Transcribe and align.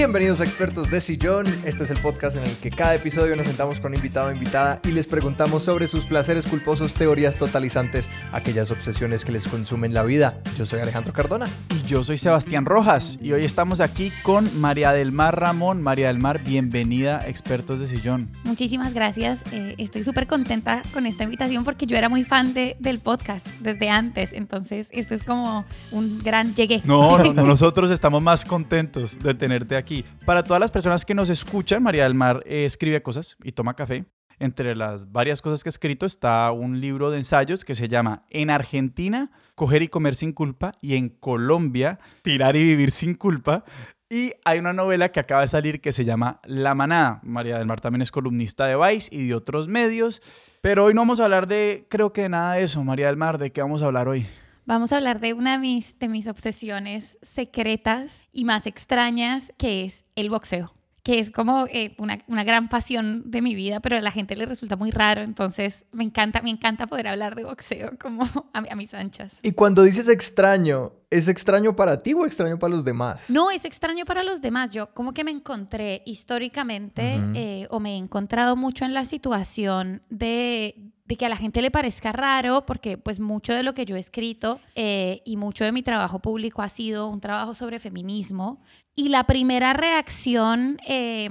Bienvenidos 0.00 0.40
a 0.40 0.44
Expertos 0.44 0.90
de 0.90 0.98
Sillón. 0.98 1.44
Este 1.66 1.84
es 1.84 1.90
el 1.90 1.98
podcast 1.98 2.34
en 2.34 2.44
el 2.44 2.56
que 2.56 2.70
cada 2.70 2.94
episodio 2.94 3.36
nos 3.36 3.46
sentamos 3.46 3.80
con 3.80 3.94
invitado 3.94 4.28
o 4.28 4.32
invitada 4.32 4.80
y 4.84 4.92
les 4.92 5.06
preguntamos 5.06 5.64
sobre 5.64 5.86
sus 5.88 6.06
placeres 6.06 6.46
culposos, 6.46 6.94
teorías 6.94 7.36
totalizantes, 7.36 8.08
aquellas 8.32 8.70
obsesiones 8.70 9.26
que 9.26 9.32
les 9.32 9.46
consumen 9.46 9.92
la 9.92 10.02
vida. 10.02 10.40
Yo 10.56 10.64
soy 10.64 10.80
Alejandro 10.80 11.12
Cardona. 11.12 11.44
Y 11.68 11.86
yo 11.86 12.02
soy 12.02 12.16
Sebastián 12.16 12.64
Rojas 12.64 13.18
y 13.20 13.32
hoy 13.32 13.44
estamos 13.44 13.80
aquí 13.80 14.10
con 14.22 14.58
María 14.58 14.92
del 14.92 15.12
Mar 15.12 15.38
Ramón. 15.38 15.82
María 15.82 16.06
del 16.06 16.18
Mar, 16.18 16.42
bienvenida 16.42 17.20
a 17.20 17.28
Expertos 17.28 17.78
de 17.78 17.86
Sillón. 17.86 18.30
Muchísimas 18.44 18.94
gracias. 18.94 19.40
Eh, 19.52 19.74
estoy 19.76 20.02
súper 20.02 20.26
contenta 20.26 20.80
con 20.94 21.04
esta 21.04 21.24
invitación 21.24 21.62
porque 21.62 21.84
yo 21.84 21.98
era 21.98 22.08
muy 22.08 22.24
fan 22.24 22.54
de, 22.54 22.74
del 22.78 23.00
podcast 23.00 23.46
desde 23.60 23.90
antes. 23.90 24.32
Entonces, 24.32 24.88
esto 24.92 25.14
es 25.14 25.22
como 25.24 25.66
un 25.90 26.22
gran 26.22 26.54
llegué. 26.54 26.80
No, 26.84 27.18
no, 27.18 27.34
no 27.34 27.44
nosotros 27.44 27.90
estamos 27.90 28.22
más 28.22 28.46
contentos 28.46 29.18
de 29.18 29.34
tenerte 29.34 29.76
aquí. 29.76 29.89
Para 30.24 30.42
todas 30.42 30.60
las 30.60 30.70
personas 30.70 31.04
que 31.04 31.14
nos 31.14 31.30
escuchan, 31.30 31.82
María 31.82 32.04
del 32.04 32.14
Mar 32.14 32.42
eh, 32.46 32.64
escribe 32.64 33.02
cosas 33.02 33.36
y 33.42 33.52
toma 33.52 33.74
café. 33.74 34.04
Entre 34.38 34.74
las 34.74 35.12
varias 35.12 35.42
cosas 35.42 35.62
que 35.62 35.68
ha 35.68 35.70
escrito 35.70 36.06
está 36.06 36.50
un 36.50 36.80
libro 36.80 37.10
de 37.10 37.18
ensayos 37.18 37.64
que 37.64 37.74
se 37.74 37.88
llama 37.88 38.24
En 38.30 38.48
Argentina, 38.48 39.30
Coger 39.54 39.82
y 39.82 39.88
Comer 39.88 40.14
sin 40.14 40.32
culpa 40.32 40.72
y 40.80 40.96
en 40.96 41.10
Colombia, 41.10 41.98
Tirar 42.22 42.56
y 42.56 42.64
Vivir 42.64 42.90
sin 42.90 43.14
culpa. 43.14 43.64
Y 44.08 44.32
hay 44.44 44.58
una 44.58 44.72
novela 44.72 45.12
que 45.12 45.20
acaba 45.20 45.42
de 45.42 45.48
salir 45.48 45.80
que 45.80 45.92
se 45.92 46.04
llama 46.04 46.40
La 46.44 46.74
Manada. 46.74 47.20
María 47.22 47.58
del 47.58 47.66
Mar 47.66 47.80
también 47.80 48.02
es 48.02 48.10
columnista 48.10 48.66
de 48.66 48.76
Vice 48.76 49.14
y 49.14 49.28
de 49.28 49.34
otros 49.34 49.68
medios. 49.68 50.22
Pero 50.62 50.84
hoy 50.84 50.94
no 50.94 51.02
vamos 51.02 51.20
a 51.20 51.24
hablar 51.24 51.46
de, 51.46 51.86
creo 51.90 52.12
que 52.12 52.22
de 52.22 52.28
nada 52.30 52.54
de 52.54 52.62
eso, 52.62 52.82
María 52.82 53.08
del 53.08 53.16
Mar. 53.16 53.38
¿De 53.38 53.52
qué 53.52 53.60
vamos 53.60 53.82
a 53.82 53.86
hablar 53.86 54.08
hoy? 54.08 54.26
Vamos 54.66 54.92
a 54.92 54.96
hablar 54.96 55.20
de 55.20 55.34
una 55.34 55.52
de 55.52 55.58
mis, 55.58 55.98
de 55.98 56.08
mis 56.08 56.26
obsesiones 56.28 57.18
secretas 57.22 58.22
y 58.32 58.44
más 58.44 58.66
extrañas, 58.66 59.52
que 59.58 59.84
es 59.84 60.04
el 60.16 60.30
boxeo 60.30 60.72
que 61.02 61.18
es 61.18 61.30
como 61.30 61.66
eh, 61.70 61.94
una, 61.98 62.22
una, 62.26 62.44
gran 62.44 62.68
pasión 62.68 63.30
de 63.30 63.40
mi 63.40 63.54
vida, 63.54 63.80
pero 63.80 63.96
a 63.96 64.00
la 64.00 64.12
gente 64.12 64.36
le 64.36 64.46
resulta 64.46 64.76
muy 64.76 64.90
raro, 64.90 65.22
entonces 65.22 65.86
me 65.92 66.04
encanta, 66.04 66.42
me 66.42 66.50
encanta 66.50 66.86
poder 66.86 67.08
hablar 67.08 67.34
de 67.34 67.44
boxeo 67.44 67.92
como 68.00 68.24
a, 68.52 68.58
a, 68.58 68.76
mis 68.76 68.92
anchas. 68.94 69.38
Y 69.42 69.52
cuando 69.52 69.82
dices 69.82 70.08
extraño, 70.08 70.92
¿es 71.10 71.28
extraño 71.28 71.74
para 71.74 72.02
ti 72.02 72.12
o 72.12 72.26
extraño 72.26 72.58
para 72.58 72.74
los 72.74 72.84
demás? 72.84 73.22
No, 73.28 73.50
es 73.50 73.64
extraño 73.64 74.04
para 74.04 74.22
los 74.22 74.40
demás. 74.40 74.72
Yo 74.72 74.92
como 74.92 75.12
que 75.12 75.24
me 75.24 75.30
encontré 75.30 76.02
históricamente 76.04 77.16
uh 77.18 77.20
-huh. 77.20 77.36
eh, 77.36 77.66
o 77.70 77.80
me 77.80 77.94
he 77.94 77.96
encontrado 77.96 78.56
mucho 78.56 78.84
en 78.84 78.94
la 78.94 79.04
situación 79.04 80.02
de 80.10 80.92
de 81.10 81.16
que 81.16 81.26
a 81.26 81.28
la 81.28 81.36
gente 81.36 81.60
le 81.60 81.72
parezca 81.72 82.12
raro, 82.12 82.64
porque 82.64 82.96
pues 82.96 83.18
mucho 83.18 83.52
de 83.52 83.64
lo 83.64 83.74
que 83.74 83.84
yo 83.84 83.96
he 83.96 83.98
escrito 83.98 84.60
eh, 84.76 85.22
y 85.24 85.36
mucho 85.36 85.64
de 85.64 85.72
mi 85.72 85.82
trabajo 85.82 86.20
público 86.20 86.62
ha 86.62 86.68
sido 86.68 87.08
un 87.08 87.20
trabajo 87.20 87.52
sobre 87.52 87.80
feminismo. 87.80 88.62
Y 88.94 89.08
la 89.08 89.24
primera 89.24 89.72
reacción 89.72 90.78
eh, 90.86 91.28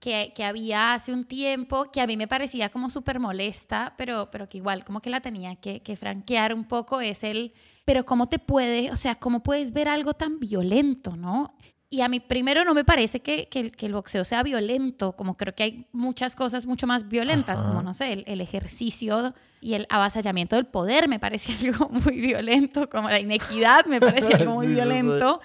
que, 0.00 0.32
que, 0.34 0.42
había 0.42 0.94
hace 0.94 1.12
un 1.12 1.26
tiempo, 1.26 1.90
que 1.92 2.00
a 2.00 2.06
mí 2.06 2.16
me 2.16 2.26
parecía 2.26 2.70
como 2.70 2.88
súper 2.88 3.20
molesta, 3.20 3.92
pero, 3.98 4.30
pero 4.32 4.48
que 4.48 4.56
igual 4.56 4.86
como 4.86 5.02
que 5.02 5.10
la 5.10 5.20
tenía 5.20 5.56
que, 5.56 5.82
que 5.82 5.96
franquear 5.96 6.54
un 6.54 6.64
poco, 6.64 7.02
es 7.02 7.24
el, 7.24 7.52
pero 7.84 8.06
¿cómo 8.06 8.30
te 8.30 8.38
puede, 8.38 8.90
o 8.90 8.96
sea, 8.96 9.16
cómo 9.16 9.42
puedes 9.42 9.74
ver 9.74 9.86
algo 9.86 10.14
tan 10.14 10.38
violento, 10.38 11.14
no? 11.14 11.58
Y 11.94 12.00
a 12.00 12.08
mí 12.08 12.18
primero 12.18 12.64
no 12.64 12.74
me 12.74 12.84
parece 12.84 13.20
que, 13.20 13.46
que, 13.46 13.70
que, 13.70 13.86
el 13.86 13.92
boxeo 13.92 14.24
sea 14.24 14.42
violento, 14.42 15.12
como 15.12 15.36
creo 15.36 15.54
que 15.54 15.62
hay 15.62 15.86
muchas 15.92 16.34
cosas 16.34 16.66
mucho 16.66 16.88
más 16.88 17.08
violentas, 17.08 17.60
Ajá. 17.60 17.68
como 17.68 17.82
no 17.82 17.94
sé, 17.94 18.12
el, 18.12 18.24
el, 18.26 18.40
ejercicio 18.40 19.32
y 19.60 19.74
el 19.74 19.86
avasallamiento 19.88 20.56
del 20.56 20.66
poder 20.66 21.08
me 21.08 21.20
parece 21.20 21.52
algo 21.64 21.88
muy 21.88 22.20
violento, 22.20 22.90
como 22.90 23.08
la 23.08 23.20
inequidad 23.20 23.86
me 23.86 24.00
parece 24.00 24.34
algo 24.34 24.54
muy 24.56 24.66
sí, 24.66 24.72
violento. 24.72 25.40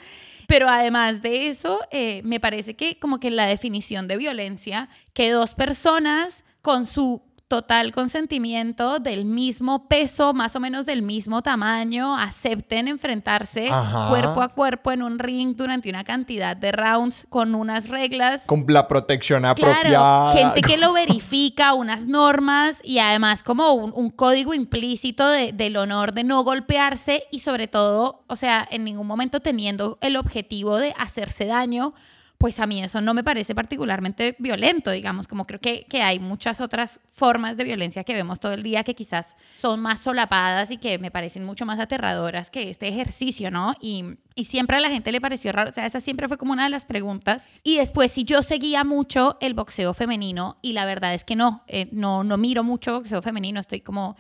Pero 0.48 0.68
además 0.68 1.22
de 1.22 1.50
eso, 1.50 1.82
eh, 1.92 2.22
me 2.24 2.40
parece 2.40 2.76
que 2.76 2.98
como 2.98 3.20
que 3.20 3.30
la 3.30 3.46
definición 3.46 4.08
de 4.08 4.18
violencia, 4.18 4.90
que 5.14 5.30
dos 5.30 5.54
personas 5.54 6.44
con 6.64 6.88
su 6.88 7.22
total 7.50 7.92
consentimiento 7.92 9.00
del 9.00 9.26
mismo 9.26 9.88
peso, 9.88 10.34
más 10.34 10.56
o 10.56 10.60
menos 10.60 10.86
del 10.86 11.02
mismo 11.02 11.42
tamaño, 11.42 12.16
acepten 12.16 12.88
enfrentarse 12.88 13.70
Ajá. 13.70 14.08
cuerpo 14.08 14.44
a 14.44 14.50
cuerpo 14.50 14.92
en 14.92 15.02
un 15.02 15.18
ring 15.18 15.56
durante 15.56 15.90
una 15.90 16.04
cantidad 16.04 16.56
de 16.56 16.72
rounds 16.72 17.26
con 17.28 17.56
unas 17.56 17.90
reglas. 17.90 18.44
Con 18.46 18.66
la 18.68 18.88
protección 18.88 19.46
apropiada. 19.46 20.32
Claro, 20.32 20.38
gente 20.38 20.62
que 20.62 20.78
lo 20.78 20.94
verifica, 20.94 21.74
unas 21.74 22.06
normas 22.06 22.82
y 22.84 23.00
además 23.00 23.42
como 23.42 23.74
un, 23.74 23.92
un 23.96 24.12
código 24.12 24.54
implícito 24.54 25.28
de, 25.28 25.52
del 25.52 25.76
honor 25.76 26.14
de 26.14 26.24
no 26.24 26.44
golpearse 26.44 27.24
y 27.32 27.40
sobre 27.40 27.68
todo, 27.68 28.24
o 28.28 28.36
sea, 28.36 28.68
en 28.70 28.84
ningún 28.84 29.08
momento 29.08 29.40
teniendo 29.40 29.98
el 30.02 30.18
objetivo 30.18 30.78
de 30.78 30.94
hacerse 31.00 31.48
daño 31.48 31.96
pues 32.40 32.58
a 32.62 32.66
mí 32.66 32.82
eso 32.82 33.02
no 33.02 33.14
me 33.14 33.22
parece 33.22 33.54
particularmente 33.54 34.38
violento, 34.40 34.92
digamos, 34.92 35.28
como 35.28 35.46
creo 35.46 35.60
que, 35.60 35.86
que, 35.90 36.02
hay 36.02 36.20
muchas 36.20 36.62
otras 36.62 37.02
formas 37.12 37.58
de 37.58 37.66
violencia 37.66 38.06
que 38.06 38.14
vemos 38.14 38.40
todo 38.40 38.54
el 38.54 38.64
día 38.64 38.86
que 38.86 38.96
quizás 38.96 39.36
son 39.58 39.82
más 39.82 40.00
solapadas 40.00 40.72
y 40.72 40.78
que 40.78 40.98
me 41.00 41.12
parecen 41.12 41.44
mucho 41.44 41.66
más 41.66 41.82
aterradoras 41.82 42.50
que 42.50 42.70
este 42.70 42.88
ejercicio, 42.88 43.52
¿no? 43.52 43.76
Y, 43.82 44.06
y 44.36 44.46
siempre 44.46 44.78
a 44.78 44.80
la 44.80 44.90
gente 44.90 45.12
le 45.12 45.20
pareció 45.20 45.52
raro, 45.52 45.72
o 45.72 45.74
sea, 45.74 45.86
esa 45.86 46.00
siempre 46.00 46.30
fue 46.30 46.38
como 46.38 46.54
una 46.54 46.64
de 46.64 46.70
las 46.70 46.86
preguntas. 46.86 47.50
Y 47.62 47.76
después, 47.76 48.10
si 48.10 48.24
yo 48.24 48.42
seguía 48.42 48.86
mucho 48.86 49.38
el 49.42 49.54
boxeo 49.54 49.94
femenino, 49.94 50.60
y 50.62 50.72
la 50.72 50.86
verdad 50.86 51.14
es 51.14 51.26
que 51.26 51.36
no, 51.36 51.64
eh, 51.68 51.90
no, 51.92 52.24
no 52.24 52.38
miro 52.38 52.64
mucho 52.64 52.94
boxeo 52.94 53.22
femenino, 53.22 53.60
estoy 53.60 53.82
como 53.82 54.16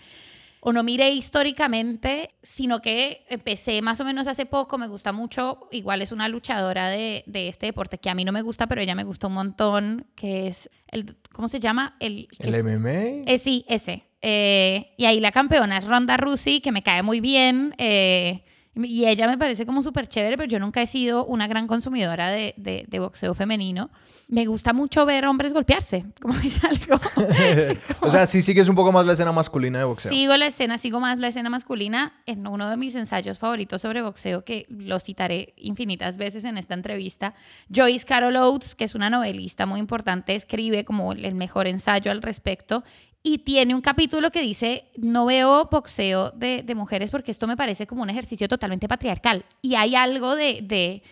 o 0.62 0.74
no 0.74 0.84
miré 0.84 1.12
históricamente, 1.12 2.31
sino 2.44 2.81
que 2.81 3.25
empecé 3.30 3.81
más 3.81 4.00
o 4.00 4.06
menos 4.06 4.28
hace 4.28 4.46
poco, 4.46 4.78
me 4.78 4.88
gusta 4.88 5.12
mucho, 5.14 5.68
igual 5.72 6.02
es 6.02 6.12
una 6.12 6.28
luchadora 6.28 6.90
de, 6.90 7.24
de 7.28 7.47
este 7.47 7.68
deporte 7.68 7.97
que 7.97 8.09
a 8.09 8.16
mí 8.16 8.25
no 8.25 8.31
me 8.31 8.42
gusta, 8.42 8.68
pero 8.68 8.81
ella 8.81 8.96
me 8.96 9.03
gusta 9.03 9.28
un 9.28 9.34
montón, 9.34 10.08
que 10.16 10.48
es 10.48 10.69
el, 10.88 11.16
¿cómo 11.31 11.48
se 11.48 11.59
llama? 11.59 11.96
El, 12.00 12.28
¿El 12.40 12.56
es, 12.56 12.64
MMA. 12.64 13.31
Eh, 13.31 13.38
sí, 13.38 13.66
ese. 13.68 14.03
Eh, 14.22 14.94
y 14.98 15.06
ahí 15.06 15.19
la 15.19 15.31
campeona 15.31 15.78
es 15.78 15.86
Ronda 15.86 16.18
Rousey, 16.18 16.62
que 16.62 16.72
me 16.72 16.84
cae 16.84 17.03
muy 17.03 17.22
bien. 17.22 17.74
Eh, 17.78 18.44
y 18.84 19.07
ella 19.07 19.28
me 19.28 19.38
parece 19.38 19.66
como 19.66 19.84
súper 19.84 20.07
chévere, 20.07 20.38
pero 20.38 20.47
yo 20.47 20.59
nunca 20.59 20.81
he 20.81 20.88
sido 20.88 21.25
una 21.25 21.47
gran 21.47 21.67
consumidora 21.67 22.29
de, 22.29 22.53
de, 22.57 22.85
de, 22.88 23.00
boxeo 23.00 23.34
femenino. 23.34 23.90
Me 24.28 24.45
gusta 24.45 24.73
mucho 24.73 25.06
ver 25.06 25.25
hombres 25.25 25.53
golpearse, 25.53 26.06
como 26.22 26.38
es 26.40 26.63
algo. 26.63 27.00
como... 27.13 28.07
o 28.07 28.09
sea, 28.09 28.25
sí 28.25 28.41
sigues 28.41 28.69
un 28.69 28.75
poco 28.75 28.91
más 28.91 29.06
la 29.06 29.13
escena 29.13 29.31
masculina 29.31 29.79
de 29.79 29.85
boxeo. 29.85 30.12
Sigo 30.12 30.38
la 30.38 30.47
escena, 30.47 30.78
sigo 30.78 31.00
más 31.00 31.18
la 31.18 31.29
escena 31.29 31.50
masculina. 31.50 32.13
En 32.25 32.45
uno 32.47 32.69
de 32.69 32.78
mis 32.78 32.95
ensayos 32.95 33.39
favoritos 33.39 33.81
sobre 33.81 34.01
boxeo, 34.01 34.44
que 34.44 34.66
lo 34.69 35.00
citaré 35.00 35.53
infinitas 35.57 36.18
veces 36.18 36.44
en 36.45 36.57
esta 36.57 36.73
entrevista, 36.73 37.34
Joyce 37.73 38.06
Carol 38.06 38.35
Oates, 38.35 38.75
que 38.75 38.85
es 38.85 38.95
una 38.95 39.09
novelista 39.09 39.66
muy 39.66 39.79
importante, 39.79 40.35
escribe 40.35 40.85
como 40.85 41.13
el 41.13 41.35
mejor 41.35 41.68
ensayo 41.68 42.12
al 42.12 42.22
respecto 42.22 42.84
y 43.22 43.40
tiene 43.40 43.75
un 43.75 43.81
capítulo 43.81 44.31
que 44.31 44.41
dice, 44.41 44.85
no 44.97 45.25
veo 45.25 45.68
boxeo 45.69 46.31
de, 46.31 46.63
mujeres 46.75 47.12
porque 47.12 47.31
esto 47.31 47.47
me 47.47 47.57
parece 47.57 47.85
como 47.85 48.03
un 48.03 48.09
ejercicio 48.09 48.47
totalmente 48.47 48.88
patriarcal. 48.88 49.46
Y 49.62 49.75
hay 49.75 49.96
algo 49.96 50.35
de, 50.35 51.03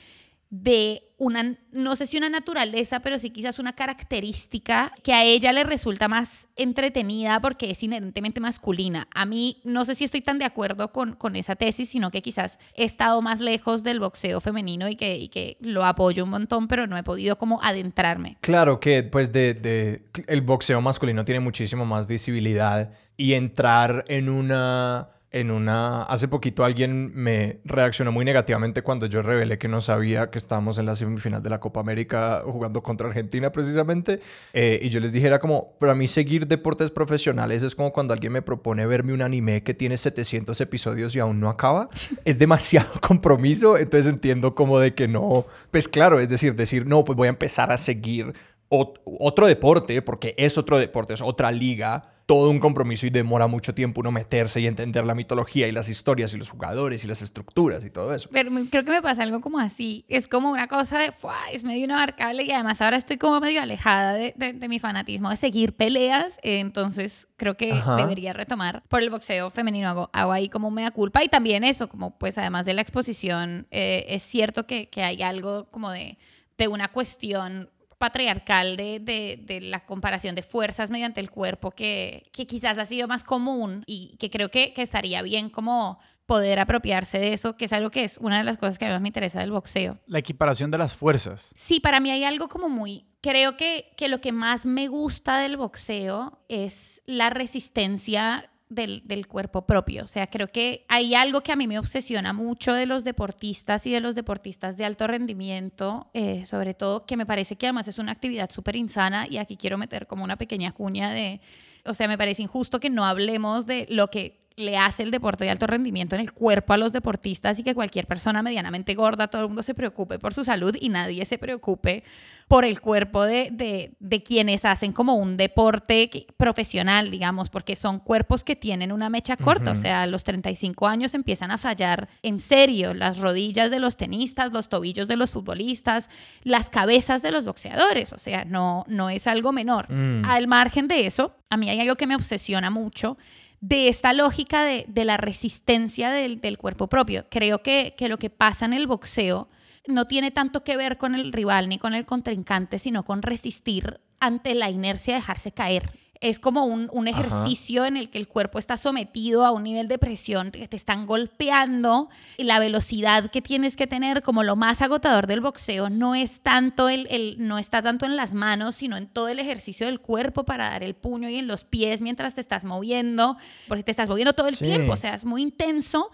de 0.50 1.04
una, 1.18 1.58
no 1.72 1.96
sé 1.96 2.06
si 2.06 2.18
una 2.18 2.30
naturaleza, 2.30 3.00
pero 3.02 3.18
sí 3.18 3.32
quizás 3.32 3.60
una 3.60 3.74
característica 3.74 4.94
que 5.04 5.14
a 5.14 5.24
ella 5.24 5.52
le 5.52 5.64
resulta 5.64 6.08
más 6.08 6.48
entretenida 6.56 7.42
porque 7.42 7.72
es 7.72 7.82
inherentemente 7.82 8.40
masculina. 8.40 9.08
A 9.14 9.26
mí 9.26 9.62
no 9.64 9.84
sé 9.84 9.96
si 9.96 10.04
estoy 10.04 10.22
tan 10.22 10.38
de 10.38 10.46
acuerdo 10.46 10.92
con, 10.92 11.14
con 11.14 11.36
esa 11.36 11.56
tesis, 11.56 11.90
sino 11.90 12.12
que 12.12 12.22
quizás 12.22 12.60
he 12.76 12.84
estado 12.84 13.22
más 13.22 13.40
lejos 13.40 13.84
del 13.84 14.00
boxeo 14.00 14.40
femenino 14.40 14.88
y 14.88 14.96
que, 14.96 15.30
que 15.30 15.58
lo 15.60 15.84
apoyo 15.86 16.24
un 16.24 16.30
montón, 16.30 16.68
pero 16.68 16.88
no 16.88 16.98
he 16.98 17.04
podido 17.04 17.38
como 17.38 17.62
adentrarme. 17.64 18.38
Claro 18.42 18.80
que 18.80 19.04
pues 19.04 19.32
de, 19.34 19.54
de 19.56 20.06
el 20.28 20.42
boxeo 20.42 20.82
masculino 20.82 21.26
tiene 21.26 21.40
muchísimo 21.40 21.86
más 21.86 22.06
visibilidad 22.06 22.92
y 23.18 23.34
entrar 23.34 24.06
en 24.08 24.30
una 24.30 25.10
en 25.32 25.52
una... 25.52 26.04
Hace 26.04 26.28
poquito 26.28 26.64
alguien 26.64 27.12
me 27.14 27.60
reaccionó 27.66 28.12
muy 28.12 28.24
negativamente 28.24 28.82
cuando 28.82 29.06
yo 29.06 29.22
revelé 29.22 29.58
que 29.58 29.68
no 29.68 29.82
sabía 29.82 30.30
que 30.30 30.38
estábamos 30.38 30.78
en 30.78 30.86
la 30.86 30.96
semifinal 30.96 31.44
de 31.44 31.50
la 31.50 31.60
Copa 31.60 31.80
América 31.80 32.44
jugando 32.46 32.82
contra 32.82 33.08
Argentina 33.08 33.52
precisamente. 33.52 34.20
Eh, 34.54 34.80
y 34.82 34.90
yo 34.90 35.00
les 35.00 35.12
dije, 35.12 35.28
era 35.28 35.40
como, 35.40 35.78
para 35.80 35.96
mí 35.96 36.08
seguir 36.08 36.48
deportes 36.48 36.92
profesionales 36.92 37.64
es 37.64 37.76
como 37.76 37.92
cuando 37.92 38.14
alguien 38.14 38.34
me 38.34 38.42
propone 38.42 38.86
verme 38.86 39.14
un 39.14 39.22
anime 39.22 39.64
que 39.64 39.74
tiene 39.74 39.98
700 39.98 40.60
episodios 40.62 41.16
y 41.16 41.20
aún 41.20 41.40
no 41.40 41.50
acaba. 41.50 41.90
Es 42.26 42.40
demasiado 42.40 43.00
compromiso, 43.02 43.78
entonces 43.78 44.12
entiendo 44.12 44.56
como 44.56 44.80
de 44.80 44.94
que 44.94 45.08
no... 45.08 45.46
Pues 45.72 45.88
claro, 45.88 46.20
es 46.20 46.30
decir, 46.30 46.56
decir, 46.56 46.86
no, 46.86 47.04
pues 47.04 47.16
voy 47.16 47.28
a 47.28 47.30
empezar 47.30 47.72
a 47.72 47.78
seguir 47.78 48.34
otro 48.70 49.48
deporte, 49.48 50.02
porque 50.02 50.36
es 50.38 50.58
otro 50.58 50.78
deporte, 50.78 51.14
es 51.14 51.22
otra 51.22 51.52
liga, 51.52 52.17
todo 52.28 52.50
un 52.50 52.60
compromiso 52.60 53.08
y 53.08 53.10
demora 53.10 53.48
mucho 53.48 53.74
tiempo 53.74 54.02
uno 54.02 54.12
meterse 54.12 54.60
y 54.60 54.68
entender 54.68 55.06
la 55.06 55.16
mitología 55.16 55.66
y 55.70 55.72
las 55.72 55.88
historias 55.88 56.34
y 56.34 56.38
los 56.38 56.50
jugadores 56.50 57.06
y 57.06 57.08
las 57.08 57.22
estructuras 57.22 57.86
y 57.86 57.90
todo 57.90 58.14
eso. 58.14 58.28
Pero 58.34 58.52
creo 58.70 58.84
que 58.84 58.92
me 58.92 59.02
pasa 59.02 59.24
algo 59.24 59.40
como 59.40 59.60
así. 59.60 60.04
Es 60.10 60.28
como 60.28 60.52
una 60.52 60.68
cosa 60.68 61.00
de, 61.00 61.14
es 61.54 61.64
medio 61.64 61.86
inabarcable 61.86 62.44
y 62.44 62.52
además 62.52 62.82
ahora 62.82 62.98
estoy 62.98 63.16
como 63.18 63.40
medio 63.40 63.62
alejada 63.62 64.14
de, 64.14 64.34
de, 64.36 64.52
de 64.52 64.68
mi 64.68 64.78
fanatismo 64.78 65.30
de 65.30 65.38
seguir 65.38 65.74
peleas. 65.78 66.38
entonces 66.44 67.30
creo 67.38 67.56
que 67.56 67.72
Ajá. 67.72 67.96
debería 67.96 68.34
retomar 68.34 68.84
por 68.90 69.02
el 69.02 69.10
boxeo 69.10 69.50
femenino. 69.50 69.88
Hago, 69.88 70.10
hago, 70.12 70.34
ahí 70.34 70.50
como 70.50 70.70
mea 70.70 70.92
culpa 70.92 71.24
y 71.24 71.30
también 71.30 71.64
eso, 71.64 71.88
como 71.88 72.18
pues 72.18 72.38
además 72.38 72.66
de 72.66 72.74
la 72.74 72.82
exposición, 72.82 73.68
eh, 73.72 74.06
es 74.10 74.24
cierto 74.24 74.68
que, 74.68 74.90
que 74.90 75.02
hay 75.02 75.22
algo 75.22 75.70
como 75.72 75.92
de 75.92 76.18
de 76.58 76.68
una 76.68 76.88
cuestión 76.88 77.70
patriarcal 77.98 78.78
de, 78.78 79.00
de, 79.00 79.62
la 79.62 79.86
comparación 79.86 80.36
de 80.36 80.44
fuerzas 80.44 80.90
mediante 80.90 81.20
el 81.20 81.30
cuerpo 81.30 81.72
que, 81.72 82.30
que 82.32 82.46
quizás 82.46 82.78
ha 82.78 82.86
sido 82.86 83.08
más 83.08 83.24
común 83.24 83.84
y 83.88 84.16
que 84.18 84.30
creo 84.30 84.50
que, 84.50 84.74
que, 84.74 84.82
estaría 84.82 85.22
bien 85.22 85.50
como 85.50 86.00
poder 86.26 86.60
apropiarse 86.60 87.18
de 87.20 87.34
eso, 87.34 87.58
que 87.58 87.66
es 87.66 87.74
algo 87.74 87.90
que 87.90 88.04
es 88.04 88.18
una 88.18 88.38
de 88.38 88.44
las 88.44 88.58
cosas 88.58 88.78
que 88.78 88.86
a 88.86 88.90
mí 88.90 88.94
más 88.94 89.02
me 89.02 89.10
interesa 89.10 89.40
del 89.40 89.52
boxeo. 89.52 89.98
La 90.06 90.20
equiparación 90.20 90.70
de 90.70 90.78
las 90.78 90.96
fuerzas. 90.96 91.54
Sí, 91.56 91.80
para 91.80 92.00
mí 92.00 92.12
hay 92.12 92.24
algo 92.24 92.50
como 92.50 92.70
muy... 92.70 93.06
Creo 93.22 93.58
que, 93.58 93.94
que 93.98 94.10
lo 94.10 94.22
que 94.22 94.32
más 94.32 94.66
me 94.66 94.88
gusta 94.88 95.40
del 95.40 95.58
boxeo 95.58 96.40
es 96.50 97.02
la 97.06 97.30
resistencia 97.30 98.50
del, 98.70 99.02
del, 99.06 99.28
cuerpo 99.28 99.66
propio. 99.66 100.04
O 100.04 100.08
sea, 100.08 100.28
creo 100.28 100.48
que 100.48 100.86
hay 100.90 101.16
algo 101.16 101.42
que 101.42 101.52
a 101.52 101.56
mí 101.56 101.68
me 101.68 101.80
obsesiona 101.80 102.34
mucho 102.34 102.74
de 102.74 102.86
los 102.86 103.04
deportistas 103.04 103.86
y 103.88 103.92
de 103.92 104.02
los 104.02 104.16
deportistas 104.16 104.78
de 104.78 104.86
alto 104.86 105.08
rendimiento, 105.08 106.10
eh, 106.14 106.46
sobre 106.46 106.74
todo 106.74 107.06
que 107.06 107.18
me 107.18 107.26
parece 107.26 107.56
que 107.56 107.68
además 107.68 107.88
es 107.88 108.00
una 108.00 108.12
actividad 108.12 108.50
súper 108.50 108.76
insana 108.76 109.28
y 109.30 109.38
aquí 109.38 109.58
quiero 109.58 109.78
meter 109.78 110.08
como 110.08 110.24
una 110.24 110.38
pequeña 110.38 110.72
cuña 110.74 111.12
de, 111.12 111.42
o 111.86 111.94
sea, 111.94 112.08
me 112.08 112.18
parece 112.18 112.42
injusto 112.42 112.80
que 112.80 112.90
no 112.90 113.06
hablemos 113.06 113.66
de 113.66 113.86
lo 113.90 114.10
que 114.10 114.47
le 114.58 114.76
hace 114.76 115.04
el 115.04 115.12
deporte 115.12 115.44
de 115.44 115.52
alto 115.52 115.68
rendimiento 115.68 116.16
en 116.16 116.22
el 116.22 116.34
cuerpo 116.34 116.74
a 116.74 116.78
los 116.78 116.92
deportistas 116.92 117.60
y 117.60 117.64
que 117.64 117.76
cualquier 117.76 118.08
persona 118.08 118.42
medianamente 118.42 118.96
gorda, 118.96 119.28
todo 119.28 119.44
el 119.44 119.48
mundo 119.50 119.62
se 119.62 119.76
preocupe 119.76 120.18
por 120.18 120.34
su 120.34 120.44
salud 120.44 120.76
y 120.82 120.90
nadie 120.90 121.24
se 121.26 121.38
preocupe 121.38 122.04
por 122.48 122.66
el 122.66 122.82
cuerpo 122.82 123.24
de, 123.24 123.94
de, 124.00 124.24
quienes 124.24 124.66
hacen 124.66 124.94
como 124.94 125.16
un 125.16 125.38
deporte 125.38 126.10
profesional, 126.38 127.12
digamos, 127.12 127.50
porque 127.50 127.76
son 127.76 128.00
cuerpos 128.00 128.44
que 128.44 128.56
tienen 128.56 128.92
una 128.92 129.10
mecha 129.10 129.36
corta, 129.36 129.74
o 129.74 129.76
sea, 129.76 130.04
a 130.04 130.08
los 130.08 130.24
35 130.24 130.88
años 130.88 131.14
empiezan 131.14 131.52
a 131.52 131.58
fallar 131.58 132.08
en 132.24 132.40
serio 132.40 132.94
las 132.94 133.20
rodillas 133.20 133.70
de 133.70 133.80
los 133.80 133.98
tenistas, 133.98 134.54
los 134.54 134.70
tobillos 134.70 135.10
de 135.10 135.18
los 135.18 135.32
futbolistas, 135.32 136.10
las 136.44 136.70
cabezas 136.70 137.22
de 137.22 137.32
los 137.32 137.44
boxeadores, 137.44 138.14
o 138.14 138.18
sea, 138.18 138.46
no, 138.46 138.86
no 138.88 139.10
es 139.10 139.28
algo 139.28 139.52
menor. 139.52 139.92
Mm. 139.92 140.24
Al 140.26 140.48
margen 140.48 140.88
de 140.88 141.06
eso, 141.06 141.36
a 141.50 141.58
mí 141.58 141.70
hay 141.70 141.82
algo 141.82 141.96
que 141.96 142.08
me 142.08 142.16
obsesiona 142.16 142.70
mucho 142.70 143.18
de 143.60 143.88
esta 143.88 144.14
lógica 144.14 144.64
de, 144.64 145.06
la 145.06 145.18
resistencia 145.18 146.12
del, 146.12 146.58
cuerpo 146.58 146.88
propio. 146.88 147.26
Creo 147.30 147.64
que, 147.64 147.96
que 147.98 148.10
lo 148.10 148.20
que 148.20 148.30
pasa 148.30 148.66
en 148.66 148.74
el 148.74 148.88
boxeo 148.88 149.48
no 149.88 150.06
tiene 150.06 150.32
tanto 150.32 150.64
que 150.64 150.78
ver 150.78 150.98
con 150.98 151.16
el 151.16 151.32
rival 151.32 151.70
ni 151.70 151.78
con 151.78 151.94
el 151.94 152.06
contrincante, 152.06 152.80
sino 152.80 153.04
con 153.04 153.22
resistir 153.22 154.00
ante 154.20 154.56
la 154.56 154.70
inercia 154.70 155.14
de 155.14 155.20
dejarse 155.20 155.52
caer 155.52 155.92
es 156.22 156.40
como 156.40 156.66
un, 156.66 156.90
un 156.92 157.08
ejercicio 157.08 157.86
en 157.86 157.98
el 157.98 158.10
que 158.10 158.18
el 158.18 158.28
cuerpo 158.28 158.60
está 158.60 158.78
sometido 158.78 159.46
a 159.46 159.52
un 159.52 159.64
nivel 159.64 159.88
de 159.88 159.98
presión, 159.98 160.52
que 160.52 160.68
te 160.68 160.76
están 160.76 161.06
golpeando 161.06 162.10
y 162.38 162.44
la 162.44 162.60
velocidad 162.60 163.30
que 163.30 163.42
tienes 163.42 163.76
que 163.76 163.88
tener 163.88 164.22
como 164.22 164.44
lo 164.44 164.56
más 164.56 164.82
agotador 164.82 165.28
del 165.28 165.42
boxeo 165.42 165.90
no 165.90 166.16
es 166.16 166.40
tanto 166.42 166.90
el, 166.90 167.08
el, 167.10 167.36
no 167.40 167.58
está 167.58 167.82
tanto 167.82 168.06
en 168.06 168.16
las 168.16 168.34
manos, 168.34 168.76
sino 168.76 168.98
en 168.98 169.08
todo 169.08 169.28
el 169.28 169.40
ejercicio 169.40 169.88
del 169.88 170.00
cuerpo 170.00 170.44
para 170.44 170.70
dar 170.70 170.84
el 170.84 170.96
puño 170.96 171.30
y 171.30 171.36
en 171.36 171.48
los 171.48 171.64
pies 171.64 172.02
mientras 172.02 172.36
te 172.36 172.42
estás 172.42 172.66
moviendo, 172.66 173.38
porque 173.68 173.84
te 173.84 173.92
estás 173.92 174.10
moviendo 174.10 174.34
todo 174.34 174.48
el 174.48 174.58
tiempo, 174.58 174.94
o 174.94 174.98
sea, 174.98 175.16
es 175.16 175.26
muy 175.26 175.42
intenso. 175.42 176.12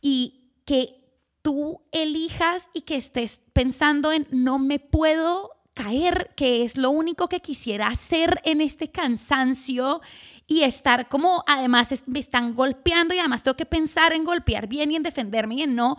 Y 0.00 0.52
que 0.64 1.04
tú 1.42 1.82
elijas 1.92 2.70
y 2.72 2.82
que 2.82 2.96
estés 2.96 3.40
pensando 3.52 4.12
en 4.12 4.26
no 4.30 4.58
me 4.58 4.78
puedo 4.78 5.53
caer, 5.74 6.30
que 6.36 6.64
es 6.64 6.76
lo 6.76 6.90
único 6.90 7.28
que 7.28 7.40
quisiera 7.40 7.88
hacer 7.88 8.40
en 8.44 8.60
este 8.60 8.90
cansancio 8.90 10.00
y 10.46 10.62
estar 10.62 11.08
como, 11.08 11.44
además 11.46 12.04
me 12.06 12.20
están 12.20 12.54
golpeando 12.54 13.14
y 13.14 13.18
además 13.18 13.42
tengo 13.42 13.56
que 13.56 13.66
pensar 13.66 14.12
en 14.12 14.24
golpear 14.24 14.68
bien 14.68 14.92
y 14.92 14.96
en 14.96 15.02
defenderme 15.02 15.56
y 15.56 15.62
en 15.62 15.74
no, 15.74 15.98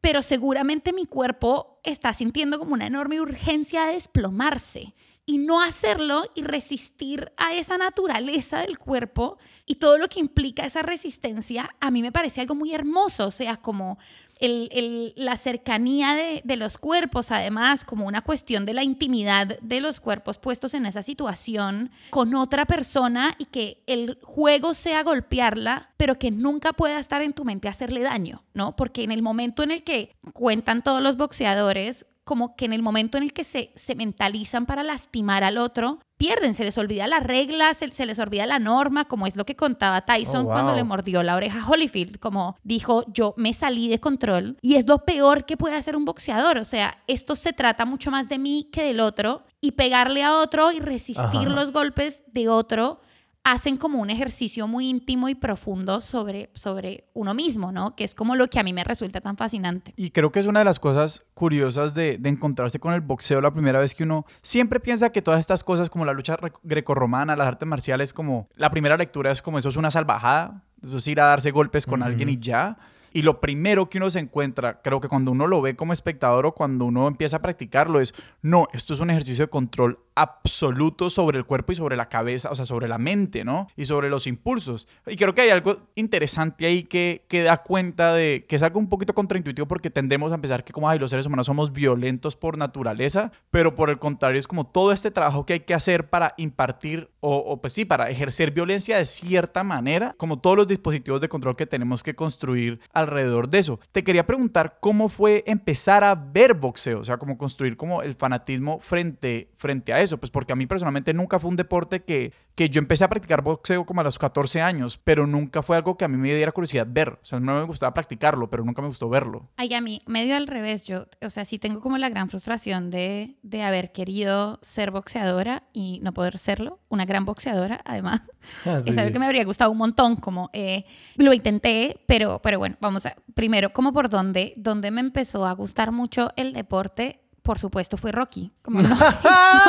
pero 0.00 0.22
seguramente 0.22 0.92
mi 0.92 1.06
cuerpo 1.06 1.80
está 1.82 2.12
sintiendo 2.12 2.58
como 2.58 2.74
una 2.74 2.86
enorme 2.86 3.20
urgencia 3.20 3.86
de 3.86 3.94
desplomarse 3.94 4.94
y 5.24 5.38
no 5.38 5.60
hacerlo 5.60 6.22
y 6.36 6.42
resistir 6.42 7.32
a 7.36 7.54
esa 7.54 7.76
naturaleza 7.76 8.60
del 8.60 8.78
cuerpo 8.78 9.38
y 9.66 9.74
todo 9.76 9.98
lo 9.98 10.08
que 10.08 10.20
implica 10.20 10.64
esa 10.64 10.82
resistencia, 10.82 11.74
a 11.80 11.90
mí 11.90 12.00
me 12.00 12.12
parece 12.12 12.40
algo 12.40 12.54
muy 12.54 12.72
hermoso, 12.72 13.26
o 13.26 13.30
sea, 13.32 13.56
como 13.56 13.98
la 14.40 15.36
cercanía 15.36 16.14
de, 16.44 16.56
los 16.56 16.78
cuerpos, 16.78 17.30
además, 17.30 17.84
como 17.84 18.06
una 18.06 18.22
cuestión 18.22 18.64
de 18.64 18.74
la 18.74 18.82
intimidad 18.82 19.58
de 19.60 19.80
los 19.80 20.00
cuerpos 20.00 20.38
puestos 20.38 20.74
en 20.74 20.86
esa 20.86 21.02
situación 21.02 21.90
con 22.10 22.34
otra 22.34 22.66
persona 22.66 23.34
y 23.38 23.46
que 23.46 23.82
el 23.86 24.18
juego 24.22 24.74
sea 24.74 25.02
golpearla, 25.02 25.90
pero 25.96 26.18
que 26.18 26.30
nunca 26.30 26.72
pueda 26.72 26.98
estar 26.98 27.22
en 27.22 27.32
tu 27.32 27.44
mente 27.44 27.68
hacerle 27.68 28.02
daño, 28.02 28.42
¿no? 28.54 28.76
Porque 28.76 29.04
en 29.04 29.12
el 29.12 29.22
momento 29.22 29.62
en 29.62 29.70
el 29.70 29.82
que 29.82 30.16
cuentan 30.32 30.82
todos 30.82 31.02
los 31.02 31.16
boxeadores, 31.16 32.06
como 32.26 32.56
que 32.56 32.64
en 32.64 32.72
el 32.72 32.82
momento 32.82 33.16
en 33.16 33.22
el 33.22 33.32
que 33.32 33.44
se, 33.44 33.70
se 33.76 33.94
mentalizan 33.94 34.66
para 34.66 34.82
lastimar 34.82 35.44
al 35.44 35.58
otro, 35.58 36.00
pierden, 36.16 36.54
se 36.54 36.64
les 36.64 36.76
olvida 36.76 37.06
las 37.06 37.22
reglas, 37.22 37.76
se, 37.76 38.04
les 38.04 38.18
olvida 38.18 38.46
la 38.46 38.58
norma, 38.58 39.04
como 39.04 39.28
es 39.28 39.36
lo 39.36 39.46
que 39.46 39.54
contaba 39.54 40.04
Tyson 40.04 40.46
oh, 40.46 40.48
cuando 40.48 40.74
le 40.74 40.82
mordió 40.82 41.22
la 41.22 41.36
oreja 41.36 41.62
a 41.62 41.70
Holyfield, 41.70 42.18
como 42.18 42.56
dijo, 42.64 43.04
yo 43.12 43.32
me 43.36 43.52
salí 43.52 43.86
de 43.88 44.00
control 44.00 44.58
y 44.60 44.74
es 44.74 44.88
lo 44.88 45.04
peor 45.04 45.46
que 45.46 45.56
puede 45.56 45.76
hacer 45.76 45.94
un 45.94 46.04
boxeador, 46.04 46.58
o 46.58 46.64
sea, 46.64 46.98
esto 47.06 47.36
se 47.36 47.52
trata 47.52 47.84
mucho 47.84 48.10
más 48.10 48.28
de 48.28 48.38
mí 48.38 48.70
que 48.72 48.82
del 48.82 48.98
otro 48.98 49.44
y 49.60 49.72
pegarle 49.72 50.24
a 50.24 50.36
otro 50.36 50.72
y 50.72 50.80
resistir 50.80 51.48
los 51.48 51.70
golpes 51.70 52.24
de 52.26 52.48
otro 52.48 53.00
hacen 53.46 53.76
como 53.76 54.00
un 54.00 54.10
ejercicio 54.10 54.66
muy 54.66 54.88
íntimo 54.88 55.28
y 55.28 55.36
profundo 55.36 56.00
sobre, 56.00 56.50
sobre 56.54 57.04
uno 57.14 57.32
mismo, 57.32 57.70
¿no? 57.70 57.94
Que 57.94 58.02
es 58.02 58.12
como 58.12 58.34
lo 58.34 58.48
que 58.48 58.58
a 58.58 58.64
mí 58.64 58.72
me 58.72 58.82
resulta 58.82 59.20
tan 59.20 59.36
fascinante. 59.36 59.94
Y 59.96 60.10
creo 60.10 60.32
que 60.32 60.40
es 60.40 60.46
una 60.46 60.58
de 60.58 60.64
las 60.64 60.80
cosas 60.80 61.26
curiosas 61.32 61.94
de, 61.94 62.18
de 62.18 62.28
encontrarse 62.28 62.80
con 62.80 62.92
el 62.92 63.02
boxeo 63.02 63.40
la 63.40 63.52
primera 63.52 63.78
vez 63.78 63.94
que 63.94 64.02
uno 64.02 64.26
siempre 64.42 64.80
piensa 64.80 65.12
que 65.12 65.22
todas 65.22 65.38
estas 65.38 65.62
cosas 65.62 65.90
como 65.90 66.04
la 66.04 66.12
lucha 66.12 66.36
grecorromana, 66.64 67.36
las 67.36 67.46
artes 67.46 67.68
marciales, 67.68 68.12
como 68.12 68.48
la 68.56 68.70
primera 68.70 68.96
lectura 68.96 69.30
es 69.30 69.40
como 69.42 69.58
eso 69.58 69.68
es 69.68 69.76
una 69.76 69.92
salvajada, 69.92 70.64
eso 70.82 70.96
es 70.96 71.06
ir 71.06 71.20
a 71.20 71.26
darse 71.26 71.52
golpes 71.52 71.86
con 71.86 72.02
alguien 72.02 72.28
y 72.28 72.38
ya. 72.40 72.76
Y 73.16 73.22
lo 73.22 73.40
primero 73.40 73.88
que 73.88 73.96
uno 73.96 74.10
se 74.10 74.18
encuentra, 74.18 74.82
creo 74.82 75.00
que 75.00 75.08
cuando 75.08 75.30
uno 75.30 75.46
lo 75.46 75.62
ve 75.62 75.74
como 75.74 75.94
espectador 75.94 76.44
o 76.44 76.52
cuando 76.52 76.84
uno 76.84 77.08
empieza 77.08 77.38
a 77.38 77.40
practicarlo, 77.40 77.98
es, 77.98 78.12
no, 78.42 78.68
esto 78.74 78.92
es 78.92 79.00
un 79.00 79.08
ejercicio 79.08 79.46
de 79.46 79.48
control 79.48 80.00
absoluto 80.14 81.08
sobre 81.08 81.38
el 81.38 81.44
cuerpo 81.44 81.72
y 81.72 81.76
sobre 81.76 81.96
la 81.96 82.10
cabeza, 82.10 82.50
o 82.50 82.54
sea, 82.54 82.66
sobre 82.66 82.88
la 82.88 82.98
mente, 82.98 83.42
¿no? 83.42 83.68
Y 83.74 83.86
sobre 83.86 84.10
los 84.10 84.26
impulsos. 84.26 84.86
Y 85.06 85.16
creo 85.16 85.34
que 85.34 85.42
hay 85.42 85.48
algo 85.48 85.88
interesante 85.94 86.66
ahí 86.66 86.82
que, 86.82 87.24
que 87.28 87.42
da 87.42 87.62
cuenta 87.62 88.12
de 88.12 88.44
que 88.46 88.56
es 88.56 88.62
algo 88.62 88.80
un 88.80 88.88
poquito 88.90 89.14
contraintuitivo 89.14 89.66
porque 89.66 89.88
tendemos 89.88 90.32
a 90.32 90.38
pensar 90.38 90.64
que 90.64 90.74
como, 90.74 90.88
ay, 90.88 90.98
los 90.98 91.10
seres 91.10 91.26
humanos 91.26 91.46
somos 91.46 91.72
violentos 91.72 92.36
por 92.36 92.58
naturaleza, 92.58 93.32
pero 93.50 93.74
por 93.74 93.88
el 93.88 93.98
contrario 93.98 94.38
es 94.38 94.46
como 94.46 94.66
todo 94.66 94.92
este 94.92 95.10
trabajo 95.10 95.46
que 95.46 95.54
hay 95.54 95.60
que 95.60 95.74
hacer 95.74 96.10
para 96.10 96.34
impartir 96.36 97.10
o, 97.20 97.36
o 97.36 97.60
pues 97.62 97.72
sí, 97.72 97.86
para 97.86 98.10
ejercer 98.10 98.50
violencia 98.50 98.98
de 98.98 99.06
cierta 99.06 99.64
manera, 99.64 100.14
como 100.18 100.38
todos 100.38 100.56
los 100.56 100.66
dispositivos 100.66 101.20
de 101.20 101.28
control 101.30 101.56
que 101.56 101.66
tenemos 101.66 102.02
que 102.02 102.14
construir 102.14 102.80
alrededor 103.06 103.48
de 103.48 103.58
eso. 103.58 103.80
Te 103.92 104.04
quería 104.04 104.26
preguntar 104.26 104.78
cómo 104.80 105.08
fue 105.08 105.44
empezar 105.46 106.04
a 106.04 106.14
ver 106.14 106.54
boxeo, 106.54 107.00
o 107.00 107.04
sea, 107.04 107.18
cómo 107.18 107.38
construir 107.38 107.76
como 107.76 108.02
el 108.02 108.14
fanatismo 108.14 108.80
frente, 108.80 109.50
frente 109.56 109.92
a 109.92 110.00
eso 110.00 110.18
pues 110.18 110.30
porque 110.30 110.52
a 110.52 110.56
mí 110.56 110.66
personalmente 110.66 111.14
nunca 111.14 111.38
fue 111.38 111.50
un 111.50 111.56
deporte 111.56 112.04
que, 112.04 112.32
que 112.56 112.70
yo 112.70 112.78
empecé 112.78 113.04
a 113.04 113.08
practicar 113.08 113.42
boxeo 113.42 113.84
como 113.84 114.00
a 114.00 114.04
los 114.04 114.18
14 114.18 114.62
años, 114.62 114.96
pero 114.96 115.26
nunca 115.26 115.62
fue 115.62 115.76
algo 115.76 115.98
que 115.98 116.06
a 116.06 116.08
mí 116.08 116.16
me 116.16 116.34
diera 116.34 116.52
curiosidad 116.52 116.86
ver. 116.88 117.10
O 117.10 117.24
sea, 117.24 117.38
no 117.38 117.54
me 117.54 117.64
gustaba 117.64 117.92
practicarlo, 117.92 118.48
pero 118.48 118.64
nunca 118.64 118.80
me 118.80 118.88
gustó 118.88 119.10
verlo. 119.10 119.50
Ay, 119.56 119.74
a 119.74 119.82
mí, 119.82 120.00
medio 120.06 120.34
al 120.36 120.46
revés, 120.46 120.84
yo, 120.84 121.06
o 121.20 121.28
sea, 121.28 121.44
sí 121.44 121.58
tengo 121.58 121.82
como 121.82 121.98
la 121.98 122.08
gran 122.08 122.30
frustración 122.30 122.88
de, 122.90 123.36
de 123.42 123.62
haber 123.62 123.92
querido 123.92 124.58
ser 124.62 124.90
boxeadora 124.90 125.64
y 125.74 126.00
no 126.02 126.14
poder 126.14 126.38
serlo. 126.38 126.80
Una 126.88 127.04
gran 127.04 127.26
boxeadora, 127.26 127.80
además. 127.84 128.22
Ah, 128.64 128.80
es 128.86 128.96
algo 128.96 129.12
que 129.12 129.18
me 129.18 129.26
habría 129.26 129.44
gustado 129.44 129.72
un 129.72 129.78
montón, 129.78 130.14
como 130.14 130.50
eh, 130.52 130.84
lo 131.16 131.32
intenté, 131.32 131.98
pero, 132.06 132.40
pero 132.40 132.60
bueno, 132.60 132.76
vamos 132.80 133.04
a, 133.04 133.16
primero, 133.34 133.72
como 133.72 133.92
por 133.92 134.08
dónde, 134.08 134.54
dónde 134.56 134.92
me 134.92 135.00
empezó 135.00 135.46
a 135.46 135.52
gustar 135.52 135.90
mucho 135.90 136.30
el 136.36 136.52
deporte 136.52 137.25
por 137.46 137.60
supuesto 137.60 137.96
fue 137.96 138.10
Rocky. 138.10 138.50
Como 138.60 138.82
no, 138.82 138.96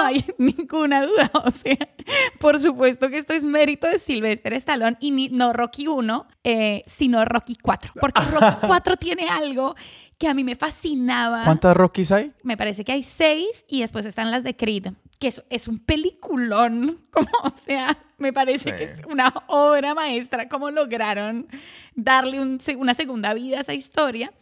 hay 0.04 0.26
ninguna 0.38 1.06
duda. 1.06 1.32
O 1.46 1.52
sea, 1.52 1.78
por 2.40 2.60
supuesto 2.60 3.10
que 3.10 3.18
esto 3.18 3.34
es 3.34 3.44
mérito 3.44 3.88
de 3.88 4.00
Sylvester 4.00 4.54
Stallone 4.54 4.98
y 5.00 5.30
no 5.30 5.54
Rocky 5.54 5.88
1, 5.88 6.28
eh, 6.44 6.84
sino 6.88 7.24
Rocky 7.24 7.56
4. 7.62 7.94
Porque 8.00 8.22
Rocky 8.22 8.66
4 8.66 8.98
tiene 8.98 9.30
algo 9.30 9.76
que 10.18 10.28
a 10.28 10.34
mí 10.34 10.44
me 10.44 10.56
fascinaba. 10.56 11.44
¿Cuántas 11.44 11.78
Rockies 11.78 12.12
hay? 12.12 12.34
Me 12.42 12.58
parece 12.58 12.84
que 12.84 12.92
hay 12.92 13.04
seis 13.04 13.66
y 13.68 13.82
después 13.82 14.06
están 14.06 14.32
las 14.32 14.44
de 14.44 14.56
Creed, 14.56 14.88
que 15.20 15.28
es, 15.28 15.44
es 15.50 15.68
un 15.68 15.78
peliculón. 15.78 17.06
Como, 17.12 17.30
o 17.44 17.54
sea, 17.56 17.98
me 18.18 18.34
parece 18.34 18.76
que 18.76 18.86
es 18.86 18.98
una 19.08 19.32
obra 19.48 19.94
maestra, 19.94 20.50
cómo 20.50 20.72
lograron 20.72 21.48
darle 21.94 22.40
una 22.42 22.94
segunda 22.96 23.34
vida 23.36 23.60
a 23.60 23.62
esa 23.62 23.76
historia. 23.76 24.34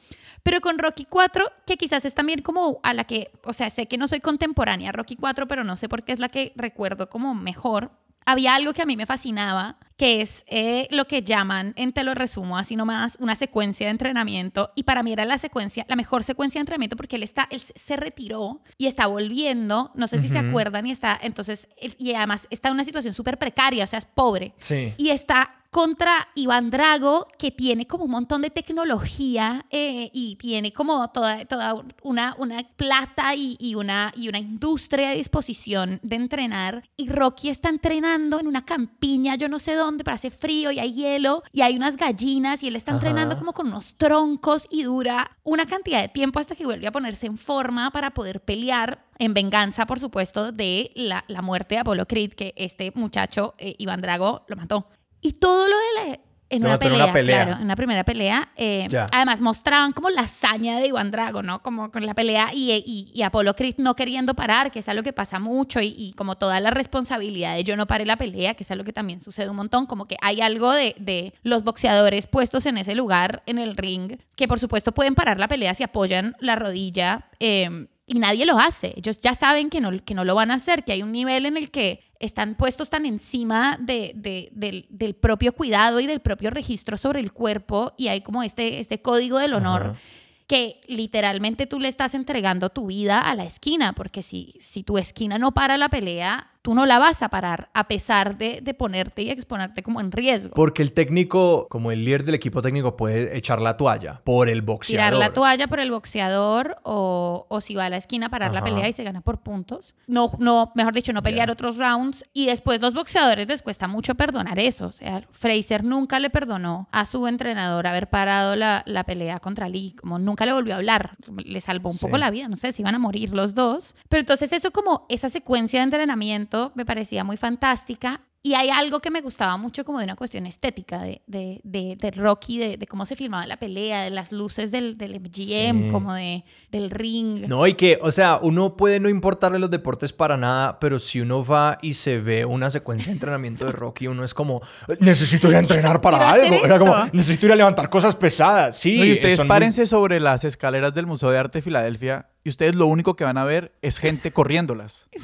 Pero 0.45 0.61
con 0.61 0.77
Rocky 0.77 1.07
4, 1.09 1.51
que 1.65 1.75
quizás 1.75 2.05
es 2.05 2.13
también 2.13 2.43
como 2.43 2.79
a 2.83 2.93
la 2.93 3.05
que, 3.05 3.31
o 3.43 3.51
sea, 3.51 3.67
sé 3.71 3.87
que 3.87 3.97
no 3.97 4.07
soy 4.07 4.19
contemporánea 4.19 4.89
a 4.89 4.91
Rocky 4.91 5.15
4, 5.15 5.47
pero 5.47 5.63
no 5.63 5.75
sé 5.75 5.89
por 5.89 6.03
qué 6.03 6.13
es 6.13 6.19
la 6.19 6.29
que 6.29 6.53
recuerdo 6.55 7.09
como 7.09 7.33
mejor. 7.33 7.89
había 8.27 8.53
algo 8.53 8.71
que 8.71 8.83
a 8.83 8.85
mí 8.85 8.95
me 8.95 9.07
fascinaba 9.07 9.79
que 9.97 10.21
es 10.21 10.43
eh, 10.47 10.87
lo 10.91 11.05
que 11.05 11.23
llaman, 11.23 11.73
en 11.77 11.93
te 11.93 12.03
lo 12.03 12.13
resumo 12.13 12.57
así 12.57 12.75
nomás, 12.75 13.17
una 13.19 13.35
secuencia 13.35 13.87
de 13.87 13.91
entrenamiento. 13.91 14.71
Y 14.75 14.83
para 14.83 15.01
mí 15.01 15.13
era 15.13 15.25
la 15.25 15.39
secuencia, 15.39 15.83
la 15.87 15.95
mejor 15.95 16.23
secuencia 16.23 16.59
de 16.59 16.63
entrenamiento 16.63 16.95
porque 16.95 17.15
él 17.15 17.23
está, 17.23 17.47
él 17.49 17.59
se 17.59 17.95
retiró 17.95 18.61
y 18.77 18.85
está 18.85 19.07
volviendo, 19.07 19.91
no 19.95 20.07
sé 20.07 20.21
si 20.21 20.27
se 20.27 20.37
acuerdan, 20.37 20.85
y 20.85 20.91
está, 20.91 21.17
entonces, 21.21 21.67
y 21.79 22.13
además 22.13 22.47
está 22.51 22.69
en 22.69 22.75
una 22.75 22.83
situación 22.83 23.15
súper 23.15 23.39
precaria, 23.39 23.83
o 23.83 23.87
sea, 23.87 23.99
es 23.99 24.05
pobre. 24.05 24.53
Sí. 24.59 24.93
Y 24.97 25.09
está 25.09 25.64
contra 25.75 26.29
Iván 26.35 26.71
Drago, 26.71 27.27
que 27.37 27.51
tiene 27.51 27.85
como 27.85 28.05
un 28.05 28.11
montón 28.11 28.41
de 28.41 28.49
tecnología 28.49 29.65
eh, 29.69 30.09
y 30.13 30.37
tiene 30.37 30.71
como 30.71 31.09
toda, 31.09 31.43
toda 31.43 31.83
una, 32.01 32.33
una 32.39 32.63
plata 32.77 33.35
y, 33.35 33.57
y, 33.59 33.75
una, 33.75 34.13
y 34.15 34.29
una 34.29 34.39
industria 34.39 35.09
a 35.09 35.15
disposición 35.15 35.99
de 36.01 36.15
entrenar. 36.15 36.85
Y 36.95 37.09
Rocky 37.09 37.49
está 37.49 37.67
entrenando 37.67 38.39
en 38.39 38.47
una 38.47 38.63
campiña, 38.63 39.35
yo 39.35 39.49
no 39.49 39.59
sé 39.59 39.73
dónde, 39.73 40.05
pero 40.05 40.15
hace 40.15 40.31
frío 40.31 40.71
y 40.71 40.79
hay 40.79 40.93
hielo 40.93 41.43
y 41.51 41.59
hay 41.59 41.75
unas 41.75 41.97
gallinas 41.97 42.63
y 42.63 42.69
él 42.69 42.77
está 42.77 42.93
entrenando 42.93 43.37
como 43.37 43.51
con 43.51 43.67
unos 43.67 43.97
troncos 43.97 44.67
y 44.71 44.83
dura 44.83 45.29
una 45.43 45.65
cantidad 45.65 45.99
de 46.01 46.07
tiempo 46.07 46.39
hasta 46.39 46.55
que 46.55 46.63
vuelve 46.63 46.87
a 46.87 46.93
ponerse 46.93 47.25
en 47.25 47.37
forma 47.37 47.91
para 47.91 48.11
poder 48.11 48.39
pelear 48.39 49.05
en 49.19 49.33
venganza, 49.33 49.85
por 49.85 49.99
supuesto, 49.99 50.53
de 50.53 50.93
la, 50.95 51.25
la 51.27 51.41
muerte 51.41 51.75
de 51.75 51.79
Apolo 51.79 52.05
Creed, 52.05 52.31
que 52.31 52.53
este 52.55 52.93
muchacho, 52.95 53.55
eh, 53.57 53.75
Iván 53.77 53.99
Drago, 53.99 54.45
lo 54.47 54.55
mató. 54.55 54.87
Y 55.25 55.31
todo 55.33 55.67
lo 55.67 55.75
de 55.75 56.09
la, 56.11 56.19
en 56.51 56.63
una 56.63 56.77
pelea, 56.77 57.11
claro, 57.11 57.53
en 57.53 57.63
una 57.63 57.75
primera 57.75 58.03
pelea. 58.03 58.49
Eh, 58.55 58.87
además, 59.11 59.41
mostraban 59.41 59.91
como 59.91 60.11
la 60.11 60.21
hazaña 60.21 60.77
de 60.77 60.85
Iván 60.85 61.09
Drago, 61.09 61.41
¿no? 61.41 61.63
Como 61.63 61.91
con 61.91 62.05
la 62.05 62.13
pelea 62.13 62.51
y, 62.53 62.71
y, 62.85 63.11
y 63.11 63.21
Apolo 63.23 63.55
Creed 63.55 63.75
no 63.79 63.95
queriendo 63.95 64.35
parar, 64.35 64.71
que 64.71 64.79
es 64.79 64.87
algo 64.87 65.01
que 65.01 65.13
pasa 65.13 65.39
mucho, 65.39 65.81
y, 65.81 65.95
y, 65.97 66.13
como 66.13 66.35
toda 66.35 66.59
la 66.59 66.69
responsabilidad 66.69 67.55
de 67.55 67.63
yo 67.63 67.75
no 67.75 67.87
paré 67.87 68.05
la 68.05 68.17
pelea, 68.17 68.53
que 68.53 68.61
es 68.61 68.69
algo 68.69 68.83
que 68.83 68.93
también 68.93 69.19
sucede 69.23 69.49
un 69.49 69.55
montón, 69.55 69.87
como 69.87 70.05
que 70.05 70.15
hay 70.21 70.41
algo 70.41 70.71
de, 70.71 70.95
de 70.99 71.33
los 71.41 71.63
boxeadores 71.63 72.27
puestos 72.27 72.67
en 72.67 72.77
ese 72.77 72.93
lugar, 72.93 73.41
en 73.47 73.57
el 73.57 73.75
ring, 73.75 74.19
que 74.35 74.47
por 74.47 74.59
supuesto 74.59 74.91
pueden 74.91 75.15
parar 75.15 75.39
la 75.39 75.47
pelea 75.47 75.73
si 75.73 75.81
apoyan 75.81 76.35
la 76.39 76.55
rodilla. 76.55 77.25
Eh, 77.39 77.87
y 78.07 78.19
nadie 78.19 78.45
lo 78.45 78.59
hace. 78.59 78.93
Ellos 78.95 79.19
ya 79.19 79.33
saben 79.33 79.69
que 79.69 79.81
no, 79.81 79.91
que 80.03 80.13
no 80.13 80.23
lo 80.25 80.35
van 80.35 80.51
a 80.51 80.55
hacer, 80.55 80.83
que 80.83 80.91
hay 80.91 81.03
un 81.03 81.11
nivel 81.11 81.45
en 81.45 81.57
el 81.57 81.71
que 81.71 82.03
están 82.19 82.55
puestos 82.55 82.89
tan 82.89 83.05
encima 83.05 83.77
de, 83.79 84.13
de, 84.15 84.49
del, 84.53 84.85
del, 84.89 85.15
propio 85.15 85.53
cuidado 85.53 85.99
y 85.99 86.07
del 86.07 86.21
propio 86.21 86.49
registro 86.49 86.97
sobre 86.97 87.19
el 87.19 87.33
cuerpo 87.33 87.93
y 87.97 88.07
hay 88.07 88.21
como 88.21 88.43
este, 88.43 88.79
este 88.79 89.01
código 89.01 89.39
del 89.39 89.53
honor. 89.53 89.81
Ajá 89.83 89.99
que 90.47 90.81
literalmente 90.87 91.65
tú 91.65 91.79
le 91.79 91.87
estás 91.87 92.13
entregando 92.13 92.69
tu 92.69 92.87
vida 92.87 93.19
a 93.19 93.35
la 93.35 93.45
esquina, 93.45 93.93
porque 93.93 94.21
si, 94.21 94.55
si 94.61 94.83
tu 94.83 94.97
esquina 94.97 95.39
no 95.39 95.53
para 95.53 95.77
la 95.77 95.89
pelea, 95.89 96.51
tú 96.65 96.73
no 96.73 96.87
la 96.87 96.97
vas 96.97 97.21
a 97.21 97.29
parar, 97.29 97.69
a 97.75 97.87
pesar 97.87 98.39
de, 98.39 98.59
de, 98.59 98.73
ponerte 98.73 99.21
y 99.21 99.29
exponerte 99.29 99.83
como 99.83 100.01
en 100.01 100.11
riesgo. 100.11 100.49
Porque 100.55 100.81
el 100.81 100.93
técnico, 100.93 101.67
como 101.69 101.91
el 101.91 102.03
líder 102.03 102.23
del 102.23 102.33
equipo 102.33 102.59
técnico, 102.63 102.97
puede 102.97 103.37
echar 103.37 103.61
la 103.61 103.77
toalla 103.77 104.21
por 104.23 104.49
el 104.49 104.63
boxeador. 104.63 105.11
Tirar 105.11 105.13
la 105.13 105.31
toalla 105.31 105.67
por 105.67 105.79
el 105.79 105.91
boxeador 105.91 106.77
o, 106.81 107.45
o 107.49 107.61
si 107.61 107.75
va 107.75 107.85
a 107.85 107.89
la 107.91 107.97
esquina, 107.97 108.29
parar 108.29 108.49
Ajá. 108.49 108.61
la 108.61 108.63
pelea 108.63 108.89
y 108.89 108.93
se 108.93 109.03
gana 109.03 109.21
por 109.21 109.41
puntos. 109.41 109.93
No, 110.07 110.31
no 110.39 110.71
mejor 110.73 110.95
dicho, 110.95 111.13
no 111.13 111.21
pelear 111.21 111.49
yeah. 111.49 111.53
otros 111.53 111.77
rounds. 111.77 112.25
Y 112.33 112.47
después 112.47 112.81
los 112.81 112.95
boxeadores 112.95 113.47
les 113.47 113.61
cuesta 113.61 113.87
mucho 113.87 114.15
perdonar 114.15 114.57
eso. 114.57 114.87
O 114.87 114.91
sea, 114.91 115.21
Fraser 115.33 115.83
nunca 115.83 116.19
le 116.19 116.31
perdonó 116.31 116.89
a 116.91 117.05
su 117.05 117.27
entrenador 117.27 117.85
haber 117.85 118.09
parado 118.09 118.55
la, 118.55 118.81
la 118.87 119.03
pelea 119.03 119.39
contra 119.39 119.69
Lee. 119.69 119.95
Como 120.01 120.17
nunca 120.17 120.47
le 120.47 120.53
volvió 120.53 120.73
a 120.73 120.77
hablar. 120.77 121.11
Le 121.45 121.61
salvó 121.61 121.91
un 121.91 121.97
sí. 121.97 122.05
poco 122.07 122.17
la 122.17 122.31
vida. 122.31 122.47
No 122.47 122.57
sé 122.57 122.71
si 122.71 122.81
iban 122.81 122.95
a 122.95 122.99
morir 122.99 123.35
los 123.35 123.53
dos. 123.53 123.93
Pero 124.09 124.21
entonces 124.21 124.51
eso 124.51 124.71
como 124.71 125.05
esa 125.09 125.29
secuencia 125.29 125.81
de 125.81 125.83
entrenamiento 125.83 126.54
me 126.75 126.85
parecía 126.85 127.23
muy 127.23 127.37
fantástica. 127.37 128.21
Y 128.45 128.53
hay 128.53 128.69
algo 128.69 128.99
que 128.99 129.09
me 129.09 129.21
gustaba 129.21 129.57
mucho 129.57 129.83
como 129.83 129.97
de 129.97 130.03
una 130.03 130.15
cuestión 130.15 130.45
estética 130.45 131.01
de, 131.01 131.23
de, 131.25 131.61
de, 131.63 131.97
de 131.99 132.11
Rocky, 132.11 132.59
de, 132.59 132.77
de, 132.77 132.85
cómo 132.85 133.07
se 133.07 133.15
filmaba 133.15 133.47
la 133.47 133.57
pelea, 133.57 134.03
de 134.03 134.11
las 134.11 134.31
luces 134.31 134.69
del, 134.69 134.99
del 134.99 135.19
MGM, 135.19 135.85
sí. 135.85 135.89
como 135.91 136.13
de, 136.13 136.43
del 136.69 136.91
ring. 136.91 137.47
No, 137.47 137.65
y 137.65 137.73
que, 137.73 137.97
o 138.03 138.11
sea, 138.11 138.37
uno 138.39 138.77
puede 138.77 138.99
no 138.99 139.09
importarle 139.09 139.57
los 139.57 139.71
deportes 139.71 140.13
para 140.13 140.37
nada, 140.37 140.79
pero 140.79 140.99
si 140.99 141.21
uno 141.21 141.43
va 141.43 141.79
y 141.81 141.95
se 141.95 142.19
ve 142.19 142.45
una 142.45 142.69
secuencia 142.69 143.07
de 143.07 143.13
entrenamiento 143.13 143.65
de 143.65 143.71
Rocky, 143.71 144.05
uno 144.05 144.23
es 144.23 144.35
como, 144.35 144.61
necesito 144.99 145.49
ir 145.49 145.55
a 145.55 145.59
entrenar 145.61 145.99
para 145.99 146.29
algo. 146.29 146.63
Era 146.63 146.77
como, 146.77 146.95
necesito 147.13 147.47
ir 147.47 147.53
a 147.53 147.55
levantar 147.55 147.89
cosas 147.89 148.15
pesadas. 148.15 148.77
Sí. 148.77 148.99
No, 148.99 149.05
y 149.05 149.13
ustedes 149.13 149.43
párense 149.43 149.81
muy... 149.81 149.87
sobre 149.87 150.19
las 150.19 150.45
escaleras 150.45 150.93
del 150.93 151.07
Museo 151.07 151.31
de 151.31 151.39
Arte 151.39 151.57
de 151.57 151.61
Filadelfia 151.63 152.27
y 152.45 152.49
ustedes 152.49 152.75
lo 152.75 152.85
único 152.85 153.15
que 153.15 153.23
van 153.23 153.39
a 153.39 153.43
ver 153.43 153.73
es 153.81 153.97
gente 153.97 154.31
corriéndolas. 154.31 155.09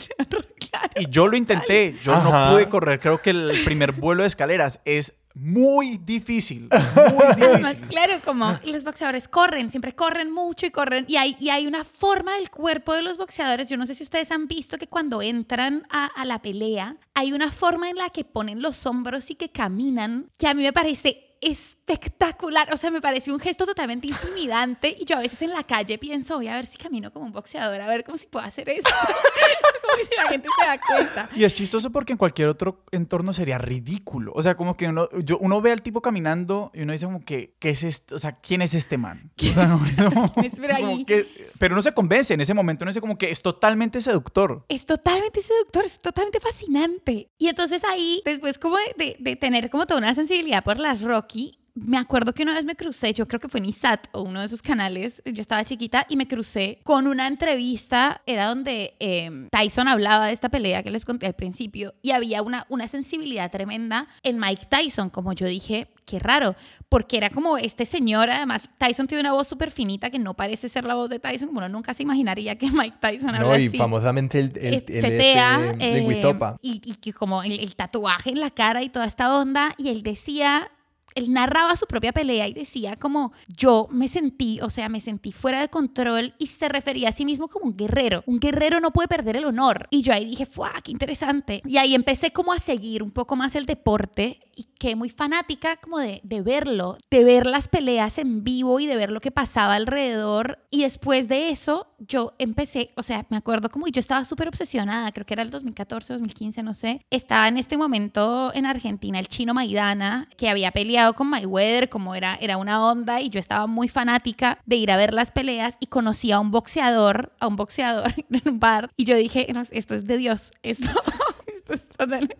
Claro, 0.72 0.90
y 0.96 1.10
yo 1.10 1.28
lo 1.28 1.36
intenté, 1.36 1.98
yo 2.01 2.13
Ajá. 2.13 2.24
no 2.24 2.54
pude 2.54 2.70
correr. 2.70 2.98
Creo 3.01 3.11
que 3.20 3.32
el 3.32 3.63
primer 3.63 3.91
vuelo 3.94 4.24
de 4.24 4.27
escaleras 4.27 4.80
es 4.86 5.18
muy 5.34 5.98
difícil, 5.98 6.70
muy 6.96 7.25
difícil. 7.36 7.44
Además, 7.44 7.77
claro, 7.89 8.13
como 8.24 8.60
los 8.65 8.84
boxeadores 8.84 9.27
corren, 9.27 9.70
siempre 9.70 9.96
corren 9.96 10.32
mucho 10.32 10.65
y 10.65 10.72
corren. 10.72 11.06
Y 11.08 11.15
hay, 11.15 11.38
y 11.39 11.50
hay 11.50 11.68
una 11.68 11.84
forma 11.84 12.36
del 12.36 12.50
cuerpo 12.50 12.94
de 12.94 13.01
los 13.01 13.18
boxeadores. 13.18 13.70
Yo 13.70 13.77
no 13.77 13.86
sé 13.86 13.94
si 13.94 14.03
ustedes 14.03 14.32
han 14.32 14.48
visto 14.48 14.77
que 14.77 14.88
cuando 14.88 15.22
entran 15.22 15.88
a, 15.89 16.06
a 16.06 16.25
la 16.25 16.41
pelea, 16.41 16.98
hay 17.13 17.34
una 17.34 17.51
forma 17.51 17.89
en 17.89 17.98
la 17.98 18.10
que 18.10 18.25
ponen 18.25 18.62
los 18.62 18.86
hombros 18.86 19.30
y 19.30 19.36
que 19.36 19.51
caminan, 19.51 20.30
que 20.38 20.48
a 20.48 20.53
mí 20.53 20.63
me 20.63 20.74
parece 20.74 21.31
espectacular. 21.41 22.71
O 22.74 22.77
sea, 22.77 22.91
me 22.91 23.01
pareció 23.01 23.33
un 23.33 23.39
gesto 23.39 23.65
totalmente 23.65 24.07
intimidante. 24.07 24.95
Y 24.98 25.05
yo 25.05 25.17
a 25.17 25.19
veces 25.19 25.41
en 25.41 25.51
la 25.51 25.63
calle 25.63 25.98
pienso, 25.98 26.36
voy 26.36 26.48
a 26.48 26.55
ver 26.55 26.67
si 26.67 26.77
camino 26.77 27.12
como 27.12 27.25
un 27.25 27.31
boxeador, 27.31 27.81
a 27.81 27.88
ver 27.88 28.03
cómo 28.03 28.17
si 28.17 28.27
puedo 28.27 28.45
hacer 28.45 28.69
eso. 28.69 28.88
como 29.91 30.03
si 30.03 30.15
la 30.15 30.29
gente 30.29 30.48
se 30.60 30.65
da 30.65 30.79
cuenta. 30.79 31.29
Y 31.36 31.43
es 31.43 31.53
chistoso 31.53 31.91
porque 31.91 32.13
en 32.13 32.17
cualquier 32.17 32.48
otro 32.48 32.86
entorno 32.91 33.33
sería 33.33 33.57
ridículo. 33.57 34.31
O 34.36 34.41
sea, 34.41 34.55
como 34.55 34.77
que 34.77 34.88
uno, 34.88 35.10
yo, 35.24 35.39
uno 35.39 35.62
ve 35.62 35.71
al 35.71 35.81
tipo 35.81 36.01
caminando 36.01 36.71
y 36.74 36.83
uno 36.83 36.93
dice 36.93 37.05
como 37.05 37.25
que, 37.25 37.55
¿qué 37.60 37.71
es 37.71 37.83
esto? 37.83 38.15
O 38.15 38.19
sea, 38.19 38.33
¿quién 38.33 38.62
es 38.62 38.75
este 38.75 38.98
man? 38.98 39.31
O 39.38 39.53
sea, 39.53 39.65
no, 39.67 39.79
no, 39.98 40.33
como 40.79 41.05
que, 41.05 41.50
pero 41.57 41.75
no 41.75 41.81
se 41.81 41.91
convence 41.93 42.33
en 42.33 42.41
ese 42.41 42.53
momento, 42.53 42.86
no 42.86 42.91
dice 42.91 43.01
como 43.01 43.17
que 43.17 43.31
es 43.31 43.41
totalmente 43.41 44.01
seductor. 44.01 44.63
Es 44.69 44.86
totalmente 44.86 45.41
seductor, 45.41 45.86
es 45.86 46.00
totalmente 46.00 46.39
fascinante. 46.39 47.31
Y 47.39 47.48
entonces 47.48 47.83
ahí, 47.83 48.21
después 48.25 48.60
como 48.60 48.77
de, 48.77 48.93
de, 48.98 49.17
de 49.19 49.36
tener 49.36 49.69
como 49.69 49.88
toda 49.88 50.00
una 50.00 50.13
sensibilidad 50.13 50.63
por 50.63 50.79
las 50.79 51.01
rock 51.01 51.31
aquí, 51.32 51.58
me 51.74 51.98
acuerdo 51.98 52.34
que 52.34 52.44
una 52.44 52.54
vez 52.54 52.66
me 52.66 52.76
crucé, 52.76 53.14
yo 53.14 53.26
creo 53.30 53.40
que 53.40 53.48
fue 53.48 53.62
en 53.62 53.66
ISAT 53.68 54.08
o 54.12 54.24
uno 54.24 54.42
de 54.42 54.46
esos 54.46 54.62
canales, 54.62 55.22
yo 55.24 55.40
estaba 55.40 55.64
chiquita 55.64 56.06
y 56.10 56.18
me 56.18 56.28
crucé 56.28 56.82
con 56.84 57.08
una 57.08 57.28
entrevista, 57.28 58.22
era 58.26 58.48
donde 58.48 58.96
eh, 59.00 59.48
Tyson 59.50 59.88
hablaba 59.88 60.28
de 60.28 60.34
esta 60.34 60.50
pelea 60.50 60.84
que 60.84 60.92
les 60.92 61.06
conté 61.06 61.28
al 61.28 61.34
principio 61.34 61.94
y 62.02 62.12
había 62.12 62.42
una, 62.42 62.66
una 62.68 62.90
sensibilidad 62.90 63.50
tremenda 63.50 64.08
en 64.22 64.38
Mike 64.38 64.68
Tyson, 64.70 65.10
como 65.10 65.32
yo 65.32 65.48
dije, 65.48 65.88
qué 66.06 66.20
raro, 66.20 66.58
porque 66.90 67.16
era 67.16 67.30
como 67.30 67.58
este 67.58 67.86
señor, 67.86 68.30
además 68.30 68.64
Tyson 68.78 69.08
tiene 69.08 69.22
una 69.22 69.32
voz 69.32 69.48
súper 69.48 69.72
finita 69.72 70.10
que 70.10 70.20
no 70.20 70.34
parece 70.34 70.68
ser 70.68 70.84
la 70.84 70.96
voz 70.96 71.10
de 71.10 71.20
Tyson, 71.20 71.48
como 71.48 71.60
uno 71.60 71.70
nunca 71.70 71.94
se 71.94 72.04
imaginaría 72.04 72.58
que 72.58 72.70
Mike 72.70 72.98
Tyson 73.00 73.32
No, 73.40 73.58
y 73.58 73.68
así. 73.68 73.78
famosamente 73.78 74.40
el, 74.40 74.52
el, 74.58 74.74
el, 74.74 74.84
Tetea, 74.84 75.76
el 75.80 75.82
eh, 75.82 76.58
y, 76.62 76.82
y, 76.86 77.10
y 77.10 77.12
como 77.14 77.44
el, 77.44 77.58
el 77.58 77.76
tatuaje 77.78 78.32
en 78.32 78.42
la 78.42 78.52
cara 78.52 78.84
y 78.84 78.90
toda 78.90 79.06
esta 79.06 79.34
onda, 79.38 79.74
y 79.78 79.88
él 79.88 80.04
decía 80.04 80.70
él 81.15 81.34
narraba 81.34 81.75
su 81.75 81.86
propia 81.86 82.13
pelea 82.13 82.48
y 82.48 82.53
decía 82.53 82.96
como 82.96 83.34
yo 83.48 83.88
me 83.91 84.08
sentí, 84.08 84.60
o 84.62 84.70
sea, 84.70 84.89
me 84.89 85.01
sentí 85.01 85.32
fuera 85.32 85.62
de 85.62 85.70
control 85.70 86.34
y 86.38 86.48
se 86.48 86.70
refería 86.70 87.10
a 87.10 87.12
sí 87.12 87.25
mismo 87.25 87.48
como 87.48 87.65
un 87.65 87.77
guerrero. 87.77 88.24
Un 88.25 88.39
guerrero 88.39 88.80
no 88.80 88.91
puede 88.91 89.08
perder 89.08 89.38
el 89.38 89.46
honor. 89.46 89.88
Y 89.89 90.01
yo 90.01 90.13
ahí 90.13 90.25
dije, 90.25 90.46
¡fuah, 90.46 90.82
qué 90.84 90.91
interesante! 90.91 91.62
Y 91.65 91.77
ahí 91.77 91.96
empecé 91.96 92.32
como 92.32 92.53
a 92.53 92.60
seguir 92.60 93.03
un 93.03 93.12
poco 93.12 93.36
más 93.36 93.56
el 93.56 93.65
deporte 93.65 94.39
y 94.55 94.63
quedé 94.77 94.96
muy 94.96 95.10
fanática 95.10 95.77
como 95.77 96.00
de, 96.00 96.22
de 96.24 96.41
verlo, 96.41 96.98
de 97.10 97.24
ver 97.24 97.46
las 97.46 97.67
peleas 97.67 98.17
en 98.17 98.43
vivo 98.43 98.79
y 98.79 98.88
de 98.88 98.96
ver 98.96 99.12
lo 99.12 99.22
que 99.22 99.31
pasaba 99.31 99.75
alrededor. 99.75 100.60
Y 100.70 100.84
después 100.84 101.27
de 101.27 101.50
eso, 101.50 101.88
yo 102.00 102.34
empecé, 102.39 102.91
o 102.96 103.03
sea, 103.03 103.25
me 103.29 103.38
acuerdo 103.38 103.70
como 103.70 103.88
yo 103.88 104.00
estaba 104.00 104.25
súper 104.25 104.48
obsesionada, 104.48 105.12
creo 105.12 105.25
que 105.25 105.34
era 105.34 105.43
el 105.43 105.50
2014, 105.50 106.13
2015, 106.13 106.63
no 106.63 106.74
sé. 106.74 107.05
Estaba 107.10 107.48
en 107.48 107.58
este 107.58 107.77
momento 107.77 108.51
en 108.53 108.65
Argentina 108.65 109.20
el 109.20 109.27
chino 109.27 109.53
Maidana, 109.53 110.29
que 110.38 110.50
había 110.50 110.72
peleado 110.72 111.13
con 111.13 111.27
Mayweather, 111.27 111.89
como 111.89 112.15
era, 112.15 112.36
era 112.36 112.58
una 112.58 112.86
onda, 112.86 113.22
y 113.22 113.29
yo 113.29 113.39
estaba 113.39 113.67
muy 113.67 113.88
fanática 113.88 114.60
de 114.65 114.75
ir 114.77 114.91
a 114.91 114.98
ver 114.98 115.13
las 115.13 115.31
peleas 115.31 115.77
y 115.79 115.88
conocí 115.88 116.31
a 116.31 116.39
un 116.39 116.51
boxeador, 116.51 117.34
a 117.39 117.48
un 117.48 117.55
boxeador 117.55 118.13
en 118.29 118.41
un 118.46 118.60
bar, 118.60 118.89
y 118.98 119.05
yo 119.05 119.15
dije, 119.15 119.48
esto 119.72 119.96
es 119.96 120.05
de 120.05 120.17
Dios, 120.17 120.51
esto, 120.63 120.89
esto 121.48 121.74
es 121.74 121.88
totalmente... 121.88 122.38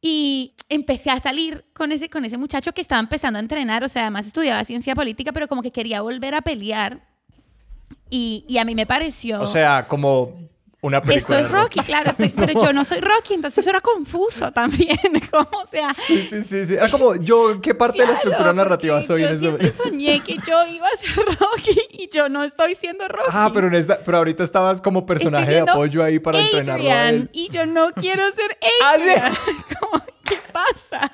Y 0.00 0.54
empecé 0.68 1.10
a 1.10 1.18
salir 1.18 1.64
con 1.72 1.90
ese, 1.90 2.08
con 2.08 2.24
ese 2.24 2.38
muchacho 2.38 2.72
que 2.72 2.80
estaba 2.80 3.00
empezando 3.00 3.38
a 3.38 3.40
entrenar, 3.40 3.82
o 3.82 3.88
sea, 3.88 4.02
además 4.02 4.26
estudiaba 4.26 4.62
ciencia 4.64 4.94
política, 4.94 5.32
pero 5.32 5.48
como 5.48 5.62
que 5.62 5.72
quería 5.72 6.02
volver 6.02 6.34
a 6.34 6.42
pelear. 6.42 7.06
Y, 8.10 8.44
y 8.48 8.58
a 8.58 8.64
mí 8.64 8.74
me 8.74 8.86
pareció... 8.86 9.40
O 9.40 9.46
sea, 9.46 9.88
como 9.88 10.34
una 10.80 11.02
película. 11.02 11.40
Esto 11.40 11.46
es 11.46 11.52
Rocky, 11.52 11.80
claro, 11.80 12.12
pero 12.16 12.52
yo 12.52 12.72
no 12.72 12.84
soy 12.84 13.00
Rocky, 13.00 13.34
entonces 13.34 13.58
eso 13.58 13.70
era 13.70 13.80
confuso 13.80 14.52
también. 14.52 14.96
como, 15.30 15.48
o 15.62 15.66
sea, 15.66 15.92
sí, 15.92 16.26
sí, 16.28 16.42
sí, 16.42 16.66
sí. 16.66 16.74
Era 16.74 16.88
como, 16.88 17.16
yo, 17.16 17.60
¿qué 17.60 17.74
parte 17.74 18.00
de 18.00 18.06
la 18.06 18.14
estructura 18.14 18.52
narrativa 18.52 19.02
soy 19.02 19.22
yo 19.22 19.28
en 19.28 19.40
siempre 19.40 19.72
soñé 19.72 20.20
que 20.20 20.36
yo 20.46 20.66
iba 20.66 20.86
a 20.86 20.96
ser 20.96 21.24
Rocky 21.40 21.80
y 21.90 22.08
yo 22.12 22.28
no 22.28 22.44
estoy 22.44 22.74
siendo 22.74 23.08
Rocky. 23.08 23.30
Ah, 23.32 23.50
pero, 23.52 23.66
en 23.66 23.74
esta, 23.74 23.98
pero 24.04 24.18
ahorita 24.18 24.44
estabas 24.44 24.80
como 24.80 25.04
personaje 25.04 25.50
de 25.50 25.60
apoyo 25.60 26.04
ahí 26.04 26.18
para 26.18 26.40
entrenarlo 26.40 26.90
a 26.90 27.08
él. 27.08 27.30
Y 27.32 27.48
yo 27.50 27.66
no 27.66 27.92
quiero 27.92 28.22
ser 28.32 28.56
ah, 28.82 28.92
Adrian. 28.92 29.34
¿Qué 30.24 30.38
pasa? 30.52 31.10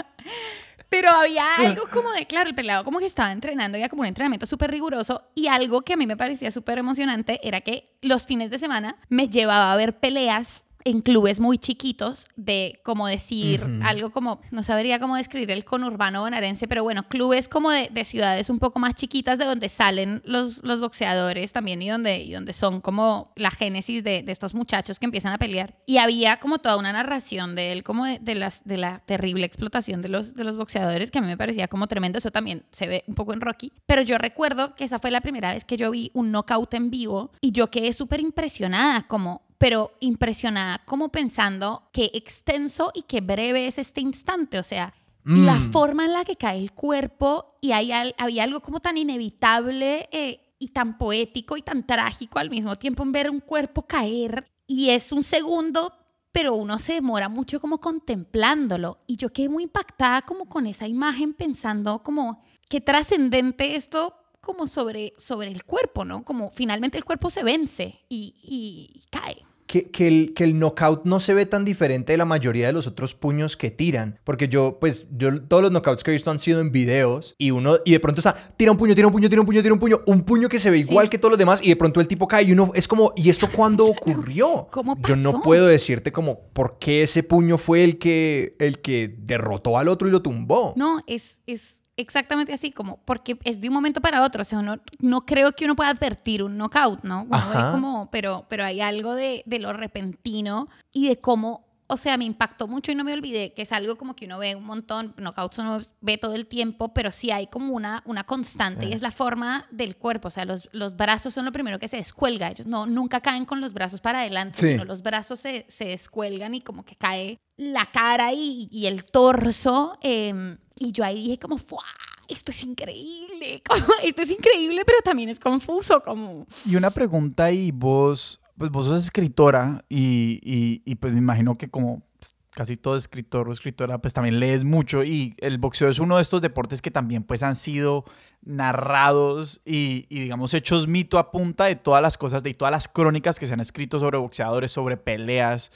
Pero 0.95 1.11
había 1.11 1.45
algo 1.57 1.85
como 1.91 2.13
de, 2.13 2.27
claro, 2.27 2.49
el 2.49 2.55
pelado 2.55 2.85
como 2.85 2.99
que 2.99 3.07
estaba 3.07 3.33
entrenando, 3.33 3.77
ya 3.79 3.89
como 3.89 4.03
un 4.03 4.07
entrenamiento 4.07 4.47
súper 4.47 4.71
riguroso 4.71 5.23
y 5.35 5.49
algo 5.49 5.83
que 5.83 5.95
a 5.95 5.97
mí 5.97 6.07
me 6.07 6.17
parecía 6.17 6.51
súper 6.51 6.79
emocionante 6.79 7.41
era 7.47 7.61
que 7.63 7.97
los 8.01 8.27
fines 8.27 8.51
de 8.51 8.59
semana 8.59 8.97
me 9.09 9.29
llevaba 9.29 9.73
a 9.73 9.77
ver 9.77 9.99
peleas 9.99 10.64
en 10.85 11.01
clubes 11.01 11.41
muy 11.41 11.59
chiquitos 11.59 12.27
de, 12.37 12.81
como 12.85 13.07
decir, 13.07 13.65
algo 13.83 14.11
como, 14.11 14.41
no 14.51 14.63
sabría 14.63 15.01
cómo 15.01 15.17
describir 15.17 15.51
el 15.51 15.65
conurbano 15.65 16.21
bonaerense, 16.21 16.69
pero 16.69 16.83
bueno, 16.83 17.09
clubes 17.09 17.49
como 17.49 17.71
de, 17.71 18.05
ciudades 18.05 18.51
un 18.51 18.59
poco 18.59 18.79
más 18.79 18.95
chiquitas 18.95 19.39
de 19.39 19.47
donde 19.47 19.71
salen 19.71 20.21
los, 20.27 20.63
los 20.63 20.81
boxeadores 20.81 21.53
también 21.53 21.81
y 21.81 21.89
donde, 21.89 22.19
y 22.19 22.33
donde 22.33 22.53
son 22.53 22.83
como 22.83 23.33
la 23.35 23.51
génesis 23.51 24.05
de, 24.05 24.23
de, 24.23 24.31
estos 24.31 24.53
muchachos 24.53 24.99
que 24.99 25.07
empiezan 25.07 25.33
a 25.33 25.39
pelear. 25.39 25.75
Y 25.87 25.97
había 25.97 26.39
como 26.39 26.59
toda 26.59 26.77
una 26.77 26.93
narración 26.93 27.55
de 27.55 27.73
él, 27.73 27.83
como 27.83 28.05
de, 28.05 28.35
las, 28.35 28.63
de 28.65 28.77
la 28.77 29.03
terrible 29.07 29.47
explotación 29.47 30.03
de 30.03 30.11
los, 30.11 30.35
de 30.35 30.45
los 30.45 30.59
boxeadores, 30.59 31.11
que 31.11 31.19
a 31.19 31.23
mí 31.23 31.29
me 31.29 31.39
parecía 31.39 31.67
como 31.67 31.87
tremendo. 31.87 32.19
Eso 32.19 32.31
también 32.31 32.65
se 32.73 32.87
ve 32.87 33.05
un 33.07 33.15
poco 33.15 33.33
en 33.33 33.41
Rocky. 33.41 33.73
Pero 33.87 34.03
yo 34.03 34.19
recuerdo 34.19 34.75
que 34.75 34.85
esa 34.85 34.99
fue 34.99 35.11
la 35.11 35.23
primera 35.23 35.55
vez 35.55 35.65
que 35.65 35.79
yo 35.79 35.91
vi 35.91 36.11
un 36.13 36.31
knockout 36.31 36.75
en 36.75 36.91
vivo 36.91 37.33
y 37.41 37.53
yo 37.53 37.71
quedé 37.71 37.95
súper 37.95 38.21
impresionada, 38.21 39.03
como 39.03 39.44
pero 39.59 39.93
impresionada 40.01 40.83
como 40.85 41.11
pensando 41.11 41.89
qué 41.93 42.11
extenso 42.15 42.91
y 42.95 43.03
qué 43.03 43.21
breve 43.21 43.67
es 43.67 43.79
este 43.79 44.01
instante, 44.01 44.59
o 44.59 44.63
sea, 44.63 44.95
la 45.25 45.55
mm. 45.55 45.73
forma 45.73 46.05
en 46.05 46.13
la 46.13 46.25
que 46.25 46.37
cae 46.37 46.59
el 46.59 46.73
cuerpo 46.73 47.57
y 47.63 47.73
hay, 47.73 47.91
había 48.19 48.45
algo 48.45 48.61
como 48.61 48.81
tan 48.81 48.99
inevitable 48.99 50.09
eh, 50.13 50.55
y 50.59 50.69
tan 50.69 50.99
poético 50.99 51.57
y 51.57 51.63
tan 51.63 51.87
trágico 51.87 52.39
al 52.39 52.51
mismo 52.51 52.77
tiempo 52.77 53.03
en 53.03 53.13
ver 53.13 53.31
un 53.31 53.41
cuerpo 53.41 53.87
caer 53.87 54.47
y 54.67 54.91
es 54.91 55.13
un 55.13 55.25
segundo, 55.25 55.93
pero 56.31 56.55
uno 56.55 56.79
se 56.79 56.95
demora 56.95 57.31
mucho 57.31 57.59
como 57.59 57.81
contemplándolo 57.81 58.99
y 59.07 59.17
yo 59.17 59.33
quedé 59.33 59.49
muy 59.49 59.65
impactada 59.65 60.23
como 60.23 60.47
con 60.47 60.67
esa 60.67 60.87
imagen 60.87 61.33
pensando 61.33 62.03
como 62.03 62.43
qué 62.69 62.83
trascendente 62.83 63.77
esto 63.77 64.15
como 64.45 64.67
sobre, 64.67 65.15
sobre 65.17 65.49
el 65.49 65.65
cuerpo, 65.65 66.05
¿no? 66.05 66.25
Como 66.25 66.51
finalmente 66.51 66.99
el 66.99 67.05
cuerpo 67.05 67.31
se 67.31 67.43
vence 67.43 68.01
y, 68.09 68.35
y 68.43 69.03
cae 69.11 69.45
que, 69.67 69.91
que, 69.91 70.07
el, 70.07 70.35
que 70.35 70.45
el 70.45 70.59
knockout 70.59 71.05
no 71.05 71.21
se 71.21 71.35
ve 71.35 71.47
tan 71.47 71.65
diferente 71.65 72.13
de 72.13 72.19
la 72.19 72.25
mayoría 72.25 72.67
de 72.67 72.73
los 72.73 72.87
otros 72.87 73.15
puños 73.15 73.57
que 73.57 73.71
tiran. 73.71 74.19
Porque 74.25 74.49
yo, 74.49 74.79
pues, 74.81 75.07
yo 75.17 75.43
todos 75.43 75.63
los 75.63 75.73
knockouts 75.73 76.05
que 76.05 76.11
he 76.11 76.13
visto 76.13 76.31
han 76.31 76.39
sido 76.39 76.61
en 76.61 76.71
videos 76.71 77.35
y 77.39 77.51
uno, 77.51 77.77
y 77.85 77.93
de 77.93 78.01
pronto 78.01 78.21
está, 78.21 78.35
tira 78.57 78.71
un 78.71 78.79
puño, 78.79 78.95
tira 78.95 79.07
un 79.07 79.13
puño, 79.13 79.29
tira 79.29 79.41
un 79.41 79.47
puño, 79.47 79.63
tira 79.63 79.75
un 79.75 79.81
puño, 79.81 80.01
un 80.07 80.25
puño 80.25 80.49
que 80.49 80.59
se 80.59 80.71
ve 80.71 80.79
igual 80.79 81.09
que 81.09 81.19
todos 81.19 81.33
los 81.33 81.39
demás 81.39 81.61
y 81.63 81.69
de 81.69 81.77
pronto 81.77 82.01
el 82.01 82.09
tipo 82.09 82.29
cae 82.29 82.45
y 82.45 82.53
uno 82.53 82.71
es 82.75 82.87
como, 82.87 83.13
¿y 83.17 83.31
esto 83.31 83.49
cuándo 83.51 83.87
ocurrió? 83.89 84.69
¿Cómo 84.71 84.97
Yo 85.07 85.17
no 85.17 85.43
puedo 85.43 85.67
decirte 85.67 86.13
como, 86.13 86.41
¿por 86.53 86.79
qué 86.79 87.03
ese 87.03 87.23
puño 87.23 87.59
fue 87.59 87.85
el 87.85 87.99
que, 87.99 88.57
el 88.59 88.81
que 88.81 89.17
derrotó 89.19 89.79
al 89.79 89.89
otro 89.89 90.09
y 90.09 90.11
lo 90.11 90.23
tumbó? 90.23 90.75
No, 90.77 91.01
es, 91.07 91.41
es 91.47 91.81
exactamente 91.97 92.53
así, 92.53 92.71
como 92.71 92.99
porque 93.05 93.39
es 93.45 93.61
de 93.61 93.69
un 93.69 93.75
momento 93.75 94.01
para 94.01 94.23
otro. 94.23 94.43
O 94.43 94.45
sea, 94.45 94.59
uno, 94.59 94.77
no 94.99 95.27
creo 95.27 95.53
que 95.53 95.65
uno 95.65 95.77
pueda 95.77 95.91
advertir 95.91 96.43
un 96.43 96.57
knockout, 96.57 97.03
¿no? 97.03 97.27
como, 97.73 98.11
pero, 98.11 98.47
pero 98.49 98.65
hay 98.65 98.81
algo 98.81 99.15
de, 99.15 99.43
de 99.47 99.59
lo 99.59 99.73
repentino 99.73 100.69
y 100.93 101.09
de 101.09 101.19
cómo 101.19 101.64
o 101.87 101.97
sea, 101.97 102.17
me 102.17 102.25
impactó 102.25 102.67
mucho 102.67 102.93
y 102.93 102.95
no 102.95 103.05
me 103.05 103.13
olvidé 103.13 103.53
que 103.53 103.63
es 103.63 103.73
algo 103.73 103.97
como 103.97 104.17
que 104.17 104.27
uno 104.27 104.39
ve 104.39 104.55
un 104.55 104.65
montón, 104.65 105.15
knockouts 105.17 105.59
uno 105.59 105.83
ve 106.01 106.19
todo 106.19 106.35
el 106.35 106.47
tiempo, 106.47 106.95
pero 106.95 107.11
sí 107.11 107.31
hay 107.31 107.47
como 107.47 107.75
una, 107.75 108.03
una 108.07 108.25
constante 108.25 108.87
y 108.87 108.93
es 108.93 109.03
la 109.03 109.11
forma 109.11 109.67
del 109.71 109.97
cuerpo, 109.97 110.29
o 110.29 110.31
sea, 110.31 110.45
los, 110.45 110.69
los 110.73 110.97
brazos 110.97 111.35
son 111.35 111.45
lo 111.45 111.53
primero 111.53 111.79
que 111.79 111.89
se 111.89 111.99
descuelga, 111.99 112.51
ellos 112.51 112.67
no, 112.67 112.87
nunca 112.87 113.21
caen 113.21 113.45
con 113.45 113.61
los 113.61 113.73
brazos 113.73 114.01
para 114.01 114.21
adelante, 114.21 114.59
sino 114.59 114.85
los 114.85 115.03
brazos 115.03 115.41
se, 115.41 115.67
se, 115.69 115.85
descuelgan 115.85 116.55
y 116.55 116.61
como 116.61 116.85
que 116.85 116.97
cae 116.97 117.39
la 117.57 117.87
cara 117.87 118.33
y, 118.33 118.69
y 118.71 118.87
el 118.87 119.05
torso. 119.05 119.99
Eh, 120.03 120.57
y 120.77 120.93
yo 120.93 121.05
ahí 121.05 121.23
dije 121.23 121.39
como, 121.39 121.59
¡fuah! 121.59 121.83
Esto 122.29 122.53
es 122.53 122.63
increíble, 122.63 123.63
esto 124.03 124.23
es 124.23 124.31
increíble, 124.31 124.83
pero 124.85 124.99
también 125.05 125.29
es 125.29 125.39
confuso, 125.39 126.03
como... 126.03 126.47
Y 126.65 126.77
una 126.77 126.91
pregunta 126.91 127.51
y 127.53 127.71
vos, 127.71 128.41
pues 128.57 128.71
vos 128.71 128.87
sos 128.87 129.03
escritora 129.05 129.85
y, 129.89 130.41
y, 130.43 130.83
y 130.85 130.95
pues 130.97 131.13
me 131.13 131.19
imagino 131.19 131.59
que 131.59 131.69
como 131.69 132.03
pues, 132.19 132.37
casi 132.51 132.77
todo 132.77 132.97
escritor 132.97 133.49
o 133.49 133.53
escritora, 133.53 133.99
pues 133.99 134.15
también 134.15 134.39
lees 134.39 134.65
mucho 134.65 135.05
y 135.05 135.35
el 135.39 135.59
boxeo 135.59 135.89
es 135.89 135.99
uno 135.99 136.17
de 136.17 136.23
estos 136.23 136.41
deportes 136.41 136.81
que 136.81 136.91
también 136.91 137.25
pues 137.25 137.43
han 137.43 137.57
sido 137.57 138.05
narrados 138.43 139.61
y, 139.65 140.07
y, 140.09 140.21
digamos 140.21 140.55
hechos 140.55 140.87
mito 140.87 141.19
a 141.19 141.31
punta 141.31 141.65
de 141.65 141.77
todas 141.77 142.03
las 142.03 142.17
cosas, 142.17 142.43
de 142.43 142.55
todas 142.55 142.73
las 142.73 142.89
crónicas 142.89 143.39
que 143.39 143.47
se 143.47 143.55
han 143.55 143.61
escrito 143.61 143.99
sobre 143.99 144.19
boxeadores, 144.19 144.71
sobre 144.71 144.97
peleas. 144.97 145.73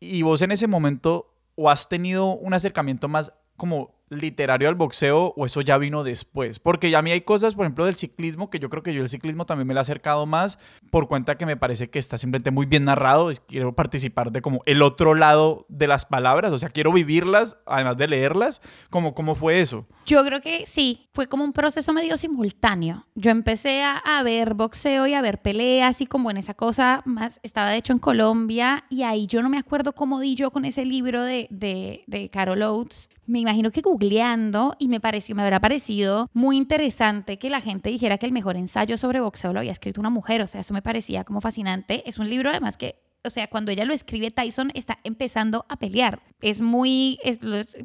Y 0.00 0.22
vos 0.22 0.42
en 0.42 0.52
ese 0.52 0.66
momento 0.66 1.32
o 1.54 1.70
has 1.70 1.88
tenido 1.88 2.26
un 2.34 2.54
acercamiento 2.54 3.08
más 3.08 3.32
como 3.56 3.95
literario 4.08 4.68
al 4.68 4.74
boxeo 4.74 5.34
o 5.36 5.46
eso 5.46 5.60
ya 5.60 5.78
vino 5.78 6.04
después? 6.04 6.58
Porque 6.58 6.90
ya 6.90 6.98
a 6.98 7.02
mí 7.02 7.10
hay 7.10 7.22
cosas, 7.22 7.54
por 7.54 7.64
ejemplo, 7.64 7.86
del 7.86 7.96
ciclismo, 7.96 8.50
que 8.50 8.58
yo 8.58 8.68
creo 8.68 8.82
que 8.82 8.94
yo 8.94 9.02
el 9.02 9.08
ciclismo 9.08 9.46
también 9.46 9.66
me 9.66 9.74
lo 9.74 9.80
he 9.80 9.82
acercado 9.82 10.26
más 10.26 10.58
por 10.90 11.08
cuenta 11.08 11.36
que 11.36 11.46
me 11.46 11.56
parece 11.56 11.90
que 11.90 11.98
está 11.98 12.18
simplemente 12.18 12.50
muy 12.50 12.66
bien 12.66 12.84
narrado. 12.84 13.30
Y 13.32 13.36
quiero 13.36 13.74
participar 13.74 14.32
de 14.32 14.42
como 14.42 14.62
el 14.66 14.82
otro 14.82 15.14
lado 15.14 15.66
de 15.68 15.86
las 15.86 16.06
palabras, 16.06 16.52
o 16.52 16.58
sea, 16.58 16.68
quiero 16.68 16.92
vivirlas, 16.92 17.58
además 17.66 17.96
de 17.96 18.08
leerlas. 18.08 18.60
como 18.90 19.14
¿Cómo 19.14 19.34
fue 19.34 19.60
eso? 19.60 19.86
Yo 20.04 20.24
creo 20.24 20.40
que 20.40 20.66
sí, 20.66 21.08
fue 21.12 21.26
como 21.26 21.44
un 21.44 21.52
proceso 21.52 21.92
medio 21.92 22.16
simultáneo. 22.16 23.06
Yo 23.14 23.30
empecé 23.30 23.82
a, 23.82 23.96
a 23.96 24.22
ver 24.22 24.54
boxeo 24.54 25.06
y 25.06 25.14
a 25.14 25.22
ver 25.22 25.40
peleas 25.40 26.00
y 26.00 26.06
como 26.06 26.30
en 26.30 26.36
esa 26.36 26.54
cosa 26.54 27.02
más, 27.04 27.40
estaba 27.42 27.70
de 27.70 27.78
hecho 27.78 27.92
en 27.92 27.98
Colombia 27.98 28.84
y 28.88 29.02
ahí 29.02 29.26
yo 29.26 29.42
no 29.42 29.48
me 29.48 29.58
acuerdo 29.58 29.92
cómo 29.92 30.20
di 30.20 30.34
yo 30.34 30.50
con 30.50 30.64
ese 30.64 30.84
libro 30.84 31.22
de, 31.22 31.48
de, 31.50 32.04
de 32.06 32.28
Carol 32.30 32.62
Oates 32.62 33.08
me 33.26 33.40
imagino 33.40 33.70
que 33.70 33.80
googleando 33.80 34.76
y 34.78 34.88
me 34.88 35.00
pareció, 35.00 35.34
me 35.34 35.42
habrá 35.42 35.60
parecido 35.60 36.30
muy 36.32 36.56
interesante 36.56 37.38
que 37.38 37.50
la 37.50 37.60
gente 37.60 37.90
dijera 37.90 38.18
que 38.18 38.26
el 38.26 38.32
mejor 38.32 38.56
ensayo 38.56 38.96
sobre 38.96 39.20
boxeo 39.20 39.52
lo 39.52 39.60
había 39.60 39.72
escrito 39.72 40.00
una 40.00 40.10
mujer, 40.10 40.42
o 40.42 40.46
sea, 40.46 40.60
eso 40.60 40.74
me 40.74 40.82
parecía 40.82 41.24
como 41.24 41.40
fascinante. 41.40 42.08
Es 42.08 42.18
un 42.18 42.30
libro 42.30 42.50
además 42.50 42.76
que 42.76 43.06
o 43.26 43.30
sea, 43.30 43.48
cuando 43.48 43.72
ella 43.72 43.84
lo 43.84 43.92
escribe, 43.92 44.30
Tyson 44.30 44.70
está 44.74 44.98
empezando 45.02 45.66
a 45.68 45.76
pelear. 45.76 46.22
Es 46.40 46.60
muy, 46.60 47.18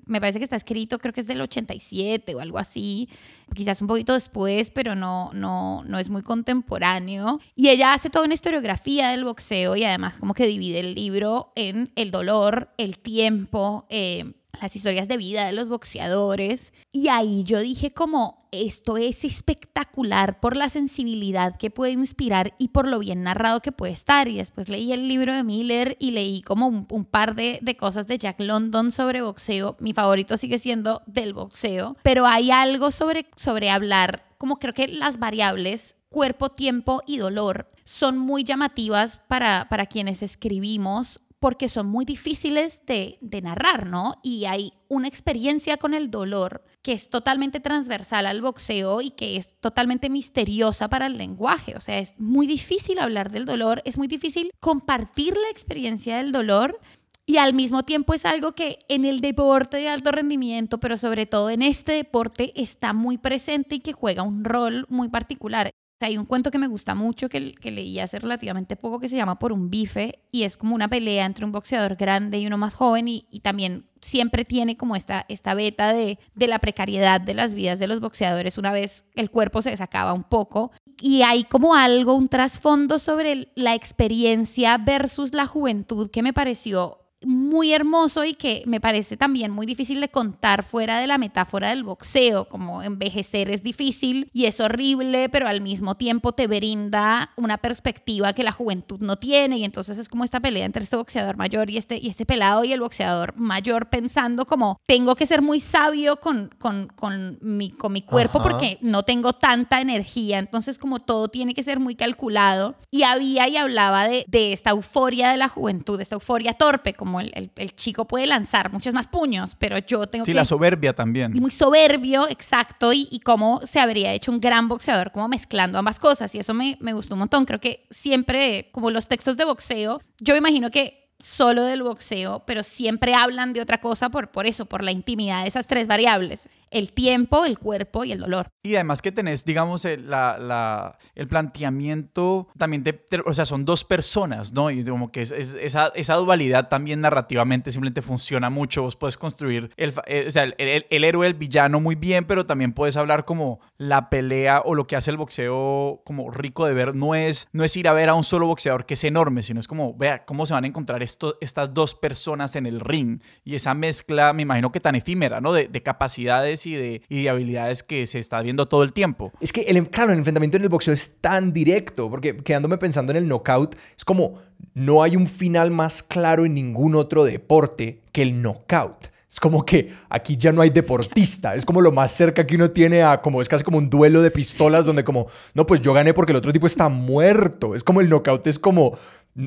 me 0.06 0.22
parece 0.22 0.38
que 0.38 0.44
está 0.44 0.56
escrito, 0.56 1.00
creo 1.00 1.14
que 1.14 1.22
es 1.22 1.28
del 1.28 1.42
87 1.42 2.36
o 2.36 2.40
algo 2.40 2.60
así, 2.60 3.10
quizás 3.56 3.82
un 3.82 3.88
poquito 3.88 4.14
después, 4.14 4.70
pero 4.70 4.96
no, 4.96 5.32
no, 5.34 5.84
no 5.84 5.98
es 5.98 6.10
muy 6.10 6.22
contemporáneo. 6.22 7.40
Y 7.56 7.70
ella 7.70 7.94
hace 7.94 8.10
toda 8.10 8.26
una 8.26 8.36
historiografía 8.36 9.10
del 9.10 9.26
boxeo 9.26 9.76
y 9.76 9.84
además 9.84 10.18
como 10.18 10.34
que 10.34 10.46
divide 10.46 10.80
el 10.80 10.94
libro 10.94 11.52
en 11.56 11.92
el 11.96 12.12
dolor, 12.12 12.70
el 12.78 13.00
tiempo, 13.00 13.88
eh, 13.90 14.34
las 14.60 14.76
historias 14.76 15.08
de 15.08 15.18
vida 15.18 15.46
de 15.46 15.54
los 15.54 15.70
boxeadores. 15.70 16.74
Y 16.92 17.08
ahí 17.08 17.44
yo 17.44 17.60
dije 17.60 17.94
como, 17.94 18.48
esto 18.52 18.98
es 18.98 19.24
espectacular 19.24 20.40
por 20.40 20.58
la 20.58 20.70
sensibilidad 20.70 21.58
que 21.58 21.70
puede 21.70 21.94
inspirar 21.94 22.54
y 22.58 22.70
por 22.70 22.88
lo 22.88 23.00
bien 23.00 23.24
narrado 23.24 23.62
que 23.62 23.72
puede 23.72 23.94
estar. 23.94 24.28
Y 24.28 24.38
después 24.38 24.70
leí 24.70 24.92
el 24.92 25.08
libro 25.08 25.34
de 25.34 25.44
Miller 25.44 25.96
y 26.00 26.12
leí 26.12 26.42
como 26.42 26.68
un, 26.68 27.06
par 27.06 27.36
de, 27.36 27.60
de, 27.62 27.78
cosas 27.78 28.08
de 28.08 28.18
Jack 28.18 28.40
London 28.40 28.92
sobre 28.92 29.22
boxeo. 29.22 29.78
Mi 29.80 29.94
favorito 29.94 30.38
sigue 30.38 30.60
siendo 30.60 31.02
del 31.06 31.34
boxeo, 31.34 31.96
pero 32.04 32.26
hay 32.26 32.52
algo 32.52 32.92
sobre, 32.92 33.28
sobre 33.36 33.70
hablar, 33.70 34.26
como 34.38 34.60
creo 34.60 34.74
que 34.74 34.88
las 34.88 35.20
variables 35.20 35.96
cuerpo, 36.10 36.50
tiempo 36.50 37.02
y 37.08 37.18
dolor 37.18 37.72
son 37.86 38.18
muy 38.18 38.44
llamativas 38.44 39.18
para, 39.28 39.68
para 39.70 39.86
quienes 39.86 40.22
escribimos 40.22 41.22
porque 41.42 41.70
son 41.70 41.88
muy 41.88 42.06
difíciles 42.06 42.86
de, 42.86 43.18
narrar, 43.42 43.88
¿no? 43.88 44.20
Y 44.22 44.46
hay 44.46 44.74
una 44.90 45.08
experiencia 45.08 45.78
con 45.78 45.96
el 45.96 46.12
dolor 46.12 46.64
que 46.84 46.94
es 46.94 47.10
totalmente 47.10 47.60
transversal 47.60 48.28
al 48.28 48.44
boxeo 48.44 49.02
y 49.02 49.10
que 49.10 49.38
es 49.38 49.60
totalmente 49.60 50.12
misteriosa 50.12 50.88
para 50.88 51.08
el 51.08 51.18
lenguaje. 51.18 51.76
O 51.76 51.80
sea, 51.80 51.98
es 51.98 52.14
muy 52.20 52.46
difícil 52.46 53.00
hablar 53.00 53.32
del 53.32 53.46
dolor, 53.46 53.82
es 53.86 53.98
muy 53.98 54.08
difícil 54.08 54.52
compartir 54.60 55.36
la 55.36 55.50
experiencia 55.50 56.18
del 56.18 56.32
dolor 56.32 56.80
y 57.26 57.38
al 57.38 57.56
mismo 57.56 57.82
tiempo 57.84 58.14
es 58.14 58.26
algo 58.26 58.54
que 58.54 58.78
en 58.88 59.04
el 59.04 59.20
deporte 59.20 59.78
de 59.78 59.90
alto 59.90 60.12
rendimiento, 60.12 60.80
pero 60.80 60.96
sobre 60.96 61.26
todo 61.26 61.50
en 61.50 61.64
este 61.64 61.94
deporte, 61.94 62.54
está 62.56 62.94
muy 62.94 63.18
presente 63.18 63.76
y 63.76 63.80
que 63.80 63.94
juega 63.94 64.22
un 64.22 64.44
rol 64.44 64.86
muy 64.90 65.10
particular. 65.10 65.72
Hay 66.06 66.18
un 66.18 66.26
cuento 66.26 66.52
que 66.52 66.58
me 66.58 66.68
gusta 66.68 66.96
mucho 66.96 67.30
que, 67.30 67.54
que 67.54 67.72
leí 67.72 68.00
hace 68.00 68.20
relativamente 68.20 68.76
poco 68.76 69.00
que 69.00 69.10
se 69.10 69.16
llama 69.16 69.40
Por 69.40 69.52
un 69.52 69.70
bife 69.70 70.20
y 70.32 70.44
es 70.44 70.58
como 70.58 70.76
una 70.76 70.88
pelea 70.88 71.26
entre 71.26 71.46
un 71.46 71.52
boxeador 71.52 71.96
grande 71.96 72.40
y 72.40 72.48
uno 72.48 72.58
más 72.58 72.74
joven 72.74 73.08
y, 73.08 73.28
y 73.32 73.42
también 73.42 73.86
siempre 74.02 74.46
tiene 74.46 74.78
como 74.78 74.96
esta, 74.96 75.26
esta 75.30 75.54
beta 75.54 75.94
de, 75.94 76.20
de 76.36 76.48
la 76.48 76.60
precariedad 76.60 77.22
de 77.22 77.34
las 77.34 77.54
vidas 77.54 77.80
de 77.80 77.88
los 77.88 78.00
boxeadores 78.00 78.58
una 78.58 78.72
vez 78.72 79.06
el 79.16 79.30
cuerpo 79.30 79.62
se 79.62 79.72
desacaba 79.72 80.14
un 80.14 80.24
poco. 80.24 80.72
Y 81.00 81.24
hay 81.24 81.46
como 81.46 81.74
algo, 81.74 82.14
un 82.14 82.28
trasfondo 82.28 83.00
sobre 83.00 83.52
la 83.56 83.74
experiencia 83.74 84.78
versus 84.78 85.34
la 85.34 85.48
juventud 85.48 86.12
que 86.12 86.22
me 86.22 86.34
pareció 86.34 87.01
muy 87.24 87.74
hermoso 87.74 88.24
y 88.26 88.34
que 88.34 88.64
me 88.66 88.82
parece 88.82 89.18
también 89.18 89.52
muy 89.52 89.66
difícil 89.66 90.02
de 90.02 90.10
contar 90.10 90.64
fuera 90.64 91.00
de 91.00 91.08
la 91.08 91.18
metáfora 91.18 91.70
del 91.70 91.84
boxeo, 91.84 92.46
como 92.46 92.82
envejecer 92.84 93.50
es 93.50 93.64
difícil 93.64 94.30
y 94.34 94.46
es 94.46 94.60
horrible, 94.60 95.30
pero 95.30 95.48
al 95.48 95.62
mismo 95.62 95.96
tiempo 95.96 96.34
te 96.34 96.48
brinda 96.48 97.32
una 97.36 97.58
perspectiva 97.58 98.34
que 98.34 98.44
la 98.44 98.52
juventud 98.52 99.00
no 99.02 99.18
tiene. 99.18 99.58
Y 99.58 99.66
entonces 99.66 99.98
es 99.98 100.10
como 100.10 100.24
esta 100.24 100.40
pelea 100.40 100.66
entre 100.66 100.84
este 100.84 100.96
boxeador 100.96 101.38
mayor 101.38 101.70
y 101.70 101.78
este, 101.78 101.98
y 101.98 102.10
este 102.10 102.26
pelado 102.26 102.64
y 102.64 102.74
el 102.74 102.82
boxeador 102.82 103.36
mayor 103.36 103.90
pensando 103.90 104.46
como 104.46 104.80
tengo 104.88 105.16
que 105.16 105.26
ser 105.26 105.42
muy 105.42 105.60
sabio 105.60 106.20
con, 106.20 106.50
con, 106.60 106.88
con 106.88 107.38
mi, 107.42 107.72
con 107.72 107.94
mi 107.94 108.02
cuerpo 108.02 108.42
porque 108.42 108.78
no 108.82 109.04
tengo 109.04 109.34
tanta 109.34 109.82
energía, 109.82 110.40
entonces 110.40 110.78
como 110.78 111.00
todo 111.00 111.28
tiene 111.28 111.54
que 111.54 111.64
ser 111.64 111.80
muy 111.80 111.96
calculado. 111.96 112.76
Y 112.90 113.04
había 113.04 113.48
y 113.48 113.58
hablaba 113.58 114.08
de, 114.08 114.26
de 114.28 114.54
esta 114.54 114.72
euforia 114.72 115.30
de 115.32 115.38
la 115.38 115.50
juventud, 115.50 116.00
esta 116.00 116.16
euforia 116.16 116.54
torpe, 116.54 116.94
como 116.94 117.11
el, 117.20 117.76
chico 117.76 118.06
puede 118.06 118.28
lanzar 118.28 118.72
muchos 118.72 118.94
más 118.94 119.08
puños, 119.08 119.56
pero 119.60 119.78
yo 119.80 120.08
tengo 120.08 120.26
sí, 120.26 120.32
que... 120.32 120.36
la 120.36 120.46
soberbia 120.46 120.94
también. 120.94 121.34
Muy 121.34 121.52
soberbio, 121.52 122.28
exacto, 122.30 122.94
y, 122.94 123.08
y, 123.12 123.20
cómo 123.20 123.62
se 123.64 123.80
habría 123.80 124.14
hecho 124.14 124.32
un 124.32 124.40
gran 124.40 124.68
boxeador, 124.68 125.12
como 125.12 125.28
mezclando 125.28 125.78
ambas 125.80 126.00
cosas, 126.00 126.34
y 126.36 126.40
eso 126.40 126.54
me, 126.54 126.78
me 126.80 126.94
gustó 126.94 127.16
un 127.16 127.20
montón. 127.20 127.46
Creo 127.46 127.60
que 127.60 127.88
siempre, 127.90 128.70
como 128.72 128.90
los 128.92 129.08
textos 129.08 129.38
de 129.38 129.46
boxeo, 129.46 130.02
yo 130.20 130.34
me 130.34 130.40
imagino 130.40 130.72
que 130.72 131.10
solo 131.20 131.64
del 131.64 131.84
boxeo, 131.84 132.44
pero 132.46 132.64
siempre 132.64 133.14
hablan 133.14 133.54
de 133.54 133.62
otra 133.62 133.80
cosa 133.80 134.10
por, 134.10 134.32
por 134.32 134.48
eso, 134.48 134.66
por 134.66 134.84
la 134.84 134.92
intimidad 134.92 135.44
de 135.44 135.50
esas 135.50 135.68
tres 135.68 135.88
variables 135.88 136.50
el 136.72 136.94
tiempo, 136.94 137.46
el 137.46 137.60
cuerpo 137.60 138.06
y 138.06 138.14
el 138.14 138.20
dolor. 138.20 138.48
Y 138.64 138.76
además 138.76 139.02
que 139.02 139.12
tenés, 139.12 139.44
digamos, 139.44 139.86
el, 139.86 140.10
la, 140.10 140.98
el 141.16 141.28
planteamiento 141.28 142.48
también 142.58 142.84
de, 142.84 143.00
o 143.26 143.34
sea, 143.34 143.46
son 143.46 143.66
dos 143.66 143.84
personas, 143.84 144.54
¿no? 144.54 144.72
Y 144.72 144.84
como 144.86 145.12
que 145.12 145.22
es, 145.22 145.32
esa, 145.32 145.92
esa, 145.96 146.16
dualidad 146.16 146.70
también 146.70 147.02
narrativamente 147.02 147.72
simplemente 147.72 148.02
funciona 148.02 148.50
mucho. 148.50 148.84
Vos 148.84 148.96
puedes 148.96 149.18
construir 149.18 149.72
el, 149.76 149.94
eh, 150.06 150.26
o 150.28 150.32
sea, 150.32 150.44
el, 150.44 150.86
el, 150.90 151.04
héroe, 151.04 151.28
el 151.28 151.34
villano 151.34 151.80
muy 151.80 151.96
bien, 151.96 152.26
pero 152.26 152.46
también 152.46 152.74
puedes 152.74 152.96
hablar 152.98 153.26
como 153.26 153.60
la 153.78 154.10
pelea 154.10 154.62
o 154.64 154.76
lo 154.76 154.88
que 154.88 154.96
hace 154.96 155.12
el 155.12 155.18
boxeo 155.18 156.02
como 156.06 156.32
rico 156.32 156.66
de 156.66 156.74
ver. 156.74 156.96
No 156.96 157.16
es, 157.16 157.50
no 157.52 157.64
es 157.64 157.76
ir 157.76 157.88
a 157.88 157.94
ver 157.94 158.10
a 158.10 158.14
un 158.14 158.24
solo 158.24 158.48
boxeador 158.48 158.86
que 158.86 158.94
es 158.94 159.04
enorme, 159.04 159.44
sino 159.44 159.60
es 159.60 159.68
como, 159.68 159.94
vea, 159.96 160.24
cómo 160.24 160.46
se 160.46 160.54
van 160.54 160.64
a 160.64 160.68
encontrar 160.68 161.04
esto, 161.04 161.38
estas 161.42 161.74
dos 161.74 161.96
personas 161.96 162.56
en 162.56 162.66
el 162.66 162.80
ring. 162.80 163.22
Y 163.44 163.56
esa 163.56 163.74
mezcla, 163.74 164.32
me 164.32 164.44
imagino 164.44 164.72
que 164.72 164.80
tan 164.80 164.96
efímera, 164.96 165.42
¿no? 165.42 165.52
De, 165.52 165.68
de 165.68 165.84
capacidades 165.84 166.61
y 166.66 166.76
de, 166.76 167.30
habilidades 167.30 167.84
que 167.84 168.08
se 168.08 168.20
está 168.20 168.42
viendo 168.42 168.68
todo 168.68 168.84
el 168.84 168.94
tiempo. 168.94 169.32
Es 169.40 169.54
que, 169.54 169.62
el, 169.62 169.90
claro, 169.90 170.12
el 170.12 170.20
enfrentamiento 170.20 170.58
en 170.58 170.64
el 170.64 170.70
boxeo 170.70 170.94
es 170.94 171.14
tan 171.22 171.54
directo, 171.54 172.10
porque 172.10 172.38
quedándome 172.38 172.78
pensando 172.78 173.12
en 173.12 173.18
el 173.18 173.28
knockout, 173.28 173.76
es 173.98 174.06
como 174.06 174.40
no 174.74 175.04
hay 175.04 175.16
un 175.16 175.28
final 175.28 175.72
más 175.72 176.04
claro 176.04 176.46
en 176.46 176.54
ningún 176.54 176.96
otro 176.96 177.24
deporte 177.24 178.02
que 178.12 178.22
el 178.22 178.42
knockout. 178.42 179.12
Es 179.32 179.40
como 179.40 179.64
que 179.66 179.94
aquí 180.10 180.36
ya 180.36 180.52
no 180.52 180.62
hay 180.62 180.72
deportista. 180.72 181.56
Es 181.56 181.66
como 181.66 181.80
lo 181.80 181.94
más 181.94 182.12
cerca 182.12 182.46
que 182.46 182.58
uno 182.58 182.70
tiene 182.70 183.02
a 183.02 183.22
como 183.22 183.42
es 183.42 183.48
casi 183.48 183.64
como 183.64 183.78
un 183.78 183.90
duelo 183.90 184.22
de 184.22 184.30
pistolas 184.30 184.84
donde 184.84 185.06
como, 185.06 185.28
no, 185.54 185.66
pues 185.66 185.80
yo 185.80 185.94
gané 185.94 186.14
porque 186.14 186.34
el 186.34 186.38
otro 186.38 186.52
tipo 186.52 186.68
está 186.68 186.90
muerto. 186.90 187.74
Es 187.74 187.82
como 187.82 188.02
el 188.02 188.10
knockout 188.10 188.46
es 188.48 188.60
como 188.60 188.92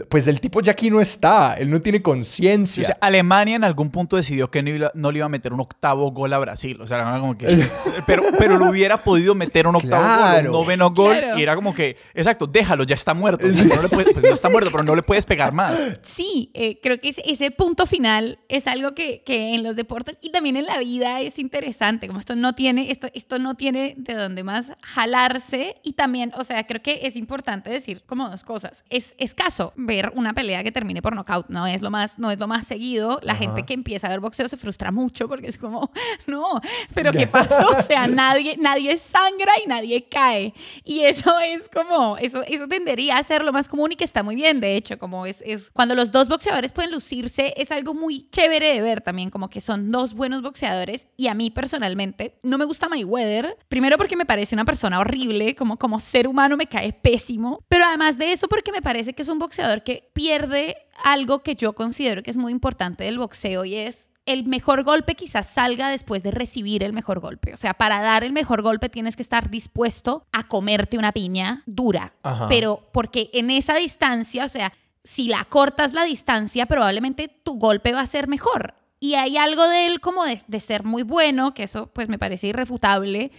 pues 0.09 0.27
el 0.29 0.41
tipo 0.41 0.63
ya 0.63 0.73
aquí 0.73 0.89
no 0.89 1.01
está, 1.01 1.55
él 1.55 1.71
no 1.71 1.83
tiene 1.83 2.01
conciencia. 2.01 2.83
O 2.83 2.87
sea, 2.87 2.97
Alemania 3.03 3.57
en 3.57 3.65
algún 3.65 3.91
punto 3.91 4.17
decidió 4.17 4.51
que 4.51 4.63
no, 4.63 5.13
le 5.13 5.19
iba 5.19 5.27
a 5.27 5.29
meter 5.29 5.53
un 5.53 5.61
octavo 5.61 6.11
gol 6.11 6.33
a 6.33 6.39
Brasil. 6.39 6.81
O 6.81 6.87
sea, 6.87 7.19
como 7.21 7.37
que. 7.37 7.67
pero, 8.07 8.23
pero 8.39 8.57
lo 8.57 8.71
hubiera 8.71 8.97
podido 8.97 9.35
meter 9.35 9.67
un 9.67 9.77
octavo 9.77 10.03
gol, 10.03 10.47
un 10.47 10.53
noveno 10.53 10.91
gol. 10.91 11.19
Y 11.37 11.43
era 11.43 11.55
como 11.55 11.75
que, 11.75 11.99
exacto, 12.15 12.47
déjalo, 12.47 12.85
ya 12.85 12.95
está 12.95 13.13
muerto. 13.13 13.47
no, 13.47 13.89
pues 13.91 14.07
no 14.23 14.33
está 14.33 14.49
muerto, 14.49 14.71
pero 14.71 14.85
no 14.85 14.97
le 14.97 15.03
puedes 15.03 15.27
pegar 15.27 15.53
más. 15.53 15.79
Sí, 16.01 16.51
eh, 16.55 16.81
creo 16.83 16.99
que 16.99 17.11
ese, 17.11 17.51
punto 17.51 17.85
final 17.87 18.39
es 18.49 18.67
algo 18.67 18.95
que, 18.95 19.23
que, 19.25 19.55
en 19.55 19.63
los 19.63 19.77
deportes 19.77 20.17
y 20.23 20.33
también 20.33 20.57
en 20.57 20.65
la 20.65 20.79
vida 20.79 21.21
es 21.21 21.39
interesante. 21.39 22.07
Como 22.07 22.21
esto 22.21 22.37
no 22.37 22.55
tiene, 22.55 22.91
esto, 22.91 23.09
esto 23.13 23.39
no 23.39 23.55
tiene 23.55 23.95
de 23.99 24.15
dónde 24.15 24.45
más 24.45 24.73
jalarse. 24.83 25.77
Y 25.83 25.93
también, 25.93 26.33
o 26.39 26.43
sea, 26.43 26.67
creo 26.67 26.81
que 26.81 27.01
es 27.03 27.17
importante 27.17 27.69
decir 27.69 28.03
como 28.07 28.31
dos 28.31 28.45
cosas. 28.45 28.85
Es 28.89 29.15
escaso 29.19 29.74
ver 29.77 30.13
una 30.15 30.33
pelea 30.33 30.63
que 30.63 30.73
termine 30.73 31.03
por 31.03 31.15
knockout, 31.15 31.49
no 31.49 31.67
es 31.67 31.83
lo 31.83 31.91
más, 31.91 32.19
no 32.19 32.31
es 32.31 32.39
lo 32.39 32.47
más 32.47 32.67
seguido. 32.67 33.21
La 33.23 33.35
gente 33.35 33.65
que 33.65 33.75
empieza 33.75 34.07
a 34.07 34.11
ver 34.11 34.21
boxeo 34.21 34.49
se 34.49 34.57
frustra 34.57 34.91
mucho 34.91 35.29
porque 35.29 35.49
es 35.49 35.59
como, 35.59 35.91
no, 36.27 36.61
pero 36.95 37.13
¿qué 37.13 37.27
pasó? 37.27 37.69
O 37.79 37.83
sea, 37.83 38.07
nadie, 38.09 38.57
nadie 38.59 38.97
sangra 38.97 39.53
y 39.65 39.69
nadie 39.69 40.09
cae. 40.09 40.55
Y 40.85 41.01
eso 41.01 41.39
es 41.41 41.69
como, 41.69 42.17
eso, 42.19 42.43
eso 42.47 42.69
tendería 42.69 43.19
a 43.19 43.23
ser 43.23 43.45
lo 43.45 43.53
más 43.53 43.69
común 43.69 43.93
y 43.93 43.97
que 43.97 44.05
está 44.05 44.23
muy 44.23 44.37
bien, 44.37 44.61
de 44.61 44.77
hecho, 44.77 44.99
como 44.99 45.27
es, 45.27 45.43
es 45.47 45.71
cuando 45.71 45.95
los 45.95 46.13
dos 46.13 46.29
boxeadores 46.29 46.73
pueden 46.73 46.93
lucirse, 46.93 47.55
es 47.57 47.71
algo 47.71 47.95
muy 47.95 48.29
chévere 48.31 48.73
de 48.73 48.83
ver 48.83 49.01
también, 49.01 49.31
como 49.31 49.49
que 49.49 49.61
son 49.61 49.91
dos 49.91 50.15
buenos 50.15 50.43
boxeadores 50.43 51.09
y 51.17 51.29
a 51.29 51.35
mí 51.35 51.51
personalmente 51.51 52.39
no 52.43 52.59
me 52.59 52.65
gusta 52.65 52.89
Mayweather, 52.89 53.57
primero 53.69 53.99
porque 53.99 54.17
me 54.17 54.27
parece 54.27 54.55
una 54.55 54.65
persona 54.65 55.01
horrible, 55.01 55.55
como, 55.55 55.79
como 55.79 55.99
ser 55.99 56.29
humano 56.29 56.57
me 56.57 56.67
cae 56.67 56.93
pésimo, 56.93 57.65
pero 57.69 57.85
además 57.85 58.19
de 58.19 58.33
eso 58.33 58.49
porque 58.49 58.73
me 58.73 58.83
parece 58.83 59.15
que 59.15 59.23
es 59.23 59.29
un 59.29 59.39
boxeador 59.39 59.64
que 59.83 60.11
pierde 60.13 60.77
algo 61.03 61.43
que 61.43 61.55
yo 61.55 61.73
considero 61.75 62.23
que 62.23 62.31
es 62.31 62.37
muy 62.37 62.53
importante 62.53 63.05
del 63.05 63.19
boxeo 63.19 63.65
y 63.65 63.77
es 63.77 64.11
el 64.27 64.45
mejor 64.45 64.85
golpe 64.85 65.15
quizás 65.15 65.49
salga 65.49 65.91
después 65.91 66.23
de 66.23 66.31
recibir 66.31 66.83
el 66.83 66.93
mejor 66.93 67.21
golpe. 67.21 67.53
O 67.53 67.57
sea, 67.57 67.75
para 67.75 68.01
dar 68.01 68.25
el 68.25 68.33
mejor 68.33 68.63
golpe 68.63 68.89
tienes 68.89 69.17
que 69.17 69.23
estar 69.23 69.51
dispuesto 69.51 70.27
a 70.33 70.49
comerte 70.49 70.97
una 70.99 71.13
piña 71.13 71.63
dura. 71.67 72.15
Pero 72.49 72.89
porque 72.93 73.31
en 73.35 73.51
esa 73.51 73.75
distancia, 73.75 74.47
o 74.47 74.49
sea, 74.49 74.73
si 75.03 75.29
la 75.29 75.45
cortas 75.45 75.93
la 75.93 76.05
distancia, 76.05 76.67
probablemente 76.67 77.29
tu 77.29 77.59
golpe 77.59 77.93
va 77.93 78.01
a 78.01 78.07
ser 78.07 78.29
mejor. 78.29 78.75
Y 78.99 79.15
hay 79.15 79.37
algo 79.37 79.69
de 79.69 79.87
él 79.87 80.01
como 80.01 80.25
de, 80.25 80.41
de 80.47 80.61
ser 80.61 80.85
muy 80.85 81.03
bueno, 81.03 81.53
que 81.53 81.65
eso 81.65 81.89
pues 81.89 82.09
me 82.09 82.19
parece 82.19 82.47
irrefutable 82.47 83.31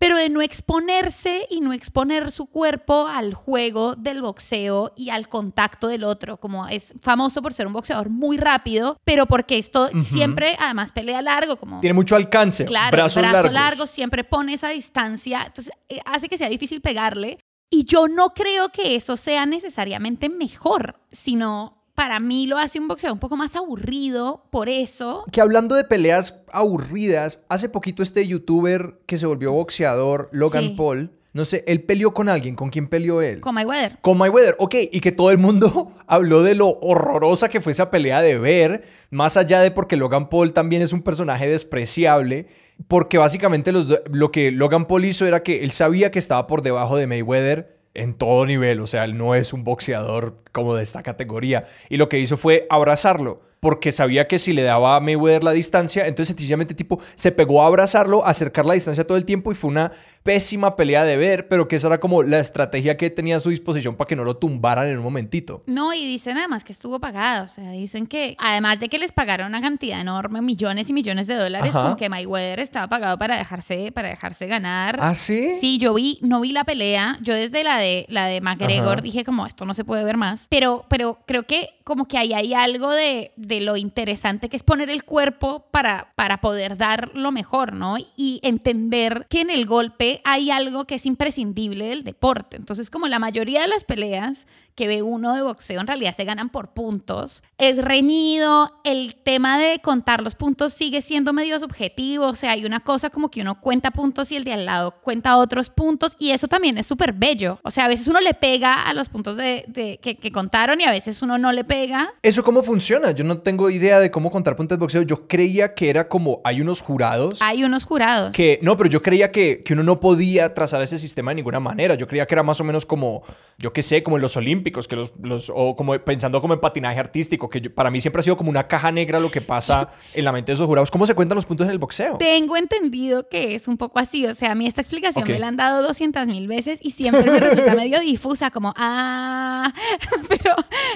pero 0.00 0.16
de 0.16 0.30
no 0.30 0.40
exponerse 0.40 1.46
y 1.50 1.60
no 1.60 1.74
exponer 1.74 2.32
su 2.32 2.46
cuerpo 2.46 3.06
al 3.06 3.34
juego 3.34 3.96
del 3.96 4.22
boxeo 4.22 4.94
y 4.96 5.10
al 5.10 5.28
contacto 5.28 5.88
del 5.88 6.04
otro, 6.04 6.38
como 6.38 6.66
es 6.68 6.94
famoso 7.02 7.42
por 7.42 7.52
ser 7.52 7.66
un 7.66 7.74
boxeador 7.74 8.08
muy 8.08 8.38
rápido, 8.38 8.96
pero 9.04 9.26
porque 9.26 9.58
esto 9.58 9.90
siempre 10.02 10.56
además 10.58 10.90
pelea 10.92 11.20
largo, 11.20 11.56
como 11.58 11.80
tiene 11.80 11.92
mucho 11.92 12.16
alcance, 12.16 12.64
claro, 12.64 12.96
brazo 12.96 13.20
largo, 13.50 13.86
siempre 13.86 14.24
pone 14.24 14.54
esa 14.54 14.70
distancia, 14.70 15.42
entonces 15.46 15.74
eh, 15.90 16.00
hace 16.06 16.30
que 16.30 16.38
sea 16.38 16.48
difícil 16.48 16.80
pegarle. 16.80 17.38
Y 17.72 17.84
yo 17.84 18.08
no 18.08 18.30
creo 18.30 18.70
que 18.70 18.96
eso 18.96 19.16
sea 19.16 19.46
necesariamente 19.46 20.28
mejor, 20.28 20.98
sino 21.12 21.79
para 22.00 22.18
mí 22.18 22.46
lo 22.46 22.56
hace 22.56 22.80
un 22.80 22.88
boxeo 22.88 23.12
un 23.12 23.18
poco 23.18 23.36
más 23.36 23.54
aburrido 23.56 24.42
por 24.48 24.70
eso. 24.70 25.22
Que 25.30 25.42
hablando 25.42 25.74
de 25.74 25.84
peleas 25.84 26.42
aburridas, 26.50 27.42
hace 27.50 27.68
poquito 27.68 28.02
este 28.02 28.26
youtuber 28.26 28.94
que 29.04 29.18
se 29.18 29.26
volvió 29.26 29.52
boxeador, 29.52 30.30
Logan 30.32 30.76
Paul, 30.76 31.10
no 31.34 31.44
sé, 31.44 31.62
él 31.66 31.82
peleó 31.82 32.14
con 32.14 32.30
alguien. 32.30 32.56
¿Con 32.56 32.70
quién 32.70 32.88
peleó 32.88 33.20
él? 33.20 33.40
Con 33.40 33.54
Mayweather. 33.54 33.98
Con 34.00 34.16
Mayweather, 34.16 34.56
ok. 34.58 34.76
Y 34.90 35.00
que 35.00 35.12
todo 35.12 35.30
el 35.30 35.36
mundo 35.36 35.92
habló 36.06 36.42
de 36.42 36.54
lo 36.54 36.78
horrorosa 36.80 37.50
que 37.50 37.60
fue 37.60 37.72
esa 37.72 37.90
pelea 37.90 38.22
de 38.22 38.38
ver, 38.38 38.84
más 39.10 39.36
allá 39.36 39.60
de 39.60 39.70
porque 39.70 39.98
Logan 39.98 40.30
Paul 40.30 40.54
también 40.54 40.80
es 40.80 40.94
un 40.94 41.02
personaje 41.02 41.50
despreciable, 41.50 42.46
porque 42.88 43.18
básicamente 43.18 43.72
lo 43.72 44.32
que 44.32 44.52
Logan 44.52 44.86
Paul 44.86 45.04
hizo 45.04 45.26
era 45.26 45.42
que 45.42 45.64
él 45.64 45.70
sabía 45.70 46.10
que 46.10 46.18
estaba 46.18 46.46
por 46.46 46.62
debajo 46.62 46.96
de 46.96 47.06
Mayweather 47.06 47.79
en 47.94 48.14
todo 48.14 48.46
nivel, 48.46 48.80
o 48.80 48.86
sea, 48.86 49.04
él 49.04 49.16
no 49.16 49.34
es 49.34 49.52
un 49.52 49.64
boxeador 49.64 50.36
como 50.52 50.74
de 50.74 50.82
esta 50.82 51.02
categoría. 51.02 51.64
Y 51.88 51.96
lo 51.96 52.08
que 52.08 52.18
hizo 52.18 52.36
fue 52.36 52.66
abrazarlo 52.70 53.42
porque 53.60 53.92
sabía 53.92 54.26
que 54.26 54.38
si 54.38 54.52
le 54.52 54.62
daba 54.62 54.96
a 54.96 55.00
Mayweather 55.00 55.44
la 55.44 55.52
distancia, 55.52 56.06
entonces 56.06 56.28
sencillamente 56.28 56.74
tipo 56.74 56.98
se 57.14 57.30
pegó 57.30 57.62
a 57.62 57.66
abrazarlo, 57.66 58.24
a 58.24 58.30
acercar 58.30 58.64
la 58.64 58.74
distancia 58.74 59.06
todo 59.06 59.18
el 59.18 59.26
tiempo 59.26 59.52
y 59.52 59.54
fue 59.54 59.70
una 59.70 59.92
pésima 60.22 60.76
pelea 60.76 61.04
de 61.04 61.16
ver, 61.16 61.48
pero 61.48 61.68
que 61.68 61.76
esa 61.76 61.88
era 61.88 62.00
como 62.00 62.22
la 62.22 62.38
estrategia 62.38 62.96
que 62.96 63.10
tenía 63.10 63.38
a 63.38 63.40
su 63.40 63.50
disposición 63.50 63.96
para 63.96 64.08
que 64.08 64.16
no 64.16 64.24
lo 64.24 64.36
tumbaran 64.36 64.88
en 64.88 64.98
un 64.98 65.04
momentito. 65.04 65.62
No, 65.66 65.92
y 65.94 66.06
dicen 66.06 66.36
además 66.36 66.64
que 66.64 66.72
estuvo 66.72 67.00
pagado, 67.00 67.44
o 67.44 67.48
sea, 67.48 67.70
dicen 67.72 68.06
que 68.06 68.36
además 68.38 68.80
de 68.80 68.88
que 68.88 68.98
les 68.98 69.12
pagaron 69.12 69.48
una 69.48 69.60
cantidad 69.60 70.00
enorme, 70.00 70.42
millones 70.42 70.88
y 70.90 70.92
millones 70.92 71.26
de 71.26 71.34
dólares, 71.34 71.72
con 71.72 71.96
que 71.96 72.08
Mayweather 72.08 72.60
estaba 72.60 72.88
pagado 72.88 73.18
para 73.18 73.36
dejarse, 73.36 73.92
para 73.92 74.08
dejarse 74.08 74.46
ganar. 74.46 74.98
¿Ah, 75.00 75.14
sí? 75.14 75.56
Sí, 75.60 75.78
yo 75.78 75.94
vi, 75.94 76.18
no 76.22 76.40
vi 76.40 76.52
la 76.52 76.64
pelea, 76.64 77.18
yo 77.22 77.34
desde 77.34 77.64
la 77.64 77.78
de, 77.78 78.06
la 78.08 78.26
de 78.26 78.40
McGregor 78.40 79.02
dije 79.02 79.24
como 79.24 79.46
esto 79.46 79.64
no 79.64 79.74
se 79.74 79.84
puede 79.84 80.04
ver 80.04 80.16
más, 80.16 80.46
pero, 80.48 80.84
pero 80.88 81.18
creo 81.26 81.44
que 81.44 81.70
como 81.84 82.06
que 82.06 82.18
ahí 82.18 82.32
hay 82.32 82.54
algo 82.54 82.90
de 82.90 83.32
de 83.36 83.60
lo 83.60 83.76
interesante 83.76 84.48
que 84.48 84.56
es 84.56 84.62
poner 84.62 84.90
el 84.90 85.04
cuerpo 85.04 85.66
para, 85.70 86.12
para 86.14 86.40
poder 86.40 86.76
dar 86.76 87.10
lo 87.14 87.32
mejor, 87.32 87.72
¿no? 87.72 87.96
Y 88.16 88.40
entender 88.42 89.26
que 89.28 89.40
en 89.40 89.50
el 89.50 89.66
golpe 89.66 90.09
hay 90.24 90.50
algo 90.50 90.86
que 90.86 90.96
es 90.96 91.06
imprescindible 91.06 91.86
del 91.86 92.04
deporte. 92.04 92.56
Entonces, 92.56 92.90
como 92.90 93.06
la 93.08 93.18
mayoría 93.18 93.60
de 93.60 93.68
las 93.68 93.84
peleas 93.84 94.46
que 94.80 94.88
ve 94.88 95.02
uno 95.02 95.34
de 95.34 95.42
boxeo 95.42 95.78
en 95.78 95.86
realidad 95.86 96.14
se 96.16 96.24
ganan 96.24 96.48
por 96.48 96.68
puntos. 96.68 97.42
Es 97.58 97.76
reñido, 97.76 98.80
el 98.82 99.14
tema 99.14 99.58
de 99.58 99.78
contar 99.82 100.22
los 100.22 100.34
puntos 100.34 100.72
sigue 100.72 101.02
siendo 101.02 101.34
medio 101.34 101.60
subjetivo, 101.60 102.28
o 102.28 102.34
sea, 102.34 102.52
hay 102.52 102.64
una 102.64 102.80
cosa 102.80 103.10
como 103.10 103.30
que 103.30 103.42
uno 103.42 103.60
cuenta 103.60 103.90
puntos 103.90 104.32
y 104.32 104.36
el 104.36 104.44
de 104.44 104.54
al 104.54 104.64
lado 104.64 104.92
cuenta 105.02 105.36
otros 105.36 105.68
puntos 105.68 106.16
y 106.18 106.30
eso 106.30 106.48
también 106.48 106.78
es 106.78 106.86
súper 106.86 107.12
bello. 107.12 107.58
O 107.62 107.70
sea, 107.70 107.84
a 107.84 107.88
veces 107.88 108.08
uno 108.08 108.20
le 108.20 108.32
pega 108.32 108.84
a 108.84 108.94
los 108.94 109.10
puntos 109.10 109.36
de, 109.36 109.98
que, 110.00 110.32
contaron 110.32 110.80
y 110.80 110.84
a 110.84 110.90
veces 110.90 111.20
uno 111.20 111.36
no 111.36 111.52
le 111.52 111.64
pega. 111.64 112.14
¿Eso 112.22 112.42
cómo 112.42 112.62
funciona? 112.62 113.10
Yo 113.10 113.22
no 113.22 113.36
tengo 113.36 113.68
idea 113.68 114.00
de 114.00 114.10
cómo 114.10 114.30
contar 114.30 114.56
puntos 114.56 114.78
de 114.78 114.80
boxeo. 114.80 115.02
Yo 115.02 115.28
creía 115.28 115.74
que 115.74 115.90
era 115.90 116.08
como 116.08 116.40
hay 116.42 116.62
unos 116.62 116.80
jurados. 116.80 117.42
Hay 117.42 117.64
unos 117.64 117.84
jurados. 117.84 118.32
Que 118.34 118.58
no, 118.62 118.78
pero 118.78 118.88
yo 118.88 119.02
creía 119.02 119.30
que, 119.30 119.62
que 119.62 119.74
uno 119.74 119.82
no 119.82 120.00
podía 120.00 120.54
trazar 120.54 120.80
ese 120.80 120.96
sistema 120.96 121.32
de 121.32 121.34
ninguna 121.34 121.60
manera. 121.60 121.96
Yo 121.96 122.06
creía 122.06 122.24
que 122.24 122.34
era 122.34 122.42
más 122.42 122.62
o 122.62 122.64
menos 122.64 122.86
como, 122.86 123.24
yo 123.58 123.74
qué 123.74 123.82
sé, 123.82 124.02
como 124.02 124.16
en 124.16 124.22
los 124.22 124.38
Olímpicos 124.38 124.69
que 124.70 124.96
los, 124.96 125.12
los, 125.22 125.50
o 125.54 125.76
como 125.76 125.98
pensando 126.00 126.40
como 126.40 126.54
en 126.54 126.60
patinaje 126.60 126.98
artístico, 126.98 127.48
que 127.48 127.70
para 127.70 127.90
mí 127.90 128.00
siempre 128.00 128.20
ha 128.20 128.22
sido 128.22 128.36
como 128.36 128.50
una 128.50 128.66
caja 128.66 128.92
negra 128.92 129.20
lo 129.20 129.30
que 129.30 129.40
pasa 129.40 129.88
en 130.14 130.24
la 130.24 130.32
mente 130.32 130.52
de 130.52 130.54
esos 130.54 130.66
jurados. 130.66 130.90
¿Cómo 130.90 131.06
se 131.06 131.14
cuentan 131.14 131.36
los 131.36 131.46
puntos 131.46 131.66
en 131.66 131.72
el 131.72 131.78
boxeo? 131.78 132.18
Tengo 132.18 132.56
entendido 132.56 133.28
que 133.28 133.54
es 133.54 133.68
un 133.68 133.76
poco 133.76 133.98
así, 133.98 134.26
o 134.26 134.34
sea, 134.34 134.52
a 134.52 134.54
mí 134.54 134.66
esta 134.66 134.80
explicación 134.80 135.26
me 135.26 135.38
la 135.38 135.48
han 135.48 135.56
dado 135.56 135.82
200 135.82 136.26
mil 136.26 136.46
veces 136.46 136.80
y 136.82 136.92
siempre 136.92 137.30
me 137.30 137.40
resulta 137.40 137.74
medio 137.76 138.00
difusa, 138.00 138.50
como, 138.50 138.72
ah, 138.76 139.72
pero 140.28 140.54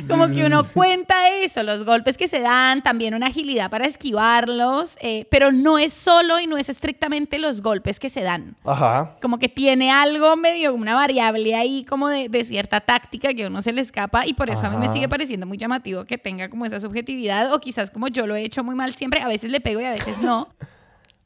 como 0.08 0.28
que 0.28 0.44
uno 0.44 0.64
cuenta 0.72 1.28
eso, 1.28 1.62
los 1.62 1.84
golpes 1.84 2.16
que 2.16 2.28
se 2.28 2.40
dan, 2.40 2.82
también 2.82 3.14
una 3.14 3.26
agilidad 3.26 3.70
para 3.70 3.86
esquivarlos, 3.86 4.96
eh, 5.00 5.26
pero 5.30 5.52
no 5.52 5.78
es 5.78 5.92
solo 5.92 6.40
y 6.40 6.46
no 6.46 6.56
es 6.56 6.68
estrictamente 6.68 7.38
los 7.38 7.60
golpes 7.62 7.98
que 7.98 8.10
se 8.10 8.22
dan. 8.22 8.56
Ajá. 8.64 9.16
Como 9.20 9.38
que 9.38 9.48
tiene 9.48 9.90
algo 9.90 10.36
medio, 10.36 10.74
una 10.74 10.94
variable 10.94 11.54
ahí 11.54 11.84
como 11.84 12.08
de, 12.08 12.28
de 12.28 12.44
cierta 12.44 12.80
táctica 12.80 13.34
que 13.34 13.46
uno 13.46 13.62
se 13.64 13.72
le 13.72 13.80
escapa 13.80 14.26
y 14.26 14.34
por 14.34 14.50
eso 14.50 14.66
a 14.66 14.70
mí 14.70 14.76
me 14.76 14.92
sigue 14.92 15.08
pareciendo 15.08 15.46
muy 15.46 15.58
llamativo 15.58 16.04
que 16.04 16.18
tenga 16.18 16.48
como 16.48 16.66
esa 16.66 16.80
subjetividad 16.80 17.52
o 17.52 17.60
quizás 17.60 17.90
como 17.90 18.08
yo 18.08 18.26
lo 18.26 18.36
he 18.36 18.42
hecho 18.42 18.62
muy 18.62 18.74
mal 18.74 18.94
siempre, 18.94 19.20
a 19.20 19.28
veces 19.28 19.50
le 19.50 19.60
pego 19.60 19.80
y 19.80 19.84
a 19.84 19.90
veces 19.90 20.18
no. 20.20 20.48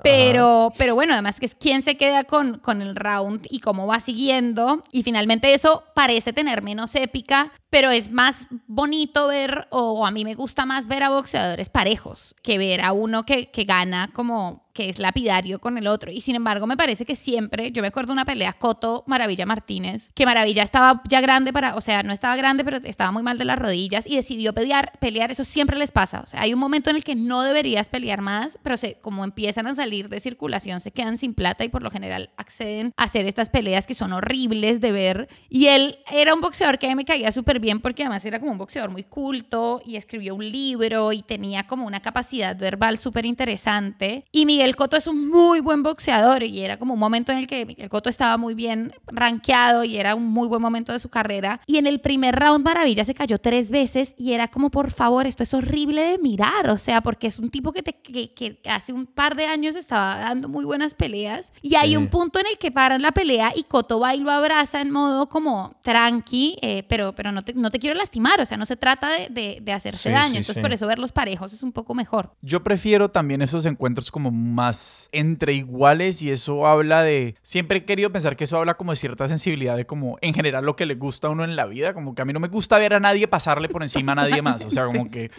Pero, 0.02 0.72
pero 0.78 0.94
bueno, 0.94 1.12
además 1.12 1.40
que 1.40 1.46
es 1.46 1.56
quién 1.56 1.82
se 1.82 1.96
queda 1.96 2.24
con, 2.24 2.60
con 2.60 2.82
el 2.82 2.94
round 2.94 3.46
y 3.50 3.58
cómo 3.58 3.86
va 3.86 4.00
siguiendo. 4.00 4.84
Y 4.92 5.02
finalmente 5.02 5.52
eso 5.54 5.82
parece 5.94 6.32
tener 6.32 6.62
menos 6.62 6.94
épica, 6.94 7.52
pero 7.68 7.90
es 7.90 8.10
más 8.10 8.46
bonito 8.66 9.26
ver, 9.26 9.66
o, 9.70 10.06
a 10.06 10.10
mí 10.10 10.24
me 10.24 10.34
gusta 10.34 10.66
más 10.66 10.86
ver 10.86 11.02
a 11.02 11.10
boxeadores 11.10 11.68
parejos 11.68 12.36
que 12.42 12.58
ver 12.58 12.82
a 12.82 12.92
uno 12.92 13.24
que, 13.24 13.50
que 13.50 13.64
gana 13.64 14.10
como 14.12 14.67
que 14.78 14.88
es 14.88 15.00
lapidario 15.00 15.58
con 15.58 15.76
el 15.76 15.88
otro. 15.88 16.12
Y 16.12 16.20
sin 16.20 16.36
embargo, 16.36 16.64
me 16.68 16.76
parece 16.76 17.04
que 17.04 17.16
siempre, 17.16 17.72
yo 17.72 17.82
me 17.82 17.88
acuerdo 17.88 18.10
de 18.10 18.12
una 18.12 18.24
pelea 18.24 18.52
Coto 18.52 19.02
Maravilla 19.08 19.44
Martínez, 19.44 20.08
que 20.14 20.24
Maravilla 20.24 20.62
estaba 20.62 21.02
ya 21.08 21.20
grande 21.20 21.52
para, 21.52 21.74
o 21.74 21.80
sea, 21.80 22.04
no 22.04 22.12
estaba 22.12 22.36
grande, 22.36 22.62
pero 22.62 22.76
estaba 22.84 23.10
muy 23.10 23.24
mal 23.24 23.38
de 23.38 23.44
las 23.44 23.58
rodillas 23.58 24.06
y 24.06 24.14
decidió 24.14 24.52
pelear, 24.52 24.92
pelear, 25.00 25.32
eso 25.32 25.42
siempre 25.42 25.76
les 25.76 25.90
pasa. 25.90 26.20
O 26.20 26.26
sea, 26.26 26.42
hay 26.42 26.54
un 26.54 26.60
momento 26.60 26.90
en 26.90 26.94
el 26.94 27.02
que 27.02 27.16
no 27.16 27.42
deberías 27.42 27.88
pelear 27.88 28.20
más, 28.20 28.56
pero 28.62 28.76
se, 28.76 29.00
como 29.00 29.24
empiezan 29.24 29.66
a 29.66 29.74
salir 29.74 30.08
de 30.08 30.20
circulación, 30.20 30.78
se 30.78 30.92
quedan 30.92 31.18
sin 31.18 31.34
plata 31.34 31.64
y 31.64 31.68
por 31.70 31.82
lo 31.82 31.90
general 31.90 32.30
acceden 32.36 32.92
a 32.96 33.02
hacer 33.02 33.26
estas 33.26 33.50
peleas 33.50 33.84
que 33.84 33.94
son 33.94 34.12
horribles 34.12 34.80
de 34.80 34.92
ver. 34.92 35.28
Y 35.48 35.66
él 35.66 35.98
era 36.08 36.36
un 36.36 36.40
boxeador 36.40 36.78
que 36.78 36.86
a 36.86 36.90
mí 36.90 36.94
me 36.94 37.04
caía 37.04 37.32
súper 37.32 37.58
bien 37.58 37.80
porque 37.80 38.04
además 38.04 38.24
era 38.24 38.38
como 38.38 38.52
un 38.52 38.58
boxeador 38.58 38.92
muy 38.92 39.02
culto 39.02 39.82
y 39.84 39.96
escribió 39.96 40.36
un 40.36 40.48
libro 40.48 41.12
y 41.12 41.22
tenía 41.22 41.66
como 41.66 41.84
una 41.84 41.98
capacidad 41.98 42.56
verbal 42.56 42.98
súper 42.98 43.26
interesante. 43.26 44.24
Y 44.30 44.46
Miguel 44.46 44.67
el 44.68 44.76
Coto 44.76 44.96
es 44.96 45.06
un 45.06 45.28
muy 45.28 45.60
buen 45.60 45.82
boxeador 45.82 46.42
y 46.42 46.60
era 46.60 46.78
como 46.78 46.94
un 46.94 47.00
momento 47.00 47.32
en 47.32 47.38
el 47.38 47.46
que 47.46 47.74
el 47.78 47.88
Coto 47.88 48.10
estaba 48.10 48.36
muy 48.36 48.54
bien 48.54 48.92
rankeado 49.06 49.82
y 49.82 49.96
era 49.96 50.14
un 50.14 50.26
muy 50.26 50.46
buen 50.46 50.60
momento 50.60 50.92
de 50.92 50.98
su 50.98 51.08
carrera. 51.08 51.60
Y 51.66 51.78
en 51.78 51.86
el 51.86 52.00
primer 52.00 52.38
round 52.38 52.64
Maravilla 52.64 53.04
se 53.04 53.14
cayó 53.14 53.38
tres 53.38 53.70
veces 53.70 54.14
y 54.18 54.32
era 54.32 54.48
como, 54.48 54.70
por 54.70 54.90
favor, 54.90 55.26
esto 55.26 55.42
es 55.42 55.54
horrible 55.54 56.02
de 56.02 56.18
mirar, 56.18 56.68
o 56.68 56.78
sea, 56.78 57.00
porque 57.00 57.28
es 57.28 57.38
un 57.38 57.50
tipo 57.50 57.72
que, 57.72 57.82
te, 57.82 57.94
que, 57.94 58.60
hace 58.68 58.92
un 58.92 59.06
par 59.06 59.36
de 59.36 59.46
años 59.46 59.74
estaba 59.74 60.18
dando 60.18 60.48
muy 60.48 60.64
buenas 60.64 60.94
peleas 60.94 61.52
y 61.62 61.74
hay 61.74 61.96
un 61.96 62.08
punto 62.08 62.38
en 62.38 62.46
el 62.46 62.58
que 62.58 62.70
paran 62.70 63.00
la 63.02 63.12
pelea 63.12 63.52
y 63.56 63.64
Coto 63.64 64.00
va 64.00 64.14
y 64.14 64.20
lo 64.20 64.30
abraza 64.30 64.80
en 64.80 64.90
modo 64.90 65.28
como 65.28 65.76
tranqui, 65.82 66.58
eh, 66.60 66.84
pero, 66.88 67.14
pero 67.14 67.32
no, 67.32 67.42
te, 67.42 67.54
no 67.54 67.70
te 67.70 67.78
quiero 67.78 67.96
lastimar, 67.96 68.40
o 68.40 68.46
sea, 68.46 68.56
no 68.56 68.66
se 68.66 68.76
trata 68.76 69.08
de, 69.30 69.58
de, 69.62 69.72
hacerse 69.72 70.10
daño, 70.10 70.36
entonces 70.36 70.58
por 70.58 70.72
eso 70.72 70.86
ver 70.86 70.98
los 70.98 71.12
parejos 71.12 71.52
es 71.52 71.62
un 71.62 71.72
poco 71.72 71.94
mejor. 71.94 72.34
Yo 72.42 72.62
prefiero 72.62 73.10
también 73.10 73.42
esos 73.42 73.64
encuentros 73.64 74.10
como 74.10 74.30
más 74.58 75.08
entre 75.12 75.52
iguales 75.52 76.20
y 76.20 76.32
eso 76.32 76.66
habla 76.66 77.04
de... 77.04 77.36
Siempre 77.42 77.78
he 77.78 77.84
querido 77.84 78.10
pensar 78.10 78.34
que 78.34 78.42
eso 78.42 78.58
habla 78.58 78.76
como 78.76 78.90
de 78.90 78.96
cierta 78.96 79.28
sensibilidad 79.28 79.76
de 79.76 79.86
como 79.86 80.18
en 80.20 80.34
general 80.34 80.64
lo 80.64 80.74
que 80.74 80.84
le 80.84 80.96
gusta 80.96 81.28
a 81.28 81.30
uno 81.30 81.44
en 81.44 81.54
la 81.54 81.66
vida, 81.66 81.94
como 81.94 82.16
que 82.16 82.22
a 82.22 82.24
mí 82.24 82.32
no 82.32 82.40
me 82.40 82.48
gusta 82.48 82.76
ver 82.76 82.92
a 82.92 82.98
nadie 82.98 83.28
pasarle 83.28 83.68
por 83.68 83.82
encima 83.82 84.12
a 84.12 84.16
nadie 84.16 84.42
más, 84.42 84.64
o 84.64 84.70
sea, 84.70 84.86
como 84.86 85.10
que 85.10 85.30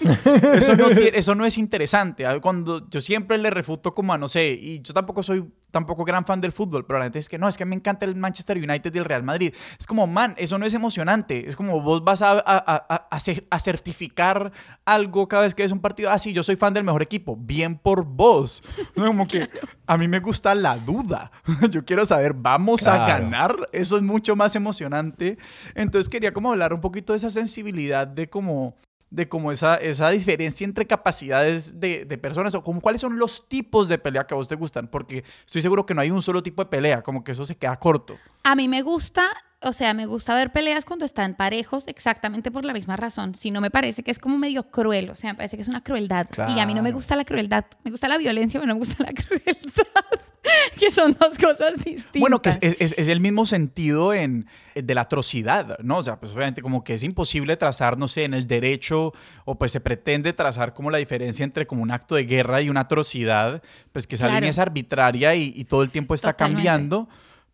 eso 0.54 0.78
no, 0.78 0.88
eso 0.90 1.36
no 1.36 1.46
es 1.46 1.58
interesante. 1.58 2.24
Cuando 2.42 2.90
yo 2.90 3.02
siempre 3.02 3.38
le 3.38 3.50
refuto 3.50 3.94
como 3.94 4.14
a, 4.14 4.18
no 4.18 4.30
sé, 4.30 4.52
y 4.52 4.80
yo 4.82 4.94
tampoco 4.94 5.22
soy 5.22 5.44
tampoco 5.72 6.06
gran 6.06 6.26
fan 6.26 6.42
del 6.42 6.52
fútbol, 6.52 6.86
pero 6.86 7.00
la 7.00 7.06
gente 7.06 7.20
es 7.20 7.30
que 7.30 7.38
no, 7.38 7.48
es 7.48 7.58
que 7.58 7.66
me 7.66 7.76
encanta 7.76 8.06
el 8.06 8.16
Manchester 8.16 8.58
United 8.58 8.94
y 8.94 8.98
el 8.98 9.06
Real 9.06 9.24
Madrid. 9.24 9.54
Es 9.80 9.86
como, 9.86 10.08
man, 10.08 10.34
eso 10.38 10.58
no 10.58 10.66
es 10.66 10.74
emocionante. 10.74 11.48
Es 11.48 11.56
como 11.56 11.82
vos 11.82 12.04
vas 12.04 12.22
a, 12.22 12.44
a, 12.46 13.08
a, 13.10 13.60
certificar 13.60 14.52
algo 14.86 15.28
cada 15.28 15.44
vez 15.44 15.56
que 15.56 15.64
es 15.64 15.72
un 15.72 15.80
partido. 15.80 16.10
Ah, 16.10 16.20
sí, 16.20 16.34
yo 16.34 16.44
soy 16.44 16.56
fan 16.56 16.74
del 16.74 16.84
mejor 16.84 17.02
equipo. 17.02 17.36
Bien 17.36 17.78
por 17.78 18.06
vos. 18.06 18.64
Como 18.96 19.28
que 19.28 19.50
a 19.88 19.98
mí 19.98 20.08
me 20.08 20.20
gusta 20.20 20.54
la 20.56 20.78
duda. 20.78 21.32
Yo 21.72 21.84
quiero 21.84 22.06
saber, 22.06 22.34
¿vamos 22.34 22.88
a 22.88 23.08
ganar? 23.08 23.56
Eso 23.72 23.98
es 23.98 24.04
mucho 24.04 24.36
más 24.36 24.56
emocionante. 24.56 25.38
Entonces 25.74 26.10
quería 26.10 26.34
como 26.34 26.52
hablar 26.52 26.74
un 26.74 26.82
poquito 26.82 27.14
de 27.14 27.18
esa 27.18 27.30
sensibilidad 27.30 28.08
de 28.08 28.30
como 28.30 28.76
de 29.10 29.28
como 29.28 29.52
esa, 29.52 29.76
esa 29.76 30.10
diferencia 30.10 30.66
entre 30.66 30.86
capacidades 30.86 31.80
de, 31.80 32.06
de, 32.06 32.18
personas 32.18 32.54
o 32.56 32.64
como 32.64 32.82
cuáles 32.82 33.02
son 33.02 33.18
los 33.18 33.48
tipos 33.48 33.88
de 33.88 33.98
pelea 33.98 34.26
que 34.28 34.34
a 34.34 34.38
vos 34.38 34.48
te 34.48 34.56
gustan, 34.56 34.88
porque 34.88 35.24
estoy 35.46 35.62
seguro 35.62 35.86
que 35.86 35.94
no 35.94 36.02
hay 36.02 36.12
un 36.12 36.22
solo 36.22 36.44
tipo 36.44 36.64
de 36.64 36.70
pelea, 36.70 37.02
como 37.02 37.24
que 37.24 37.32
eso 37.32 37.46
se 37.46 37.56
queda 37.56 37.76
corto. 37.78 38.18
A 38.44 38.56
mí 38.56 38.68
me 38.68 38.82
gusta 38.82 39.32
o 39.62 39.74
sea, 39.74 39.94
me 39.94 40.06
gusta 40.06 40.34
ver 40.36 40.52
peleas 40.52 40.86
cuando 40.86 41.06
están 41.06 41.36
parejos 41.36 41.84
exactamente 41.88 42.50
por 42.50 42.64
la 42.64 42.72
misma 42.72 42.96
razón. 42.96 43.36
Si 43.36 43.52
no 43.52 43.60
me 43.60 43.70
parece 43.70 44.04
que 44.04 44.12
es 44.12 44.20
como 44.20 44.38
medio 44.38 44.70
cruel, 44.72 45.10
o 45.10 45.16
sea, 45.16 45.34
me 45.34 45.38
parece 45.38 45.58
que 45.58 45.64
es 45.64 45.68
una 45.68 45.84
crueldad. 45.84 46.28
Y 46.56 46.60
a 46.60 46.66
mí 46.66 46.74
no 46.74 46.82
me 46.82 46.94
gusta 46.94 47.18
la 47.18 47.26
crueldad. 47.26 47.66
Me 47.84 47.92
gusta 47.92 48.08
la 48.08 48.18
violencia, 48.18 48.60
pero 48.60 48.68
no 48.68 48.76
me 48.76 48.86
gusta 48.86 49.04
la 49.04 49.12
crueldad. 49.14 50.22
que 50.80 50.92
son 50.92 51.16
dos 51.20 51.38
cosas 51.38 51.76
distintas. 51.84 52.20
Bueno, 52.20 52.42
que 52.42 52.50
es, 52.50 52.60
es, 52.62 52.94
es, 52.98 53.08
el 53.08 53.20
mismo 53.20 53.46
sentido 53.46 54.14
en, 54.14 54.48
de 54.76 54.96
la 54.96 55.02
atrocidad, 55.02 55.80
¿no? 55.80 55.98
O 55.98 56.02
sea, 56.02 56.20
pues 56.20 56.32
obviamente 56.34 56.62
como 56.62 56.84
que 56.84 56.94
es 56.94 57.04
imposible 57.04 57.58
trazar, 57.58 57.98
no 57.98 58.08
sé, 58.08 58.24
en 58.24 58.34
el 58.34 58.48
derecho, 58.48 59.14
o 59.46 59.58
pues 59.58 59.72
se 59.72 59.80
pretende 59.80 60.34
trazar 60.34 60.74
como 60.74 60.92
la 60.92 60.98
diferencia 60.98 61.44
entre 61.44 61.68
como 61.68 61.84
un 61.84 61.92
acto 61.92 62.16
de 62.16 62.26
guerra 62.26 62.62
y 62.62 62.70
una 62.70 62.82
atrocidad, 62.82 63.62
pues 63.92 64.08
que 64.08 64.16
esa 64.16 64.30
línea 64.30 64.50
es 64.50 64.60
arbitraria 64.60 65.36
y, 65.36 65.54
y, 65.56 65.66
todo 65.66 65.84
el 65.84 65.92
tiempo 65.92 66.14
está 66.14 66.34
cambiando 66.34 67.10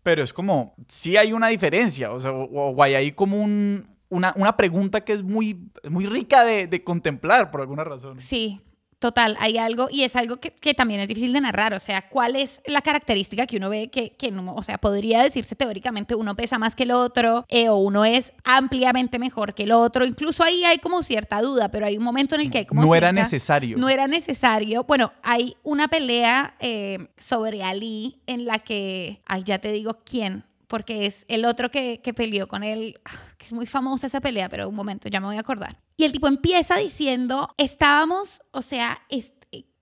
pero 0.05 0.21
es 0.21 0.33
como, 0.33 0.75
sí 0.87 1.17
hay 1.17 1.33
una 1.33 1.47
diferencia, 1.47 2.11
o 2.11 2.19
sea, 2.19 2.31
o, 2.31 2.83
hay 2.83 2.93
ahí 2.93 3.11
como 3.11 3.41
un, 3.41 3.87
una, 4.09 4.33
una, 4.37 4.55
pregunta 4.55 5.01
que 5.01 5.13
es 5.13 5.23
muy, 5.23 5.67
muy 5.89 6.05
rica 6.05 6.45
de, 6.45 6.67
de 6.67 6.83
contemplar 6.83 7.49
por 7.49 7.61
alguna 7.61 7.83
razón. 7.83 8.19
Sí, 8.19 8.61
Total, 8.99 9.35
hay 9.39 9.57
algo, 9.57 9.89
y 9.91 10.03
es 10.03 10.15
algo 10.15 10.37
que, 10.37 10.51
que, 10.51 10.73
también 10.73 11.01
es 11.01 11.07
difícil 11.07 11.33
de 11.33 11.41
narrar, 11.41 11.73
o 11.73 11.79
sea, 11.79 12.09
¿cuál 12.09 12.35
es 12.35 12.61
la 12.65 12.81
característica 12.81 13.45
que 13.45 13.57
uno 13.57 13.69
ve 13.69 13.89
que, 13.89 14.11
que 14.11 14.33
o 14.33 14.63
sea, 14.63 14.77
podría 14.77 15.21
decirse 15.21 15.55
teóricamente 15.55 16.15
uno 16.15 16.35
pesa 16.35 16.57
más 16.57 16.75
que 16.75 16.83
el 16.83 16.91
otro, 16.91 17.45
eh, 17.49 17.67
o 17.69 17.75
uno 17.75 18.05
es 18.05 18.31
ampliamente 18.43 19.19
mejor 19.19 19.53
que 19.53 19.63
el 19.63 19.73
otro, 19.73 20.05
incluso 20.05 20.43
ahí 20.43 20.63
hay 20.63 20.79
como 20.79 21.03
cierta 21.03 21.41
duda, 21.41 21.69
pero 21.69 21.85
hay 21.85 21.97
un 21.97 22.03
momento 22.03 22.35
en 22.35 22.41
el 22.41 22.51
que 22.51 22.59
hay 22.59 22.65
como... 22.65 22.81
No 22.81 22.95
era 22.95 23.11
necesario. 23.11 23.77
No 23.77 23.89
era 23.89 24.07
necesario. 24.07 24.85
Bueno, 24.85 25.11
hay 25.23 25.57
una 25.63 25.87
pelea 25.87 26.55
eh, 26.59 27.09
sobre 27.17 27.63
Ali 27.63 28.21
en 28.27 28.45
la 28.45 28.59
que, 28.59 29.21
ay, 29.25 29.43
ya 29.43 29.59
te 29.59 29.71
digo 29.71 29.99
quién, 30.05 30.45
porque 30.67 31.05
es 31.05 31.25
el 31.27 31.45
otro 31.45 31.71
que, 31.71 32.01
que 32.01 32.13
peleó 32.13 32.47
con 32.47 32.63
él, 32.63 32.99
que 33.37 33.45
es 33.45 33.53
muy 33.53 33.65
famosa 33.65 34.07
esa 34.07 34.21
pelea, 34.21 34.49
pero 34.49 34.69
un 34.69 34.75
momento, 34.75 35.09
ya 35.09 35.19
me 35.19 35.27
voy 35.27 35.37
a 35.37 35.41
acordar. 35.41 35.79
Y 35.97 36.03
el 36.03 36.11
tipo 36.11 36.27
empieza 36.27 36.75
diciendo, 36.75 37.49
estábamos, 37.57 38.41
o 38.51 38.61
sea, 38.61 39.01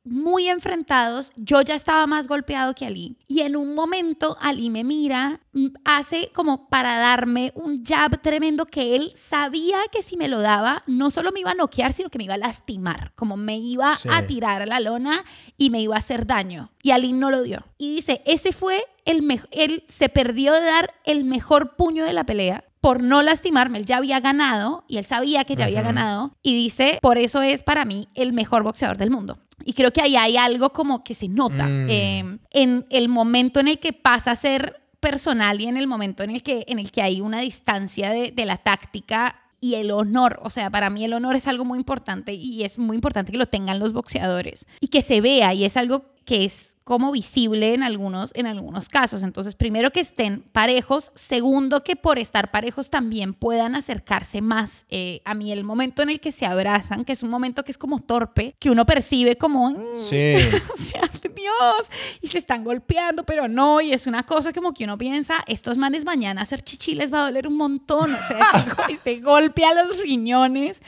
muy 0.04 0.50
enfrentados, 0.50 1.32
yo 1.36 1.62
ya 1.62 1.76
estaba 1.76 2.06
más 2.08 2.28
golpeado 2.28 2.76
que 2.76 2.86
Ali. 2.86 3.18
Y 3.28 3.42
en 3.42 3.56
un 3.56 3.74
momento 3.74 4.38
Ali 4.42 4.70
me 4.70 4.84
mira, 4.84 5.40
hace 5.86 6.30
como 6.34 6.68
para 6.68 6.98
darme 6.98 7.54
un 7.56 7.86
jab 7.86 8.22
tremendo 8.22 8.66
que 8.66 8.96
él 8.96 9.12
sabía 9.16 9.78
que 9.92 10.02
si 10.02 10.18
me 10.18 10.28
lo 10.28 10.42
daba, 10.42 10.84
no 10.88 11.10
solo 11.10 11.32
me 11.32 11.40
iba 11.40 11.52
a 11.52 11.56
noquear, 11.56 11.94
sino 11.94 12.10
que 12.10 12.18
me 12.18 12.26
iba 12.26 12.34
a 12.34 12.38
lastimar, 12.38 13.14
como 13.16 13.38
me 13.38 13.58
iba 13.58 13.96
a 14.10 14.26
tirar 14.26 14.62
a 14.62 14.66
la 14.66 14.80
lona 14.80 15.24
y 15.58 15.70
me 15.70 15.82
iba 15.82 15.96
a 15.96 16.00
hacer 16.00 16.28
daño. 16.28 16.72
Y 16.82 16.92
Ali 16.92 17.14
no 17.14 17.32
lo 17.32 17.42
dio. 17.42 17.66
Y 17.78 17.96
dice, 17.96 18.22
ese 18.26 18.52
fue 18.52 18.84
el 19.06 19.22
mejor, 19.22 19.50
él 19.52 19.84
se 19.88 20.10
perdió 20.10 20.54
de 20.54 20.62
dar 20.62 20.94
el 21.06 21.24
mejor 21.24 21.76
puño 21.76 22.06
de 22.06 22.14
la 22.14 22.26
pelea 22.26 22.64
por 22.84 23.02
no 23.02 23.22
lastimarme, 23.22 23.78
él 23.78 23.86
ya 23.86 23.96
había 23.96 24.20
ganado 24.20 24.84
y 24.90 24.98
él 24.98 25.06
sabía 25.06 25.46
que 25.46 25.56
ya 25.56 25.66
había 25.66 25.82
ganado 25.82 26.36
y 26.44 26.54
dice, 26.54 27.00
por 27.02 27.18
eso 27.18 27.42
es 27.42 27.62
para 27.62 27.86
mí 27.86 28.10
el 28.14 28.34
mejor 28.34 28.64
boxeador 28.64 28.98
del 28.98 29.10
mundo. 29.10 29.40
Y 29.64 29.72
creo 29.72 29.94
que 29.94 30.02
ahí 30.02 30.18
hay 30.18 30.36
algo 30.36 30.72
como 30.72 31.02
que 31.02 31.14
se 31.14 31.30
nota 31.30 31.66
mm. 31.66 31.90
em, 31.90 32.40
en 32.52 32.86
el 32.90 33.08
momento 33.08 33.62
en 33.62 33.70
el 33.70 33.80
que 33.80 33.94
pasa 33.94 34.32
a 34.32 34.36
ser 34.36 34.82
personal 35.00 35.62
y 35.62 35.68
en 35.68 35.78
el 35.78 35.88
momento 35.88 36.24
en 36.24 36.32
el 36.32 36.44
que, 36.44 36.66
en 36.68 36.78
el 36.78 36.92
que 36.92 37.02
hay 37.02 37.22
una 37.22 37.40
distancia 37.40 38.10
de, 38.10 38.34
de 38.36 38.46
la 38.46 38.58
táctica 38.58 39.40
y 39.62 39.76
el 39.76 39.90
honor. 39.90 40.42
O 40.44 40.50
sea, 40.50 40.70
para 40.70 40.90
mí 40.90 41.06
el 41.06 41.14
honor 41.14 41.38
es 41.38 41.48
algo 41.48 41.64
muy 41.64 41.80
importante 41.80 42.34
y 42.34 42.64
es 42.64 42.78
muy 42.78 42.96
importante 42.96 43.32
que 43.32 43.38
lo 43.38 43.46
tengan 43.46 43.80
los 43.80 43.94
boxeadores 43.94 44.66
y 44.82 44.90
que 44.90 45.02
se 45.02 45.22
vea 45.22 45.54
y 45.54 45.64
es 45.64 45.78
algo 45.78 46.04
que 46.26 46.44
es 46.44 46.73
como 46.84 47.12
visible 47.12 47.74
en 47.74 47.84
algunos, 47.84 48.32
en 48.36 48.46
algunos 48.46 48.90
casos. 48.90 49.24
Entonces, 49.24 49.56
primero 49.56 49.92
que 49.92 50.02
estén 50.02 50.42
parejos, 50.52 51.12
segundo 51.16 51.84
que 51.84 51.96
por 51.96 52.20
estar 52.20 52.52
parejos 52.52 52.90
también 52.90 53.34
puedan 53.34 53.76
acercarse 53.76 54.42
más. 54.42 54.86
Eh, 54.90 55.22
a 55.26 55.34
mí 55.34 55.52
el 55.52 55.64
momento 55.64 56.02
en 56.02 56.10
el 56.10 56.20
que 56.20 56.32
se 56.32 56.46
abrazan, 56.46 57.06
que 57.06 57.14
es 57.14 57.24
un 57.24 57.30
momento 57.30 57.64
que 57.64 57.72
es 57.72 57.78
como 57.78 58.00
torpe, 58.00 58.56
que 58.60 58.70
uno 58.70 58.86
percibe 58.86 59.38
como, 59.38 59.72
mm, 59.72 59.98
Sí. 59.98 60.36
o 60.74 60.78
sea, 60.78 61.10
Dios, 61.36 61.90
y 62.22 62.28
se 62.28 62.38
están 62.38 62.64
golpeando, 62.64 63.24
pero 63.24 63.48
no, 63.48 63.82
y 63.82 63.94
es 63.94 64.08
una 64.08 64.24
cosa 64.24 64.54
como 64.54 64.74
que 64.74 64.84
uno 64.84 64.98
piensa, 64.98 65.44
estos 65.48 65.78
manes 65.78 66.06
mañana 66.06 66.42
hacer 66.42 66.62
chichi 66.62 66.96
les 66.96 67.14
va 67.14 67.22
a 67.22 67.26
doler 67.26 67.48
un 67.48 67.58
montón, 67.58 68.14
o 68.14 68.28
sea, 68.28 68.40
este, 68.56 68.94
este 68.94 69.20
golpe 69.20 69.66
a 69.66 69.74
los 69.74 70.02
riñones 70.02 70.82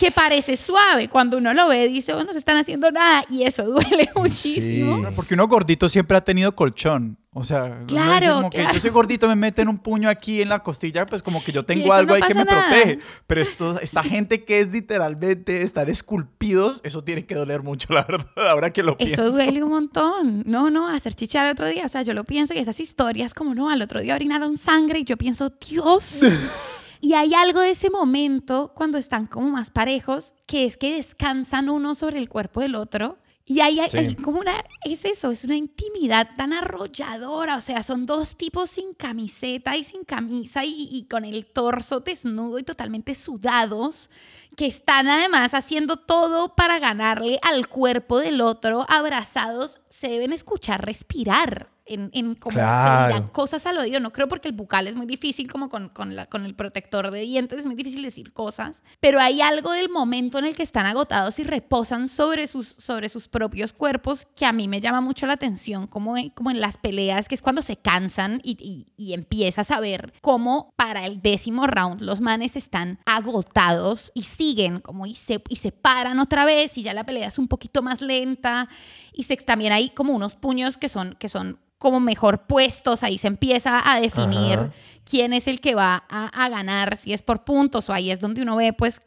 que 0.00 0.10
parece 0.10 0.56
suave. 0.56 1.08
Cuando 1.08 1.38
uno 1.38 1.52
lo 1.54 1.68
ve, 1.68 1.88
dice, 1.88 2.12
bueno, 2.12 2.28
no 2.28 2.32
se 2.32 2.38
están 2.38 2.56
haciendo 2.56 2.90
nada 2.90 3.24
y 3.28 3.42
eso 3.44 3.62
duele 3.70 4.10
muchísimo. 4.14 4.98
Sí. 4.98 5.12
Porque 5.14 5.34
uno 5.34 5.46
gordito 5.48 5.88
siempre 5.88 6.16
ha 6.16 6.22
tenido 6.24 6.54
colchón. 6.54 7.18
O 7.38 7.44
sea, 7.44 7.82
Claro, 7.86 8.36
como 8.36 8.48
que 8.50 8.58
claro. 8.60 8.72
yo 8.74 8.80
soy 8.80 8.88
gordito, 8.88 9.28
me 9.28 9.36
meten 9.36 9.68
un 9.68 9.76
puño 9.76 10.08
aquí 10.08 10.40
en 10.40 10.48
la 10.48 10.62
costilla, 10.62 11.04
pues 11.04 11.22
como 11.22 11.44
que 11.44 11.52
yo 11.52 11.66
tengo 11.66 11.84
eso 11.84 11.92
algo 11.92 12.08
no 12.08 12.14
ahí 12.14 12.22
que 12.22 12.34
me 12.34 12.44
nada. 12.46 12.68
protege. 12.70 12.98
Pero 13.26 13.42
esto, 13.42 13.78
esta 13.80 14.02
gente 14.02 14.42
que 14.42 14.60
es 14.60 14.68
literalmente 14.72 15.60
estar 15.60 15.90
esculpidos, 15.90 16.80
eso 16.82 17.04
tiene 17.04 17.26
que 17.26 17.34
doler 17.34 17.62
mucho, 17.62 17.92
la 17.92 18.04
verdad, 18.04 18.26
ahora 18.48 18.72
que 18.72 18.82
lo 18.82 18.96
pienso. 18.96 19.22
Eso 19.26 19.32
duele 19.36 19.62
un 19.62 19.68
montón. 19.70 20.44
No, 20.46 20.70
no, 20.70 20.88
hacer 20.88 21.14
chicha 21.14 21.42
al 21.42 21.50
otro 21.50 21.68
día. 21.68 21.84
O 21.84 21.88
sea, 21.90 22.00
yo 22.00 22.14
lo 22.14 22.24
pienso 22.24 22.54
y 22.54 22.58
esas 22.58 22.80
historias 22.80 23.34
como, 23.34 23.54
no, 23.54 23.68
al 23.68 23.82
otro 23.82 24.00
día 24.00 24.14
orinaron 24.14 24.56
sangre 24.56 25.00
y 25.00 25.04
yo 25.04 25.18
pienso, 25.18 25.50
Dios. 25.68 26.20
Y 27.00 27.12
hay 27.14 27.34
algo 27.34 27.60
de 27.60 27.70
ese 27.70 27.90
momento 27.90 28.72
cuando 28.74 28.98
están 28.98 29.26
como 29.26 29.50
más 29.50 29.70
parejos, 29.70 30.32
que 30.46 30.64
es 30.64 30.76
que 30.76 30.94
descansan 30.96 31.68
uno 31.68 31.94
sobre 31.94 32.18
el 32.18 32.28
cuerpo 32.28 32.60
del 32.60 32.74
otro. 32.74 33.18
Y 33.48 33.60
hay, 33.60 33.78
hay- 33.78 33.88
Sí. 33.88 33.98
hay 33.98 34.14
como 34.16 34.40
una, 34.40 34.64
es 34.84 35.04
eso, 35.04 35.30
es 35.30 35.44
una 35.44 35.54
intimidad 35.54 36.30
tan 36.36 36.52
arrolladora. 36.52 37.56
O 37.56 37.60
sea, 37.60 37.82
son 37.84 38.04
dos 38.04 38.36
tipos 38.36 38.70
sin 38.70 38.92
camiseta 38.94 39.76
y 39.76 39.84
sin 39.84 40.02
camisa 40.04 40.64
y, 40.64 40.88
y 40.90 41.04
con 41.06 41.24
el 41.24 41.46
torso 41.46 42.00
desnudo 42.00 42.58
y 42.58 42.64
totalmente 42.64 43.14
sudados, 43.14 44.10
que 44.56 44.66
están 44.66 45.06
además 45.08 45.54
haciendo 45.54 45.96
todo 45.96 46.56
para 46.56 46.80
ganarle 46.80 47.38
al 47.42 47.68
cuerpo 47.68 48.18
del 48.18 48.40
otro, 48.40 48.84
abrazados, 48.88 49.80
se 49.90 50.08
deben 50.08 50.32
escuchar 50.32 50.84
respirar. 50.84 51.68
En, 51.88 52.10
en 52.12 52.34
como 52.34 52.54
Claro. 52.54 53.32
cosas 53.32 53.64
al 53.64 53.78
oído. 53.78 54.00
No 54.00 54.12
creo 54.12 54.26
porque 54.26 54.48
el 54.48 54.54
bucal 54.54 54.88
es 54.88 54.96
muy 54.96 55.06
difícil, 55.06 55.50
como 55.50 55.68
con, 55.68 55.88
con, 55.88 56.16
la- 56.16 56.26
con 56.26 56.44
el 56.44 56.54
protector 56.54 57.12
de 57.12 57.20
dientes, 57.20 57.60
es 57.60 57.66
muy 57.66 57.76
difícil 57.76 58.02
decir 58.02 58.32
cosas. 58.32 58.82
Pero 58.98 59.20
hay 59.20 59.40
algo 59.40 59.70
del 59.70 59.88
momento 59.88 60.38
en 60.38 60.46
el 60.46 60.56
que 60.56 60.64
están 60.64 60.86
agotados 60.86 61.38
y 61.38 61.44
reposan 61.44 62.08
sobre 62.08 62.48
sus, 62.48 62.66
sobre 62.78 63.08
sus 63.08 63.28
propios 63.28 63.72
cuerpos 63.72 64.26
que 64.34 64.44
a 64.46 64.52
mí 64.52 64.66
me 64.66 64.80
llama 64.80 65.00
mucho 65.00 65.26
la 65.26 65.34
atención, 65.34 65.86
como 65.86 66.16
en, 66.16 66.30
como 66.30 66.50
en 66.50 66.60
las 66.60 66.76
peleas, 66.76 67.28
que 67.28 67.36
es 67.36 67.42
cuando 67.42 67.62
se 67.62 67.76
cansan 67.76 68.40
y, 68.42 68.56
y, 68.60 68.88
y 68.96 69.14
empiezas 69.14 69.70
a 69.70 69.78
ver 69.78 70.12
cómo 70.22 70.72
para 70.74 71.06
el 71.06 71.22
décimo 71.22 71.68
round 71.68 72.00
los 72.02 72.20
manes 72.20 72.56
están 72.56 72.98
agotados 73.06 74.10
y 74.14 74.22
siguen 74.22 74.80
como 74.80 75.06
y 75.06 75.14
se, 75.14 75.42
y 75.48 75.56
se 75.56 75.70
paran 75.72 76.18
otra 76.18 76.44
vez 76.44 76.76
y 76.78 76.82
ya 76.82 76.94
la 76.94 77.04
pelea 77.04 77.28
es 77.28 77.38
un 77.38 77.46
poquito 77.48 77.82
más 77.82 78.00
lenta 78.00 78.68
y 79.12 79.22
se, 79.22 79.36
también 79.36 79.72
hay 79.72 79.90
como 79.90 80.14
unos 80.14 80.34
puños 80.34 80.76
que 80.76 80.88
son, 80.88 81.14
que 81.14 81.28
son 81.28 81.58
como 81.78 82.00
mejor 82.00 82.46
puestos, 82.46 83.02
ahí 83.02 83.18
se 83.18 83.26
empieza 83.28 83.82
a 83.90 84.00
definir 84.00 84.58
Ajá. 84.58 84.72
quién 85.04 85.32
es 85.32 85.46
el 85.46 85.60
que 85.60 85.74
va 85.74 86.04
a, 86.08 86.26
a 86.28 86.48
ganar, 86.48 86.96
si 86.96 87.12
es 87.12 87.22
por 87.22 87.44
puntos 87.44 87.88
o 87.88 87.92
ahí 87.92 88.10
es 88.10 88.20
donde 88.20 88.42
uno 88.42 88.56
ve 88.56 88.72
pues 88.72 89.02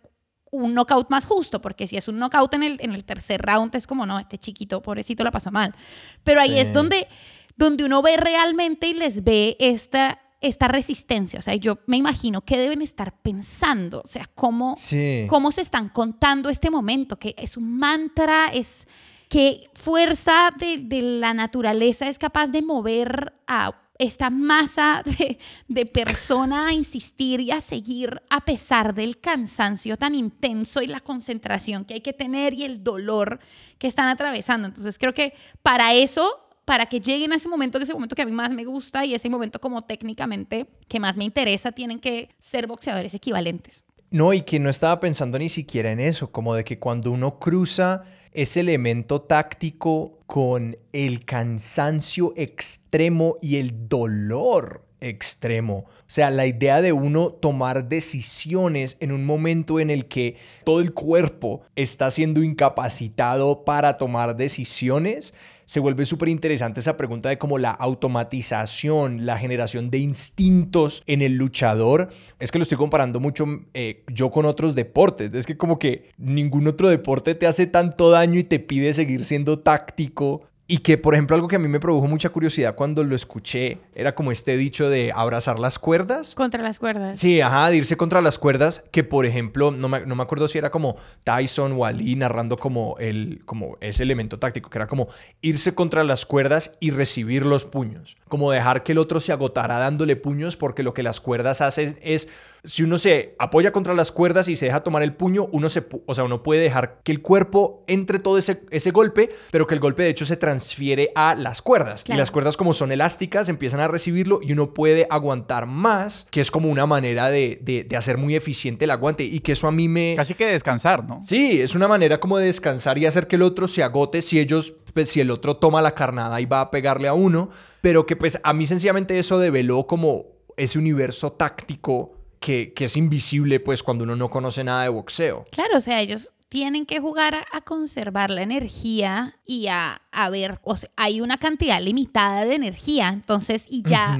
un 0.51 0.73
knockout 0.73 1.09
más 1.09 1.25
justo, 1.25 1.61
porque 1.61 1.87
si 1.87 1.95
es 1.97 2.07
un 2.07 2.17
knockout 2.17 2.53
en 2.55 2.63
el, 2.63 2.77
en 2.81 2.93
el 2.93 3.05
tercer 3.05 3.41
round 3.41 3.75
es 3.75 3.85
como, 3.85 4.05
no, 4.05 4.17
este 4.19 4.37
chiquito, 4.39 4.81
pobrecito, 4.81 5.23
la 5.23 5.31
pasó 5.31 5.51
mal. 5.51 5.75
Pero 6.23 6.41
ahí 6.41 6.49
Sí. 6.53 6.59
es 6.59 6.73
donde, 6.73 7.07
donde 7.55 7.85
uno 7.85 8.01
ve 8.01 8.17
realmente 8.17 8.87
y 8.87 8.93
les 8.95 9.23
ve 9.23 9.57
esta, 9.59 10.19
esta 10.41 10.67
resistencia. 10.67 11.37
O 11.37 11.41
sea, 11.43 11.53
yo 11.55 11.79
me 11.85 11.97
imagino 11.97 12.41
que 12.41 12.57
deben 12.57 12.81
estar 12.81 13.13
pensando, 13.21 14.01
o 14.03 14.07
sea, 14.07 14.25
cómo, 14.33 14.75
Sí. 14.79 15.27
cómo 15.29 15.51
se 15.51 15.61
están 15.61 15.89
contando 15.89 16.49
este 16.49 16.71
momento, 16.71 17.19
que 17.19 17.35
es 17.37 17.55
un 17.55 17.77
mantra, 17.77 18.47
es 18.47 18.87
qué 19.29 19.69
fuerza 19.75 20.51
de, 20.57 20.79
de 20.79 21.01
la 21.01 21.33
naturaleza 21.33 22.07
es 22.07 22.19
capaz 22.19 22.47
de 22.47 22.61
mover 22.61 23.33
a 23.47 23.73
esta 23.99 24.29
masa 24.29 25.03
de, 25.05 25.37
de 25.67 25.85
persona 25.85 26.67
a 26.67 26.73
insistir 26.73 27.41
y 27.41 27.51
a 27.51 27.61
seguir 27.61 28.21
a 28.29 28.41
pesar 28.41 28.95
del 28.95 29.19
cansancio 29.19 29.97
tan 29.97 30.15
intenso 30.15 30.81
y 30.81 30.87
la 30.87 31.01
concentración 31.01 31.85
que 31.85 31.95
hay 31.95 32.01
que 32.01 32.13
tener 32.13 32.53
y 32.53 32.63
el 32.63 32.83
dolor 32.83 33.39
que 33.77 33.87
están 33.87 34.07
atravesando. 34.07 34.67
Entonces 34.67 34.97
creo 34.97 35.13
que 35.13 35.33
para 35.61 35.93
eso, 35.93 36.47
para 36.65 36.87
que 36.87 37.01
lleguen 37.01 37.33
a 37.33 37.35
ese 37.35 37.49
momento, 37.49 37.77
que 37.77 37.83
es 37.83 37.89
el 37.89 37.95
momento 37.95 38.15
que 38.15 38.21
a 38.21 38.25
mí 38.25 38.31
más 38.31 38.51
me 38.51 38.65
gusta 38.65 39.05
y 39.05 39.13
ese 39.13 39.29
momento 39.29 39.59
como 39.59 39.83
técnicamente 39.83 40.67
que 40.87 40.99
más 40.99 41.17
me 41.17 41.25
interesa, 41.25 41.71
tienen 41.71 41.99
que 41.99 42.29
ser 42.39 42.67
boxeadores 42.67 43.13
equivalentes. 43.13 43.83
No, 44.11 44.33
y 44.33 44.41
que 44.41 44.59
no 44.59 44.69
estaba 44.69 44.99
pensando 44.99 45.37
ni 45.37 45.49
siquiera 45.49 45.91
en 45.91 45.99
eso, 45.99 46.31
como 46.31 46.55
de 46.55 46.63
que 46.63 46.79
cuando 46.79 47.11
uno 47.11 47.37
cruza 47.37 48.03
ese 48.31 48.61
elemento 48.61 49.21
táctico 49.21 50.19
con 50.25 50.77
el 50.93 51.25
cansancio 51.25 52.33
extremo 52.35 53.37
y 53.41 53.57
el 53.57 53.87
dolor 53.87 54.85
extremo. 55.01 55.85
O 55.87 56.03
sea, 56.07 56.29
la 56.29 56.45
idea 56.45 56.81
de 56.81 56.91
uno 56.91 57.31
tomar 57.31 57.87
decisiones 57.87 58.97
en 58.99 59.11
un 59.11 59.25
momento 59.25 59.79
en 59.79 59.89
el 59.89 60.07
que 60.07 60.37
todo 60.63 60.81
el 60.81 60.93
cuerpo 60.93 61.61
está 61.75 62.11
siendo 62.11 62.43
incapacitado 62.43 63.63
para 63.63 63.97
tomar 63.97 64.35
decisiones, 64.35 65.33
se 65.69 65.79
vuelve 65.79 66.03
súper 66.05 66.29
interesante 66.29 66.79
esa 66.79 66.97
pregunta 66.97 67.29
de 67.29 67.37
cómo 67.37 67.59
la 67.59 67.69
automatización, 67.69 69.27
la 69.27 69.37
generación 69.37 69.91
de 69.91 69.99
instintos 69.99 71.03
en 71.05 71.21
el 71.21 71.33
luchador. 71.33 72.09
Es 72.39 72.51
que 72.51 72.57
lo 72.57 72.63
estoy 72.63 72.79
comparando 72.79 73.19
mucho 73.19 73.45
eh, 73.75 74.03
yo 74.11 74.31
con 74.31 74.47
otros 74.47 74.73
deportes. 74.73 75.31
Es 75.31 75.45
que 75.45 75.57
como 75.57 75.77
que 75.77 76.09
ningún 76.17 76.67
otro 76.67 76.89
deporte 76.89 77.35
te 77.35 77.45
hace 77.45 77.67
tanto 77.67 78.09
daño 78.09 78.39
y 78.39 78.45
te 78.45 78.57
pide 78.57 78.95
seguir 78.95 79.23
siendo 79.23 79.59
táctico. 79.59 80.48
Y 80.71 80.77
que, 80.77 80.99
por 80.99 81.15
ejemplo, 81.15 81.35
algo 81.35 81.47
que 81.47 81.55
a 81.55 81.59
mí 81.59 81.67
me 81.67 81.79
produjo 81.79 82.07
mucha 82.07 82.29
curiosidad 82.29 82.75
cuando 82.75 83.03
lo 83.03 83.15
escuché 83.15 83.79
era 83.95 84.13
como 84.13 84.31
este 84.31 84.55
dicho 84.55 84.87
de 84.87 85.11
abrazar 85.11 85.57
las 85.57 85.79
cuerdas. 85.79 86.35
Contra 86.35 86.61
las 86.61 86.77
cuerdas. 86.77 87.19
Sí, 87.19 87.41
ajá, 87.41 87.71
de 87.71 87.77
irse 87.77 87.97
contra 87.97 88.21
las 88.21 88.37
cuerdas, 88.37 88.83
que 88.91 89.03
por 89.03 89.25
ejemplo, 89.25 89.71
no 89.71 89.89
me, 89.89 90.05
no 90.05 90.13
me 90.13 90.21
acuerdo 90.21 90.47
si 90.47 90.59
era 90.59 90.69
como 90.69 90.95
Tyson 91.23 91.71
o 91.71 91.85
Ali 91.85 92.15
narrando 92.15 92.55
como, 92.55 92.97
el, 92.99 93.41
como 93.45 93.77
ese 93.81 94.03
elemento 94.03 94.37
táctico, 94.37 94.69
que 94.69 94.77
era 94.77 94.85
como 94.85 95.07
irse 95.41 95.73
contra 95.73 96.03
las 96.03 96.27
cuerdas 96.27 96.77
y 96.79 96.91
recibir 96.91 97.47
los 97.47 97.65
puños, 97.65 98.17
como 98.27 98.51
dejar 98.51 98.83
que 98.83 98.91
el 98.91 98.99
otro 98.99 99.19
se 99.19 99.31
agotara 99.31 99.79
dándole 99.79 100.17
puños, 100.17 100.55
porque 100.55 100.83
lo 100.83 100.93
que 100.93 101.01
las 101.01 101.19
cuerdas 101.19 101.61
hacen 101.61 101.97
es, 102.03 102.29
si 102.63 102.83
uno 102.83 102.97
se 102.97 103.35
apoya 103.39 103.71
contra 103.71 103.93
las 103.93 104.11
cuerdas 104.11 104.49
y 104.49 104.55
se 104.55 104.65
deja 104.65 104.81
tomar 104.83 105.01
el 105.03 105.13
puño, 105.13 105.47
uno 105.51 105.69
se, 105.69 105.85
o 106.05 106.13
sea, 106.13 106.23
uno 106.25 106.43
puede 106.43 106.61
dejar 106.61 106.99
que 107.03 107.11
el 107.11 107.21
cuerpo 107.21 107.83
entre 107.87 108.19
todo 108.19 108.37
ese, 108.37 108.61
ese 108.71 108.91
golpe, 108.91 109.29
pero 109.51 109.65
que 109.65 109.73
el 109.75 109.79
golpe 109.79 110.03
de 110.03 110.09
hecho 110.09 110.25
se 110.25 110.35
transfiere 110.37 111.11
a 111.15 111.35
las 111.35 111.61
cuerdas. 111.61 112.03
Claro. 112.03 112.17
Y 112.17 112.19
las 112.19 112.31
cuerdas 112.31 112.57
como 112.57 112.73
son 112.73 112.91
elásticas 112.91 113.47
empiezan 113.49 113.79
a 113.79 113.87
recibirlo 113.87 114.39
y 114.41 114.51
uno 114.51 114.73
puede 114.73 115.07
aguantar 115.09 115.65
más, 115.67 116.27
que 116.31 116.41
es 116.41 116.51
como 116.51 116.69
una 116.69 116.85
manera 116.85 117.29
de, 117.29 117.59
de- 117.61 117.83
de 117.83 117.95
hacer 117.97 118.17
muy 118.17 118.35
eficiente 118.35 118.85
el 118.85 118.91
aguante 118.91 119.23
y 119.23 119.39
que 119.39 119.53
eso 119.53 119.67
a 119.67 119.71
mí 119.71 119.87
me... 119.87 120.13
Casi 120.15 120.33
que 120.33 120.45
descansar, 120.45 121.07
¿no? 121.07 121.21
Sí, 121.23 121.61
es 121.61 121.75
una 121.75 121.87
manera 121.87 122.19
como 122.19 122.37
de 122.37 122.45
descansar 122.47 122.97
y 122.97 123.05
hacer 123.05 123.27
que 123.27 123.37
el 123.37 123.41
otro 123.43 123.67
se 123.67 123.83
agote 123.83 124.21
si 124.21 124.39
ellos, 124.39 124.75
pues, 124.93 125.09
si 125.09 125.21
el 125.21 125.31
otro 125.31 125.57
toma 125.57 125.81
la 125.81 125.95
carnada 125.95 126.41
y 126.41 126.45
va 126.45 126.61
a 126.61 126.71
pegarle 126.71 127.07
a 127.07 127.13
uno, 127.13 127.49
pero 127.81 128.05
que 128.05 128.15
pues 128.17 128.39
a 128.43 128.51
mí 128.53 128.65
sencillamente 128.65 129.17
eso 129.17 129.39
develó 129.39 129.87
como 129.87 130.25
ese 130.57 130.77
universo 130.77 131.31
táctico 131.31 132.11
que, 132.39 132.73
que 132.73 132.85
es 132.85 132.97
invisible 132.97 133.59
pues 133.59 133.83
cuando 133.83 134.03
uno 134.03 134.15
no 134.15 134.29
conoce 134.29 134.63
nada 134.63 134.83
de 134.83 134.89
boxeo. 134.89 135.45
Claro, 135.51 135.77
o 135.77 135.81
sea, 135.81 136.01
ellos 136.01 136.31
tienen 136.49 136.85
que 136.85 136.99
jugar 136.99 137.35
a, 137.35 137.45
a 137.51 137.61
conservar 137.61 138.31
la 138.31 138.41
energía 138.41 139.37
y 139.45 139.67
a, 139.67 140.01
a 140.11 140.29
ver, 140.29 140.59
o 140.63 140.75
sea, 140.75 140.89
hay 140.95 141.21
una 141.21 141.37
cantidad 141.37 141.81
limitada 141.81 142.45
de 142.45 142.55
energía, 142.55 143.09
entonces, 143.09 143.65
y 143.69 143.83
ya 143.83 144.19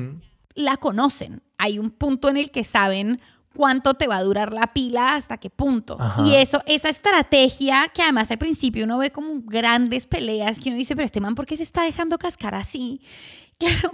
la 0.53 0.77
conocen. 0.77 1.41
Hay 1.57 1.79
un 1.79 1.89
punto 1.89 2.29
en 2.29 2.37
el 2.37 2.51
que 2.51 2.63
saben 2.63 3.19
cuánto 3.55 3.95
te 3.95 4.07
va 4.07 4.17
a 4.17 4.23
durar 4.23 4.53
la 4.53 4.73
pila, 4.73 5.15
hasta 5.15 5.37
qué 5.37 5.49
punto. 5.49 5.97
Ajá. 5.99 6.23
Y 6.25 6.35
eso, 6.35 6.61
esa 6.65 6.89
estrategia 6.89 7.89
que 7.93 8.01
además 8.01 8.29
al 8.31 8.37
principio 8.37 8.85
uno 8.85 8.97
ve 8.99 9.11
como 9.11 9.41
grandes 9.43 10.05
peleas, 10.05 10.59
que 10.59 10.69
uno 10.69 10.77
dice, 10.77 10.95
pero 10.95 11.05
este 11.05 11.19
man, 11.19 11.35
¿por 11.35 11.45
qué 11.45 11.57
se 11.57 11.63
está 11.63 11.83
dejando 11.83 12.17
cascar 12.17 12.55
así? 12.55 13.01
Claro, 13.59 13.91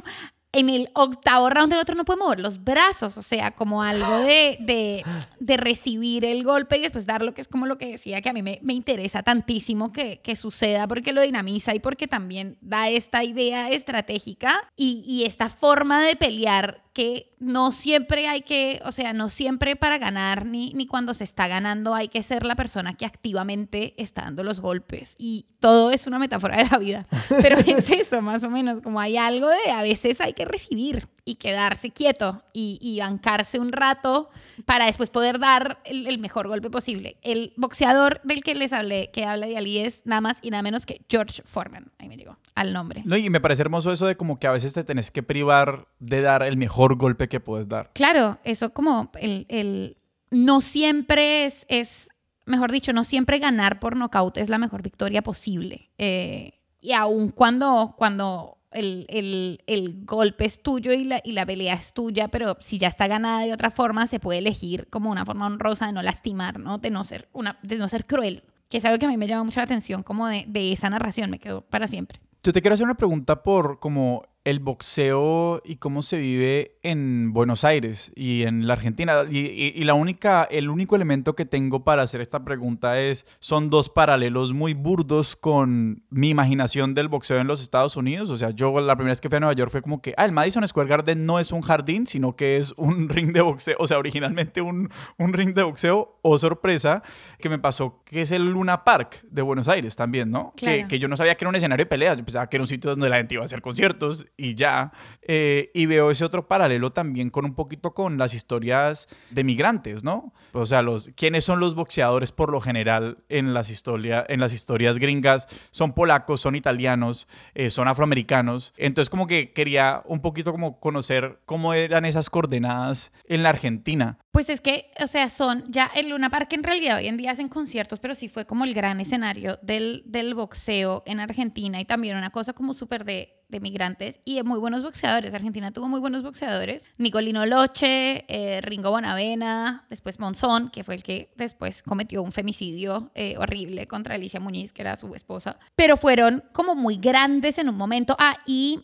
en 0.56 0.70
el 0.70 0.90
octavo 0.94 1.50
round 1.50 1.74
el 1.74 1.80
otro 1.80 1.96
no 1.96 2.06
puede 2.06 2.20
mover 2.20 2.40
los 2.40 2.64
brazos, 2.64 3.18
o 3.18 3.22
sea, 3.22 3.52
como 3.52 3.84
algo 3.84 4.20
de, 4.20 4.56
de, 4.62 5.04
de 5.42 5.58
recibir 5.58 6.24
el 6.24 6.46
golpe 6.46 6.78
y 6.78 6.82
después 6.82 7.06
darlo, 7.06 7.34
que 7.34 7.42
es 7.42 7.50
como 7.50 7.66
lo 7.66 7.78
que 7.78 7.92
decía, 7.92 8.22
que 8.22 8.30
a 8.30 8.34
mí 8.34 8.42
me, 8.42 8.60
me 8.62 8.74
interesa 8.74 9.22
tantísimo 9.22 9.92
que, 9.92 10.22
que, 10.24 10.38
suceda 10.38 10.88
porque 10.88 11.12
lo 11.12 11.22
dinamiza 11.22 11.76
y 11.76 11.80
porque 11.80 12.08
también 12.08 12.58
da 12.62 12.88
esta 12.88 13.26
idea 13.26 13.70
estratégica 13.70 14.72
y, 14.78 15.04
y 15.06 15.26
esta 15.26 15.50
forma 15.50 16.02
de 16.02 16.16
pelear 16.16 16.85
que 16.96 17.36
no 17.40 17.74
siempre 17.74 18.30
hay 18.30 18.42
que, 18.42 18.82
o 18.86 18.92
sea, 18.94 19.12
no 19.12 19.28
siempre 19.28 19.76
para 19.76 19.98
ganar 19.98 20.46
ni, 20.46 20.74
ni 20.74 20.88
cuando 20.88 21.14
se 21.14 21.26
está 21.26 21.50
ganando 21.50 21.94
hay 21.94 22.08
que 22.08 22.24
ser 22.24 22.46
la 22.46 22.56
persona 22.56 22.94
que 22.94 23.06
activamente 23.06 23.94
está 23.98 24.22
dando 24.22 24.46
los 24.46 24.62
golpes. 24.62 25.14
Y 25.18 25.46
todo 25.60 25.92
es 25.92 26.08
una 26.08 26.20
metáfora 26.20 26.56
de 26.56 26.70
la 26.72 26.78
vida. 26.78 27.06
Pero 27.42 27.58
es 27.58 27.90
eso, 27.90 28.22
más 28.22 28.46
o 28.46 28.50
menos, 28.50 28.82
como 28.82 29.02
hay 29.02 29.18
algo 29.18 29.50
de 29.50 29.72
a 29.72 29.84
veces 29.84 30.22
hay 30.22 30.32
que 30.32 30.46
recibir 30.46 31.10
y 31.26 31.36
quedarse 31.36 31.90
quieto 31.90 32.44
y, 32.54 32.78
y 32.82 33.00
bancarse 33.00 33.60
un 33.60 33.74
rato 33.74 34.30
para 34.66 34.86
después 34.86 35.10
poder 35.10 35.40
dar 35.40 35.80
el, 35.84 36.18
mejor 36.20 36.48
golpe 36.48 36.70
posible. 36.70 37.18
El 37.24 37.52
boxeador 37.58 38.22
del 38.24 38.44
que 38.44 38.56
les 38.56 38.72
hablé, 38.72 39.10
que 39.12 39.26
habla 39.26 39.48
de 39.48 39.58
Ali, 39.58 39.80
es 39.80 40.04
nada 40.06 40.22
más 40.22 40.38
y 40.42 40.52
nada 40.52 40.64
menos 40.64 40.86
que 40.86 41.02
George 41.10 41.42
Foreman. 41.46 41.92
Ahí 42.00 42.08
me 42.08 42.16
llegó 42.16 42.38
al 42.54 42.72
nombre. 42.72 43.02
No, 43.06 43.18
y 43.18 43.30
me 43.30 43.42
parece 43.42 43.64
hermoso 43.64 43.92
eso 43.92 44.06
de 44.06 44.16
como 44.16 44.40
que 44.40 44.48
a 44.48 44.52
veces 44.52 44.74
te 44.74 44.84
tenés 44.84 45.12
que 45.12 45.24
privar 45.24 45.88
de 46.00 46.22
dar 46.22 46.44
el 46.44 46.58
mejor 46.58 46.85
golpe 46.94 47.28
que 47.28 47.40
puedes 47.40 47.68
dar. 47.68 47.90
Claro, 47.94 48.38
eso 48.44 48.72
como 48.72 49.10
el, 49.20 49.48
el 49.50 49.98
no 50.30 50.62
siempre 50.62 51.46
es, 51.46 51.66
es, 51.70 52.10
mejor 52.46 52.72
dicho, 52.72 52.94
no 52.94 53.04
siempre 53.04 53.40
ganar 53.40 53.80
por 53.80 53.96
nocaut 53.96 54.38
es 54.38 54.50
la 54.50 54.60
mejor 54.60 54.84
victoria 54.84 55.24
posible. 55.24 55.90
Eh, 55.98 56.60
y 56.82 56.94
aun 56.94 57.30
cuando, 57.30 57.96
cuando 57.98 58.58
el, 58.72 59.06
el, 59.10 59.64
el, 59.66 60.06
golpe 60.06 60.46
es 60.46 60.62
tuyo 60.62 60.92
y 60.92 61.06
la, 61.06 61.22
y 61.24 61.32
la 61.32 61.46
pelea 61.46 61.74
es 61.74 61.94
tuya, 61.94 62.28
pero 62.28 62.58
si 62.60 62.78
ya 62.78 62.88
está 62.88 63.08
ganada 63.08 63.42
de 63.42 63.54
otra 63.54 63.72
forma, 63.72 64.06
se 64.08 64.20
puede 64.20 64.40
elegir 64.40 64.88
como 64.90 65.10
una 65.10 65.26
forma 65.26 65.48
honrosa 65.48 65.88
de 65.88 65.94
no 65.94 66.02
lastimar, 66.02 66.60
¿no? 66.60 66.78
De 66.78 66.92
no 66.92 67.04
ser, 67.04 67.28
una, 67.34 67.58
de 67.64 67.78
no 67.78 67.90
ser 67.90 68.06
cruel, 68.06 68.44
que 68.70 68.78
es 68.78 68.86
algo 68.86 69.00
que 69.00 69.06
a 69.06 69.10
mí 69.10 69.18
me 69.18 69.28
llama 69.28 69.46
mucho 69.46 69.60
la 69.60 69.66
atención 69.66 70.04
como 70.04 70.28
de, 70.28 70.46
de 70.48 70.74
esa 70.74 70.90
narración, 70.90 71.32
me 71.32 71.40
quedo 71.40 71.62
para 71.62 71.88
siempre. 71.88 72.20
Yo 72.44 72.54
te 72.54 72.62
quiero 72.62 72.76
hacer 72.76 72.86
una 72.86 72.96
pregunta 72.96 73.42
por 73.42 73.80
como 73.80 74.24
el 74.46 74.60
boxeo 74.60 75.62
y 75.66 75.78
cómo 75.78 76.04
se 76.04 76.20
vive 76.20 76.78
en 76.84 77.34
Buenos 77.34 77.64
Aires 77.64 78.12
y 78.16 78.44
en 78.44 78.68
la 78.68 78.74
Argentina. 78.74 79.24
Y, 79.30 79.84
la 79.84 79.96
única, 79.96 80.44
el 80.44 80.70
único 80.70 80.96
elemento 80.96 81.34
que 81.34 81.46
tengo 81.46 81.84
para 81.84 82.04
hacer 82.04 82.22
esta 82.22 82.46
pregunta 82.46 83.02
es, 83.02 83.26
son 83.40 83.72
dos 83.72 83.90
paralelos 83.90 84.54
muy 84.54 84.76
burdos 84.76 85.36
con 85.36 86.04
mi 86.10 86.30
imaginación 86.30 86.94
del 86.94 87.08
boxeo 87.08 87.40
en 87.40 87.48
los 87.48 87.62
Estados 87.62 87.98
Unidos. 87.98 88.30
O 88.30 88.38
sea, 88.38 88.52
yo 88.52 88.80
la 88.80 88.96
primera 88.96 89.12
vez 89.12 89.20
que 89.20 89.30
fui 89.30 89.38
a 89.38 89.40
Nueva 89.40 89.54
York 89.54 89.72
fue 89.72 89.82
como 89.82 90.02
que, 90.02 90.14
ah, 90.16 90.26
el 90.26 90.32
Madison 90.32 90.66
Square 90.68 90.90
Garden 90.90 91.26
no 91.26 91.40
es 91.40 91.52
un 91.52 91.62
jardín, 91.62 92.06
sino 92.06 92.36
que 92.36 92.58
es 92.58 92.74
un 92.78 93.10
ring 93.10 93.34
de 93.34 93.42
boxeo. 93.42 93.76
O 93.80 93.88
sea, 93.88 93.98
originalmente 93.98 94.62
un, 94.62 94.90
un 95.18 95.34
ring 95.34 95.54
de 95.54 95.64
boxeo. 95.64 96.20
O 96.22 96.38
sorpresa, 96.40 97.04
que 97.40 97.50
me 97.50 97.60
pasó 97.60 98.04
que 98.04 98.22
es 98.22 98.32
el 98.32 98.46
Luna 98.46 98.84
Park 98.84 99.26
de 99.30 99.42
Buenos 99.42 99.68
Aires 99.68 99.96
también, 99.96 100.32
¿no? 100.32 100.54
Que, 100.56 100.86
que 100.88 100.98
yo 100.98 101.08
no 101.08 101.18
sabía 101.18 101.36
que 101.36 101.44
era 101.44 101.50
un 101.50 101.56
escenario 101.56 101.86
de 101.86 101.90
peleas. 101.90 102.18
Yo 102.18 102.26
pensaba 102.26 102.48
que 102.48 102.58
era 102.58 102.64
un 102.64 102.68
sitio 102.68 102.92
donde 102.92 103.10
la 103.10 103.18
gente 103.18 103.36
iba 103.36 103.44
a 103.44 103.46
hacer 103.46 103.62
conciertos 103.62 104.28
y 104.38 104.56
ya. 104.56 104.92
Eh, 105.22 105.72
y 105.74 105.86
veo 105.86 106.12
ese 106.12 106.26
otro 106.26 106.48
paralelo 106.48 106.92
también 106.92 107.30
con 107.30 107.46
un 107.46 107.56
poquito 107.56 107.94
con 107.94 108.18
las 108.18 108.34
historias 108.34 109.08
de 109.32 109.44
migrantes, 109.44 110.04
¿no? 110.04 110.34
O 110.54 110.66
sea, 110.66 110.82
los, 110.82 111.10
¿quiénes 111.16 111.46
son 111.46 111.60
los 111.60 111.76
boxeadores 111.76 112.32
por 112.32 112.52
lo 112.52 112.62
general 112.62 113.20
en 113.30 113.54
las, 113.54 113.70
historia, 113.70 114.26
en 114.28 114.40
las 114.40 114.54
historias 114.54 114.98
gringas? 114.98 115.48
Son 115.72 115.94
polacos, 115.94 116.42
son 116.42 116.56
italianos, 116.56 117.28
eh, 117.54 117.70
son 117.70 117.88
afroamericanos. 117.88 118.74
Entonces 118.78 119.10
como 119.10 119.28
que 119.28 119.54
quería 119.54 120.02
un 120.06 120.22
poquito 120.22 120.52
como 120.52 120.80
conocer 120.80 121.40
cómo 121.46 121.74
eran 121.74 122.06
esas 122.06 122.30
coordenadas 122.30 123.12
en 123.26 123.44
la 123.44 123.50
Argentina. 123.50 124.20
Pues 124.32 124.50
es 124.50 124.60
que, 124.60 124.92
o 125.02 125.08
sea, 125.08 125.30
son 125.30 125.64
ya 125.70 125.90
el 125.96 126.10
Luna 126.10 126.30
Park 126.30 126.52
en 126.54 126.64
realidad 126.64 126.98
hoy 126.98 127.08
en 127.08 127.18
día 127.18 127.32
hacen 127.32 127.48
conciertos, 127.48 128.00
pero 128.00 128.16
sí 128.16 128.28
fue 128.28 128.46
como 128.46 128.66
el 128.66 128.74
gran 128.74 129.00
escenario 129.00 129.58
del, 129.62 130.04
del 130.06 130.36
boxeo 130.36 131.04
en 131.06 131.20
Argentina 131.20 131.80
y 131.80 131.86
también 131.86 132.18
una 132.18 132.32
cosa 132.32 132.54
como 132.54 132.74
súper 132.74 133.06
de 133.06 133.45
de 133.50 133.60
migrantes 133.60 134.20
y 134.26 134.36
de 134.36 134.44
muy 134.44 134.60
buenos 134.60 134.84
boxeadores. 134.84 135.34
Argentina 135.34 135.72
tuvo 135.72 135.88
muy 135.88 136.00
buenos 136.00 136.24
boxeadores. 136.24 136.86
Nicolino 136.98 137.46
Loche, 137.46 138.26
eh, 138.28 138.62
Ringo 138.62 138.92
Bonavena, 138.92 139.86
después 139.90 140.20
Monzón, 140.20 140.70
que 140.70 140.84
fue 140.84 140.96
el 140.96 141.04
que 141.04 141.32
después 141.36 141.84
cometió 141.84 142.22
un 142.22 142.32
femicidio 142.32 143.12
eh, 143.16 143.36
horrible 143.38 143.88
contra 143.88 144.16
Alicia 144.16 144.40
Muñiz, 144.40 144.74
que 144.74 144.82
era 144.82 144.96
su 144.96 145.14
esposa. 145.16 145.58
Pero 145.76 145.98
fueron 145.98 146.44
como 146.54 146.76
muy 146.76 146.98
grandes 146.98 147.58
en 147.58 147.70
un 147.70 147.76
momento. 147.76 148.16
Ah, 148.20 148.38
y, 148.46 148.82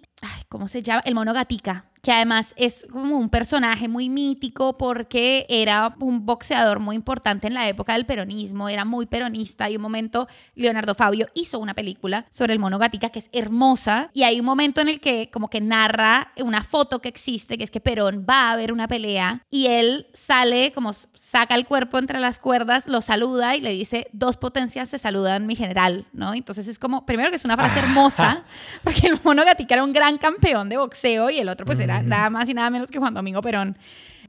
¿cómo 0.49 0.67
se 0.67 0.83
llama? 0.83 1.01
El 1.05 1.15
mono 1.15 1.33
Gatica 1.33 1.90
que 2.01 2.11
además 2.11 2.53
es 2.57 2.85
como 2.91 3.17
un 3.17 3.29
personaje 3.29 3.87
muy 3.87 4.09
mítico 4.09 4.77
porque 4.77 5.45
era 5.49 5.95
un 5.99 6.25
boxeador 6.25 6.79
muy 6.79 6.95
importante 6.95 7.47
en 7.47 7.53
la 7.53 7.67
época 7.67 7.93
del 7.93 8.05
peronismo, 8.05 8.69
era 8.69 8.85
muy 8.85 9.05
peronista 9.05 9.69
y 9.69 9.75
un 9.75 9.81
momento 9.81 10.27
Leonardo 10.55 10.95
Fabio 10.95 11.27
hizo 11.35 11.59
una 11.59 11.75
película 11.75 12.25
sobre 12.29 12.53
el 12.53 12.59
mono 12.59 12.79
Gatica 12.79 13.09
que 13.09 13.19
es 13.19 13.29
hermosa 13.31 14.09
y 14.13 14.23
hay 14.23 14.39
un 14.39 14.45
momento 14.45 14.81
en 14.81 14.89
el 14.89 14.99
que 14.99 15.29
como 15.31 15.49
que 15.49 15.61
narra 15.61 16.31
una 16.37 16.63
foto 16.63 16.99
que 16.99 17.09
existe 17.09 17.57
que 17.57 17.63
es 17.63 17.71
que 17.71 17.79
Perón 17.79 18.25
va 18.27 18.51
a 18.51 18.55
ver 18.55 18.73
una 18.73 18.87
pelea 18.87 19.45
y 19.49 19.67
él 19.67 20.07
sale 20.13 20.71
como 20.71 20.93
saca 21.13 21.55
el 21.55 21.65
cuerpo 21.67 21.97
entre 21.97 22.19
las 22.19 22.39
cuerdas, 22.39 22.87
lo 22.87 23.01
saluda 23.01 23.55
y 23.55 23.61
le 23.61 23.71
dice 23.71 24.07
dos 24.11 24.37
potencias 24.37 24.89
se 24.89 24.97
saludan 24.97 25.45
mi 25.45 25.55
general, 25.55 26.05
¿no? 26.13 26.33
Entonces 26.33 26.67
es 26.67 26.79
como 26.79 27.05
primero 27.05 27.29
que 27.29 27.35
es 27.35 27.45
una 27.45 27.55
frase 27.55 27.79
hermosa 27.85 28.43
porque 28.83 29.07
el 29.07 29.19
mono 29.23 29.45
Gatica 29.45 29.75
era 29.75 29.83
un 29.83 29.93
gran 29.93 30.17
campeón 30.17 30.67
de 30.69 30.77
boxeo 30.77 31.29
y 31.29 31.39
el 31.39 31.49
otro 31.49 31.65
pues 31.65 31.79
era 31.79 31.90
nada 32.01 32.29
más 32.29 32.47
y 32.49 32.53
nada 32.53 32.69
menos 32.69 32.89
que 32.89 32.99
Juan 32.99 33.13
Domingo 33.13 33.41
Perón. 33.41 33.77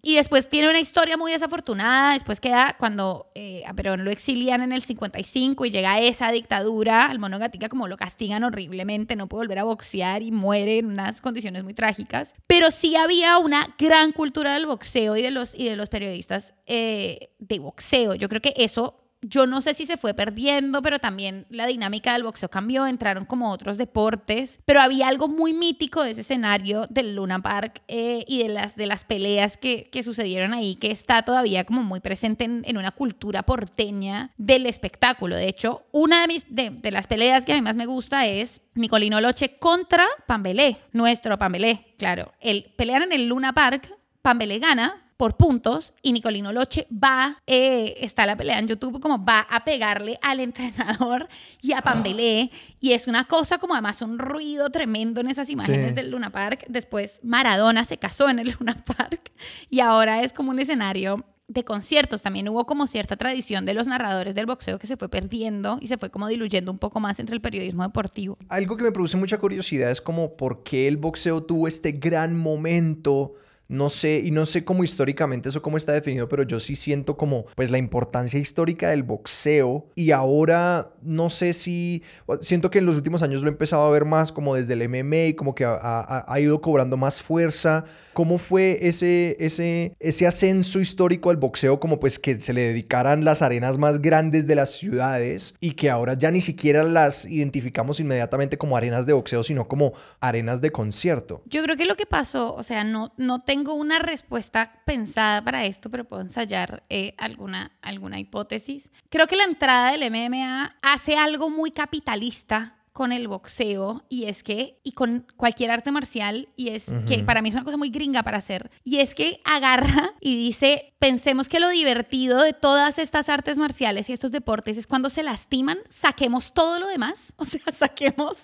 Y 0.05 0.17
después 0.17 0.49
tiene 0.49 0.69
una 0.69 0.81
historia 0.81 1.17
muy 1.17 1.31
desafortunada. 1.31 2.15
Después 2.15 2.41
queda 2.41 2.75
cuando 2.77 3.31
eh, 3.37 3.63
a 3.69 3.73
Perón 3.73 4.05
lo 4.05 4.11
exilian 4.11 4.61
en 4.61 4.73
el 4.73 4.83
55 4.83 5.65
y 5.65 5.71
llega 5.71 6.01
esa 6.01 6.33
dictadura. 6.33 7.07
Al 7.07 7.21
mono 7.21 7.39
Gatica 7.39 7.69
como 7.69 7.87
lo 7.87 7.97
castigan 7.97 8.43
horriblemente, 8.43 9.15
no 9.15 9.29
puede 9.29 9.45
volver 9.45 9.61
a 9.61 9.65
boxear 9.65 10.23
y 10.23 10.33
muere 10.33 10.79
en 10.79 10.87
unas 10.87 11.21
condiciones 11.21 11.63
muy 11.63 11.73
trágicas. 11.73 12.35
Pero 12.49 12.73
sí 12.73 12.97
había 12.97 13.39
una 13.39 13.77
gran 13.79 14.11
cultura 14.11 14.55
del 14.55 14.67
boxeo 14.67 15.17
y 15.17 15.23
de 15.23 15.31
los, 15.31 15.55
y 15.55 15.69
de 15.69 15.77
los 15.77 15.89
periodistas 15.89 16.55
eh, 16.67 17.31
de 17.39 17.61
boxeo. 17.61 18.17
Yo 18.17 18.29
creo 18.29 18.43
que 18.43 18.55
eso 18.57 19.02
yo 19.23 19.47
no 19.47 19.61
sé 19.61 19.73
si 19.75 19.87
se 19.87 19.97
fue 19.97 20.15
perdiendo, 20.15 20.83
pero 20.83 20.99
también 20.99 21.47
la 21.49 21.67
dinámica 21.67 22.13
del 22.13 22.25
boxeo 22.25 22.51
cambió, 22.51 22.87
entraron 22.87 23.25
como 23.25 23.51
otros 23.51 23.79
deportes, 23.79 24.59
pero 24.65 24.81
había 24.81 25.09
algo 25.09 25.29
muy 25.29 25.55
mítico 25.55 26.03
de 26.03 26.11
ese 26.11 26.23
escenario 26.23 26.87
del 26.91 27.15
Luna 27.15 27.41
Park 27.41 27.83
eh, 27.87 28.25
y 28.27 28.43
de 28.43 28.49
las, 28.49 28.77
de 28.77 28.87
las 28.87 29.05
peleas 29.05 29.57
que, 29.57 29.89
que, 29.91 30.03
sucedieron 30.03 30.53
ahí, 30.53 30.75
que 30.75 30.91
está 30.91 31.23
todavía 31.23 31.65
como 31.65 31.83
muy 31.83 32.01
presente 32.01 32.45
en, 32.45 32.77
una 32.77 32.91
cultura 32.91 33.45
porteña 33.45 34.33
del 34.37 34.67
espectáculo. 34.67 35.37
De 35.37 35.47
hecho, 35.47 35.85
una 35.93 36.23
de, 36.23 36.27
mis, 36.27 36.47
de 36.49 36.91
las 36.91 37.07
peleas 37.07 37.45
que 37.45 37.53
a 37.53 37.55
mí 37.55 37.63
más 37.63 37.77
me 37.77 37.87
gusta 37.87 38.27
es 38.27 38.61
Nicolino 38.75 39.21
Loche 39.21 39.57
contra 39.59 40.07
Pambelé, 40.27 40.79
nuestro 40.93 41.39
Pambelé, 41.39 41.95
claro. 41.97 42.33
El, 42.41 42.73
pelean 42.77 43.03
en 43.05 43.13
el 43.13 43.27
Luna 43.29 43.53
Park, 43.53 43.97
Pambelé 44.23 44.59
gana, 44.59 45.12
por 45.23 45.37
puntos 45.37 45.95
y 46.03 46.13
Nicolino 46.13 46.51
Loche 46.51 46.89
va, 46.93 47.41
eh, 47.47 47.95
está 48.01 48.27
la 48.27 48.37
pelea 48.37 48.59
en 48.59 48.67
YouTube, 48.67 49.01
como 49.01 49.25
va 49.25 49.47
a 49.49 49.63
pegarle 49.63 50.19
al 50.21 50.41
entrenador 50.41 51.29
y 51.61 51.75
a 51.75 51.81
Pambelé 51.81 52.51
y 52.81 52.91
es 52.91 53.07
una 53.07 53.29
cosa 53.29 53.59
como 53.59 53.75
además 53.75 54.03
un 54.03 54.19
ruido 54.19 54.71
tremendo 54.71 55.21
en 55.21 55.29
esas 55.29 55.49
imágenes 55.49 55.95
del 55.95 56.11
Luna 56.11 56.31
Park. 56.31 56.65
Después 56.69 57.21
Maradona 57.23 57.85
se 57.85 57.99
casó 57.99 58.29
en 58.31 58.41
el 58.41 58.57
Luna 58.59 58.85
Park 58.85 59.31
y 59.71 59.79
ahora 59.79 60.25
es 60.25 60.33
como 60.33 60.51
un 60.51 60.59
escenario 60.59 61.25
de 61.47 61.65
conciertos. 61.65 62.21
También 62.21 62.49
hubo 62.49 62.67
como 62.67 62.89
cierta 62.89 63.15
tradición 63.15 63.65
de 63.65 63.75
los 63.75 63.87
narradores 63.87 64.35
del 64.35 64.47
boxeo 64.47 64.81
que 64.81 64.89
se 64.89 64.97
fue 64.97 65.09
perdiendo 65.09 65.79
y 65.81 65.87
se 65.87 65.99
fue 65.99 66.11
como 66.11 66.27
diluyendo 66.27 66.73
un 66.73 66.79
poco 66.79 66.99
más 66.99 67.21
entre 67.21 67.37
el 67.37 67.41
periodismo 67.41 67.85
deportivo. 67.85 68.39
Algo 68.49 68.77
que 68.77 68.83
me 68.83 68.91
produce 68.91 69.17
mucha 69.17 69.39
curiosidad 69.39 69.93
es 69.93 70.01
como 70.01 70.37
por 70.37 70.65
qué 70.65 70.89
el 70.89 70.97
boxeo 70.97 71.45
tuvo 71.45 71.69
este 71.69 71.93
gran 71.93 72.37
momento 72.37 73.35
no 73.73 73.89
sé, 73.89 74.21
y 74.23 74.31
no 74.31 74.45
sé 74.45 74.67
cómo 74.67 74.85
históricamente 74.85 75.49
eso 75.49 75.63
cómo 75.63 75.79
está 75.79 75.93
definido, 75.93 76.29
pero 76.29 76.43
yo 76.43 76.61
sí 76.61 76.77
siento 76.77 77.17
como 77.17 77.47
pues 77.57 77.71
la 77.71 77.79
importancia 77.79 78.39
histórica 78.39 78.91
del 78.91 79.03
boxeo 79.03 79.87
y 79.95 80.11
ahora 80.11 80.91
no 81.01 81.31
sé 81.31 81.55
si, 81.55 82.03
siento 82.43 82.71
que 82.71 82.81
en 82.81 82.87
los 82.87 82.97
últimos 82.97 83.23
años 83.23 83.41
lo 83.41 83.49
he 83.49 83.53
empezado 83.53 83.85
a 83.85 83.91
ver 83.91 84.05
más 84.05 84.31
como 84.31 84.57
desde 84.57 84.75
el 84.75 84.87
MMA, 84.91 85.37
como 85.37 85.55
que 85.55 85.65
ha, 85.65 86.39
ido 86.39 86.61
cobrando 86.61 86.99
más 86.99 87.23
fuerza. 87.23 87.87
¿Cómo 88.13 88.39
fue 88.39 88.79
ese, 88.89 89.37
ese, 89.41 89.95
ese 89.99 90.27
ascenso 90.27 90.81
histórico 90.81 91.31
al 91.31 91.37
boxeo 91.37 91.81
como 91.81 91.99
pues 91.99 92.19
que 92.19 92.41
se 92.41 92.53
le 92.53 92.63
dedicaran 92.63 93.25
las 93.25 93.43
arenas 93.43 93.79
más 93.79 94.01
grandes 94.01 94.47
de 94.47 94.55
las 94.55 94.71
ciudades 94.71 95.55
y 95.61 95.73
que 95.73 95.91
ahora 95.91 96.15
ya 96.15 96.31
ni 96.31 96.41
siquiera 96.41 96.83
las 96.83 97.25
identificamos 97.25 98.01
inmediatamente 98.01 98.59
como 98.59 98.77
arenas 98.77 99.07
de 99.07 99.13
boxeo, 99.13 99.43
sino 99.43 99.69
como 99.69 99.93
arenas 100.21 100.61
de 100.61 100.71
concierto? 100.71 101.43
Yo 101.47 101.63
creo 101.63 101.77
que 101.77 101.87
lo 101.87 101.97
que 101.97 102.07
pasó, 102.07 102.55
o 102.55 102.63
sea, 102.63 102.85
no, 102.85 103.13
no 103.17 103.41
tengo 103.41 103.75
una 103.75 103.99
respuesta 103.99 104.81
pensada 104.85 105.43
para 105.43 105.65
esto, 105.65 105.91
pero 105.91 106.05
puedo 106.05 106.23
ensayar 106.23 106.83
eh, 106.89 107.15
alguna, 107.19 107.73
alguna 107.83 108.19
hipótesis. 108.19 108.91
Creo 109.09 109.27
que 109.27 109.37
la 109.37 109.45
entrada 109.45 109.93
del 109.93 110.11
MMA 110.11 110.77
hace 110.83 111.17
algo 111.17 111.51
muy 111.51 111.71
capitalista 111.71 112.77
con 112.93 113.13
el 113.13 113.27
boxeo 113.27 114.05
y 114.09 114.25
es 114.25 114.43
que, 114.43 114.79
y 114.83 114.93
con 114.93 115.27
cualquier 115.37 115.71
arte 115.71 115.91
marcial, 115.91 116.49
y 116.57 116.69
es 116.69 116.87
que 117.07 117.25
para 117.25 117.41
mí 117.41 117.49
es 117.49 117.55
una 117.55 117.65
cosa 117.65 117.77
muy 117.77 117.91
gringa 117.91 118.23
para 118.23 118.39
hacer, 118.39 118.71
y 118.85 118.99
es 118.99 119.15
que 119.15 119.41
agarra 119.45 120.15
y 120.21 120.37
dice, 120.37 120.95
pensemos 120.99 121.49
que 121.49 121.59
lo 121.59 121.71
divertido 121.71 122.43
de 122.43 122.53
todas 122.53 122.99
estas 122.99 123.29
artes 123.29 123.57
marciales 123.57 124.09
y 124.09 124.13
estos 124.13 124.31
deportes 124.31 124.77
es 124.77 124.87
cuando 124.87 125.11
se 125.11 125.23
lastiman, 125.23 125.79
saquemos 125.89 126.53
todo 126.53 126.79
lo 126.79 126.87
demás, 126.87 127.33
o 127.39 127.45
sea, 127.45 127.61
saquemos 127.73 128.43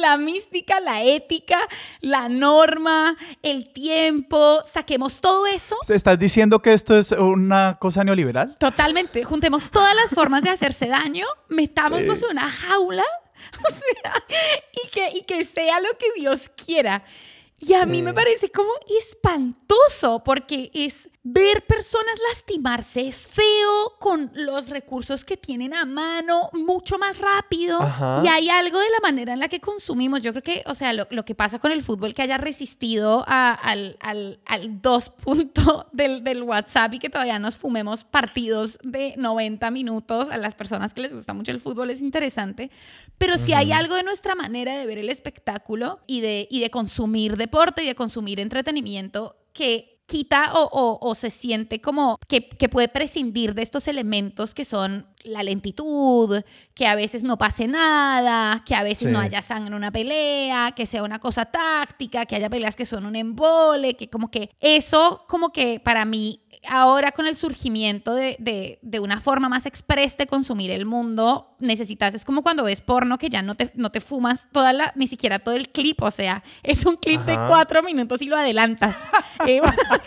la 0.00 0.16
mística, 0.16 0.80
la 0.80 1.02
ética, 1.02 1.58
la 2.00 2.28
norma, 2.28 3.16
el 3.42 3.72
tiempo, 3.72 4.62
saquemos 4.66 5.20
todo 5.20 5.46
eso. 5.46 5.76
¿Estás 5.88 6.18
diciendo 6.18 6.60
que 6.60 6.72
esto 6.72 6.98
es 6.98 7.12
una 7.12 7.76
cosa 7.78 8.04
neoliberal? 8.04 8.56
Totalmente, 8.58 9.24
juntemos 9.24 9.70
todas 9.70 9.94
las 9.94 10.10
formas 10.10 10.42
de 10.42 10.50
hacerse 10.50 10.86
daño, 10.86 11.26
metámoslos 11.48 12.22
en 12.22 12.30
una 12.30 12.50
jaula 12.50 13.04
O 13.68 13.72
sea, 13.72 14.24
y 14.72 14.88
que, 14.88 15.10
y 15.18 15.22
que 15.22 15.44
sea 15.44 15.80
lo 15.80 15.96
que 15.98 16.12
Dios 16.16 16.50
quiera. 16.64 17.04
Y 17.64 17.74
a 17.74 17.86
mí 17.86 18.02
me 18.02 18.12
parece 18.12 18.50
como 18.50 18.72
espantoso 18.98 20.24
porque 20.24 20.72
es 20.74 21.08
ver 21.24 21.64
personas 21.64 22.18
lastimarse 22.28 23.12
feo 23.12 23.94
con 24.00 24.32
los 24.34 24.68
recursos 24.68 25.24
que 25.24 25.36
tienen 25.36 25.72
a 25.72 25.84
mano 25.84 26.50
mucho 26.52 26.98
más 26.98 27.18
rápido. 27.18 27.78
Y 28.24 28.26
hay 28.26 28.48
algo 28.48 28.80
de 28.80 28.90
la 28.90 28.98
manera 29.00 29.32
en 29.32 29.38
la 29.38 29.46
que 29.48 29.60
consumimos. 29.60 30.22
Yo 30.22 30.32
creo 30.32 30.42
que, 30.42 30.64
o 30.66 30.74
sea, 30.74 30.92
lo, 30.92 31.06
que 31.24 31.34
pasa 31.36 31.60
con 31.60 31.70
el 31.70 31.82
fútbol 31.82 32.14
que 32.14 32.22
haya 32.22 32.36
resistido 32.36 33.24
al, 33.28 33.96
al, 34.00 34.40
al, 34.44 34.82
dos 34.82 35.10
punto 35.10 35.88
del, 35.92 36.24
del 36.24 36.42
WhatsApp 36.42 36.94
y 36.94 36.98
que 36.98 37.10
todavía 37.10 37.38
nos 37.38 37.56
fumemos 37.56 38.02
partidos 38.02 38.78
de 38.82 39.14
90 39.16 39.70
minutos 39.70 40.28
a 40.30 40.38
las 40.38 40.56
personas 40.56 40.92
que 40.92 41.02
les 41.02 41.14
gusta 41.14 41.32
mucho 41.32 41.52
el 41.52 41.60
fútbol 41.60 41.90
es 41.90 42.00
interesante. 42.00 42.72
Pero 43.18 43.38
si 43.38 43.52
hay 43.52 43.70
algo 43.70 43.94
de 43.94 44.02
nuestra 44.02 44.34
manera 44.34 44.76
de 44.76 44.84
ver 44.84 44.98
el 44.98 45.08
espectáculo 45.08 46.00
y 46.08 46.22
de, 46.22 46.48
y 46.50 46.58
de 46.58 46.70
consumir 46.70 47.36
y 47.82 47.86
de 47.86 47.94
consumir 47.94 48.40
entretenimiento 48.40 49.36
que 49.52 49.92
quita 50.06 50.50
o, 50.54 51.14
se 51.14 51.30
siente 51.30 51.80
como 51.80 52.18
que, 52.28 52.42
puede 52.68 52.88
prescindir 52.88 53.54
de 53.54 53.62
estos 53.62 53.88
elementos 53.88 54.54
que 54.54 54.64
son 54.64 55.06
la 55.24 55.42
lentitud, 55.42 56.42
que 56.74 56.86
a 56.86 56.94
veces 56.94 57.22
no 57.22 57.38
pase 57.38 57.68
nada, 57.68 58.62
que 58.64 58.74
a 58.74 58.82
veces 58.82 59.08
no 59.08 59.20
haya 59.20 59.42
sangre 59.42 59.68
en 59.68 59.74
una 59.74 59.92
pelea, 59.92 60.72
que 60.72 60.86
sea 60.86 61.02
una 61.02 61.18
cosa 61.18 61.46
táctica, 61.46 62.26
que 62.26 62.36
haya 62.36 62.50
peleas 62.50 62.76
que 62.76 62.86
son 62.86 63.06
un 63.06 63.16
embole, 63.16 63.94
que 63.94 64.08
como 64.08 64.30
que 64.30 64.50
eso 64.60 65.24
como 65.28 65.52
que 65.52 65.80
para 65.80 66.04
mí 66.04 66.42
ahora 66.68 67.12
con 67.12 67.26
el 67.26 67.36
surgimiento 67.36 68.14
de, 68.14 68.78
una 69.00 69.20
forma 69.20 69.48
más 69.48 69.66
express 69.66 70.16
de 70.16 70.26
consumir 70.26 70.70
el 70.70 70.86
mundo, 70.86 71.56
necesitas, 71.58 72.14
es 72.14 72.24
como 72.24 72.42
cuando 72.42 72.64
ves 72.64 72.80
porno 72.80 73.18
que 73.18 73.28
ya 73.28 73.42
no 73.42 73.54
te, 73.56 73.72
no 73.74 73.90
te 73.90 74.00
fumas 74.00 74.46
toda 74.52 74.72
la, 74.72 74.92
ni 74.94 75.06
siquiera 75.06 75.38
todo 75.40 75.56
el 75.56 75.70
clip, 75.70 76.00
o 76.02 76.10
sea, 76.10 76.44
es 76.62 76.84
un 76.84 76.96
clip 76.96 77.20
de 77.22 77.34
cuatro 77.34 77.82
minutos 77.82 78.22
y 78.22 78.26
lo 78.26 78.36
adelantas. 78.36 78.96
Eh, 79.44 79.60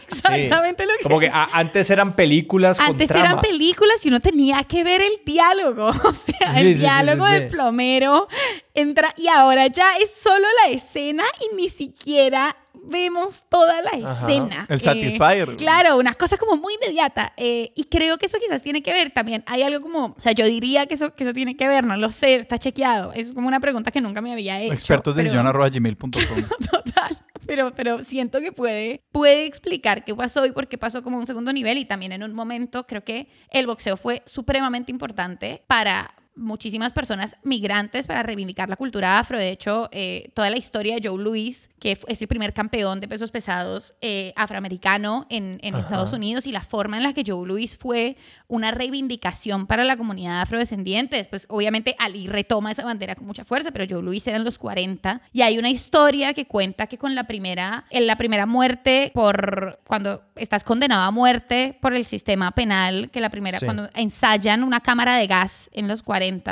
exactamente 0.07 0.85
lo 0.85 0.93
que 0.97 1.03
Como 1.03 1.19
que 1.19 1.29
antes 1.33 1.89
eran 1.89 2.15
películas 2.15 2.79
Antes 2.79 3.11
eran 3.11 3.41
películas 3.41 4.05
y 4.05 4.07
uno 4.07 4.21
tenía 4.21 4.63
que 4.63 4.81
ver 4.81 5.01
el 5.05 5.25
diálogo, 5.25 5.87
o 6.03 6.13
sea, 6.13 6.59
el 6.59 6.77
diálogo 6.77 7.25
del 7.25 7.47
plomero 7.47 8.27
entra 8.73 9.13
y 9.17 9.27
ahora 9.27 9.67
ya 9.67 9.97
es 9.97 10.13
solo 10.13 10.45
la 10.63 10.73
escena 10.73 11.23
y 11.39 11.55
ni 11.55 11.69
siquiera 11.69 12.55
vemos 12.87 13.43
toda 13.49 13.81
la 13.81 13.91
escena. 13.91 14.65
El 14.69 14.79
Satisfyer. 14.79 15.55
Claro, 15.55 15.97
una 15.97 16.13
cosa 16.13 16.37
como 16.37 16.55
muy 16.55 16.75
inmediata. 16.75 17.33
Eh, 17.37 17.71
y 17.75 17.85
creo 17.85 18.17
que 18.17 18.27
eso 18.27 18.37
quizás 18.39 18.61
tiene 18.61 18.83
que 18.83 18.91
ver 18.91 19.11
también. 19.11 19.43
Hay 19.47 19.63
algo 19.63 19.81
como, 19.81 20.15
o 20.17 20.21
sea, 20.21 20.33
yo 20.33 20.45
diría 20.45 20.85
que 20.85 20.95
eso, 20.95 21.15
que 21.15 21.23
eso 21.23 21.33
tiene 21.33 21.55
que 21.55 21.67
ver, 21.67 21.83
no 21.83 21.97
lo 21.97 22.11
sé, 22.11 22.35
está 22.35 22.57
chequeado. 22.57 23.11
Es 23.13 23.33
como 23.33 23.47
una 23.47 23.59
pregunta 23.59 23.91
que 23.91 24.01
nunca 24.01 24.21
me 24.21 24.31
había 24.31 24.61
hecho. 24.61 24.73
Expertos 24.73 25.15
de 25.15 25.23
gmail.com. 25.23 26.11
Total. 26.71 27.24
Pero, 27.47 27.73
pero 27.75 28.03
siento 28.03 28.39
que 28.39 28.51
puede, 28.51 29.03
puede 29.11 29.45
explicar 29.45 30.03
qué 30.05 30.15
pasó 30.15 30.45
y 30.45 30.51
por 30.51 30.67
qué 30.67 30.77
pasó 30.77 31.03
como 31.03 31.17
un 31.17 31.27
segundo 31.27 31.53
nivel. 31.53 31.77
Y 31.77 31.85
también 31.85 32.11
en 32.11 32.23
un 32.23 32.33
momento 32.33 32.85
creo 32.85 33.03
que 33.03 33.27
el 33.51 33.67
boxeo 33.67 33.97
fue 33.97 34.23
supremamente 34.25 34.91
importante 34.91 35.63
para 35.67 36.13
muchísimas 36.35 36.91
personas 36.91 37.37
migrantes 37.43 38.07
para 38.07 38.23
reivindicar 38.23 38.69
la 38.69 38.75
cultura 38.75 39.19
afro. 39.19 39.37
De 39.37 39.49
hecho, 39.49 39.89
eh, 39.91 40.31
toda 40.33 40.49
la 40.49 40.57
historia 40.57 40.95
de 40.95 41.07
Joe 41.07 41.21
Louis, 41.21 41.69
que 41.79 41.97
es 42.07 42.21
el 42.21 42.27
primer 42.27 42.53
campeón 42.53 42.99
de 42.99 43.07
pesos 43.07 43.31
pesados 43.31 43.93
eh, 44.01 44.33
afroamericano 44.35 45.25
en, 45.29 45.59
Estados 45.75 46.13
Unidos, 46.13 46.47
y 46.47 46.51
la 46.51 46.63
forma 46.63 46.97
en 46.97 47.03
la 47.03 47.13
que 47.13 47.23
Joe 47.25 47.47
Louis 47.47 47.77
fue 47.77 48.17
una 48.47 48.71
reivindicación 48.71 49.67
para 49.67 49.83
la 49.83 49.97
comunidad 49.97 50.41
afrodescendiente. 50.41 51.17
Después, 51.17 51.45
obviamente, 51.49 51.95
Ali 51.99 52.27
retoma 52.27 52.71
esa 52.71 52.83
bandera 52.83 53.15
con 53.15 53.25
mucha 53.25 53.45
fuerza, 53.45 53.71
pero 53.71 53.85
Joe 53.89 54.03
Louis 54.03 54.25
era 54.27 54.37
en 54.37 54.43
los 54.43 54.57
40. 54.57 55.21
Y 55.33 55.41
hay 55.41 55.57
una 55.57 55.69
historia 55.69 56.33
que 56.33 56.45
cuenta 56.45 56.87
que 56.87 56.97
con 56.97 57.15
la 57.15 57.25
primera, 57.25 57.85
en 57.89 58.07
la 58.07 58.17
primera 58.17 58.45
muerte, 58.45 59.11
por 59.13 59.79
cuando 59.85 60.23
estás 60.35 60.63
condenado 60.63 61.03
a 61.03 61.11
muerte 61.11 61.77
por 61.81 61.93
el 61.93 62.05
sistema 62.05 62.51
penal, 62.51 63.09
que 63.11 63.21
la 63.21 63.29
primera, 63.29 63.59
cuando 63.59 63.89
ensayan 63.93 64.63
una 64.63 64.79
cámara 64.79 65.15
de 65.17 65.27
gas 65.27 65.69
en 65.73 65.87
los 65.87 66.03
40, 66.03 66.45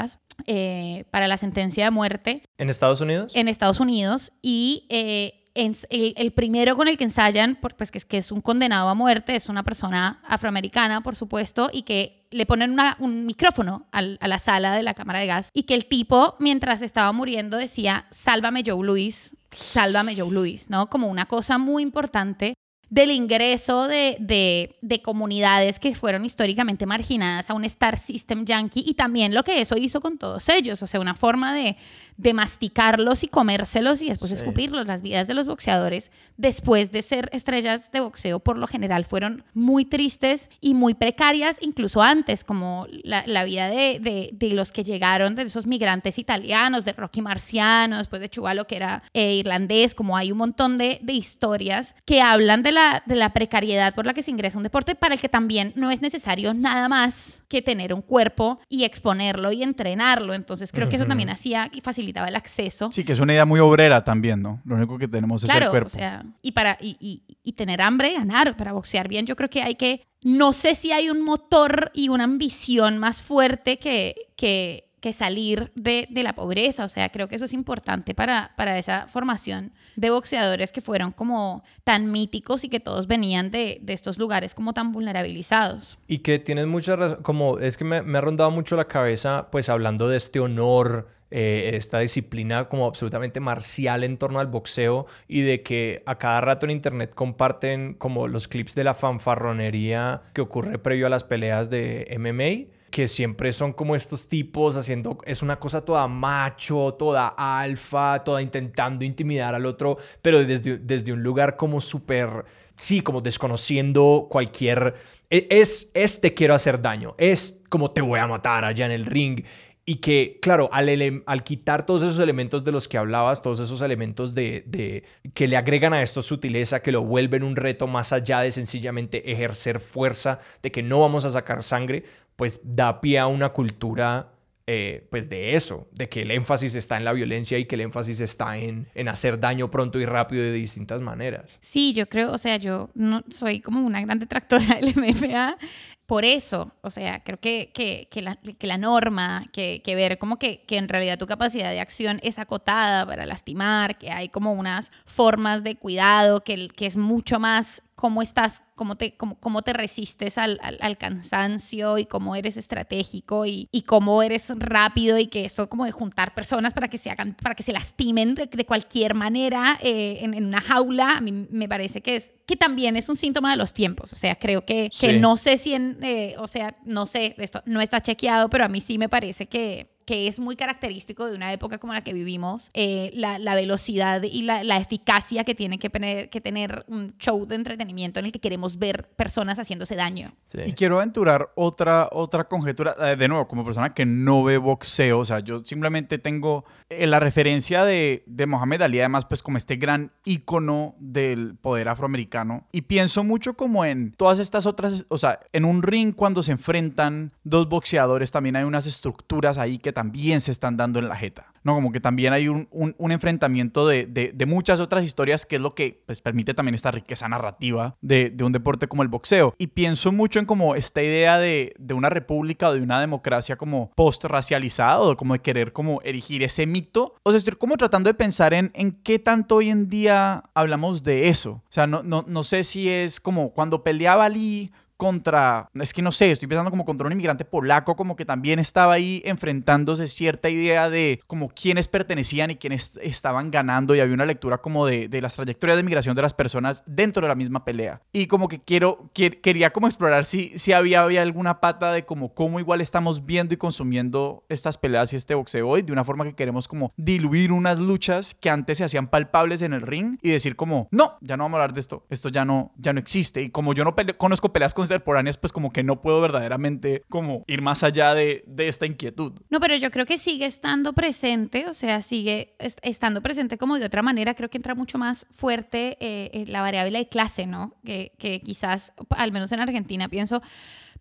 eh, 0.47 1.05
para 1.11 1.27
la 1.27 1.37
sentencia 1.37 1.85
de 1.85 1.91
muerte. 1.91 2.43
¿En 2.57 2.69
Estados 2.69 3.01
Unidos? 3.01 3.33
En 3.35 3.47
Estados 3.47 3.79
Unidos. 3.79 4.31
Y 4.41 4.87
eh, 4.89 5.42
el, 5.55 6.31
primero 6.33 6.75
con 6.75 6.87
el 6.87 6.97
que 6.97 7.03
ensayan, 7.03 7.55
pues 7.55 7.91
que 7.91 7.97
es, 7.97 8.05
que 8.05 8.17
es 8.17 8.31
un 8.31 8.41
condenado 8.41 8.89
a 8.89 8.95
muerte, 8.95 9.35
es 9.35 9.49
una 9.49 9.63
persona 9.63 10.21
afroamericana, 10.27 11.01
por 11.01 11.15
supuesto, 11.15 11.69
y 11.71 11.83
que 11.83 12.27
le 12.31 12.45
ponen 12.45 12.75
un 12.99 13.25
micrófono 13.25 13.85
a 13.91 14.01
la 14.01 14.39
sala 14.39 14.75
de 14.75 14.83
la 14.83 14.95
cámara 14.95 15.19
de 15.19 15.27
gas 15.27 15.49
y 15.53 15.63
que 15.63 15.75
el 15.75 15.85
tipo, 15.85 16.35
mientras 16.39 16.81
estaba 16.81 17.11
muriendo, 17.11 17.57
decía, 17.57 18.05
sálvame 18.09 18.63
Joe 18.65 18.83
Louis, 18.83 19.37
sálvame 19.51 20.15
Joe 20.15 20.31
Louis, 20.31 20.69
¿no? 20.69 20.89
Como 20.89 21.07
una 21.07 21.25
cosa 21.25 21.59
muy 21.59 21.83
importante 21.83 22.55
del 22.93 23.09
ingreso 23.09 23.87
de, 23.87 24.17
de, 24.19 25.01
comunidades 25.01 25.79
que 25.79 25.95
fueron 25.95 26.25
históricamente 26.25 26.85
marginadas 26.85 27.49
a 27.49 27.55
un 27.55 27.65
Star 27.65 27.97
System 27.97 28.45
yankee 28.45 28.83
y 28.85 28.93
también 28.93 29.33
lo 29.33 29.43
que 29.43 29.61
eso 29.61 29.75
hizo 29.77 29.99
con 29.99 30.19
todos 30.19 30.47
ellos, 30.47 30.83
o 30.83 30.85
sea, 30.85 30.99
una 30.99 31.15
forma 31.15 31.55
de, 31.55 31.75
de 32.17 32.33
masticarlos 32.35 33.23
y 33.23 33.27
comérselos 33.27 34.03
y 34.03 34.09
después 34.09 34.31
escupirlos. 34.31 34.85
Las 34.85 35.01
vidas 35.01 35.27
de 35.27 35.33
los 35.33 35.47
boxeadores 35.47 36.11
después 36.37 36.91
de 36.91 37.01
ser 37.01 37.29
estrellas 37.33 37.91
de 37.91 37.99
boxeo 37.99 38.39
por 38.39 38.59
lo 38.59 38.67
general 38.67 39.05
fueron 39.05 39.43
muy 39.55 39.85
tristes 39.85 40.51
y 40.61 40.75
muy 40.75 40.93
precarias, 40.93 41.57
incluso 41.61 42.01
antes, 42.01 42.43
como 42.43 42.85
la, 42.91 43.23
la 43.25 43.43
vida 43.43 43.69
de, 43.69 43.99
de, 43.99 44.29
de, 44.33 44.49
los 44.53 44.71
que 44.71 44.83
llegaron, 44.83 45.33
de 45.33 45.43
esos 45.43 45.65
migrantes 45.65 46.19
italianos, 46.19 46.85
de 46.85 46.93
Rocky 46.93 47.21
Marciano, 47.21 47.97
después 47.97 48.21
de 48.21 48.29
Chuvalo, 48.29 48.67
que 48.67 48.75
era 48.75 49.01
eh, 49.13 49.33
irlandés, 49.33 49.95
como 49.95 50.15
hay 50.15 50.31
un 50.31 50.37
montón 50.37 50.77
de, 50.77 50.99
de 51.01 51.13
historias 51.13 51.95
que 52.05 52.21
hablan 52.21 52.61
de 52.61 52.71
la, 52.71 52.82
de 53.05 53.15
la 53.15 53.33
precariedad 53.33 53.93
por 53.93 54.05
la 54.05 54.13
que 54.13 54.23
se 54.23 54.31
ingresa 54.31 54.57
un 54.57 54.63
deporte 54.63 54.95
para 54.95 55.15
el 55.15 55.21
que 55.21 55.29
también 55.29 55.73
no 55.75 55.91
es 55.91 56.01
necesario 56.01 56.53
nada 56.53 56.89
más 56.89 57.41
que 57.47 57.61
tener 57.61 57.93
un 57.93 58.01
cuerpo 58.01 58.59
y 58.69 58.83
exponerlo 58.83 59.51
y 59.51 59.63
entrenarlo. 59.63 60.33
Entonces 60.33 60.71
creo 60.71 60.89
que 60.89 60.95
eso 60.95 61.05
también 61.05 61.29
hacía 61.29 61.69
y 61.71 61.81
facilitaba 61.81 62.27
el 62.27 62.35
acceso. 62.35 62.91
Sí, 62.91 63.03
que 63.03 63.13
es 63.13 63.19
una 63.19 63.33
idea 63.33 63.45
muy 63.45 63.59
obrera 63.59 64.03
también, 64.03 64.41
¿no? 64.41 64.61
Lo 64.65 64.75
único 64.75 64.97
que 64.97 65.07
tenemos 65.07 65.43
es 65.43 65.53
el 65.53 65.69
cuerpo. 65.69 65.87
O 65.87 65.89
sea, 65.89 66.23
y, 66.41 66.51
para, 66.51 66.77
y, 66.81 67.23
y, 67.43 67.51
tener 67.53 67.81
hambre, 67.81 68.13
ganar, 68.13 68.57
para 68.57 68.73
boxear 68.73 69.07
bien, 69.07 69.25
yo 69.25 69.35
creo 69.35 69.49
que 69.49 69.61
hay 69.61 69.75
que... 69.75 70.05
No 70.23 70.53
sé 70.53 70.75
si 70.75 70.91
hay 70.91 71.09
un 71.09 71.21
motor 71.21 71.91
y 71.93 72.09
una 72.09 72.23
ambición 72.23 72.97
más 72.97 73.21
fuerte 73.21 73.77
que, 73.77 74.15
que 74.37 74.89
que 75.03 75.11
salir 75.11 75.73
de, 75.75 76.07
de, 76.09 76.23
la 76.23 76.33
pobreza. 76.33 76.85
O 76.85 76.87
sea, 76.87 77.09
creo 77.09 77.27
que 77.27 77.35
eso 77.35 77.43
es 77.43 77.51
importante 77.51 78.15
para, 78.15 78.53
para 78.55 78.77
esa 78.77 79.07
formación 79.07 79.73
de 79.97 80.09
boxeadores 80.11 80.71
que 80.71 80.79
fueron 80.79 81.11
como 81.11 81.61
tan 81.83 82.09
míticos 82.09 82.63
y 82.63 82.69
que 82.69 82.79
todos 82.79 83.05
venían 83.05 83.51
de, 83.51 83.79
de 83.81 83.91
estos 83.91 84.17
lugares 84.17 84.55
como 84.55 84.73
tan 84.73 84.93
vulnerabilizados. 84.93 85.97
Y 86.07 86.19
que 86.19 86.39
tienes 86.39 86.67
mucha 86.67 86.95
razón, 86.95 87.21
como 87.21 87.59
es 87.59 87.75
que 87.75 87.83
me, 87.83 88.01
me, 88.01 88.17
ha 88.17 88.21
rondado 88.21 88.49
mucho 88.49 88.77
la 88.77 88.85
cabeza, 88.85 89.49
pues 89.51 89.67
hablando 89.67 90.07
de 90.07 90.15
este 90.15 90.39
honor. 90.39 91.09
Eh, 91.35 91.71
esta 91.75 91.97
disciplina 91.97 92.69
como 92.69 92.85
absolutamente 92.85 93.39
marcial 93.39 94.03
en 94.03 94.17
torno 94.19 94.39
al 94.39 94.45
boxeo 94.45 95.07
y 95.27 95.41
de 95.41 95.63
que 95.63 96.03
a 96.05 96.19
cada 96.19 96.41
rato 96.41 96.67
en 96.67 96.69
internet 96.69 97.15
comparten 97.15 97.95
como 97.95 98.27
los 98.27 98.47
clips 98.47 98.75
de 98.75 98.83
la 98.83 98.93
fanfarronería 98.93 100.21
que 100.35 100.41
ocurre 100.41 100.77
previo 100.77 101.07
a 101.07 101.09
las 101.09 101.23
peleas 101.23 101.71
de 101.71 102.15
MMA 102.19 102.71
que 102.93 103.07
siempre 103.07 103.51
son 103.51 103.73
como 103.73 103.95
estos 103.95 104.29
tipos 104.29 104.77
haciendo, 104.77 105.17
es 105.25 105.41
una 105.41 105.59
cosa 105.59 105.83
toda 105.83 106.07
macho, 106.07 106.93
toda 106.93 107.29
alfa, 107.29 108.23
toda 108.23 108.39
intentando 108.39 109.03
intimidar 109.03 109.55
al 109.55 109.65
otro, 109.65 109.97
pero 110.21 110.45
desde, 110.45 110.77
desde 110.77 111.11
un 111.11 111.23
lugar 111.23 111.57
como 111.57 111.81
súper, 111.81 112.45
sí, 112.75 113.01
como 113.01 113.19
desconociendo 113.19 114.27
cualquier, 114.29 114.93
e, 115.27 115.47
es, 115.49 115.89
es 115.95 116.21
te 116.21 116.35
quiero 116.35 116.53
hacer 116.53 116.83
daño, 116.83 117.15
es 117.17 117.63
como 117.67 117.89
te 117.89 118.01
voy 118.01 118.19
a 118.19 118.27
matar 118.27 118.63
allá 118.63 118.85
en 118.85 118.91
el 118.91 119.07
ring. 119.07 119.43
Y 119.85 119.95
que, 119.95 120.39
claro, 120.41 120.69
al, 120.71 121.23
al, 121.25 121.43
quitar 121.43 121.85
todos 121.85 122.03
esos 122.03 122.19
elementos 122.19 122.63
de 122.63 122.71
los 122.71 122.87
que 122.87 122.97
hablabas, 122.97 123.41
todos 123.41 123.59
esos 123.59 123.81
elementos 123.81 124.33
de, 124.33 124.63
de, 124.65 125.03
que 125.33 125.45
le 125.45 125.57
agregan 125.57 125.93
a 125.93 126.01
esto 126.01 126.21
sutileza, 126.21 126.81
que 126.81 126.93
lo 126.93 127.01
vuelven 127.01 127.43
un 127.43 127.57
reto 127.57 127.85
más 127.85 128.13
allá 128.13 128.39
de 128.39 128.51
sencillamente 128.51 129.29
ejercer 129.29 129.81
fuerza, 129.81 130.39
de 130.61 130.71
que 130.71 130.83
no 130.83 131.01
vamos 131.01 131.25
a 131.25 131.31
sacar 131.31 131.63
sangre, 131.63 132.05
pues 132.37 132.61
da 132.63 133.01
pie 133.01 133.19
a 133.19 133.27
una 133.27 133.49
cultura 133.49 134.33
eh, 134.65 135.05
pues 135.11 135.27
de 135.27 135.57
eso, 135.57 135.89
de 135.91 136.07
que 136.07 136.21
el 136.21 136.31
énfasis 136.31 136.73
está 136.75 136.95
en 136.95 137.03
la 137.03 137.11
violencia 137.11 137.57
y 137.57 137.65
que 137.65 137.75
el 137.75 137.81
énfasis 137.81 138.21
está 138.21 138.57
en, 138.57 138.87
en 138.95 139.09
hacer 139.09 139.37
daño 139.37 139.69
pronto 139.69 139.99
y 139.99 140.05
rápido 140.05 140.41
de 140.41 140.53
distintas 140.53 141.01
maneras. 141.01 141.59
Sí, 141.59 141.91
yo 141.91 142.07
creo, 142.07 142.31
o 142.31 142.37
sea, 142.37 142.55
yo 142.55 142.89
no 142.93 143.25
soy 143.29 143.59
como 143.59 143.81
una 143.81 143.99
gran 143.99 144.19
detractora 144.19 144.79
del 144.79 144.95
MMA, 144.95 145.57
por 146.05 146.25
eso, 146.25 146.71
o 146.81 146.89
sea, 146.89 147.23
creo 147.23 147.39
que, 147.39 147.71
que, 147.73 148.07
que, 148.11 148.21
la, 148.21 148.35
que 148.35 148.67
la, 148.67 148.77
norma, 148.77 149.45
que, 149.53 149.81
ver 149.85 150.17
como 150.17 150.37
que, 150.37 150.63
en 150.69 150.89
realidad 150.89 151.17
tu 151.17 151.27
capacidad 151.27 151.69
de 151.69 151.79
acción 151.79 152.19
es 152.23 152.39
acotada 152.39 153.05
para 153.05 153.25
lastimar, 153.25 153.97
que 153.97 154.11
hay 154.11 154.27
como 154.27 154.51
unas 154.51 154.91
formas 155.05 155.63
de 155.63 155.75
cuidado, 155.75 156.43
que, 156.43 156.67
que 156.67 156.87
es 156.87 156.97
mucho 156.97 157.39
más 157.39 157.81
cómo 158.03 158.21
estás, 158.21 158.63
cómo 158.75 158.97
te, 158.97 159.15
cómo, 159.15 159.39
cómo 159.39 159.61
te 159.61 159.71
resistes 159.71 160.37
al, 160.37 160.59
al, 160.61 160.97
cansancio 160.97 161.97
y 161.97 162.05
cómo 162.05 162.35
eres 162.35 162.57
estratégico 162.57 163.45
y, 163.45 163.69
y, 163.71 163.83
cómo 163.83 164.21
eres 164.21 164.51
rápido 164.57 165.17
y 165.19 165.27
que 165.27 165.45
esto 165.45 165.69
como 165.69 165.85
de 165.85 165.93
juntar 165.93 166.35
personas 166.35 166.73
para 166.73 166.89
que 166.89 166.97
se 166.97 167.09
hagan, 167.09 167.33
para 167.41 167.55
que 167.55 167.63
se 167.63 167.71
lastimen 167.71 168.35
de, 168.35 168.47
de 168.47 168.65
cualquier 168.65 169.13
manera 169.13 169.79
eh, 169.81 170.17
en, 170.19 170.33
en, 170.33 170.47
una 170.47 170.59
jaula, 170.59 171.15
a 171.15 171.21
mí 171.21 171.31
me 171.31 171.69
parece 171.69 172.01
que 172.01 172.17
es 172.17 172.31
que 172.45 172.57
también 172.57 172.97
es 172.97 173.07
un 173.07 173.15
síntoma 173.15 173.51
de 173.51 173.55
los 173.55 173.73
tiempos, 173.73 174.11
o 174.11 174.17
sea, 174.17 174.35
creo 174.35 174.65
que, 174.65 174.89
que 174.99 175.13
no 175.13 175.37
sé 175.37 175.57
si 175.57 175.73
en, 175.73 175.97
eh, 176.01 176.35
o 176.39 176.47
sea, 176.47 176.75
no 176.83 177.05
sé, 177.05 177.35
esto 177.37 177.63
no 177.65 177.79
está 177.79 178.01
chequeado, 178.01 178.49
pero 178.49 178.65
a 178.65 178.67
mí 178.67 178.81
sí 178.81 178.97
me 178.97 179.07
parece 179.07 179.45
que 179.45 179.93
que 180.05 180.27
es 180.27 180.39
muy 180.39 180.55
característico 180.55 181.29
de 181.29 181.35
una 181.35 181.53
época 181.53 181.77
como 181.77 181.93
la 181.93 182.03
que 182.03 182.13
vivimos, 182.13 182.69
eh, 182.73 183.11
la, 183.13 183.39
la, 183.39 183.55
velocidad 183.55 184.23
y 184.23 184.41
la, 184.41 184.63
la, 184.63 184.77
eficacia 184.77 185.43
que 185.43 185.55
tiene 185.55 185.77
que 185.77 185.89
tener, 185.89 186.29
que 186.29 186.41
tener 186.41 186.83
un 186.87 187.15
show 187.17 187.45
de 187.45 187.55
entretenimiento 187.55 188.19
en 188.19 188.25
el 188.25 188.31
que 188.31 188.39
queremos 188.39 188.77
ver 188.77 189.09
personas 189.15 189.59
haciéndose 189.59 189.95
daño. 189.95 190.31
Y 190.65 190.73
quiero 190.73 190.97
aventurar 190.97 191.49
otra, 191.55 192.09
otra 192.11 192.47
conjetura, 192.47 192.95
eh, 192.99 193.15
de 193.15 193.27
nuevo, 193.27 193.47
como 193.47 193.63
persona 193.63 193.93
que 193.93 194.05
no 194.05 194.43
ve 194.43 194.57
boxeo, 194.57 195.19
o 195.19 195.25
sea, 195.25 195.39
yo 195.39 195.59
simplemente 195.59 196.17
tengo 196.17 196.65
eh, 196.89 197.07
la 197.07 197.19
referencia 197.19 197.85
de, 197.85 198.23
de 198.25 198.45
Mohamed 198.45 198.81
Ali, 198.81 198.99
además, 198.99 199.25
pues 199.25 199.41
como 199.41 199.57
este 199.57 199.77
gran 199.77 200.11
ícono 200.25 200.95
del 200.99 201.55
poder 201.55 201.87
afroamericano, 201.87 202.67
y 202.71 202.81
pienso 202.81 203.23
mucho 203.23 203.53
como 203.55 203.85
en 203.85 204.11
todas 204.11 204.39
estas 204.39 204.65
otras, 204.65 205.05
o 205.09 205.17
sea, 205.17 205.39
en 205.53 205.65
un 205.65 205.83
ring 205.83 206.13
cuando 206.13 206.43
se 206.43 206.51
enfrentan 206.51 207.31
dos 207.43 207.69
boxeadores, 207.69 208.31
también 208.31 208.55
hay 208.55 208.63
unas 208.63 208.87
estructuras 208.87 209.57
ahí 209.57 209.77
que 209.77 209.92
también 209.93 210.41
se 210.41 210.51
están 210.51 210.75
dando 210.75 210.99
en 210.99 211.07
la 211.07 211.15
jeta. 211.15 211.53
¿no? 211.63 211.75
Como 211.75 211.93
que 211.93 212.01
también 212.01 212.33
hay 212.33 212.49
un, 212.49 212.67
un, 212.71 213.11
enfrentamiento 213.13 213.87
de, 213.87 214.05
de, 214.05 214.45
muchas 214.45 214.81
otras 214.81 215.05
historias 215.05 215.45
que 215.45 215.55
es 215.55 215.61
lo 215.61 215.73
que 215.73 216.03
pues, 216.05 216.19
permite 216.19 216.53
también 216.53 216.75
esta 216.75 216.91
riqueza 216.91 217.29
narrativa 217.29 217.95
de, 218.01 218.29
de, 218.31 218.43
un 218.43 218.51
deporte 218.51 218.89
como 218.89 219.01
el 219.01 219.07
boxeo. 219.07 219.55
Y 219.57 219.67
pienso 219.67 220.11
mucho 220.11 220.39
en 220.39 220.45
como 220.45 220.75
esta 220.75 221.01
idea 221.01 221.37
de, 221.37 221.73
de 221.79 221.93
una 221.93 222.09
república 222.09 222.67
o 222.67 222.73
de 222.73 222.81
una 222.81 222.99
democracia 222.99 223.55
como 223.55 223.91
post-racializada 223.95 224.73
como 225.15 225.33
de 225.33 225.39
querer 225.39 225.73
como 225.73 226.01
erigir 226.01 226.43
ese 226.43 226.65
mito. 226.65 227.15
O 227.23 227.31
sea, 227.31 227.37
estoy 227.37 227.55
como 227.55 227.77
tratando 227.77 228.09
de 228.09 228.13
pensar 228.13 228.53
en, 228.53 228.71
en 228.73 228.91
qué 228.91 229.19
tanto 229.19 229.55
hoy 229.55 229.69
en 229.69 229.89
día 229.89 230.43
hablamos 230.53 231.03
de 231.03 231.29
eso. 231.29 231.51
O 231.51 231.71
sea, 231.71 231.87
no, 231.87 232.03
no, 232.03 232.25
no 232.27 232.43
sé 232.43 232.63
si 232.63 232.89
es 232.89 233.19
como 233.19 233.51
cuando 233.51 233.83
peleaba 233.83 234.29
Lee 234.29 234.71
contra, 235.03 235.69
es 235.73 235.91
que 235.91 236.01
no 236.01 236.13
sé, 236.13 236.31
estoy 236.31 236.47
pensando 236.47 236.71
como 236.71 236.85
contra 236.85 237.05
un 237.05 237.11
inmigrante 237.11 237.43
polaco, 237.43 237.97
como 237.97 238.15
que 238.15 238.23
también 238.23 238.57
estaba 238.57 238.93
ahí 238.93 239.21
enfrentándose 239.25 240.07
cierta 240.07 240.49
idea 240.49 240.89
de 240.89 241.19
como 241.27 241.49
quiénes 241.49 241.89
pertenecían 241.89 242.51
y 242.51 242.55
quiénes 242.55 242.97
estaban 243.01 243.51
ganando 243.51 243.95
y 243.95 243.99
había 243.99 244.13
una 244.13 244.25
lectura 244.25 244.59
como 244.59 244.85
de, 244.85 245.09
de 245.09 245.21
las 245.21 245.35
trayectorias 245.35 245.75
de 245.75 245.83
migración 245.83 246.15
de 246.15 246.21
las 246.21 246.33
personas 246.33 246.83
dentro 246.85 247.23
de 247.23 247.27
la 247.27 247.35
misma 247.35 247.65
pelea. 247.65 248.01
Y 248.13 248.27
como 248.27 248.47
que 248.47 248.61
quiero, 248.61 249.09
quería 249.13 249.73
como 249.73 249.87
explorar 249.87 250.23
si, 250.23 250.57
si 250.57 250.71
había, 250.71 251.01
había 251.01 251.21
alguna 251.21 251.59
pata 251.59 251.91
de 251.91 252.05
como 252.05 252.33
cómo 252.33 252.61
igual 252.61 252.79
estamos 252.79 253.25
viendo 253.25 253.53
y 253.53 253.57
consumiendo 253.57 254.45
estas 254.47 254.77
peleas 254.77 255.11
y 255.11 255.17
este 255.17 255.35
boxeo 255.35 255.67
hoy 255.67 255.81
de 255.81 255.91
una 255.91 256.05
forma 256.05 256.23
que 256.23 256.33
queremos 256.33 256.69
como 256.69 256.93
diluir 256.95 257.51
unas 257.51 257.77
luchas 257.77 258.35
que 258.35 258.49
antes 258.49 258.77
se 258.77 258.85
hacían 258.85 259.09
palpables 259.09 259.63
en 259.63 259.73
el 259.73 259.81
ring 259.81 260.17
y 260.21 260.29
decir 260.29 260.55
como, 260.55 260.87
no, 260.91 261.17
ya 261.19 261.35
no 261.35 261.43
vamos 261.43 261.57
a 261.57 261.63
hablar 261.63 261.73
de 261.73 261.81
esto, 261.81 262.05
esto 262.09 262.29
ya 262.29 262.45
no, 262.45 262.71
ya 262.77 262.93
no 262.93 263.01
existe. 263.01 263.41
Y 263.41 263.49
como 263.49 263.73
yo 263.73 263.83
no 263.83 263.93
conozco 264.17 264.53
peleas 264.53 264.73
con 264.73 264.83
contemporáneas, 264.93 265.37
pues 265.37 265.51
como 265.51 265.71
que 265.71 265.83
no 265.83 266.01
puedo 266.01 266.21
verdaderamente 266.21 267.03
como 267.09 267.43
ir 267.47 267.61
más 267.61 267.83
allá 267.83 268.13
de, 268.13 268.43
de 268.47 268.67
esta 268.67 268.85
inquietud. 268.85 269.33
No, 269.49 269.59
pero 269.59 269.75
yo 269.75 269.91
creo 269.91 270.05
que 270.05 270.17
sigue 270.17 270.45
estando 270.45 270.93
presente, 270.93 271.67
o 271.67 271.73
sea, 271.73 272.01
sigue 272.01 272.55
estando 272.81 273.21
presente 273.21 273.57
como 273.57 273.79
de 273.79 273.85
otra 273.85 274.01
manera, 274.01 274.33
creo 274.33 274.49
que 274.49 274.57
entra 274.57 274.75
mucho 274.75 274.97
más 274.97 275.25
fuerte 275.31 275.97
eh, 275.99 276.45
la 276.47 276.61
variable 276.61 276.99
de 276.99 277.07
clase, 277.07 277.47
¿no? 277.47 277.75
Que, 277.83 278.13
que 278.17 278.41
quizás, 278.41 278.93
al 279.09 279.31
menos 279.31 279.51
en 279.51 279.59
Argentina, 279.59 280.07
pienso 280.09 280.41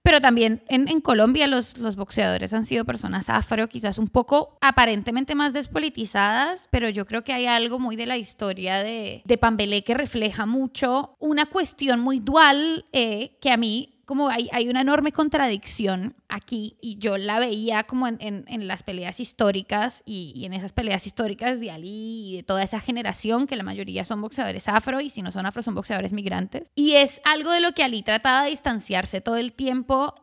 pero 0.03 0.21
también 0.21 0.63
en, 0.69 1.01
Colombia 1.01 1.47
los, 1.47 1.75
boxeadores 1.97 2.53
han 2.53 2.67
sido 2.67 2.85
personas 2.85 3.29
afro, 3.29 3.69
quizás 3.69 3.99
un 3.99 4.09
poco 4.09 4.59
aparentemente 4.61 5.35
más 5.35 5.53
despolitizadas, 5.53 6.69
pero 6.71 6.89
yo 6.89 7.07
creo 7.07 7.23
que 7.23 7.33
hay 7.33 7.47
algo 7.47 7.79
muy 7.79 7.97
de 7.97 8.07
la 8.07 8.17
historia 8.17 8.83
de, 8.83 9.23
de 9.25 9.39
Pambelé 9.39 9.85
que 9.85 9.95
refleja 9.95 10.45
mucho 10.47 11.17
una 11.21 11.47
cuestión 11.47 12.01
muy 12.01 12.19
dual 12.19 12.87
eh, 12.93 13.37
que 13.41 13.51
a 13.51 13.57
mí 13.57 13.92
como 14.13 14.29
hay, 14.29 14.51
hay, 14.53 14.69
una 14.69 14.83
enorme 14.83 15.11
contradicción 15.11 16.15
aquí 16.29 16.77
y 16.83 16.99
yo 16.99 17.17
la 17.17 17.39
veía 17.39 17.85
como 17.85 18.07
en, 18.07 18.19
en, 18.21 18.69
las 18.69 18.83
peleas 18.83 19.21
históricas 19.21 20.03
y, 20.05 20.35
y, 20.37 20.45
en 20.45 20.53
esas 20.53 20.75
peleas 20.75 21.07
históricas 21.07 21.59
de 21.61 21.71
Ali 21.71 22.29
y 22.29 22.37
de 22.37 22.43
toda 22.43 22.63
esa 22.63 22.79
generación 22.79 23.47
que 23.47 23.57
la 23.57 23.63
mayoría 23.63 24.05
son 24.05 24.21
boxeadores 24.21 24.69
afro 24.69 25.01
y 25.01 25.09
si 25.09 25.23
no 25.23 25.33
son 25.33 25.47
afro 25.47 25.63
son 25.63 25.75
boxeadores 25.75 26.13
migrantes. 26.13 26.71
Y 26.75 26.97
es 26.97 27.23
algo 27.25 27.53
de 27.53 27.63
lo 27.63 27.73
que 27.73 27.85
Ali 27.85 28.03
trataba 28.03 28.45
de 28.45 28.51
distanciarse 28.51 29.23
todo 29.23 29.39
el 29.39 29.55
tiempo 29.55 30.15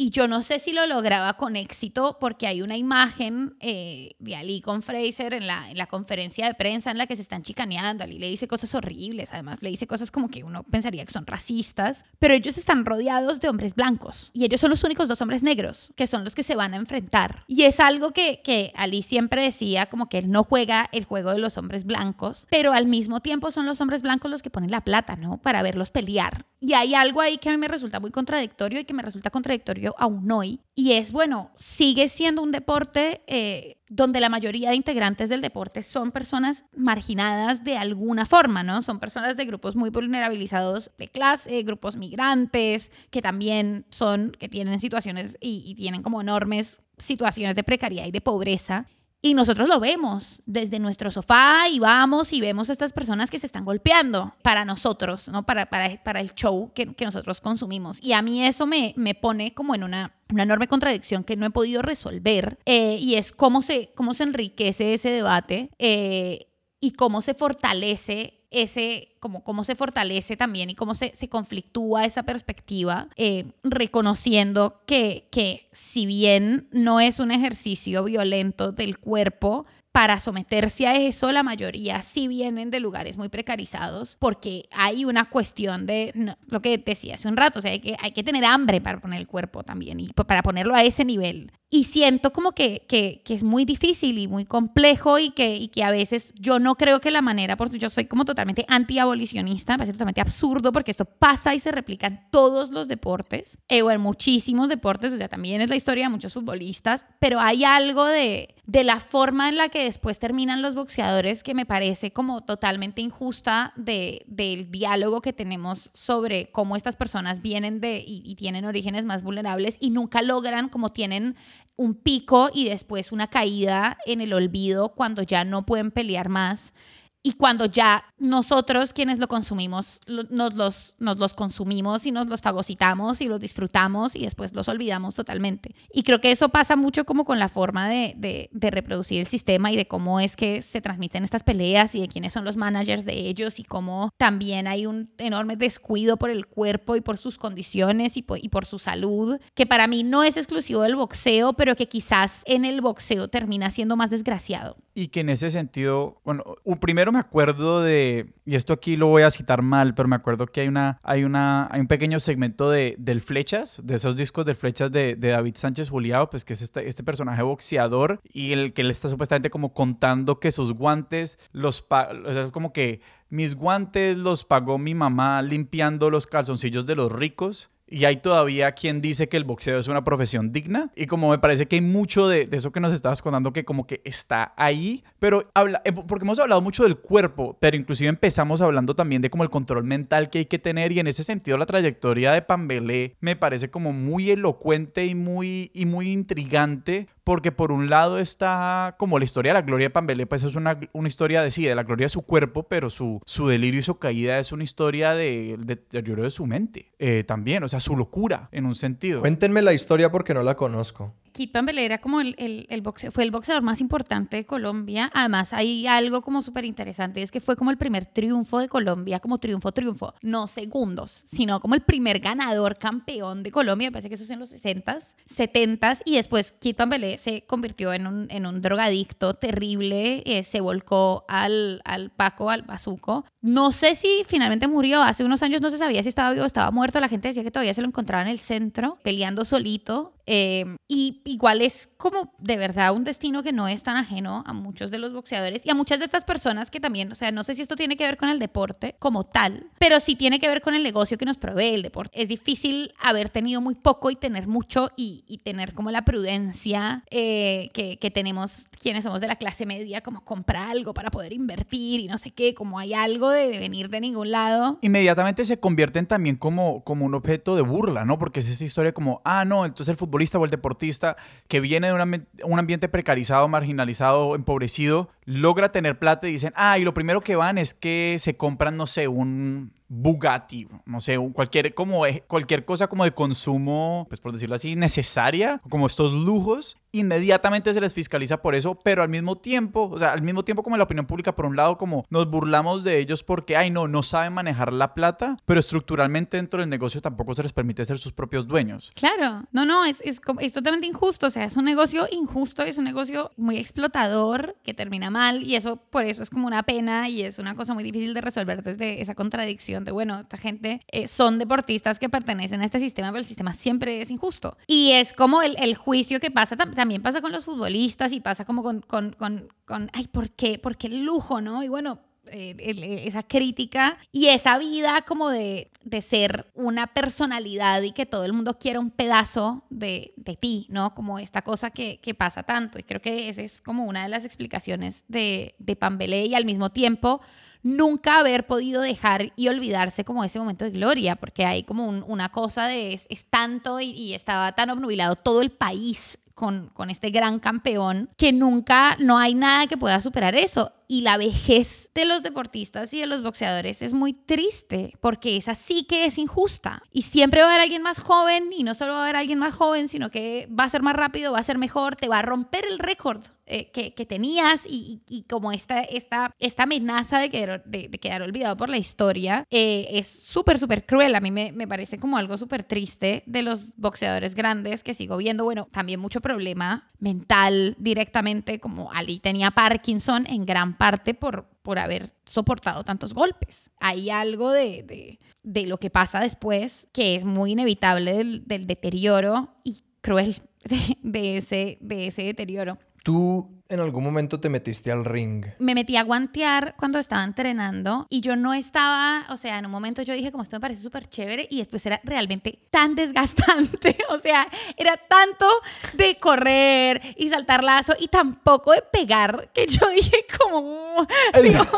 y 0.00 0.08
yo 0.08 0.26
no 0.26 0.42
sé 0.42 0.58
si 0.60 0.72
lo 0.72 0.86
lograba 0.86 1.34
con 1.34 1.56
éxito 1.56 2.16
porque 2.18 2.46
hay 2.46 2.62
una 2.62 2.78
imagen 2.78 3.54
eh, 3.60 4.14
de 4.18 4.34
Ali 4.34 4.62
con 4.62 4.82
Fraser 4.82 5.34
en 5.34 5.46
la, 5.46 5.70
en 5.70 5.76
la 5.76 5.84
conferencia 5.84 6.46
de 6.46 6.54
prensa 6.54 6.90
en 6.90 6.96
la 6.96 7.06
que 7.06 7.16
se 7.16 7.20
están 7.20 7.42
chicaneando. 7.42 8.02
Ali 8.02 8.18
le 8.18 8.26
dice 8.26 8.48
cosas 8.48 8.74
horribles, 8.74 9.28
además 9.30 9.58
le 9.60 9.68
dice 9.68 9.86
cosas 9.86 10.10
como 10.10 10.30
que 10.30 10.42
uno 10.42 10.62
pensaría 10.62 11.04
que 11.04 11.12
son 11.12 11.26
racistas, 11.26 12.06
pero 12.18 12.32
ellos 12.32 12.56
están 12.56 12.86
rodeados 12.86 13.40
de 13.40 13.50
hombres 13.50 13.74
blancos 13.74 14.30
y 14.32 14.46
ellos 14.46 14.62
son 14.62 14.70
los 14.70 14.82
únicos 14.84 15.06
dos 15.06 15.20
hombres 15.20 15.42
negros 15.42 15.92
que 15.96 16.06
son 16.06 16.24
los 16.24 16.34
que 16.34 16.44
se 16.44 16.56
van 16.56 16.72
a 16.72 16.78
enfrentar. 16.78 17.44
Y 17.46 17.64
es 17.64 17.78
algo 17.78 18.12
que, 18.12 18.40
que 18.42 18.72
Ali 18.76 19.02
siempre 19.02 19.42
decía 19.42 19.84
como 19.84 20.08
que 20.08 20.16
él 20.16 20.30
no 20.30 20.44
juega 20.44 20.88
el 20.92 21.04
juego 21.04 21.32
de 21.32 21.40
los 21.40 21.58
hombres 21.58 21.84
blancos, 21.84 22.46
pero 22.48 22.72
al 22.72 22.86
mismo 22.86 23.20
tiempo 23.20 23.52
son 23.52 23.66
los 23.66 23.82
hombres 23.82 24.00
blancos 24.00 24.30
los 24.30 24.40
que 24.40 24.48
ponen 24.48 24.70
la 24.70 24.80
plata, 24.80 25.16
¿no? 25.16 25.42
Para 25.42 25.62
verlos 25.62 25.90
pelear. 25.90 26.46
Y 26.58 26.74
hay 26.74 26.94
algo 26.94 27.20
ahí 27.20 27.38
que 27.38 27.48
a 27.48 27.52
mí 27.52 27.58
me 27.58 27.68
resulta 27.68 28.00
muy 28.00 28.10
contradictorio 28.10 28.80
y 28.80 28.84
que 28.84 28.94
me 28.94 29.02
resulta 29.02 29.30
contradictorio 29.30 29.89
aún 29.98 30.30
hoy. 30.30 30.60
Y 30.74 30.92
es, 30.92 31.12
bueno, 31.12 31.50
sigue 31.56 32.08
siendo 32.08 32.42
un 32.42 32.50
deporte 32.50 33.22
eh, 33.26 33.78
donde 33.88 34.20
la 34.20 34.28
mayoría 34.28 34.70
de 34.70 34.76
integrantes 34.76 35.28
del 35.28 35.40
deporte 35.40 35.82
son 35.82 36.10
personas 36.10 36.64
marginadas 36.74 37.64
de 37.64 37.76
alguna 37.76 38.26
forma, 38.26 38.62
¿no? 38.62 38.82
Son 38.82 38.98
personas 38.98 39.36
de 39.36 39.44
grupos 39.44 39.76
muy 39.76 39.90
vulnerabilizados 39.90 40.90
de 40.98 41.08
clase, 41.08 41.62
grupos 41.62 41.96
migrantes, 41.96 42.90
que 43.10 43.20
también 43.22 43.86
son, 43.90 44.32
que 44.32 44.48
tienen 44.48 44.80
situaciones 44.80 45.36
y, 45.40 45.62
y 45.66 45.74
tienen 45.74 46.02
como 46.02 46.20
enormes 46.20 46.80
situaciones 46.98 47.54
de 47.54 47.64
precariedad 47.64 48.06
y 48.06 48.10
de 48.10 48.20
pobreza. 48.20 48.86
Y 49.22 49.34
nosotros 49.34 49.68
lo 49.68 49.80
vemos 49.80 50.40
desde 50.46 50.78
nuestro 50.78 51.10
sofá 51.10 51.68
y 51.70 51.78
vamos 51.78 52.32
y 52.32 52.40
vemos 52.40 52.70
a 52.70 52.72
estas 52.72 52.92
personas 52.92 53.30
que 53.30 53.38
se 53.38 53.44
están 53.44 53.66
golpeando 53.66 54.34
para 54.42 54.64
nosotros, 54.64 55.28
¿no? 55.28 55.44
Para, 55.44 55.66
para, 55.66 56.02
para 56.02 56.20
el 56.20 56.34
show 56.34 56.72
que, 56.74 56.94
que, 56.94 57.04
nosotros 57.04 57.42
consumimos. 57.42 57.98
Y 58.00 58.14
a 58.14 58.22
mí 58.22 58.42
eso 58.46 58.66
me, 58.66 58.94
me 58.96 59.14
pone 59.14 59.52
como 59.52 59.74
en 59.74 59.84
una, 59.84 60.14
una 60.30 60.44
enorme 60.44 60.68
contradicción 60.68 61.22
que 61.22 61.36
no 61.36 61.44
he 61.44 61.50
podido 61.50 61.82
resolver. 61.82 62.58
Eh, 62.64 62.96
y 62.98 63.16
es 63.16 63.30
cómo 63.32 63.60
se, 63.60 63.92
cómo 63.94 64.14
se 64.14 64.22
enriquece 64.22 64.94
ese 64.94 65.10
debate 65.10 65.70
eh, 65.78 66.46
y 66.80 66.92
cómo 66.92 67.20
se 67.20 67.34
fortalece 67.34 68.39
ese, 68.50 69.16
como 69.20 69.44
cómo 69.44 69.64
se 69.64 69.76
fortalece 69.76 70.36
también 70.36 70.70
y 70.70 70.74
cómo 70.74 70.94
se, 70.94 71.12
se 71.14 71.28
conflictúa 71.28 72.04
esa 72.04 72.24
perspectiva, 72.24 73.08
eh, 73.16 73.52
reconociendo 73.62 74.82
que, 74.86 75.28
que 75.30 75.68
si 75.72 76.06
bien 76.06 76.68
no 76.72 77.00
es 77.00 77.20
un 77.20 77.30
ejercicio 77.30 78.04
violento 78.04 78.72
del 78.72 78.98
cuerpo, 78.98 79.66
para 79.92 80.20
someterse 80.20 80.86
a 80.86 80.96
eso, 80.96 81.32
la 81.32 81.42
mayoría 81.42 82.02
sí 82.02 82.28
vienen 82.28 82.70
de 82.70 82.78
lugares 82.78 83.16
muy 83.16 83.28
precarizados, 83.28 84.16
porque 84.20 84.68
hay 84.70 85.04
una 85.04 85.28
cuestión 85.28 85.86
de 85.86 86.36
lo 86.46 86.62
que 86.62 86.78
decía 86.78 87.16
hace 87.16 87.28
un 87.28 87.36
rato, 87.36 87.58
o 87.58 87.62
sea, 87.62 87.72
hay 87.72 87.80
que, 87.80 87.96
hay 88.00 88.12
que 88.12 88.22
tener 88.22 88.44
hambre 88.44 88.80
para 88.80 89.00
poner 89.00 89.18
el 89.18 89.26
cuerpo 89.26 89.64
también 89.64 89.98
y 89.98 90.08
para 90.12 90.42
ponerlo 90.42 90.74
a 90.74 90.82
ese 90.82 91.04
nivel. 91.04 91.50
Y 91.72 91.84
siento 91.84 92.32
como 92.32 92.50
que, 92.50 92.84
que, 92.88 93.22
que 93.24 93.32
es 93.32 93.44
muy 93.44 93.64
difícil 93.64 94.18
y 94.18 94.26
muy 94.26 94.44
complejo 94.44 95.20
y 95.20 95.30
que, 95.30 95.54
y 95.54 95.68
que 95.68 95.84
a 95.84 95.92
veces 95.92 96.34
yo 96.34 96.58
no 96.58 96.74
creo 96.74 97.00
que 97.00 97.12
la 97.12 97.22
manera, 97.22 97.56
por 97.56 97.70
yo 97.70 97.90
soy 97.90 98.06
como 98.06 98.24
totalmente 98.24 98.64
anti-abolicionista, 98.66 99.74
me 99.74 99.78
parece 99.78 99.92
totalmente 99.92 100.20
absurdo 100.20 100.72
porque 100.72 100.90
esto 100.90 101.04
pasa 101.04 101.54
y 101.54 101.60
se 101.60 101.70
replica 101.70 102.08
en 102.08 102.20
todos 102.32 102.70
los 102.70 102.88
deportes, 102.88 103.56
eh, 103.68 103.82
o 103.82 103.90
en 103.92 104.00
muchísimos 104.00 104.68
deportes, 104.68 105.12
o 105.12 105.16
sea, 105.16 105.28
también 105.28 105.60
es 105.60 105.70
la 105.70 105.76
historia 105.76 106.06
de 106.06 106.08
muchos 106.08 106.32
futbolistas, 106.32 107.06
pero 107.20 107.38
hay 107.38 107.62
algo 107.62 108.04
de, 108.04 108.56
de 108.66 108.84
la 108.84 109.00
forma 109.00 109.48
en 109.48 109.56
la 109.56 109.68
que 109.68 109.84
después 109.84 110.18
terminan 110.18 110.62
los 110.62 110.74
boxeadores, 110.74 111.42
que 111.42 111.54
me 111.54 111.66
parece 111.66 112.12
como 112.12 112.42
totalmente 112.42 113.00
injusta 113.00 113.72
de, 113.76 114.24
del 114.26 114.70
diálogo 114.70 115.20
que 115.20 115.32
tenemos 115.32 115.90
sobre 115.94 116.50
cómo 116.50 116.76
estas 116.76 116.96
personas 116.96 117.42
vienen 117.42 117.80
de 117.80 117.98
y, 117.98 118.22
y 118.24 118.34
tienen 118.34 118.64
orígenes 118.64 119.04
más 119.04 119.22
vulnerables 119.22 119.76
y 119.80 119.90
nunca 119.90 120.22
logran, 120.22 120.68
como 120.68 120.90
tienen 120.90 121.36
un 121.80 121.94
pico 121.94 122.50
y 122.52 122.68
después 122.68 123.10
una 123.10 123.28
caída 123.28 123.96
en 124.04 124.20
el 124.20 124.34
olvido 124.34 124.90
cuando 124.90 125.22
ya 125.22 125.46
no 125.46 125.64
pueden 125.64 125.90
pelear 125.90 126.28
más 126.28 126.74
y 127.22 127.34
cuando 127.34 127.66
ya 127.66 128.04
nosotros 128.18 128.92
quienes 128.92 129.18
lo 129.18 129.28
consumimos, 129.28 130.00
nos 130.06 130.54
los, 130.54 131.34
consumimos 131.34 132.06
y 132.06 132.12
nos 132.12 132.28
los 132.28 132.40
fagocitamos 132.40 133.20
y 133.20 133.28
los 133.28 133.40
disfrutamos 133.40 134.16
y 134.16 134.24
después 134.24 134.54
los 134.54 134.68
olvidamos 134.68 135.14
totalmente. 135.14 135.74
Y 135.92 136.02
creo 136.02 136.20
que 136.20 136.30
eso 136.30 136.48
pasa 136.48 136.76
mucho 136.76 137.04
como 137.04 137.24
con 137.24 137.38
la 137.38 137.48
forma 137.48 137.88
de, 137.88 138.48
reproducir 138.52 139.20
el 139.20 139.26
sistema 139.26 139.72
y 139.72 139.76
de 139.76 139.86
cómo 139.86 140.20
es 140.20 140.36
que 140.36 140.62
se 140.62 140.80
transmiten 140.80 141.24
estas 141.24 141.42
peleas 141.42 141.94
y 141.94 142.00
de 142.00 142.08
quiénes 142.08 142.32
son 142.32 142.44
los 142.44 142.56
managers 142.56 143.04
de 143.04 143.14
ellos 143.14 143.58
y 143.58 143.64
cómo 143.64 144.10
también 144.16 144.66
hay 144.66 144.86
un 144.86 145.10
enorme 145.18 145.56
descuido 145.56 146.16
por 146.16 146.30
el 146.30 146.46
cuerpo 146.46 146.96
y 146.96 147.00
por 147.00 147.18
sus 147.18 147.36
condiciones 147.36 148.16
y 148.16 148.22
por, 148.22 148.42
y 148.42 148.48
por 148.48 148.64
su 148.64 148.78
salud, 148.78 149.38
que 149.54 149.66
para 149.66 149.86
mí 149.86 150.04
no 150.04 150.22
es 150.22 150.36
exclusivo 150.36 150.82
del 150.82 150.96
boxeo, 150.96 151.52
pero 151.54 151.76
que 151.76 151.88
quizás 151.88 152.42
en 152.46 152.64
el 152.64 152.80
boxeo 152.80 153.28
termina 153.28 153.70
siendo 153.70 153.96
más 153.96 154.10
desgraciado. 154.10 154.76
Y 154.94 155.08
que 155.08 155.20
en 155.20 155.30
ese 155.30 155.50
sentido, 155.50 156.20
bueno, 156.24 156.44
un 156.64 156.78
primero 156.78 157.09
me 157.12 157.18
acuerdo 157.18 157.82
de, 157.82 158.32
y 158.44 158.54
esto 158.54 158.72
aquí 158.72 158.96
lo 158.96 159.06
voy 159.06 159.22
a 159.22 159.30
citar 159.30 159.62
mal, 159.62 159.94
pero 159.94 160.08
me 160.08 160.16
acuerdo 160.16 160.46
que 160.46 160.62
hay, 160.62 160.68
una, 160.68 160.98
hay, 161.02 161.24
una, 161.24 161.68
hay 161.70 161.80
un 161.80 161.86
pequeño 161.86 162.20
segmento 162.20 162.70
de, 162.70 162.96
del 162.98 163.20
Flechas, 163.20 163.80
de 163.82 163.94
esos 163.94 164.16
discos 164.16 164.46
de 164.46 164.54
Flechas 164.54 164.90
de, 164.90 165.16
de 165.16 165.28
David 165.28 165.56
Sánchez 165.56 165.90
Juliado, 165.90 166.30
pues 166.30 166.44
que 166.44 166.54
es 166.54 166.62
este, 166.62 166.88
este, 166.88 167.02
personaje 167.02 167.42
boxeador 167.42 168.20
y 168.24 168.52
el 168.52 168.72
que 168.72 168.84
le 168.84 168.92
está 168.92 169.08
supuestamente 169.08 169.50
como 169.50 169.72
contando 169.74 170.40
que 170.40 170.52
sus 170.52 170.72
guantes 170.72 171.38
los... 171.52 171.86
O 171.90 172.32
sea, 172.32 172.44
es 172.44 172.50
como 172.50 172.72
que 172.72 173.00
mis 173.28 173.54
guantes 173.54 174.16
los 174.16 174.44
pagó 174.44 174.78
mi 174.78 174.94
mamá 174.94 175.40
limpiando 175.42 176.10
los 176.10 176.26
calzoncillos 176.26 176.86
de 176.86 176.96
los 176.96 177.12
ricos 177.12 177.70
y 177.90 178.04
hay 178.04 178.18
todavía 178.18 178.72
quien 178.72 179.00
dice 179.00 179.28
que 179.28 179.36
el 179.36 179.44
boxeo 179.44 179.78
es 179.78 179.88
una 179.88 180.04
profesión 180.04 180.52
digna. 180.52 180.90
Y 180.94 181.06
como 181.06 181.30
me 181.30 181.38
parece 181.38 181.66
que 181.66 181.76
hay 181.76 181.82
mucho 181.82 182.28
de, 182.28 182.46
de 182.46 182.56
eso 182.56 182.70
que 182.70 182.80
nos 182.80 182.92
estabas 182.92 183.20
contando 183.20 183.52
que 183.52 183.64
como 183.64 183.86
que 183.86 184.00
está 184.04 184.54
ahí. 184.56 185.02
Pero 185.18 185.50
habla, 185.54 185.82
eh, 185.84 185.92
porque 185.92 186.24
hemos 186.24 186.38
hablado 186.38 186.62
mucho 186.62 186.84
del 186.84 186.96
cuerpo, 186.96 187.58
pero 187.60 187.76
inclusive 187.76 188.08
empezamos 188.08 188.60
hablando 188.60 188.94
también 188.94 189.22
de 189.22 189.30
como 189.30 189.42
el 189.42 189.50
control 189.50 189.84
mental 189.84 190.30
que 190.30 190.38
hay 190.38 190.44
que 190.46 190.60
tener. 190.60 190.92
Y 190.92 191.00
en 191.00 191.08
ese 191.08 191.24
sentido 191.24 191.58
la 191.58 191.66
trayectoria 191.66 192.32
de 192.32 192.42
Pambelé 192.42 193.16
me 193.20 193.34
parece 193.34 193.70
como 193.70 193.92
muy 193.92 194.30
elocuente 194.30 195.06
y 195.06 195.16
muy, 195.16 195.72
y 195.74 195.86
muy 195.86 196.12
intrigante 196.12 197.08
porque 197.24 197.52
por 197.52 197.72
un 197.72 197.90
lado 197.90 198.18
está 198.18 198.94
como 198.98 199.18
la 199.18 199.24
historia 199.24 199.52
de 199.52 199.60
la 199.60 199.62
gloria 199.62 199.86
de 199.86 199.90
Pambelé, 199.90 200.26
pues 200.26 200.42
es 200.42 200.54
una, 200.54 200.78
una 200.92 201.08
historia 201.08 201.42
de 201.42 201.50
sí, 201.50 201.64
de 201.64 201.74
la 201.74 201.84
gloria 201.84 202.06
de 202.06 202.10
su 202.10 202.22
cuerpo, 202.22 202.64
pero 202.64 202.90
su, 202.90 203.20
su 203.26 203.48
delirio 203.48 203.80
y 203.80 203.82
su 203.82 203.98
caída 203.98 204.38
es 204.38 204.52
una 204.52 204.64
historia 204.64 205.14
de, 205.14 205.56
de 205.58 205.76
deterioro 205.76 206.22
de 206.22 206.30
su 206.30 206.46
mente 206.46 206.90
eh, 206.98 207.24
también, 207.24 207.62
o 207.62 207.68
sea, 207.68 207.80
su 207.80 207.96
locura 207.96 208.48
en 208.52 208.66
un 208.66 208.74
sentido. 208.74 209.20
Cuéntenme 209.20 209.62
la 209.62 209.72
historia 209.72 210.10
porque 210.10 210.34
no 210.34 210.42
la 210.42 210.56
conozco. 210.56 211.14
Kit 211.32 211.52
Pambelé 211.52 211.84
era 211.84 211.98
como 211.98 212.20
el, 212.20 212.34
el, 212.38 212.66
el 212.68 212.82
fue 213.10 213.24
el 213.24 213.30
boxeador 213.30 213.62
más 213.62 213.80
importante 213.80 214.36
de 214.36 214.46
Colombia. 214.46 215.10
Además, 215.14 215.52
hay 215.52 215.86
algo 215.86 216.22
como 216.22 216.42
súper 216.42 216.64
interesante, 216.64 217.22
es 217.22 217.30
que 217.30 217.40
fue 217.40 217.56
como 217.56 217.70
el 217.70 217.76
primer 217.76 218.06
triunfo 218.06 218.58
de 218.58 218.68
Colombia, 218.68 219.20
como 219.20 219.38
triunfo, 219.38 219.72
triunfo, 219.72 220.14
no 220.22 220.46
segundos, 220.46 221.24
sino 221.28 221.60
como 221.60 221.74
el 221.74 221.82
primer 221.82 222.20
ganador 222.20 222.78
campeón 222.78 223.42
de 223.42 223.50
Colombia, 223.50 223.88
me 223.88 223.92
parece 223.92 224.08
que 224.08 224.14
eso 224.14 224.24
es 224.24 224.30
en 224.30 224.40
los 224.40 224.52
60s, 224.52 225.14
70s, 225.28 226.02
y 226.04 226.16
después 226.16 226.52
Kit 226.52 226.76
Pambelé 226.76 227.18
se 227.18 227.42
convirtió 227.42 227.92
en 227.92 228.06
un, 228.06 228.26
en 228.30 228.46
un 228.46 228.60
drogadicto 228.60 229.34
terrible, 229.34 230.22
eh, 230.26 230.44
se 230.44 230.60
volcó 230.60 231.24
al, 231.28 231.80
al 231.84 232.10
Paco, 232.10 232.50
al 232.50 232.62
Bazuco. 232.62 233.24
No 233.40 233.72
sé 233.72 233.94
si 233.94 234.24
finalmente 234.26 234.68
murió, 234.68 235.02
hace 235.02 235.24
unos 235.24 235.42
años 235.42 235.60
no 235.60 235.70
se 235.70 235.78
sabía 235.78 236.02
si 236.02 236.08
estaba 236.08 236.32
vivo 236.32 236.44
o 236.44 236.46
estaba 236.46 236.70
muerto, 236.70 237.00
la 237.00 237.08
gente 237.08 237.28
decía 237.28 237.44
que 237.44 237.50
todavía 237.50 237.74
se 237.74 237.82
lo 237.82 237.88
encontraba 237.88 238.22
en 238.22 238.28
el 238.28 238.38
centro, 238.38 238.98
peleando 239.02 239.44
solito, 239.44 240.14
eh, 240.32 240.64
y 240.86 241.22
igual 241.24 241.60
es 241.60 241.88
como 241.96 242.32
de 242.38 242.56
verdad 242.56 242.94
un 242.94 243.02
destino 243.02 243.42
que 243.42 243.52
no 243.52 243.66
es 243.66 243.82
tan 243.82 243.96
ajeno 243.96 244.44
a 244.46 244.52
muchos 244.52 244.92
de 244.92 244.98
los 244.98 245.12
boxeadores 245.12 245.66
y 245.66 245.70
a 245.70 245.74
muchas 245.74 245.98
de 245.98 246.04
estas 246.04 246.24
personas 246.24 246.70
que 246.70 246.78
también, 246.78 247.10
o 247.10 247.16
sea, 247.16 247.32
no 247.32 247.42
sé 247.42 247.56
si 247.56 247.62
esto 247.62 247.74
tiene 247.74 247.96
que 247.96 248.04
ver 248.04 248.16
con 248.16 248.28
el 248.28 248.38
deporte 248.38 248.94
como 249.00 249.24
tal, 249.24 249.66
pero 249.80 249.98
sí 249.98 250.14
tiene 250.14 250.38
que 250.38 250.46
ver 250.46 250.60
con 250.60 250.76
el 250.76 250.84
negocio 250.84 251.18
que 251.18 251.24
nos 251.24 251.36
provee 251.36 251.74
el 251.74 251.82
deporte. 251.82 252.22
Es 252.22 252.28
difícil 252.28 252.94
haber 253.00 253.28
tenido 253.28 253.60
muy 253.60 253.74
poco 253.74 254.08
y 254.08 254.14
tener 254.14 254.46
mucho 254.46 254.92
y, 254.96 255.24
y 255.26 255.38
tener 255.38 255.74
como 255.74 255.90
la 255.90 256.04
prudencia 256.04 257.02
eh, 257.10 257.68
que, 257.72 257.98
que, 257.98 258.12
tenemos 258.12 258.66
quienes 258.80 259.02
somos 259.02 259.20
de 259.20 259.26
la 259.26 259.34
clase 259.34 259.66
media, 259.66 260.00
como 260.00 260.24
comprar 260.24 260.70
algo 260.70 260.94
para 260.94 261.10
poder 261.10 261.32
invertir 261.32 262.00
y 262.00 262.06
no 262.06 262.18
sé 262.18 262.30
qué, 262.30 262.54
como 262.54 262.78
hay 262.78 262.94
algo 262.94 263.30
de 263.30 263.58
venir 263.58 263.90
de 263.90 264.00
ningún 264.00 264.30
lado. 264.30 264.78
Inmediatamente 264.80 265.44
se 265.44 265.58
convierten 265.58 266.06
también 266.06 266.36
como, 266.36 266.84
como 266.84 267.04
un 267.04 267.14
objeto 267.14 267.56
de 267.56 267.62
burla, 267.62 268.04
¿no? 268.04 268.16
Porque 268.16 268.38
es 268.38 268.48
esa 268.48 268.64
historia 268.64 268.92
como, 268.92 269.22
ah, 269.24 269.44
no, 269.44 269.66
entonces 269.66 269.90
el 269.90 269.96
futbolista 270.20 270.38
o 270.38 270.44
el 270.44 270.50
deportista 270.50 271.16
que 271.48 271.60
viene 271.60 271.88
de 271.88 271.94
un, 271.94 272.26
un 272.44 272.58
ambiente 272.58 272.88
precarizado, 272.88 273.48
marginalizado, 273.48 274.34
empobrecido, 274.34 275.10
logra 275.24 275.72
tener 275.72 275.98
plata 275.98 276.28
y 276.28 276.32
dicen, 276.32 276.52
ah, 276.56 276.78
y 276.78 276.84
lo 276.84 276.94
primero 276.94 277.20
que 277.20 277.36
van 277.36 277.58
es 277.58 277.74
que 277.74 278.16
se 278.18 278.36
compran, 278.36 278.76
no 278.76 278.86
sé, 278.86 279.08
un 279.08 279.72
Bugatti, 279.92 280.68
no 280.86 281.00
sé, 281.00 281.18
cualquier, 281.32 281.74
como, 281.74 282.04
cualquier 282.28 282.64
cosa 282.64 282.86
como 282.86 283.02
de 283.02 283.10
consumo, 283.10 284.06
pues 284.08 284.20
por 284.20 284.32
decirlo 284.32 284.54
así, 284.54 284.76
necesaria, 284.76 285.60
como 285.68 285.88
estos 285.88 286.12
lujos, 286.12 286.76
inmediatamente 286.92 287.72
se 287.72 287.80
les 287.80 287.92
fiscaliza 287.92 288.40
por 288.40 288.54
eso, 288.54 288.78
pero 288.84 289.02
al 289.02 289.08
mismo 289.08 289.38
tiempo, 289.38 289.90
o 289.92 289.98
sea, 289.98 290.12
al 290.12 290.22
mismo 290.22 290.44
tiempo 290.44 290.62
como 290.62 290.76
la 290.76 290.84
opinión 290.84 291.06
pública, 291.06 291.34
por 291.34 291.46
un 291.46 291.56
lado, 291.56 291.76
como 291.76 292.04
nos 292.08 292.30
burlamos 292.30 292.84
de 292.84 292.98
ellos 292.98 293.24
porque, 293.24 293.56
ay, 293.56 293.70
no, 293.70 293.88
no 293.88 294.04
saben 294.04 294.32
manejar 294.32 294.72
la 294.72 294.94
plata, 294.94 295.36
pero 295.44 295.58
estructuralmente 295.58 296.36
dentro 296.36 296.60
del 296.60 296.68
negocio 296.68 297.00
tampoco 297.00 297.34
se 297.34 297.42
les 297.42 297.52
permite 297.52 297.84
ser 297.84 297.98
sus 297.98 298.12
propios 298.12 298.46
dueños. 298.46 298.92
Claro, 298.94 299.42
no, 299.50 299.64
no, 299.64 299.84
es, 299.84 300.00
es, 300.02 300.20
es 300.38 300.52
totalmente 300.52 300.86
injusto, 300.86 301.26
o 301.26 301.30
sea, 301.30 301.44
es 301.44 301.56
un 301.56 301.64
negocio 301.64 302.06
injusto, 302.12 302.62
es 302.62 302.78
un 302.78 302.84
negocio 302.84 303.32
muy 303.36 303.56
explotador 303.56 304.56
que 304.62 304.72
termina 304.72 305.10
mal 305.10 305.42
y 305.42 305.56
eso, 305.56 305.76
por 305.76 306.04
eso 306.04 306.22
es 306.22 306.30
como 306.30 306.46
una 306.46 306.62
pena 306.62 307.08
y 307.08 307.22
es 307.22 307.40
una 307.40 307.56
cosa 307.56 307.74
muy 307.74 307.82
difícil 307.82 308.14
de 308.14 308.20
resolver 308.20 308.62
desde 308.62 309.00
esa 309.00 309.16
contradicción 309.16 309.79
de, 309.84 309.92
bueno, 309.92 310.20
esta 310.20 310.36
gente 310.36 310.80
eh, 310.88 311.08
son 311.08 311.38
deportistas 311.38 311.98
que 311.98 312.08
pertenecen 312.08 312.62
a 312.62 312.64
este 312.64 312.80
sistema, 312.80 313.08
pero 313.08 313.20
el 313.20 313.26
sistema 313.26 313.54
siempre 313.54 314.00
es 314.00 314.10
injusto. 314.10 314.56
Y 314.66 314.92
es 314.92 315.12
como 315.12 315.42
el, 315.42 315.74
juicio 315.74 316.20
que 316.20 316.30
pasa, 316.30 316.56
también 316.56 317.02
pasa 317.02 317.20
con 317.20 317.32
los 317.32 317.44
futbolistas 317.44 318.12
y 318.12 318.20
pasa 318.20 318.44
como 318.44 318.62
con, 318.62 318.80
con, 318.80 319.16
con, 319.18 319.90
ay, 319.92 320.08
¿por 320.08 320.30
qué? 320.30 320.58
¿Por 320.58 320.76
qué 320.76 320.88
el 320.88 321.04
lujo, 321.04 321.40
no? 321.40 321.62
Y 321.62 321.68
bueno, 321.68 322.00
eh, 322.32 323.02
esa 323.06 323.24
crítica 323.24 323.98
y 324.12 324.26
esa 324.28 324.56
vida 324.58 325.02
como 325.02 325.30
de, 325.30 325.70
ser 326.00 326.50
una 326.54 326.86
personalidad 326.86 327.82
y 327.82 327.92
que 327.92 328.06
todo 328.06 328.24
el 328.24 328.32
mundo 328.32 328.58
quiera 328.58 328.78
un 328.78 328.90
pedazo 328.90 329.64
de, 329.70 330.14
ti, 330.38 330.66
¿no? 330.68 330.94
Como 330.94 331.18
esta 331.18 331.42
cosa 331.42 331.70
que, 331.70 331.98
que, 332.00 332.14
pasa 332.14 332.44
tanto. 332.44 332.78
Y 332.78 332.84
creo 332.84 333.00
que 333.00 333.28
esa 333.28 333.42
es 333.42 333.60
como 333.60 333.84
una 333.84 334.04
de 334.04 334.10
las 334.10 334.24
explicaciones 334.24 335.02
de, 335.08 335.56
de 335.58 335.76
Pambelé 335.76 336.26
y 336.26 336.34
al 336.34 336.44
mismo 336.44 336.70
tiempo 336.70 337.20
nunca 337.62 338.18
haber 338.18 338.46
podido 338.46 338.80
dejar 338.80 339.32
y 339.36 339.48
olvidarse 339.48 340.04
como 340.04 340.24
ese 340.24 340.38
momento 340.38 340.64
de 340.64 340.70
gloria, 340.70 341.16
porque 341.16 341.44
hay 341.44 341.62
como 341.62 341.86
un, 341.86 342.04
una 342.06 342.30
cosa 342.30 342.66
de 342.66 342.92
es, 342.92 343.08
tanto 343.28 343.80
y, 343.80 343.90
y, 343.90 344.14
estaba 344.14 344.52
tan 344.52 344.70
obnubilado 344.70 345.16
todo 345.16 345.42
el 345.42 345.50
país 345.50 346.18
con, 346.34 346.68
con, 346.70 346.90
este 346.90 347.10
gran 347.10 347.38
campeón 347.38 348.08
que 348.16 348.32
nunca, 348.32 348.96
no 348.98 349.18
hay 349.18 349.34
nada 349.34 349.66
que 349.66 349.76
pueda 349.76 350.00
superar 350.00 350.34
eso. 350.34 350.72
Y 350.92 351.02
la 351.02 351.18
vejez 351.18 351.88
de 351.94 352.04
los 352.04 352.24
deportistas 352.24 352.92
y 352.92 352.98
de 352.98 353.06
los 353.06 353.22
boxeadores 353.22 353.80
es 353.80 353.94
muy 353.94 354.12
triste 354.12 354.92
porque 355.00 355.36
esa 355.36 355.54
sí 355.54 355.84
que 355.84 356.04
es 356.04 356.18
injusta. 356.18 356.82
Y 356.90 357.02
siempre 357.02 357.42
va 357.42 357.46
a 357.46 357.50
haber 357.50 357.62
alguien 357.62 357.80
más 357.80 358.00
joven 358.00 358.52
y 358.52 358.64
no 358.64 358.74
solo 358.74 358.94
va 358.94 358.98
a 358.98 359.02
haber 359.04 359.14
alguien 359.14 359.38
más 359.38 359.54
joven, 359.54 359.86
sino 359.86 360.10
que 360.10 360.48
va 360.50 360.64
a 360.64 360.68
ser 360.68 360.82
más 360.82 360.96
rápido, 360.96 361.30
va 361.30 361.38
a 361.38 361.44
ser 361.44 361.58
mejor, 361.58 361.94
te 361.94 362.08
va 362.08 362.18
a 362.18 362.22
romper 362.22 362.64
el 362.64 362.80
récord 362.80 363.22
eh, 363.52 363.68
que, 363.72 363.94
que, 363.94 364.06
tenías 364.06 364.64
y, 364.64 365.02
y, 365.08 365.16
y, 365.16 365.22
como 365.22 365.50
esta, 365.50 365.80
esta, 365.80 366.36
esta 366.38 366.62
amenaza 366.62 367.18
de 367.18 367.30
quedar, 367.30 367.64
de, 367.64 367.88
de 367.88 367.98
quedar 367.98 368.22
olvidado 368.22 368.56
por 368.56 368.68
la 368.68 368.78
historia 368.78 369.44
eh, 369.50 369.88
es 369.90 370.06
súper, 370.06 370.60
súper 370.60 370.86
cruel. 370.86 371.16
A 371.16 371.20
mí 371.20 371.32
me, 371.32 371.50
me 371.50 371.66
parece 371.66 371.98
como 371.98 372.16
algo 372.16 372.38
súper 372.38 372.62
triste 372.62 373.24
de 373.26 373.42
los 373.42 373.76
boxeadores 373.76 374.36
grandes 374.36 374.84
que 374.84 374.94
sigo 374.94 375.16
viendo. 375.16 375.42
Bueno, 375.42 375.66
también 375.72 375.98
mucho 375.98 376.20
problema 376.20 376.92
mental 377.00 377.74
directamente, 377.80 378.60
como 378.60 378.92
Ali 378.92 379.18
tenía 379.18 379.50
Parkinson 379.50 380.28
en 380.28 380.46
gran 380.46 380.76
parte 380.80 381.12
por, 381.12 381.44
por 381.60 381.78
haber 381.78 382.10
soportado 382.24 382.82
tantos 382.84 383.12
golpes. 383.12 383.70
Hay 383.80 384.08
algo 384.08 384.50
de, 384.50 384.82
de, 384.82 385.20
de 385.42 385.66
lo 385.66 385.76
que 385.76 385.90
pasa 385.90 386.20
después 386.20 386.88
que 386.90 387.16
es 387.16 387.24
muy 387.26 387.52
inevitable 387.52 388.14
del, 388.14 388.66
deterioro 388.66 389.50
y 389.62 389.82
cruel 390.00 390.40
de, 390.64 390.96
de, 391.02 391.36
ese, 391.36 391.76
de 391.82 392.06
ese 392.06 392.22
deterioro. 392.22 392.78
Tú 393.04 393.59
en 393.70 393.80
algún 393.80 394.02
momento 394.02 394.40
te 394.40 394.48
metiste 394.48 394.90
al 394.90 395.04
ring. 395.04 395.46
Me 395.58 395.74
metí 395.74 395.96
a 395.96 396.02
guantear 396.02 396.74
cuando 396.76 396.98
estaba 396.98 397.22
entrenando 397.22 398.06
y 398.10 398.20
yo 398.20 398.34
no 398.34 398.52
estaba, 398.52 399.24
o 399.30 399.36
sea, 399.36 399.58
en 399.58 399.66
un 399.66 399.70
momento 399.70 400.02
yo 400.02 400.12
dije 400.12 400.32
como 400.32 400.42
esto 400.42 400.56
me 400.56 400.60
parece 400.60 400.82
súper 400.82 401.08
chévere 401.08 401.46
y 401.48 401.58
después 401.58 401.86
era 401.86 402.00
realmente 402.02 402.58
tan 402.70 402.94
desgastante, 402.96 403.96
o 404.10 404.18
sea, 404.18 404.46
era 404.76 404.96
tanto 404.96 405.46
de 405.92 406.18
correr 406.18 407.14
y 407.16 407.28
saltar 407.28 407.62
lazo 407.62 407.94
y 407.98 408.08
tampoco 408.08 408.72
de 408.72 408.82
pegar 408.82 409.50
que 409.54 409.66
yo 409.66 409.88
dije 409.94 410.26
como, 410.38 411.06
Dios, 411.40 411.68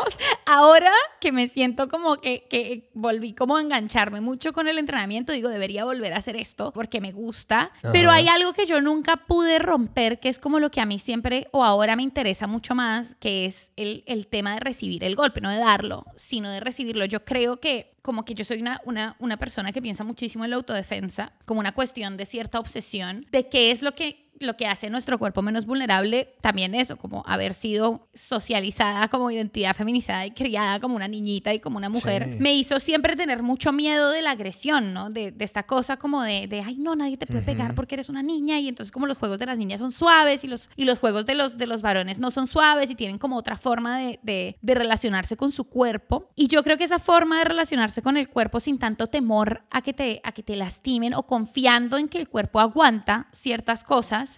ahora 0.47 0.91
que 1.21 1.31
me 1.31 1.47
siento 1.47 1.87
como 1.87 2.17
que, 2.17 2.47
que 2.49 2.89
volví 2.95 3.33
como 3.33 3.57
a 3.57 3.61
engancharme 3.61 4.19
mucho 4.19 4.51
con 4.51 4.67
el 4.67 4.79
entrenamiento, 4.79 5.31
digo, 5.31 5.49
debería 5.49 5.85
volver 5.85 6.13
a 6.13 6.17
hacer 6.17 6.37
esto 6.37 6.71
porque 6.71 7.01
me 7.01 7.11
gusta, 7.11 7.71
pero 7.91 8.09
hay 8.09 8.27
algo 8.27 8.53
que 8.53 8.65
yo 8.65 8.81
nunca 8.81 9.17
pude 9.27 9.59
romper, 9.59 10.19
que 10.19 10.29
es 10.29 10.39
como 10.39 10.59
lo 10.59 10.71
que 10.71 10.81
a 10.81 10.87
mí 10.87 10.97
siempre 10.97 11.47
o 11.51 11.63
ahora 11.63 11.82
ahora 11.83 11.95
me 11.95 12.03
interesa 12.03 12.47
mucho 12.47 12.75
más, 12.75 13.15
que 13.19 13.45
es 13.45 13.71
el, 13.75 14.03
el, 14.07 14.27
tema 14.27 14.53
de 14.53 14.61
recibir 14.61 15.03
el 15.03 15.15
golpe, 15.15 15.41
no 15.41 15.49
de 15.49 15.57
darlo, 15.57 16.05
sino 16.15 16.49
de 16.49 16.59
recibirlo. 16.59 17.05
Yo 17.05 17.23
creo 17.25 17.59
que 17.59 17.93
como 18.01 18.25
que 18.25 18.33
yo 18.35 18.43
soy 18.45 18.61
una, 18.61 18.81
una, 18.85 19.15
una 19.19 19.37
persona 19.37 19.71
que 19.71 19.81
piensa 19.81 20.03
muchísimo 20.03 20.43
en 20.43 20.51
la 20.51 20.57
autodefensa, 20.57 21.33
como 21.45 21.59
una 21.59 21.73
cuestión 21.73 22.17
de 22.17 22.25
cierta 22.25 22.59
obsesión, 22.59 23.25
de 23.31 23.49
qué 23.49 23.71
es 23.71 23.81
lo 23.81 23.93
que 23.93 24.22
lo 24.43 24.55
que 24.57 24.67
hace 24.67 24.89
nuestro 24.89 25.17
cuerpo 25.17 25.41
menos 25.41 25.65
vulnerable, 25.65 26.35
también 26.41 26.75
eso, 26.75 26.97
como 26.97 27.23
haber 27.27 27.53
sido 27.53 28.07
socializada 28.13 29.07
como 29.07 29.31
identidad 29.31 29.75
feminizada 29.75 30.25
y 30.25 30.31
criada 30.31 30.79
como 30.79 30.95
una 30.95 31.07
niñita 31.07 31.53
y 31.53 31.59
como 31.59 31.77
una 31.77 31.89
mujer, 31.89 32.37
me 32.39 32.53
hizo 32.53 32.79
siempre 32.79 33.15
tener 33.15 33.43
mucho 33.43 33.71
miedo 33.71 34.11
de 34.11 34.21
la 34.21 34.31
agresión, 34.31 34.93
¿no? 34.93 35.09
De, 35.09 35.31
de 35.31 35.45
esta 35.45 35.63
cosa 35.63 35.97
como 35.97 36.21
de, 36.23 36.47
de, 36.47 36.61
ay, 36.61 36.75
no, 36.77 36.95
nadie 36.95 37.17
te 37.17 37.27
puede 37.27 37.41
pegar 37.41 37.75
porque 37.75 37.95
eres 37.95 38.09
una 38.09 38.23
niña 38.23 38.59
y 38.59 38.67
entonces 38.67 38.91
como 38.91 39.07
los 39.07 39.17
juegos 39.17 39.39
de 39.39 39.45
las 39.45 39.57
niñas 39.57 39.79
son 39.79 39.91
suaves 39.91 40.43
y 40.43 40.47
los, 40.47 40.69
y 40.75 40.85
los 40.85 40.99
juegos 40.99 41.25
de 41.25 41.35
los, 41.35 41.57
de 41.57 41.67
los 41.67 41.81
varones 41.81 42.19
no 42.19 42.31
son 42.31 42.47
suaves 42.47 42.89
y 42.89 42.95
tienen 42.95 43.17
como 43.17 43.37
otra 43.37 43.57
forma 43.57 43.97
de, 43.97 44.19
de, 44.23 44.57
de 44.61 44.75
relacionarse 44.75 45.37
con 45.37 45.51
su 45.51 45.65
cuerpo. 45.65 46.29
Y 46.35 46.47
yo 46.47 46.63
creo 46.63 46.77
que 46.77 46.83
esa 46.83 46.99
forma 46.99 47.39
de 47.39 47.45
relacionarse 47.45 48.01
con 48.01 48.17
el 48.17 48.29
cuerpo 48.29 48.59
sin 48.59 48.79
tanto 48.79 49.07
temor 49.07 49.63
a 49.69 49.81
que 49.81 49.93
te, 49.93 50.21
a 50.23 50.31
que 50.31 50.43
te 50.43 50.55
lastimen 50.55 51.13
o 51.13 51.23
confiando 51.23 51.97
en 51.97 52.09
que 52.09 52.17
el 52.17 52.29
cuerpo 52.29 52.59
aguanta 52.59 53.27
ciertas 53.31 53.83
cosas, 53.83 54.32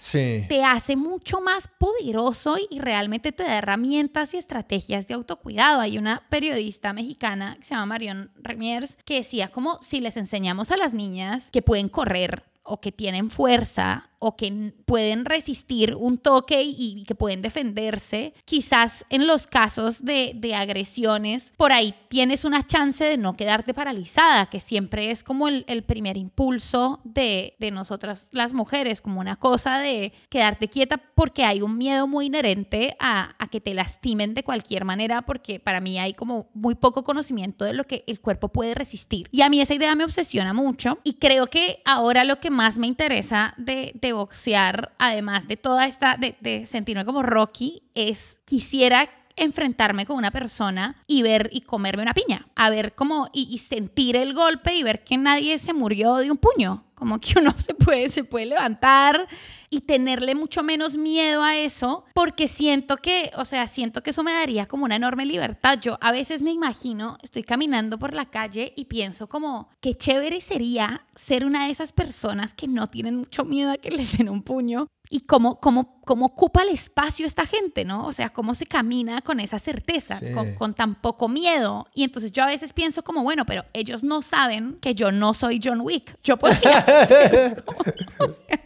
te 0.48 0.64
hace 0.64 0.96
mucho 0.96 1.42
más 1.42 1.68
poderoso 1.68 2.56
y 2.70 2.80
realmente 2.80 3.32
te 3.32 3.44
da 3.44 3.58
herramientas 3.58 4.34
y 4.34 4.38
estrategias 4.38 5.08
de 5.08 5.14
autocuidado. 5.14 5.82
Hay 5.82 5.98
una 5.98 6.24
periodista 6.30 6.94
mexicana 6.94 7.58
que 7.60 7.66
se 7.66 7.74
llama 7.74 7.86
Marion 7.88 8.32
Remiers 8.36 8.98
que 9.06 9.16
decía 9.16 9.50
como 9.50 9.82
si 9.82 10.02
les 10.02 10.18
enseñamos 10.18 10.72
a 10.72 10.78
las 10.78 10.94
niñas 10.94 11.50
que 11.52 11.62
pueden 11.62 11.90
correr 11.90 12.44
o 12.64 12.82
que 12.82 12.92
tienen 12.92 13.30
fuerza 13.30 14.10
o 14.26 14.36
que 14.36 14.74
pueden 14.86 15.24
resistir 15.24 15.94
un 15.94 16.18
toque 16.18 16.64
y 16.64 17.04
que 17.04 17.14
pueden 17.14 17.44
defenderse. 17.44 18.34
Quizás 18.44 19.06
en 19.10 19.28
los 19.28 19.46
casos 19.46 20.04
de, 20.04 20.32
de, 20.34 20.56
agresiones, 20.56 21.54
por 21.58 21.72
ahí 21.72 21.94
tienes 22.08 22.44
una 22.44 22.66
chance 22.66 23.04
de 23.04 23.18
no 23.18 23.38
quedarte 23.38 23.76
paralizada, 23.76 24.48
que 24.48 24.60
siempre 24.60 25.12
es 25.12 25.24
como 25.24 25.48
el, 25.48 25.64
el 25.68 25.84
primer 25.84 26.18
impulso 26.18 27.02
de, 27.04 27.54
de, 27.60 27.70
nosotras 27.70 28.28
las 28.32 28.54
mujeres, 28.54 29.00
como 29.00 29.20
una 29.20 29.36
cosa 29.36 29.78
de 29.78 30.12
quedarte 30.30 30.70
quieta 30.70 30.98
porque 30.98 31.44
hay 31.44 31.62
un 31.62 31.78
miedo 31.78 32.08
muy 32.08 32.26
inherente 32.26 32.98
a, 33.00 33.36
a 33.38 33.48
que 33.48 33.62
te 33.62 33.76
lastimen 33.76 34.34
de 34.34 34.44
cualquier 34.44 34.86
manera, 34.86 35.22
porque 35.22 35.60
para 35.60 35.82
mí 35.82 36.00
hay 36.00 36.16
como 36.16 36.50
muy 36.56 36.74
poco 36.74 37.04
conocimiento 37.04 37.64
de 37.64 37.74
lo 37.74 37.84
que 37.84 38.04
el 38.08 38.20
cuerpo 38.20 38.50
puede 38.50 38.74
resistir. 38.74 39.28
Y 39.32 39.44
a 39.44 39.50
mí 39.50 39.62
esa 39.62 39.76
idea 39.76 39.94
me 39.94 40.04
obsesiona 40.04 40.52
mucho 40.54 40.98
y 41.04 41.14
creo 41.16 41.46
que 41.46 41.84
ahora 41.86 42.24
lo 42.24 42.40
que 42.40 42.50
más 42.50 42.80
me 42.80 42.88
interesa 42.88 43.54
de, 43.58 43.92
de 44.02 44.15
boxear, 44.16 44.94
además 44.98 45.48
de 45.48 45.58
toda 45.58 45.88
esta, 45.88 46.18
de, 46.18 46.36
de 46.42 46.66
sentirme 46.66 47.06
como 47.06 47.24
Rocky, 47.24 47.84
es 47.94 48.40
quisiera 48.46 49.10
enfrentarme 49.36 50.06
con 50.06 50.18
una 50.18 50.32
persona 50.32 51.02
y 51.08 51.22
ver 51.22 51.50
y 51.52 51.62
comerme 51.62 52.04
una 52.04 52.14
piña, 52.14 52.48
a 52.56 52.70
ver 52.70 52.94
cómo 52.96 53.30
y, 53.34 53.58
sentir 53.60 54.16
el 54.16 54.34
golpe 54.34 54.74
y 54.76 54.84
ver 54.84 55.04
que 55.04 55.18
nadie 55.18 55.58
se 55.60 55.74
murió 55.74 56.16
de 56.16 56.32
un 56.32 56.38
puño, 56.38 56.86
como 56.96 57.20
que 57.20 57.40
uno 57.40 57.54
se 57.58 57.74
puede 57.74 58.10
se 58.10 58.24
puede 58.24 58.46
levantar 58.46 59.28
y 59.70 59.82
tenerle 59.82 60.36
mucho 60.36 60.64
menos 60.64 60.96
miedo 60.96 61.44
a 61.44 61.58
eso, 61.58 62.06
porque 62.14 62.48
siento 62.48 62.98
que, 62.98 63.32
o 63.36 63.44
sea, 63.44 63.68
siento 63.68 64.04
que 64.04 64.12
eso 64.12 64.24
me 64.24 64.32
daría 64.32 64.68
como 64.68 64.86
una 64.86 64.96
enorme 64.96 65.26
libertad. 65.26 65.80
Yo 65.82 65.98
a 66.00 66.14
veces 66.14 66.42
me 66.42 66.52
imagino, 66.52 67.18
estoy 67.22 67.44
caminando 67.44 68.00
por 68.00 68.14
la 68.14 68.26
calle 68.30 68.74
y 68.78 68.86
pienso 68.86 69.28
como, 69.28 69.70
qué 69.82 69.98
chévere 69.98 70.40
sería 70.40 71.06
ser 71.16 71.46
una 71.46 71.66
de 71.66 71.72
esas 71.72 71.92
personas 71.92 72.54
que 72.54 72.68
no 72.68 72.90
tienen 72.90 73.18
mucho 73.18 73.44
miedo 73.44 73.72
a 73.72 73.78
que 73.78 73.92
les 73.92 74.18
den 74.18 74.30
un 74.30 74.44
puño 74.44 74.88
y 75.10 75.22
cómo, 75.22 75.60
cómo, 75.60 76.02
cómo 76.02 76.28
ocupa 76.28 76.64
el 76.64 76.70
espacio 76.70 77.26
esta 77.26 77.46
gente, 77.46 77.86
¿no? 77.86 78.06
O 78.06 78.12
sea, 78.12 78.30
cómo 78.30 78.56
se 78.56 78.66
camina 78.66 79.22
con 79.22 79.40
esa 79.40 79.60
certeza, 79.60 80.18
sí. 80.18 80.32
con, 80.34 80.56
con, 80.56 80.74
tan 80.74 80.96
poco 80.96 81.28
miedo. 81.28 81.88
Y 81.94 82.04
entonces 82.04 82.32
yo 82.32 82.44
a 82.44 82.48
veces 82.48 82.74
pienso 82.74 83.04
como, 83.04 83.24
bueno, 83.24 83.46
pero 83.46 83.66
ellos 83.74 84.04
no 84.04 84.22
saben 84.22 84.78
que 84.82 84.96
yo 84.96 85.12
no 85.12 85.34
soy 85.34 85.60
John 85.64 85.82
Wick. 85.82 86.18
Yo 86.24 86.38
podría 86.38 87.56
como, 87.66 87.80
o 88.20 88.32
sea, 88.32 88.62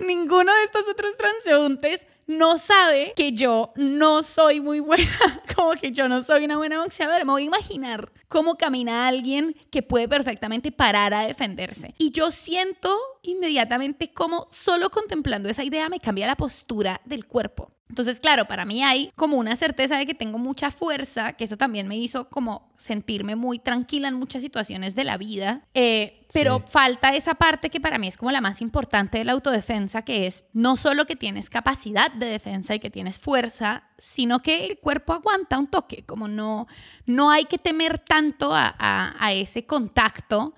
ninguno 0.00 0.52
de 0.52 0.64
estos 0.64 0.84
otros 0.90 1.16
transeúntes 1.16 2.06
no 2.26 2.58
sabe 2.58 3.12
que 3.16 3.32
yo 3.32 3.72
no 3.76 4.22
soy 4.22 4.60
muy 4.60 4.80
buena, 4.80 5.42
como 5.54 5.72
que 5.72 5.92
yo 5.92 6.08
no 6.08 6.22
soy 6.22 6.44
una 6.44 6.56
buena 6.56 6.80
boxeadora. 6.80 7.24
Me 7.24 7.32
voy 7.32 7.42
a 7.42 7.46
imaginar 7.46 8.12
cómo 8.28 8.56
camina 8.56 9.06
alguien 9.06 9.54
que 9.70 9.82
puede 9.82 10.08
perfectamente 10.08 10.72
parar 10.72 11.14
a 11.14 11.26
defenderse. 11.26 11.94
Y 11.98 12.10
yo 12.10 12.30
siento 12.30 12.98
inmediatamente 13.22 14.12
cómo 14.12 14.46
solo 14.50 14.90
contemplando 14.90 15.48
esa 15.48 15.64
idea 15.64 15.88
me 15.88 16.00
cambia 16.00 16.26
la 16.26 16.36
postura 16.36 17.00
del 17.04 17.26
cuerpo. 17.26 17.73
Entonces, 17.88 18.18
claro, 18.18 18.46
para 18.46 18.64
mí 18.64 18.82
hay 18.82 19.12
como 19.14 19.36
una 19.36 19.56
certeza 19.56 19.98
de 19.98 20.06
que 20.06 20.14
tengo 20.14 20.38
mucha 20.38 20.70
fuerza, 20.70 21.34
que 21.34 21.44
eso 21.44 21.58
también 21.58 21.86
me 21.86 21.96
hizo 21.96 22.30
como 22.30 22.72
sentirme 22.78 23.36
muy 23.36 23.58
tranquila 23.58 24.08
en 24.08 24.14
muchas 24.14 24.40
situaciones 24.40 24.94
de 24.94 25.04
la 25.04 25.18
vida, 25.18 25.62
eh, 25.74 26.26
pero 26.32 26.58
sí. 26.58 26.64
falta 26.68 27.14
esa 27.14 27.34
parte 27.34 27.68
que 27.68 27.80
para 27.80 27.98
mí 27.98 28.08
es 28.08 28.16
como 28.16 28.30
la 28.30 28.40
más 28.40 28.62
importante 28.62 29.18
de 29.18 29.24
la 29.24 29.32
autodefensa, 29.32 30.02
que 30.02 30.26
es 30.26 30.44
no 30.54 30.76
solo 30.76 31.04
que 31.04 31.14
tienes 31.14 31.50
capacidad 31.50 32.10
de 32.10 32.26
defensa 32.26 32.74
y 32.74 32.78
que 32.78 32.90
tienes 32.90 33.18
fuerza, 33.18 33.84
sino 33.98 34.40
que 34.40 34.64
el 34.64 34.78
cuerpo 34.78 35.12
aguanta 35.12 35.58
un 35.58 35.66
toque, 35.66 36.04
como 36.06 36.26
no, 36.26 36.66
no 37.04 37.30
hay 37.30 37.44
que 37.44 37.58
temer 37.58 37.98
tanto 37.98 38.54
a, 38.54 38.74
a, 38.78 39.14
a 39.18 39.32
ese 39.34 39.66
contacto. 39.66 40.54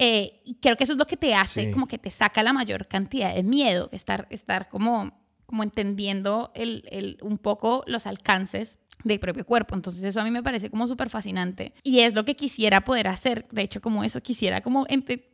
Eh, 0.00 0.42
y 0.44 0.54
creo 0.54 0.76
que 0.76 0.84
eso 0.84 0.92
es 0.92 0.98
lo 0.98 1.06
que 1.06 1.16
te 1.16 1.34
hace, 1.34 1.64
sí. 1.64 1.70
como 1.72 1.88
que 1.88 1.98
te 1.98 2.10
saca 2.10 2.44
la 2.44 2.52
mayor 2.52 2.86
cantidad 2.86 3.34
de 3.34 3.42
miedo, 3.42 3.88
estar, 3.90 4.28
estar 4.30 4.68
como 4.68 5.12
como 5.48 5.62
entendiendo 5.62 6.52
el, 6.54 6.84
el, 6.90 7.16
un 7.22 7.38
poco 7.38 7.82
los 7.86 8.06
alcances 8.06 8.76
del 9.04 9.18
propio 9.18 9.46
cuerpo. 9.46 9.74
Entonces 9.74 10.02
eso 10.04 10.20
a 10.20 10.24
mí 10.24 10.30
me 10.30 10.42
parece 10.42 10.68
como 10.70 10.86
súper 10.86 11.08
fascinante. 11.08 11.72
Y 11.84 12.00
es 12.00 12.14
lo 12.14 12.24
que 12.24 12.36
quisiera 12.36 12.82
poder 12.82 13.08
hacer. 13.08 13.46
De 13.50 13.62
hecho, 13.62 13.80
como 13.80 14.04
eso, 14.04 14.20
quisiera 14.20 14.60
como, 14.60 14.86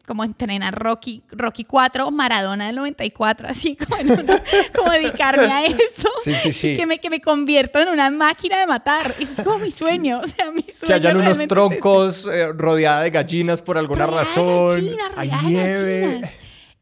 como 0.06 0.22
entrenar 0.22 0.74
Rocky, 0.78 1.24
Rocky 1.30 1.64
4 1.64 2.06
o 2.06 2.10
Maradona 2.10 2.66
del 2.66 2.76
94, 2.76 3.48
así 3.50 3.74
como, 3.74 3.96
en 3.96 4.12
una, 4.12 4.40
como 4.76 4.90
dedicarme 4.90 5.46
a 5.46 5.64
eso. 5.66 6.08
Sí, 6.22 6.34
sí, 6.34 6.52
sí. 6.52 6.76
Que 6.76 6.86
me, 6.86 7.00
que 7.00 7.10
me 7.10 7.20
convierto 7.20 7.80
en 7.80 7.88
una 7.88 8.10
máquina 8.10 8.58
de 8.60 8.66
matar. 8.66 9.14
Eso 9.18 9.32
es 9.38 9.46
como 9.46 9.58
mi 9.58 9.70
sueño. 9.70 10.20
O 10.24 10.28
sea, 10.28 10.50
mi 10.52 10.62
sueño 10.62 10.86
Que 10.86 10.92
hayan 10.92 11.16
unos 11.16 11.38
troncos 11.48 12.26
eh, 12.32 12.52
rodeada 12.52 13.02
de 13.02 13.10
gallinas 13.10 13.62
por 13.62 13.78
alguna 13.78 14.06
rodeada 14.06 14.24
razón. 14.24 14.84
De 14.84 14.90
gallinas, 14.90 15.10
Hay 15.16 15.30
nieve. 15.46 16.00
gallinas. 16.06 16.30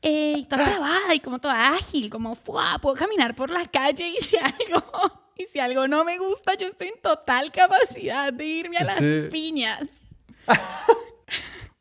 Eh, 0.03 0.35
y 0.39 0.45
toda 0.47 0.65
trabada 0.65 1.15
y 1.15 1.21
como 1.21 1.39
toda 1.39 1.75
ágil, 1.75 2.11
como 2.11 2.35
¡fua! 2.35 2.79
puedo 2.83 2.97
caminar 2.97 3.35
por 3.37 3.51
la 3.51 3.67
calle 3.67 4.09
y 4.09 4.17
si 4.23 4.37
algo, 4.71 4.83
y 5.37 5.45
si 5.45 5.61
algo 5.61 5.87
no 5.87 6.05
me 6.05 6.19
gusta, 6.19 6.55
yo 6.55 6.67
estoy 6.67 6.89
en 6.89 7.01
total 7.01 7.53
capacidad 7.53 8.33
de 8.33 8.45
irme 8.45 8.79
a 8.79 8.85
las 8.85 8.99
Sí. 8.99 9.29
piñas. 9.31 9.89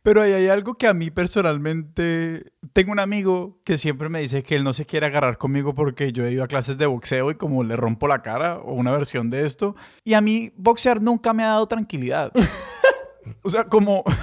Pero 0.04 0.24
ahí 0.24 0.34
hay 0.34 0.48
algo 0.48 0.74
que 0.76 0.88
a 0.88 0.94
mí 0.96 1.12
personalmente... 1.12 2.54
Tengo 2.74 2.92
un 2.92 3.00
amigo 3.00 3.60
que 3.64 3.78
siempre 3.78 4.10
me 4.10 4.20
dice 4.22 4.42
que 4.42 4.56
él 4.56 4.64
no 4.64 4.74
se 4.74 4.86
quiere 4.86 5.06
agarrar 5.06 5.38
conmigo 5.38 5.76
porque 5.76 6.12
yo 6.12 6.26
he 6.26 6.32
ido 6.32 6.44
a 6.44 6.48
clases 6.48 6.78
de 6.80 6.88
boxeo 6.88 7.30
y 7.30 7.36
como 7.36 7.64
le 7.64 7.76
rompo 7.76 8.08
la 8.08 8.24
cara 8.24 8.58
o 8.58 8.74
una 8.74 8.92
versión 8.92 9.30
de 9.30 9.46
esto. 9.46 9.76
Y 10.04 10.14
a 10.16 10.22
mí 10.22 10.54
boxear 10.56 11.02
nunca 11.02 11.34
me 11.34 11.44
ha 11.44 11.48
dado 11.50 11.68
tranquilidad. 11.68 12.32
o 13.44 13.50
sea, 13.50 13.66
como... 13.66 14.04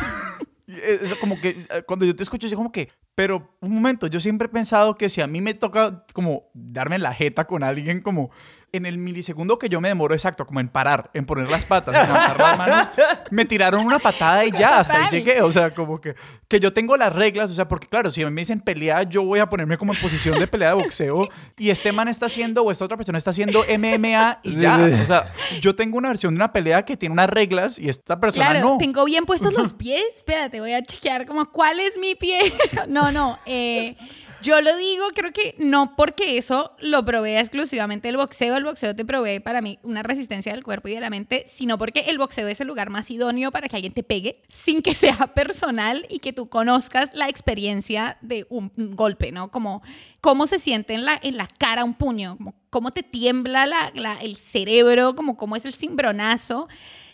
Es 0.67 1.15
como 1.15 1.41
que 1.41 1.65
eh, 1.71 1.83
cuando 1.87 2.05
yo 2.05 2.15
te 2.15 2.23
escucho, 2.23 2.47
yo 2.47 2.55
como 2.57 2.71
que, 2.71 2.91
pero 3.19 3.57
un 3.61 3.75
momento, 3.75 4.07
yo 4.07 4.21
siempre 4.21 4.47
he 4.47 4.49
pensado 4.49 4.95
que 4.95 5.09
si 5.09 5.21
a 5.21 5.27
mí 5.27 5.41
me 5.41 5.53
toca 5.53 6.05
como 6.13 6.45
darme 6.55 7.01
la 7.01 7.13
jeta 7.13 7.49
con 7.49 7.65
alguien, 7.65 8.01
como 8.01 8.31
en 8.73 8.87
el 8.87 8.99
milisegundo 8.99 9.59
que 9.59 9.69
yo 9.69 9.81
me 9.81 9.89
demoro 9.89 10.15
exacto, 10.15 10.47
como 10.47 10.61
en 10.61 10.69
parar, 10.69 11.11
en 11.15 11.25
poner 11.25 11.49
las 11.49 11.65
patas, 11.65 11.95
en 11.95 12.03
levantar 12.03 12.39
las 12.39 12.59
manos, 12.59 12.89
me 13.31 13.45
tiraron 13.47 13.85
una 13.85 13.99
patada 13.99 14.45
y 14.45 14.51
ya, 14.51 14.79
hasta 14.79 15.07
ahí 15.07 15.11
llegué. 15.11 15.41
O 15.41 15.51
sea, 15.51 15.71
como 15.71 16.01
que, 16.01 16.15
que 16.49 16.61
yo 16.61 16.73
tengo 16.73 16.97
las 16.97 17.13
reglas, 17.13 17.51
o 17.51 17.55
sea, 17.55 17.67
porque 17.67 17.89
claro, 17.89 18.11
si 18.11 18.25
me 18.27 18.43
dicen 18.43 18.61
pelea, 18.61 19.05
yo 19.05 19.25
voy 19.25 19.39
a 19.39 19.49
ponerme 19.49 19.79
como 19.79 19.95
en 19.95 20.01
posición 20.01 20.39
de 20.39 20.47
pelea 20.47 20.69
de 20.69 20.75
boxeo 20.75 21.29
y 21.57 21.71
este 21.71 21.93
man 21.93 22.09
está 22.09 22.27
haciendo, 22.27 22.63
o 22.63 22.71
esta 22.71 22.85
otra 22.85 22.97
persona 22.97 23.17
está 23.17 23.31
haciendo 23.31 23.65
MMA 23.65 24.41
y 24.43 24.57
ya. 24.57 24.79
O 25.01 25.05
sea, 25.07 25.33
yo 25.61 25.75
tengo 25.75 25.97
una 25.97 26.09
versión 26.09 26.35
de 26.35 26.37
una 26.37 26.53
pelea 26.53 26.85
que 26.85 26.97
tiene 26.97 27.15
unas 27.15 27.31
reglas 27.31 27.79
y 27.79 27.89
esta 27.89 28.21
persona 28.21 28.51
claro, 28.51 28.69
no. 28.69 28.79
tengo 28.79 29.05
bien 29.07 29.25
puestos 29.25 29.57
los 29.57 29.73
pies. 29.73 30.05
Espérate, 30.15 30.61
voy 30.61 30.75
a 30.75 30.83
chequear 30.83 31.25
como 31.25 31.51
cuál 31.51 31.81
es 31.81 31.97
mi 31.99 32.15
pie. 32.15 32.53
no, 32.89 33.08
no. 33.13 33.39
Eh, 33.47 33.97
Yo 34.41 34.61
lo 34.61 34.77
digo, 34.77 35.05
creo 35.17 35.33
que 35.33 35.57
no 35.59 35.97
porque 35.97 36.39
eso 36.39 36.73
lo 36.79 37.05
provee 37.05 37.37
exclusivamente 37.39 38.09
el 38.09 38.17
boxeo. 38.17 38.57
El 38.57 38.63
boxeo 38.65 38.95
te 38.95 39.05
provee 39.05 39.41
para 39.41 39.61
mí 39.61 39.81
una 39.83 40.05
resistencia 40.05 40.53
del 40.53 40.63
cuerpo 40.63 40.87
y 40.87 40.95
de 40.95 41.01
la 41.01 41.11
mente, 41.11 41.45
sino 41.49 41.77
porque 41.77 42.01
el 42.07 42.19
boxeo 42.19 42.47
es 42.47 42.61
el 42.61 42.69
lugar 42.69 42.89
más 42.89 43.11
idóneo 43.11 43.51
para 43.51 43.69
que 43.69 43.75
alguien 43.75 43.93
te 43.93 44.05
pegue 44.05 44.43
sin 44.49 44.81
que 44.81 44.95
sea 44.95 45.17
personal 45.35 46.07
y 46.09 46.21
que 46.21 46.33
tú 46.33 46.49
conozcas 46.49 47.11
la 47.15 47.29
experiencia 47.29 48.17
de 48.21 48.47
un 48.49 48.71
golpe, 48.95 49.33
¿no? 49.33 49.51
Como 49.51 49.83
cómo 50.21 50.47
se 50.47 50.61
siente 50.61 50.95
en 50.95 51.05
la, 51.05 51.19
en 51.21 51.37
la 51.37 51.49
cara 51.49 51.83
un 51.83 51.95
puño, 51.95 52.37
como 52.37 52.55
cómo 52.71 52.93
te 52.93 53.03
tiembla 53.03 53.67
la, 53.67 54.19
el 54.23 54.37
cerebro, 54.37 55.17
como 55.17 55.37
cómo 55.37 55.57
es 55.57 55.65
el 55.65 55.75
cimbronazo 55.75 56.69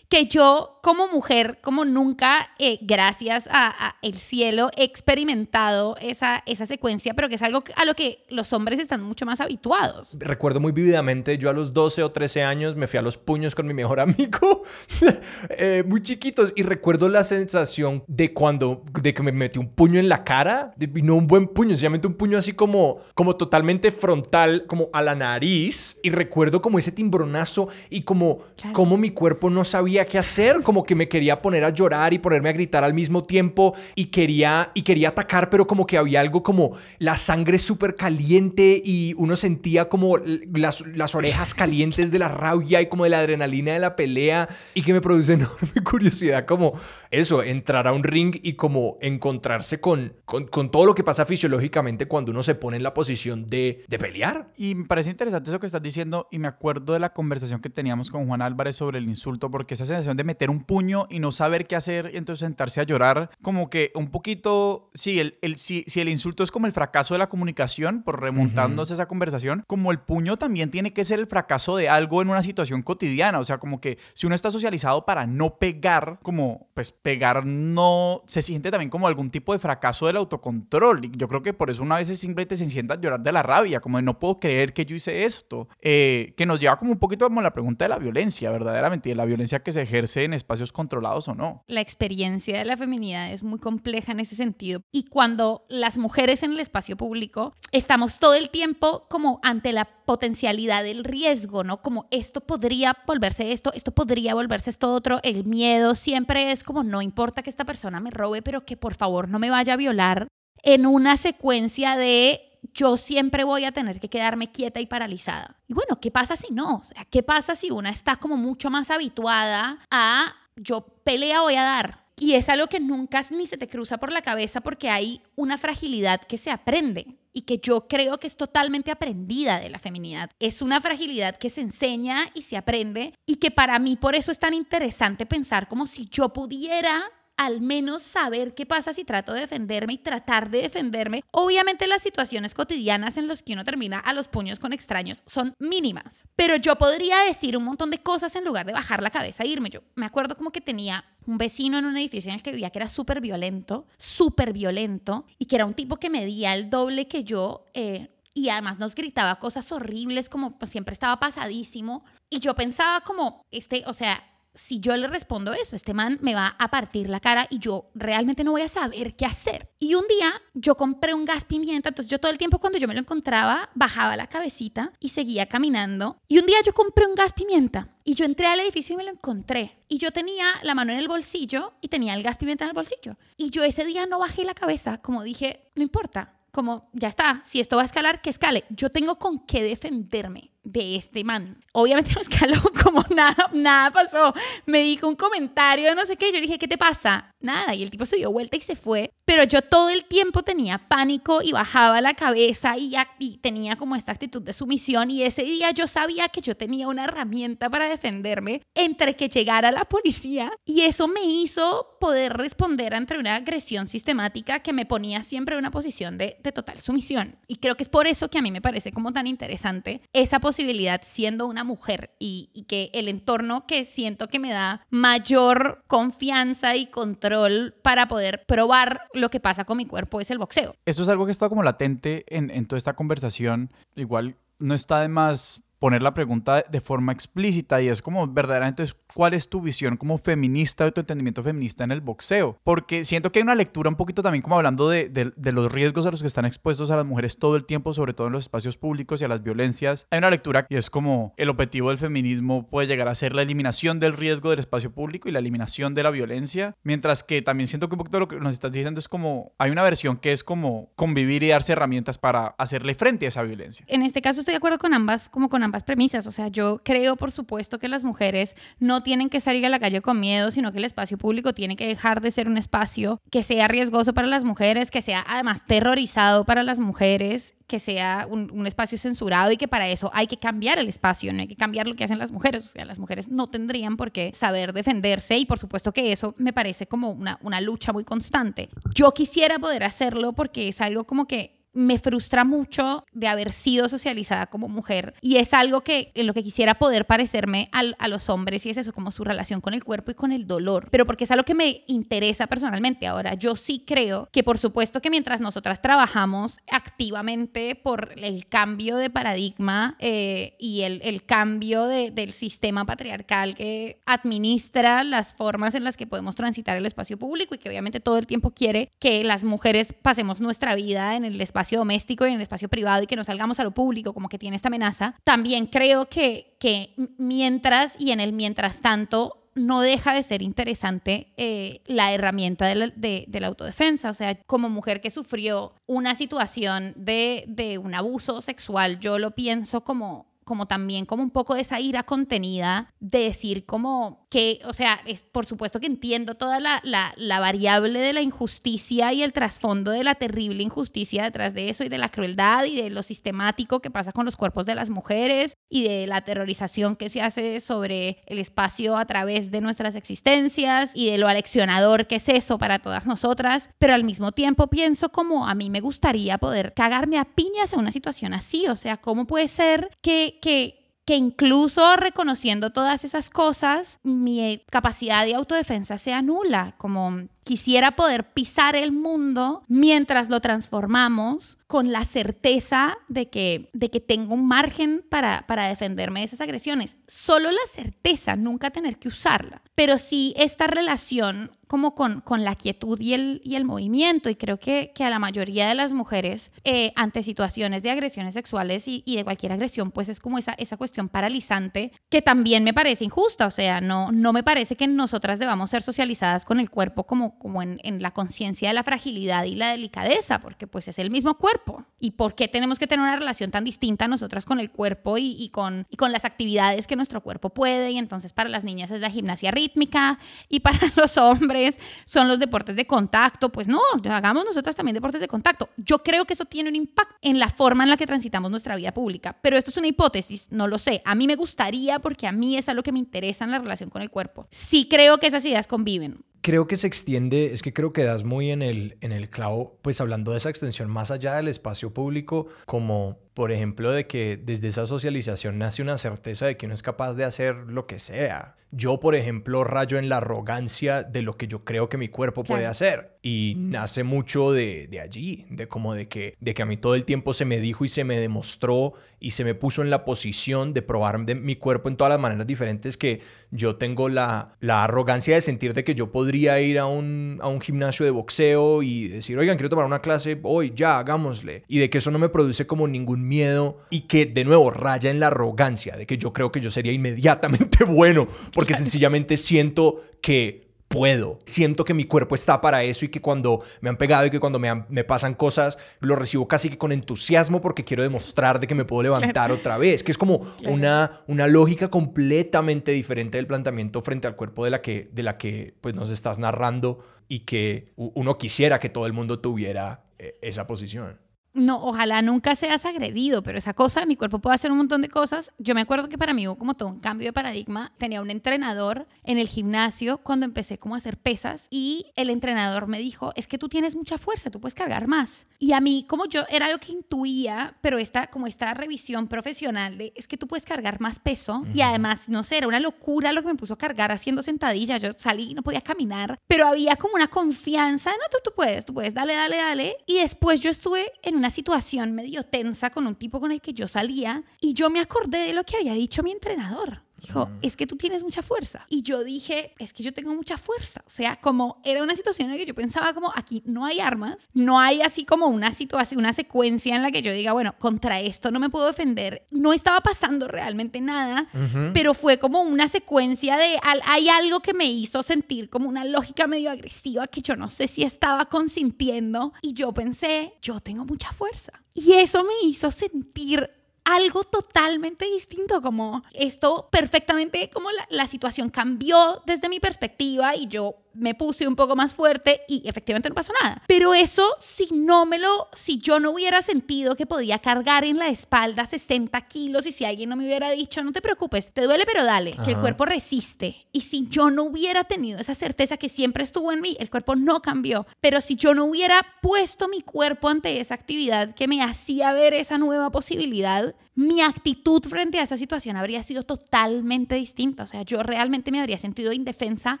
que 0.08 0.26
yo 0.26 0.80
como 0.82 1.08
mujer, 1.08 1.58
como 1.62 1.86
nunca, 1.86 2.50
eh, 2.58 2.78
gracias 2.82 3.48
a, 3.50 3.96
el 4.02 4.18
cielo, 4.18 4.70
he 4.76 4.84
experimentado 4.84 5.96
esa, 6.00 6.42
esa 6.44 6.66
secuencia, 6.66 7.14
pero 7.14 7.30
que 7.30 7.36
es 7.36 7.42
algo 7.42 7.64
a 7.74 7.86
lo 7.86 7.94
que 7.94 8.24
los 8.28 8.52
hombres 8.52 8.78
están 8.78 9.00
mucho 9.00 9.24
más 9.24 9.40
habituados. 9.40 10.16
Recuerdo 10.20 10.60
muy 10.60 10.72
vívidamente, 10.72 11.38
yo 11.38 11.48
a 11.48 11.54
los 11.54 11.72
12 11.72 12.02
o 12.02 12.12
13 12.12 12.42
años 12.42 12.76
me 12.76 12.86
fui 12.86 12.98
a 12.98 13.02
los 13.02 13.16
puños 13.16 13.54
con 13.54 13.66
mi 13.66 13.72
mejor 13.72 13.98
amigo, 13.98 14.62
eh, 15.48 15.82
muy 15.86 16.02
chiquitos, 16.02 16.52
y 16.54 16.64
recuerdo 16.64 17.08
la 17.08 17.24
sensación 17.24 18.04
de 18.06 18.34
cuando, 18.34 18.82
de 19.00 19.14
que 19.14 19.22
me 19.22 19.32
metí 19.32 19.58
un 19.58 19.68
puño 19.68 19.98
en 19.98 20.10
la 20.10 20.22
cara, 20.22 20.74
y 20.78 21.00
no 21.00 21.14
un 21.14 21.26
buen 21.26 21.48
puño, 21.48 21.70
sencillamente 21.70 22.06
un 22.06 22.14
puño 22.14 22.36
así 22.36 22.52
como, 22.52 22.98
como 23.14 23.36
totalmente 23.36 23.90
frontal, 23.90 24.66
como 24.66 24.90
a 24.92 25.00
la 25.00 25.14
nariz, 25.14 25.98
y 26.02 26.10
recuerdo 26.10 26.60
como 26.60 26.78
ese 26.78 26.92
timbronazo 26.92 27.68
y 27.88 28.02
como, 28.02 28.40
como 28.74 28.98
mi 28.98 29.10
cuerpo 29.10 29.48
no 29.48 29.64
sabía 29.64 29.93
qué 30.02 30.18
hacer, 30.18 30.62
como 30.62 30.82
que 30.82 30.94
me 30.94 31.08
quería 31.08 31.40
poner 31.40 31.62
a 31.62 31.70
llorar 31.70 32.12
y 32.12 32.18
ponerme 32.18 32.48
a 32.48 32.52
gritar 32.52 32.82
al 32.82 32.94
mismo 32.94 33.22
tiempo 33.22 33.74
y 33.94 34.06
quería, 34.06 34.70
y 34.74 34.82
quería 34.82 35.10
atacar, 35.10 35.50
pero 35.50 35.66
como 35.66 35.86
que 35.86 35.96
había 35.96 36.20
algo 36.20 36.42
como 36.42 36.76
la 36.98 37.16
sangre 37.16 37.58
súper 37.58 37.94
caliente 37.94 38.82
y 38.84 39.14
uno 39.16 39.36
sentía 39.36 39.88
como 39.88 40.18
las, 40.18 40.84
las 40.86 41.14
orejas 41.14 41.54
calientes 41.54 42.10
de 42.10 42.18
la 42.18 42.28
rabia 42.28 42.80
y 42.80 42.88
como 42.88 43.04
de 43.04 43.10
la 43.10 43.20
adrenalina 43.20 43.72
de 43.72 43.78
la 43.78 43.94
pelea 43.94 44.48
y 44.74 44.82
que 44.82 44.92
me 44.92 45.00
produce 45.00 45.32
enorme 45.34 45.82
curiosidad 45.84 46.46
como 46.46 46.72
eso, 47.10 47.42
entrar 47.42 47.86
a 47.86 47.92
un 47.92 48.02
ring 48.02 48.36
y 48.42 48.54
como 48.54 48.98
encontrarse 49.00 49.80
con, 49.80 50.14
con, 50.24 50.46
con 50.46 50.70
todo 50.70 50.86
lo 50.86 50.94
que 50.94 51.04
pasa 51.04 51.26
fisiológicamente 51.26 52.06
cuando 52.06 52.32
uno 52.32 52.42
se 52.42 52.54
pone 52.54 52.76
en 52.76 52.82
la 52.82 52.94
posición 52.94 53.46
de, 53.46 53.84
de 53.86 53.98
pelear. 53.98 54.52
Y 54.56 54.74
me 54.74 54.86
parece 54.86 55.10
interesante 55.10 55.50
eso 55.50 55.60
que 55.60 55.66
estás 55.66 55.82
diciendo 55.82 56.28
y 56.30 56.38
me 56.38 56.48
acuerdo 56.48 56.92
de 56.92 56.98
la 56.98 57.12
conversación 57.12 57.60
que 57.60 57.70
teníamos 57.70 58.10
con 58.10 58.26
Juan 58.26 58.42
Álvarez 58.42 58.76
sobre 58.76 58.98
el 58.98 59.08
insulto 59.08 59.50
porque 59.50 59.74
esa 59.74 59.83
sensación 59.84 60.16
de 60.16 60.24
meter 60.24 60.50
un 60.50 60.62
puño 60.62 61.06
y 61.10 61.18
no 61.18 61.32
saber 61.32 61.66
qué 61.66 61.76
hacer 61.76 62.10
y 62.14 62.16
entonces 62.16 62.40
sentarse 62.40 62.80
a 62.80 62.84
llorar, 62.84 63.30
como 63.42 63.70
que 63.70 63.92
un 63.94 64.10
poquito, 64.10 64.90
sí, 64.94 65.20
el, 65.20 65.38
el, 65.42 65.56
si, 65.56 65.84
si 65.86 66.00
el 66.00 66.08
insulto 66.08 66.42
es 66.42 66.50
como 66.50 66.66
el 66.66 66.72
fracaso 66.72 67.14
de 67.14 67.18
la 67.18 67.28
comunicación, 67.28 68.02
por 68.02 68.20
remontándose 68.20 68.94
esa 68.94 69.08
conversación, 69.08 69.64
como 69.66 69.92
el 69.92 69.98
puño 69.98 70.36
también 70.36 70.70
tiene 70.70 70.92
que 70.92 71.04
ser 71.04 71.18
el 71.18 71.26
fracaso 71.26 71.76
de 71.76 71.88
algo 71.88 72.22
en 72.22 72.30
una 72.30 72.42
situación 72.42 72.82
cotidiana, 72.82 73.38
o 73.38 73.44
sea, 73.44 73.58
como 73.58 73.80
que 73.80 73.98
si 74.14 74.26
uno 74.26 74.34
está 74.34 74.50
socializado 74.50 75.04
para 75.04 75.26
no 75.26 75.56
pegar, 75.56 76.18
como 76.22 76.68
pues 76.74 76.92
pegar 76.92 77.46
no 77.46 78.22
se 78.26 78.42
siente 78.42 78.70
también 78.70 78.90
como 78.90 79.06
algún 79.06 79.30
tipo 79.30 79.52
de 79.52 79.58
fracaso 79.58 80.06
del 80.06 80.16
autocontrol. 80.16 81.04
Y 81.04 81.10
yo 81.16 81.28
creo 81.28 81.42
que 81.42 81.52
por 81.52 81.70
eso 81.70 81.82
una 81.82 81.96
vez 81.96 82.08
simplemente 82.18 82.56
se 82.56 82.68
sienta 82.70 82.94
a 82.94 83.00
llorar 83.00 83.20
de 83.20 83.32
la 83.32 83.42
rabia, 83.42 83.80
como 83.80 83.98
de 83.98 84.02
no 84.02 84.18
puedo 84.18 84.40
creer 84.40 84.72
que 84.72 84.84
yo 84.86 84.96
hice 84.96 85.24
esto, 85.24 85.68
eh, 85.80 86.34
que 86.36 86.46
nos 86.46 86.60
lleva 86.60 86.76
como 86.76 86.92
un 86.92 86.98
poquito 86.98 87.26
como 87.26 87.42
la 87.42 87.52
pregunta 87.52 87.84
de 87.84 87.88
la 87.88 87.98
violencia, 87.98 88.50
verdaderamente, 88.50 89.08
de 89.08 89.14
la 89.14 89.24
violencia 89.24 89.60
que 89.60 89.72
se 89.74 89.82
ejerce 89.82 90.24
en 90.24 90.32
espacios 90.32 90.72
controlados 90.72 91.28
o 91.28 91.34
no. 91.34 91.62
La 91.66 91.80
experiencia 91.80 92.58
de 92.58 92.64
la 92.64 92.76
feminidad 92.76 93.32
es 93.32 93.42
muy 93.42 93.58
compleja 93.58 94.12
en 94.12 94.20
ese 94.20 94.36
sentido. 94.36 94.82
Y 94.90 95.04
cuando 95.04 95.66
las 95.68 95.98
mujeres 95.98 96.42
en 96.42 96.52
el 96.52 96.60
espacio 96.60 96.96
público 96.96 97.54
estamos 97.72 98.18
todo 98.18 98.34
el 98.34 98.50
tiempo 98.50 99.06
como 99.08 99.40
ante 99.42 99.72
la 99.72 99.84
potencialidad 99.84 100.82
del 100.82 101.04
riesgo, 101.04 101.64
¿no? 101.64 101.82
Como 101.82 102.06
esto 102.10 102.40
podría 102.40 102.96
volverse 103.06 103.52
esto, 103.52 103.72
esto 103.74 103.92
podría 103.92 104.34
volverse 104.34 104.70
esto 104.70 104.92
otro. 104.92 105.20
El 105.22 105.44
miedo 105.44 105.94
siempre 105.94 106.52
es 106.52 106.64
como 106.64 106.84
no 106.84 107.02
importa 107.02 107.42
que 107.42 107.50
esta 107.50 107.64
persona 107.64 108.00
me 108.00 108.10
robe, 108.10 108.42
pero 108.42 108.64
que 108.64 108.76
por 108.76 108.94
favor 108.94 109.28
no 109.28 109.38
me 109.38 109.50
vaya 109.50 109.74
a 109.74 109.76
violar 109.76 110.28
en 110.64 110.86
una 110.86 111.16
secuencia 111.16 111.96
de 111.96 112.43
yo 112.74 112.96
siempre 112.96 113.44
voy 113.44 113.64
a 113.64 113.72
tener 113.72 114.00
que 114.00 114.10
quedarme 114.10 114.50
quieta 114.50 114.80
y 114.80 114.86
paralizada. 114.86 115.56
Y 115.68 115.74
bueno, 115.74 116.00
¿qué 116.00 116.10
pasa 116.10 116.36
si 116.36 116.52
no? 116.52 116.76
O 116.76 116.84
sea, 116.84 117.04
¿qué 117.04 117.22
pasa 117.22 117.54
si 117.54 117.70
una 117.70 117.90
está 117.90 118.16
como 118.16 118.36
mucho 118.36 118.68
más 118.68 118.90
habituada 118.90 119.78
a 119.90 120.34
yo 120.56 120.82
pelea 121.04 121.40
voy 121.40 121.54
a 121.54 121.62
dar? 121.62 122.04
Y 122.16 122.34
es 122.34 122.48
algo 122.48 122.68
que 122.68 122.80
nunca 122.80 123.24
ni 123.30 123.46
se 123.46 123.56
te 123.56 123.68
cruza 123.68 123.98
por 123.98 124.12
la 124.12 124.22
cabeza 124.22 124.60
porque 124.60 124.88
hay 124.88 125.22
una 125.34 125.58
fragilidad 125.58 126.20
que 126.20 126.38
se 126.38 126.50
aprende 126.50 127.16
y 127.32 127.42
que 127.42 127.58
yo 127.58 127.88
creo 127.88 128.18
que 128.18 128.28
es 128.28 128.36
totalmente 128.36 128.92
aprendida 128.92 129.58
de 129.58 129.68
la 129.68 129.80
feminidad. 129.80 130.30
Es 130.38 130.62
una 130.62 130.80
fragilidad 130.80 131.36
que 131.36 131.50
se 131.50 131.60
enseña 131.60 132.30
y 132.34 132.42
se 132.42 132.56
aprende 132.56 133.14
y 133.26 133.36
que 133.36 133.50
para 133.50 133.78
mí 133.80 133.96
por 133.96 134.14
eso 134.14 134.30
es 134.30 134.38
tan 134.38 134.54
interesante 134.54 135.26
pensar 135.26 135.68
como 135.68 135.86
si 135.86 136.06
yo 136.08 136.32
pudiera 136.32 137.02
al 137.36 137.60
menos 137.60 138.02
saber 138.02 138.54
qué 138.54 138.66
pasa 138.66 138.92
si 138.92 139.04
trato 139.04 139.32
de 139.32 139.40
defenderme 139.40 139.94
y 139.94 139.98
tratar 139.98 140.50
de 140.50 140.62
defenderme. 140.62 141.22
Obviamente 141.30 141.86
las 141.86 142.02
situaciones 142.02 142.54
cotidianas 142.54 143.16
en 143.16 143.28
las 143.28 143.42
que 143.42 143.54
uno 143.54 143.64
termina 143.64 143.98
a 143.98 144.12
los 144.12 144.28
puños 144.28 144.58
con 144.58 144.72
extraños 144.72 145.22
son 145.26 145.54
mínimas, 145.58 146.24
pero 146.36 146.56
yo 146.56 146.76
podría 146.76 147.20
decir 147.20 147.56
un 147.56 147.64
montón 147.64 147.90
de 147.90 148.02
cosas 148.02 148.34
en 148.36 148.44
lugar 148.44 148.66
de 148.66 148.72
bajar 148.72 149.02
la 149.02 149.10
cabeza 149.10 149.44
e 149.44 149.48
irme. 149.48 149.70
Yo 149.70 149.80
me 149.94 150.06
acuerdo 150.06 150.36
como 150.36 150.52
que 150.52 150.60
tenía 150.60 151.04
un 151.26 151.38
vecino 151.38 151.78
en 151.78 151.86
un 151.86 151.96
edificio 151.96 152.30
en 152.30 152.36
el 152.36 152.42
que 152.42 152.50
vivía 152.50 152.70
que 152.70 152.78
era 152.78 152.88
súper 152.88 153.20
violento, 153.20 153.86
súper 153.98 154.52
violento, 154.52 155.26
y 155.38 155.46
que 155.46 155.56
era 155.56 155.66
un 155.66 155.74
tipo 155.74 155.96
que 155.96 156.10
medía 156.10 156.54
el 156.54 156.70
doble 156.70 157.08
que 157.08 157.24
yo. 157.24 157.66
Eh, 157.74 158.10
y 158.34 158.48
además 158.48 158.78
nos 158.78 158.94
gritaba 158.94 159.38
cosas 159.38 159.70
horribles, 159.70 160.28
como 160.28 160.58
siempre 160.66 160.92
estaba 160.92 161.20
pasadísimo. 161.20 162.04
Y 162.28 162.40
yo 162.40 162.54
pensaba 162.54 163.00
como, 163.02 163.42
este, 163.50 163.84
o 163.86 163.92
sea, 163.92 164.22
si 164.54 164.80
yo 164.80 164.96
le 164.96 165.08
respondo 165.08 165.52
eso, 165.52 165.76
este 165.76 165.94
man 165.94 166.18
me 166.22 166.34
va 166.34 166.54
a 166.58 166.68
partir 166.68 167.08
la 167.08 167.20
cara 167.20 167.46
y 167.50 167.58
yo 167.58 167.90
realmente 167.94 168.44
no 168.44 168.52
voy 168.52 168.62
a 168.62 168.68
saber 168.68 169.16
qué 169.16 169.26
hacer. 169.26 169.68
Y 169.78 169.94
un 169.94 170.06
día 170.08 170.32
yo 170.54 170.76
compré 170.76 171.12
un 171.12 171.24
gas 171.24 171.44
pimienta, 171.44 171.88
entonces 171.88 172.10
yo 172.10 172.18
todo 172.18 172.30
el 172.30 172.38
tiempo 172.38 172.58
cuando 172.58 172.78
yo 172.78 172.88
me 172.88 172.94
lo 172.94 173.00
encontraba 173.00 173.70
bajaba 173.74 174.16
la 174.16 174.28
cabecita 174.28 174.92
y 175.00 175.10
seguía 175.10 175.46
caminando. 175.46 176.18
Y 176.28 176.38
un 176.38 176.46
día 176.46 176.58
yo 176.64 176.72
compré 176.72 177.06
un 177.06 177.14
gas 177.14 177.32
pimienta 177.32 177.88
y 178.04 178.14
yo 178.14 178.24
entré 178.24 178.46
al 178.46 178.60
edificio 178.60 178.94
y 178.94 178.96
me 178.96 179.04
lo 179.04 179.10
encontré. 179.10 179.78
Y 179.88 179.98
yo 179.98 180.12
tenía 180.12 180.46
la 180.62 180.74
mano 180.74 180.92
en 180.92 180.98
el 180.98 181.08
bolsillo 181.08 181.74
y 181.80 181.88
tenía 181.88 182.14
el 182.14 182.22
gas 182.22 182.38
pimienta 182.38 182.64
en 182.64 182.70
el 182.70 182.74
bolsillo. 182.74 183.16
Y 183.36 183.50
yo 183.50 183.64
ese 183.64 183.84
día 183.84 184.06
no 184.06 184.18
bajé 184.18 184.44
la 184.44 184.54
cabeza, 184.54 184.98
como 184.98 185.22
dije, 185.22 185.70
no 185.74 185.82
importa, 185.82 186.34
como 186.52 186.88
ya 186.92 187.08
está, 187.08 187.40
si 187.44 187.60
esto 187.60 187.76
va 187.76 187.82
a 187.82 187.86
escalar, 187.86 188.22
que 188.22 188.30
escale. 188.30 188.64
Yo 188.70 188.90
tengo 188.90 189.18
con 189.18 189.40
qué 189.40 189.62
defenderme 189.62 190.53
de 190.64 190.96
este 190.96 191.22
man. 191.24 191.62
Obviamente 191.72 192.12
no 192.14 192.20
escaló 192.20 192.60
como 192.82 193.04
nada, 193.14 193.50
nada 193.52 193.90
pasó. 193.90 194.34
Me 194.66 194.80
dijo 194.82 195.06
un 195.06 195.14
comentario 195.14 195.88
de 195.88 195.94
no 195.94 196.06
sé 196.06 196.16
qué. 196.16 196.32
Yo 196.32 196.40
dije, 196.40 196.58
¿qué 196.58 196.66
te 196.66 196.78
pasa? 196.78 197.34
Nada. 197.40 197.74
Y 197.74 197.82
el 197.82 197.90
tipo 197.90 198.04
se 198.04 198.16
dio 198.16 198.32
vuelta 198.32 198.56
y 198.56 198.60
se 198.60 198.74
fue. 198.74 199.12
Pero 199.24 199.44
yo 199.44 199.62
todo 199.62 199.90
el 199.90 200.06
tiempo 200.06 200.42
tenía 200.42 200.88
pánico 200.88 201.42
y 201.42 201.52
bajaba 201.52 202.00
la 202.00 202.14
cabeza 202.14 202.76
y, 202.78 202.94
tenía 203.38 203.76
como 203.76 203.96
esta 203.96 204.12
actitud 204.12 204.42
de 204.42 204.52
sumisión. 204.52 205.10
Y 205.10 205.22
ese 205.22 205.42
día 205.42 205.70
yo 205.70 205.86
sabía 205.86 206.28
que 206.28 206.40
yo 206.40 206.56
tenía 206.56 206.88
una 206.88 207.04
herramienta 207.04 207.68
para 207.68 207.88
defenderme 207.88 208.62
entre 208.74 209.14
que 209.14 209.28
llegara 209.28 209.70
la 209.70 209.84
policía. 209.84 210.50
Y 210.64 210.82
eso 210.82 211.08
me 211.08 211.24
hizo 211.24 211.96
poder 212.00 212.34
responder 212.34 212.94
ante 212.94 213.18
una 213.18 213.36
agresión 213.36 213.88
sistemática 213.88 214.60
que 214.60 214.72
me 214.72 214.86
ponía 214.86 215.22
siempre 215.22 215.54
en 215.54 215.60
una 215.60 215.70
posición 215.70 216.16
de, 216.16 216.38
de 216.42 216.52
total 216.52 216.80
sumisión. 216.80 217.36
Y 217.46 217.56
creo 217.56 217.76
que 217.76 217.82
es 217.82 217.88
por 217.88 218.06
eso 218.06 218.28
que 218.28 218.38
a 218.38 218.42
mí 218.42 218.50
me 218.50 218.62
parece 218.62 218.92
como 218.92 219.12
tan 219.12 219.26
interesante 219.26 220.00
esa 220.12 220.40
posición 220.40 220.53
posibilidad 220.54 221.00
siendo 221.02 221.46
una 221.46 221.64
mujer 221.64 222.14
y, 222.20 222.64
que 222.68 222.88
el 222.94 223.08
entorno 223.08 223.66
que 223.66 223.84
siento 223.84 224.28
que 224.28 224.38
me 224.38 224.52
da 224.52 224.86
mayor 224.88 225.82
confianza 225.88 226.76
y 226.76 226.86
control 226.86 227.74
para 227.82 228.06
poder 228.06 228.44
probar 228.46 229.08
lo 229.14 229.30
que 229.30 229.40
pasa 229.40 229.64
con 229.64 229.78
mi 229.78 229.84
cuerpo 229.84 230.20
es 230.20 230.30
el 230.30 230.38
boxeo. 230.38 230.76
Eso 230.86 231.02
es 231.02 231.08
algo 231.08 231.26
que 231.26 231.32
está 231.32 231.48
como 231.48 231.64
latente 231.64 232.24
en, 232.28 232.50
en 232.50 232.66
toda 232.66 232.78
esta 232.78 232.92
conversación. 232.92 233.72
Igual 233.96 234.36
no 234.60 234.74
está 234.74 235.00
de 235.00 235.08
más 235.08 235.64
poner 235.78 236.02
la 236.02 236.14
pregunta 236.14 236.64
de 236.68 236.80
forma 236.80 237.12
explícita 237.12 237.82
y 237.82 237.88
es 237.88 238.02
como 238.02 238.26
verdaderamente 238.26 238.84
cuál 239.12 239.34
es 239.34 239.48
tu 239.48 239.60
visión 239.60 239.96
como 239.96 240.18
feminista 240.18 240.86
o 240.86 240.92
tu 240.92 241.00
entendimiento 241.00 241.42
feminista 241.42 241.84
en 241.84 241.92
el 241.92 242.00
boxeo. 242.00 242.58
Porque 242.64 243.04
siento 243.04 243.32
que 243.32 243.38
hay 243.38 243.42
una 243.42 243.54
lectura 243.54 243.90
un 243.90 243.96
poquito 243.96 244.22
también 244.22 244.42
como 244.42 244.56
hablando 244.56 244.88
de, 244.88 245.08
de, 245.08 245.52
los 245.52 245.70
riesgos 245.70 246.06
a 246.06 246.10
los 246.10 246.20
que 246.20 246.26
están 246.26 246.44
expuestos 246.44 246.90
a 246.90 246.96
las 246.96 247.04
mujeres 247.04 247.38
todo 247.38 247.56
el 247.56 247.64
tiempo, 247.64 247.92
sobre 247.92 248.14
todo 248.14 248.26
en 248.26 248.32
los 248.32 248.44
espacios 248.44 248.76
públicos 248.76 249.20
y 249.20 249.24
a 249.24 249.28
las 249.28 249.42
violencias. 249.42 250.06
Hay 250.10 250.18
una 250.18 250.30
lectura 250.30 250.66
y 250.68 250.76
es 250.76 250.90
como 250.90 251.34
el 251.36 251.48
objetivo 251.48 251.90
del 251.90 251.98
feminismo 251.98 252.66
puede 252.66 252.88
llegar 252.88 253.08
a 253.08 253.14
ser 253.14 253.34
la 253.34 253.42
eliminación 253.42 254.00
del 254.00 254.14
riesgo 254.14 254.50
del 254.50 254.60
espacio 254.60 254.92
público 254.92 255.28
y 255.28 255.32
la 255.32 255.38
eliminación 255.38 255.94
de 255.94 256.02
la 256.02 256.10
violencia, 256.10 256.76
mientras 256.82 257.22
que 257.22 257.42
también 257.42 257.68
siento 257.68 257.88
que 257.88 257.94
un 257.94 257.98
poquito 257.98 258.18
lo 258.20 258.28
que 258.28 258.40
nos 258.40 258.52
estás 258.52 258.72
diciendo 258.72 259.00
es 259.00 259.08
como 259.08 259.52
hay 259.58 259.70
una 259.70 259.82
versión 259.82 260.16
que 260.16 260.32
es 260.32 260.44
como 260.44 260.90
convivir 260.96 261.42
y 261.42 261.48
darse 261.48 261.72
herramientas 261.72 262.18
para 262.18 262.54
hacerle 262.58 262.94
frente 262.94 263.26
a 263.26 263.28
esa 263.28 263.42
violencia. 263.42 263.84
En 263.88 264.02
este 264.02 264.22
caso 264.22 264.40
estoy 264.40 264.52
de 264.52 264.58
acuerdo 264.58 264.78
con 264.78 264.94
ambas, 264.94 265.28
como 265.28 265.48
con 265.48 265.62
ambas 265.62 265.73
ambas 265.74 265.82
premisas. 265.82 266.26
O 266.28 266.30
sea, 266.30 266.48
yo 266.48 266.80
creo, 266.84 267.16
por 267.16 267.32
supuesto, 267.32 267.80
que 267.80 267.88
las 267.88 268.04
mujeres 268.04 268.54
no 268.78 269.02
tienen 269.02 269.28
que 269.28 269.40
salir 269.40 269.66
a 269.66 269.68
la 269.68 269.80
calle 269.80 270.00
con 270.00 270.20
miedo, 270.20 270.52
sino 270.52 270.70
que 270.70 270.78
el 270.78 270.84
espacio 270.84 271.18
público 271.18 271.52
tiene 271.52 271.74
que 271.74 271.88
dejar 271.88 272.20
de 272.20 272.30
ser 272.30 272.46
un 272.46 272.56
espacio 272.56 273.20
que 273.30 273.42
sea 273.42 273.66
riesgoso 273.66 274.14
para 274.14 274.28
las 274.28 274.44
mujeres, 274.44 274.92
que 274.92 275.02
sea 275.02 275.24
además 275.26 275.66
terrorizado 275.66 276.44
para 276.44 276.62
las 276.62 276.78
mujeres 276.78 277.54
que 277.66 277.80
sea 277.80 278.26
un, 278.30 278.66
espacio 278.66 278.98
censurado 278.98 279.50
y 279.50 279.56
que 279.56 279.68
para 279.68 279.88
eso 279.88 280.10
hay 280.12 280.26
que 280.26 280.36
cambiar 280.36 280.78
el 280.78 280.86
espacio, 280.86 281.32
no 281.32 281.40
hay 281.40 281.48
que 281.48 281.56
cambiar 281.56 281.88
lo 281.88 281.96
que 281.96 282.04
hacen 282.04 282.18
las 282.18 282.30
mujeres. 282.30 282.66
O 282.66 282.68
sea, 282.68 282.84
las 282.84 282.98
mujeres 282.98 283.28
no 283.28 283.48
tendrían 283.48 283.96
por 283.96 284.12
qué 284.12 284.32
saber 284.34 284.74
defenderse 284.74 285.38
y 285.38 285.46
por 285.46 285.58
supuesto 285.58 285.92
que 285.92 286.12
eso 286.12 286.34
me 286.36 286.52
parece 286.52 286.86
como 286.86 287.10
una, 287.10 287.38
una 287.42 287.62
lucha 287.62 287.92
muy 287.92 288.04
constante. 288.04 288.68
Yo 288.94 289.12
quisiera 289.12 289.58
poder 289.58 289.82
hacerlo 289.82 290.34
porque 290.34 290.68
es 290.68 290.80
algo 290.82 291.04
como 291.04 291.26
que 291.26 291.63
me 291.74 291.98
frustra 291.98 292.44
mucho 292.44 293.04
de 293.12 293.28
haber 293.28 293.52
sido 293.52 293.88
socializada 293.88 294.46
como 294.46 294.68
mujer 294.68 295.14
y 295.20 295.36
es 295.36 295.52
algo 295.52 295.82
que 295.82 296.12
en 296.14 296.26
lo 296.26 296.32
que 296.32 296.44
quisiera 296.44 296.74
poder 296.74 297.04
parecerme 297.04 297.68
a 297.72 298.08
los 298.08 298.30
hombres 298.30 298.64
y 298.64 298.70
es 298.70 298.76
eso, 298.76 298.92
como 298.92 299.10
su 299.10 299.24
relación 299.24 299.60
con 299.60 299.74
el 299.74 299.84
cuerpo 299.84 300.12
y 300.12 300.14
con 300.14 300.32
el 300.32 300.46
dolor, 300.46 300.88
pero 300.90 301.04
porque 301.04 301.24
es 301.24 301.30
algo 301.30 301.44
que 301.44 301.54
me 301.54 301.82
interesa 301.86 302.46
personalmente. 302.46 303.06
Ahora, 303.06 303.34
yo 303.34 303.56
sí 303.56 303.82
creo 303.84 304.28
que 304.32 304.44
por 304.44 304.58
supuesto 304.58 305.02
que 305.02 305.10
mientras 305.10 305.40
nosotras 305.40 305.82
trabajamos 305.82 306.58
activamente 306.70 307.74
por 307.74 308.14
el 308.16 308.46
cambio 308.46 308.96
de 308.96 309.10
paradigma 309.10 309.96
eh, 309.98 310.54
y 310.58 310.82
el, 310.82 311.00
el 311.02 311.24
cambio 311.24 311.86
del 311.86 312.32
sistema 312.32 312.84
patriarcal 312.86 313.54
que 313.54 314.00
administra 314.06 315.02
las 315.02 315.32
formas 315.32 315.74
en 315.74 315.84
las 315.84 315.96
que 315.96 316.06
podemos 316.06 316.36
transitar 316.36 316.76
el 316.76 316.86
espacio 316.86 317.18
público 317.18 317.54
y 317.54 317.58
que 317.58 317.68
obviamente 317.68 318.00
todo 318.00 318.18
el 318.18 318.26
tiempo 318.26 318.52
quiere 318.52 318.92
que 319.00 319.24
las 319.24 319.42
mujeres 319.42 319.92
pasemos 319.92 320.40
nuestra 320.40 320.74
vida 320.76 321.16
en 321.16 321.24
el 321.24 321.40
espacio 321.40 321.63
doméstico 321.72 322.26
y 322.26 322.30
en 322.30 322.36
el 322.36 322.42
espacio 322.42 322.68
privado 322.68 323.02
y 323.02 323.06
que 323.06 323.16
no 323.16 323.24
salgamos 323.24 323.60
a 323.60 323.64
lo 323.64 323.72
público, 323.72 324.12
como 324.12 324.28
que 324.28 324.38
tiene 324.38 324.56
esta 324.56 324.68
amenaza, 324.68 325.14
también 325.24 325.66
creo 325.66 326.08
que, 326.08 326.56
que 326.58 326.94
mientras 327.18 327.96
y 327.98 328.12
en 328.12 328.20
el 328.20 328.32
mientras 328.32 328.80
tanto 328.80 329.40
no 329.54 329.80
deja 329.80 330.12
de 330.12 330.22
ser 330.22 330.42
interesante 330.42 331.32
eh, 331.36 331.80
la 331.86 332.12
herramienta 332.12 332.66
de 332.66 332.74
la, 332.74 332.88
de, 332.88 333.26
la, 333.40 333.46
autodefensa. 333.46 334.10
O 334.10 334.14
sea, 334.14 334.36
como 334.46 334.68
mujer 334.68 335.00
que 335.00 335.10
sufrió 335.10 335.74
una 335.86 336.14
situación 336.14 336.92
de, 336.96 337.44
de 337.46 337.78
un 337.78 337.94
abuso 337.94 338.40
sexual, 338.40 338.98
yo 338.98 339.18
lo 339.18 339.32
pienso 339.32 339.82
como 339.82 340.33
como 340.44 340.66
también 340.66 341.06
como 341.06 341.22
un 341.22 341.30
poco 341.30 341.54
de 341.54 341.62
esa 341.62 341.80
ira 341.80 342.04
contenida, 342.04 342.92
de 343.00 343.20
decir 343.20 343.66
como 343.66 344.26
que, 344.30 344.60
o 344.64 344.72
sea, 344.72 345.00
es 345.06 345.22
por 345.22 345.46
supuesto 345.46 345.80
que 345.80 345.86
entiendo 345.86 346.34
toda 346.34 346.60
la, 346.60 346.80
la, 346.84 347.40
variable 347.40 348.00
de 348.00 348.12
la 348.12 348.22
injusticia 348.22 349.12
y 349.12 349.22
el 349.22 349.32
trasfondo 349.32 349.90
de 349.90 350.04
la 350.04 350.14
terrible 350.14 350.62
injusticia 350.62 351.24
detrás 351.24 351.54
de 351.54 351.68
eso 351.68 351.84
y 351.84 351.88
de 351.88 351.98
la 351.98 352.08
crueldad 352.08 352.64
y 352.64 352.80
de 352.80 352.90
lo 352.90 353.02
sistemático 353.02 353.80
que 353.80 353.90
pasa 353.90 354.12
con 354.12 354.24
los 354.24 354.36
cuerpos 354.36 354.66
de 354.66 354.74
las 354.74 354.90
mujeres 354.90 355.56
y 355.74 355.82
de 355.82 356.06
la 356.06 356.20
terrorización 356.20 356.94
que 356.94 357.08
se 357.08 357.20
hace 357.20 357.58
sobre 357.58 358.18
el 358.26 358.38
espacio 358.38 358.96
a 358.96 359.06
través 359.06 359.50
de 359.50 359.60
nuestras 359.60 359.96
existencias 359.96 360.92
y 360.94 361.10
de 361.10 361.18
lo 361.18 361.26
aleccionador 361.26 362.06
que 362.06 362.16
es 362.16 362.28
eso 362.28 362.58
para 362.58 362.78
todas 362.78 363.06
nosotras, 363.06 363.68
pero 363.80 363.92
al 363.92 364.04
mismo 364.04 364.30
tiempo 364.30 364.68
pienso 364.68 365.08
como 365.08 365.48
a 365.48 365.54
mí 365.56 365.70
me 365.70 365.80
gustaría 365.80 366.38
poder 366.38 366.74
cagarme 366.74 367.18
a 367.18 367.24
piñas 367.24 367.72
en 367.72 367.80
una 367.80 367.90
situación 367.90 368.34
así, 368.34 368.68
o 368.68 368.76
sea, 368.76 368.98
¿cómo 368.98 369.26
puede 369.26 369.48
ser 369.48 369.90
que, 370.00 370.38
que 370.40 370.83
que 371.04 371.16
incluso 371.16 371.96
reconociendo 371.96 372.70
todas 372.70 373.04
esas 373.04 373.30
cosas, 373.30 373.98
mi 374.02 374.62
capacidad 374.70 375.24
de 375.24 375.34
autodefensa 375.34 375.98
sea 375.98 376.22
nula, 376.22 376.74
como 376.78 377.28
quisiera 377.44 377.94
poder 377.94 378.32
pisar 378.32 378.74
el 378.74 378.90
mundo 378.90 379.62
mientras 379.68 380.30
lo 380.30 380.40
transformamos 380.40 381.58
con 381.66 381.92
la 381.92 382.04
certeza 382.04 382.96
de 383.08 383.28
que, 383.28 383.68
de 383.74 383.90
que 383.90 384.00
tengo 384.00 384.34
un 384.34 384.46
margen 384.46 385.04
para, 385.10 385.46
para 385.46 385.68
defenderme 385.68 386.20
de 386.20 386.26
esas 386.26 386.40
agresiones. 386.40 386.96
Solo 387.06 387.50
la 387.50 387.66
certeza, 387.70 388.36
nunca 388.36 388.70
tener 388.70 388.98
que 388.98 389.08
usarla. 389.08 389.62
Pero 389.74 389.98
sí 389.98 390.32
esta 390.38 390.66
relación 390.66 391.50
como 391.74 391.96
con, 391.96 392.20
con 392.20 392.44
la 392.44 392.54
quietud 392.54 393.00
y 393.00 393.14
el, 393.14 393.40
y 393.42 393.56
el 393.56 393.64
movimiento. 393.64 394.30
Y 394.30 394.36
creo 394.36 394.60
que, 394.60 394.92
que 394.94 395.02
a 395.02 395.10
la 395.10 395.18
mayoría 395.18 395.66
de 395.66 395.74
las 395.74 395.92
mujeres, 395.92 396.52
eh, 396.62 396.92
ante 396.94 397.24
situaciones 397.24 397.82
de 397.82 397.90
agresiones 397.90 398.34
sexuales 398.34 398.86
y, 398.86 399.02
y, 399.04 399.16
de 399.16 399.24
cualquier 399.24 399.50
agresión, 399.50 399.90
pues 399.90 400.08
es 400.08 400.20
como 400.20 400.38
esa, 400.38 400.52
esa 400.52 400.76
cuestión 400.76 401.08
paralizante 401.08 401.90
que 402.10 402.22
también 402.22 402.62
me 402.62 402.72
parece 402.72 403.02
injusta. 403.02 403.48
O 403.48 403.50
sea, 403.50 403.80
no, 403.80 404.12
no 404.12 404.32
me 404.32 404.44
parece 404.44 404.76
que 404.76 404.86
nosotras 404.86 405.40
debamos 405.40 405.70
ser 405.70 405.82
socializadas 405.82 406.44
con 406.44 406.60
el 406.60 406.70
cuerpo 406.70 407.08
como, 407.08 407.40
como 407.40 407.60
en, 407.60 407.80
en 407.82 408.00
la 408.00 408.12
conciencia 408.12 408.68
de 408.68 408.74
la 408.74 408.84
fragilidad 408.84 409.42
y 409.42 409.56
la 409.56 409.72
delicadeza, 409.72 410.38
porque 410.38 410.68
pues 410.68 410.86
es 410.86 411.00
el 411.00 411.10
mismo 411.10 411.38
cuerpo. 411.38 411.84
¿Y 411.98 412.12
por 412.12 412.36
qué 412.36 412.46
tenemos 412.46 412.78
que 412.78 412.86
tener 412.86 413.02
una 413.02 413.16
relación 413.16 413.50
tan 413.50 413.64
distinta 413.64 414.06
nosotras 414.06 414.44
con 414.44 414.60
el 414.60 414.70
cuerpo 414.70 415.18
y, 415.18 415.34
y 415.36 415.48
con, 415.48 415.88
y 415.90 415.96
con 415.96 416.12
las 416.12 416.24
actividades 416.24 416.86
que 416.86 416.94
nuestro 416.94 417.20
cuerpo 417.20 417.50
puede? 417.50 417.90
Y 417.90 417.98
entonces 417.98 418.32
para 418.32 418.48
las 418.48 418.62
niñas 418.62 418.92
es 418.92 419.00
la 419.00 419.10
gimnasia 419.10 419.50
rítmica 419.50 420.20
y 420.48 420.60
para 420.60 420.78
los 420.96 421.18
hombres 421.18 421.63
son 422.04 422.28
los 422.28 422.38
deportes 422.38 422.76
de 422.76 422.86
contacto. 422.86 423.50
Pues 423.50 423.68
no, 423.68 423.80
hagamos 424.10 424.44
nosotras 424.44 424.74
también 424.74 424.94
deportes 424.94 425.20
de 425.20 425.28
contacto. 425.28 425.68
Yo 425.76 426.02
creo 426.02 426.24
que 426.24 426.34
eso 426.34 426.44
tiene 426.44 426.68
un 426.68 426.76
impacto 426.76 427.16
en 427.22 427.38
la 427.38 427.50
forma 427.50 427.84
en 427.84 427.90
la 427.90 427.96
que 427.96 428.06
transitamos 428.06 428.50
nuestra 428.50 428.76
vida 428.76 428.92
pública. 428.92 429.36
Pero 429.42 429.56
esto 429.56 429.70
es 429.70 429.76
una 429.76 429.88
hipótesis, 429.88 430.46
no 430.50 430.66
lo 430.66 430.78
sé. 430.78 431.02
A 431.04 431.14
mí 431.14 431.26
me 431.26 431.36
gustaría 431.36 431.98
porque 431.98 432.26
a 432.26 432.32
mí 432.32 432.56
es 432.56 432.68
algo 432.68 432.82
que 432.82 432.92
me 432.92 432.98
interesa 432.98 433.44
en 433.44 433.50
la 433.50 433.58
relación 433.58 433.90
con 433.90 434.02
el 434.02 434.10
cuerpo. 434.10 434.46
Sí 434.50 434.88
creo 434.88 435.18
que 435.18 435.26
esas 435.26 435.44
ideas 435.44 435.66
conviven 435.66 436.24
creo 436.44 436.66
que 436.66 436.76
se 436.76 436.86
extiende, 436.86 437.54
es 437.54 437.62
que 437.62 437.72
creo 437.72 437.94
que 437.94 438.04
das 438.04 438.22
muy 438.22 438.50
en 438.50 438.60
el, 438.60 438.98
en 439.00 439.12
el 439.12 439.30
clavo, 439.30 439.78
pues 439.80 440.02
hablando 440.02 440.32
de 440.32 440.36
esa 440.36 440.50
extensión 440.50 440.90
más 440.90 441.10
allá 441.10 441.36
del 441.36 441.48
espacio 441.48 441.94
público, 441.94 442.48
como 442.66 443.18
por 443.32 443.50
ejemplo 443.50 443.90
de 443.90 444.06
que 444.06 444.38
desde 444.40 444.68
esa 444.68 444.84
socialización 444.84 445.58
nace 445.58 445.80
una 445.80 445.96
certeza 445.96 446.44
de 446.44 446.58
que 446.58 446.66
uno 446.66 446.74
es 446.74 446.82
capaz 446.82 447.14
de 447.14 447.24
hacer 447.24 447.56
lo 447.56 447.86
que 447.86 447.98
sea. 447.98 448.56
Yo, 448.72 449.00
por 449.00 449.14
ejemplo, 449.14 449.64
rayo 449.64 449.98
en 449.98 450.10
la 450.10 450.18
arrogancia 450.18 451.02
de 451.02 451.22
lo 451.22 451.38
que 451.38 451.48
yo 451.48 451.64
creo 451.64 451.88
que 451.88 451.96
mi 451.96 452.08
cuerpo 452.08 452.44
puede 452.44 452.66
hacer. 452.66 453.13
Y 453.26 453.54
nace 453.56 454.04
mucho 454.04 454.52
de, 454.52 454.86
de, 454.90 455.00
allí, 455.00 455.46
de 455.48 455.66
como 455.66 455.94
de 455.94 456.08
que, 456.08 456.34
de 456.40 456.52
que 456.52 456.62
a 456.62 456.66
mí 456.66 456.76
todo 456.76 456.94
el 456.94 457.06
tiempo 457.06 457.32
se 457.32 457.46
me 457.46 457.58
dijo 457.58 457.86
y 457.86 457.88
se 457.88 458.04
me 458.04 458.20
demostró 458.20 458.92
y 459.18 459.30
se 459.30 459.44
me 459.44 459.54
puso 459.54 459.80
en 459.80 459.88
la 459.88 460.04
posición 460.04 460.74
de 460.74 460.82
probar 460.82 461.24
de 461.24 461.34
mi 461.34 461.56
cuerpo 461.56 461.88
en 461.88 461.96
todas 461.96 462.10
las 462.10 462.20
maneras 462.20 462.46
diferentes 462.46 462.98
que 462.98 463.22
yo 463.50 463.76
tengo 463.76 464.10
la, 464.10 464.56
la 464.60 464.84
arrogancia 464.84 465.34
de 465.34 465.40
sentir 465.40 465.72
de 465.72 465.84
que 465.84 465.94
yo 465.94 466.12
podría 466.12 466.60
ir 466.60 466.78
a 466.78 466.84
un, 466.84 467.38
a 467.40 467.48
un 467.48 467.62
gimnasio 467.62 468.04
de 468.04 468.10
boxeo 468.10 468.82
y 468.82 469.08
decir, 469.08 469.38
oigan, 469.38 469.56
quiero 469.56 469.70
tomar 469.70 469.86
una 469.86 470.02
clase 470.02 470.38
hoy, 470.42 470.74
ya, 470.76 470.98
hagámosle. 470.98 471.62
Y 471.66 471.78
de 471.78 471.88
que 471.88 471.98
eso 471.98 472.10
no 472.10 472.18
me 472.18 472.28
produce 472.28 472.66
como 472.66 472.86
ningún 472.86 473.26
miedo 473.26 473.78
y 473.88 474.02
que 474.02 474.26
de 474.26 474.44
nuevo 474.44 474.70
raya 474.70 475.10
en 475.10 475.18
la 475.18 475.28
arrogancia 475.28 475.96
de 475.96 476.06
que 476.06 476.18
yo 476.18 476.34
creo 476.34 476.52
que 476.52 476.60
yo 476.60 476.70
sería 476.70 476.92
inmediatamente 476.92 477.84
bueno 477.88 478.28
porque 478.52 478.74
sencillamente 478.74 479.36
siento 479.36 480.02
que 480.20 480.63
puedo. 480.94 481.40
Siento 481.44 481.84
que 481.84 481.92
mi 481.92 482.04
cuerpo 482.04 482.36
está 482.36 482.60
para 482.60 482.84
eso 482.84 483.04
y 483.04 483.08
que 483.08 483.20
cuando 483.20 483.64
me 483.80 483.90
han 483.90 483.96
pegado 483.96 484.26
y 484.26 484.30
que 484.30 484.38
cuando 484.38 484.60
me, 484.60 484.84
me, 484.88 485.02
pasan 485.02 485.34
cosas, 485.34 485.76
lo 485.98 486.14
recibo 486.14 486.46
casi 486.46 486.70
que 486.70 486.78
con 486.78 486.92
entusiasmo 486.92 487.60
porque 487.60 487.84
quiero 487.84 488.04
demostrar 488.04 488.60
de 488.60 488.68
que 488.68 488.76
me 488.76 488.84
puedo 488.84 489.02
levantar 489.02 489.50
otra 489.50 489.76
vez. 489.76 490.04
Que 490.04 490.12
es 490.12 490.18
como 490.18 490.46
una, 490.64 491.22
una 491.26 491.48
lógica 491.48 491.88
completamente 491.88 492.92
diferente 492.92 493.38
del 493.38 493.48
planteamiento 493.48 494.02
frente 494.02 494.28
al 494.28 494.36
cuerpo 494.36 494.64
de 494.64 494.70
la 494.70 494.82
que, 494.82 495.10
de 495.12 495.22
la 495.24 495.36
que 495.36 495.74
pues, 495.80 495.96
nos 495.96 496.10
estás 496.10 496.38
narrando 496.38 497.04
y 497.26 497.40
que 497.40 497.92
uno 497.96 498.38
quisiera 498.38 498.78
que 498.78 498.88
todo 498.88 499.06
el 499.06 499.12
mundo 499.12 499.40
tuviera 499.40 500.04
eh, 500.18 500.38
esa 500.42 500.68
posición 500.68 501.18
no, 501.54 501.82
ojalá 501.84 502.20
nunca 502.20 502.56
seas 502.56 502.84
agredido, 502.84 503.42
pero 503.42 503.58
esa 503.58 503.74
cosa, 503.74 504.04
mi 504.06 504.16
cuerpo 504.16 504.40
puede 504.40 504.56
hacer 504.56 504.72
un 504.72 504.78
montón 504.78 505.02
de 505.02 505.08
cosas. 505.08 505.52
Yo 505.58 505.74
me 505.74 505.80
acuerdo 505.80 506.08
que 506.08 506.18
para 506.18 506.34
mí 506.34 506.46
hubo 506.48 506.58
como 506.58 506.74
todo 506.74 506.88
un 506.88 506.98
cambio 506.98 507.28
de 507.28 507.32
paradigma. 507.32 507.92
Tenía 507.96 508.20
un 508.20 508.30
entrenador 508.30 509.06
en 509.22 509.38
el 509.38 509.48
gimnasio 509.48 510.18
cuando 510.18 510.46
empecé 510.46 510.78
como 510.78 510.96
a 510.96 510.98
hacer 510.98 511.16
pesas 511.16 511.68
y 511.70 512.06
el 512.16 512.28
entrenador 512.28 512.88
me 512.88 512.98
dijo, 512.98 513.32
es 513.36 513.46
que 513.46 513.56
tú 513.56 513.68
tienes 513.68 513.94
mucha 513.94 514.18
fuerza, 514.18 514.50
tú 514.50 514.60
puedes 514.60 514.74
cargar 514.74 515.06
más. 515.06 515.46
Y 515.60 515.72
a 515.72 515.80
mí, 515.80 516.06
como 516.08 516.26
yo, 516.26 516.42
era 516.48 516.70
lo 516.70 516.78
que 516.78 516.92
intuía, 516.92 517.76
pero 517.80 517.98
esta, 517.98 518.26
como 518.26 518.48
esta 518.48 518.74
revisión 518.74 519.28
profesional 519.28 519.96
de, 519.96 520.12
es 520.16 520.26
que 520.26 520.36
tú 520.36 520.48
puedes 520.48 520.64
cargar 520.64 521.00
más 521.00 521.20
peso 521.20 521.64
y 521.72 521.82
además, 521.82 522.28
no 522.28 522.42
sé, 522.42 522.58
era 522.58 522.68
una 522.68 522.80
locura 522.80 523.32
lo 523.32 523.42
que 523.42 523.48
me 523.48 523.54
puso 523.54 523.74
a 523.74 523.78
cargar 523.78 524.10
haciendo 524.10 524.42
sentadillas. 524.42 525.00
Yo 525.00 525.10
salí, 525.18 525.54
no 525.54 525.62
podía 525.62 525.80
caminar, 525.80 526.40
pero 526.48 526.66
había 526.66 526.96
como 526.96 527.14
una 527.14 527.28
confianza, 527.28 528.10
no, 528.10 528.24
tú, 528.30 528.38
tú 528.42 528.50
puedes, 528.56 528.84
tú 528.84 528.92
puedes, 528.92 529.14
dale, 529.14 529.34
dale, 529.34 529.56
dale. 529.56 529.96
Y 530.06 530.18
después 530.18 530.60
yo 530.60 530.70
estuve 530.70 531.12
en 531.22 531.36
una 531.36 531.43
situación 531.50 532.12
medio 532.12 532.44
tensa 532.44 532.90
con 532.90 533.06
un 533.06 533.14
tipo 533.14 533.40
con 533.40 533.52
el 533.52 533.60
que 533.60 533.72
yo 533.72 533.88
salía 533.88 534.42
y 534.60 534.74
yo 534.74 534.90
me 534.90 535.00
acordé 535.00 535.38
de 535.38 535.52
lo 535.52 535.64
que 535.64 535.76
había 535.76 535.94
dicho 535.94 536.22
mi 536.22 536.32
entrenador. 536.32 537.02
Dijo, 537.26 537.48
es 537.62 537.76
que 537.76 537.86
tú 537.86 537.96
tienes 537.96 538.22
mucha 538.22 538.42
fuerza. 538.42 538.84
Y 538.88 539.02
yo 539.02 539.24
dije, 539.24 539.74
es 539.78 539.92
que 539.92 540.02
yo 540.02 540.12
tengo 540.12 540.34
mucha 540.34 540.58
fuerza. 540.58 541.02
O 541.06 541.10
sea, 541.10 541.36
como 541.36 541.80
era 541.84 542.02
una 542.02 542.14
situación 542.14 542.46
en 542.46 542.52
la 542.52 542.58
que 542.58 542.66
yo 542.66 542.74
pensaba 542.74 543.14
como, 543.14 543.32
aquí 543.34 543.62
no 543.64 543.86
hay 543.86 544.00
armas, 544.00 544.50
no 544.52 544.78
hay 544.78 545.00
así 545.00 545.24
como 545.24 545.46
una 545.46 545.72
situación, 545.72 546.20
una 546.20 546.32
secuencia 546.34 546.94
en 546.94 547.02
la 547.02 547.10
que 547.10 547.22
yo 547.22 547.32
diga, 547.32 547.52
bueno, 547.52 547.74
contra 547.78 548.20
esto 548.20 548.50
no 548.50 548.60
me 548.60 548.68
puedo 548.68 548.86
defender. 548.86 549.46
No 549.50 549.72
estaba 549.72 550.00
pasando 550.00 550.48
realmente 550.48 551.00
nada, 551.00 551.48
pero 551.94 552.12
fue 552.14 552.38
como 552.38 552.60
una 552.60 552.88
secuencia 552.88 553.56
de, 553.56 553.78
hay 554.06 554.28
algo 554.28 554.60
que 554.60 554.74
me 554.74 554.86
hizo 554.86 555.22
sentir 555.22 555.70
como 555.70 555.88
una 555.88 556.04
lógica 556.04 556.46
medio 556.46 556.70
agresiva 556.70 557.26
que 557.26 557.40
yo 557.40 557.56
no 557.56 557.68
sé 557.68 557.88
si 557.88 558.02
estaba 558.02 558.46
consintiendo. 558.46 559.52
Y 559.62 559.72
yo 559.72 559.92
pensé, 559.92 560.54
yo 560.60 560.80
tengo 560.80 561.04
mucha 561.04 561.32
fuerza. 561.32 561.72
Y 561.94 562.12
eso 562.12 562.44
me 562.44 562.68
hizo 562.68 562.90
sentir 562.90 563.70
algo 564.04 564.44
totalmente 564.44 565.24
distinto, 565.26 565.80
como 565.80 566.22
esto 566.32 566.88
perfectamente, 566.90 567.70
como 567.70 567.88
la, 568.10 568.26
situación 568.26 568.70
cambió 568.70 569.42
desde 569.46 569.68
mi 569.68 569.80
perspectiva 569.80 570.56
y 570.56 570.66
yo 570.66 570.96
me 571.14 571.34
puse 571.34 571.66
un 571.66 571.76
poco 571.76 571.96
más 571.96 572.14
fuerte 572.14 572.60
y 572.68 572.82
efectivamente 572.86 573.28
no 573.28 573.34
pasó 573.34 573.52
nada. 573.62 573.82
Pero 573.86 574.14
eso, 574.14 574.54
si 574.58 574.88
no 574.92 575.26
me 575.26 575.38
lo, 575.38 575.68
si 575.72 575.98
yo 575.98 576.20
no 576.20 576.30
hubiera 576.30 576.62
sentido 576.62 577.16
que 577.16 577.26
podía 577.26 577.58
cargar 577.58 578.04
en 578.04 578.18
la 578.18 578.28
espalda 578.28 578.86
60 578.86 579.40
kilos 579.42 579.86
y 579.86 579.92
si 579.92 580.04
alguien 580.04 580.30
no 580.30 580.36
me 580.36 580.44
hubiera 580.44 580.70
dicho, 580.70 581.02
no 581.02 581.12
te 581.12 581.22
preocupes, 581.22 581.72
te 581.72 581.82
duele, 581.82 582.04
pero 582.06 582.24
dale, 582.24 582.56
que 582.64 582.72
el 582.72 582.78
cuerpo 582.78 583.04
resiste. 583.04 583.86
Y 583.92 584.02
si 584.02 584.28
yo 584.28 584.50
no 584.50 584.64
hubiera 584.64 585.04
tenido 585.04 585.38
esa 585.38 585.54
certeza 585.54 585.96
que 585.96 586.08
siempre 586.08 586.44
estuvo 586.44 586.72
en 586.72 586.80
mí, 586.80 586.96
el 586.98 587.10
cuerpo 587.10 587.36
no 587.36 587.62
cambió. 587.62 588.06
Pero 588.20 588.40
si 588.40 588.56
yo 588.56 588.74
no 588.74 588.84
hubiera 588.84 589.24
puesto 589.40 589.88
mi 589.88 590.00
cuerpo 590.00 590.48
ante 590.48 590.80
esa 590.80 590.94
actividad 590.94 591.54
que 591.54 591.68
me 591.68 591.82
hacía 591.82 592.32
ver 592.32 592.54
esa 592.54 592.78
nueva 592.78 593.10
posibilidad, 593.10 593.94
mi 594.14 594.40
actitud 594.42 595.02
frente 595.02 595.38
a 595.38 595.42
esa 595.42 595.56
situación 595.56 595.96
habría 595.96 596.22
sido 596.22 596.44
totalmente 596.44 597.34
distinta. 597.34 597.82
O 597.82 597.86
sea, 597.86 598.02
yo 598.02 598.22
realmente 598.22 598.70
me 598.70 598.80
habría 598.80 598.98
sentido 598.98 599.32
indefensa, 599.32 600.00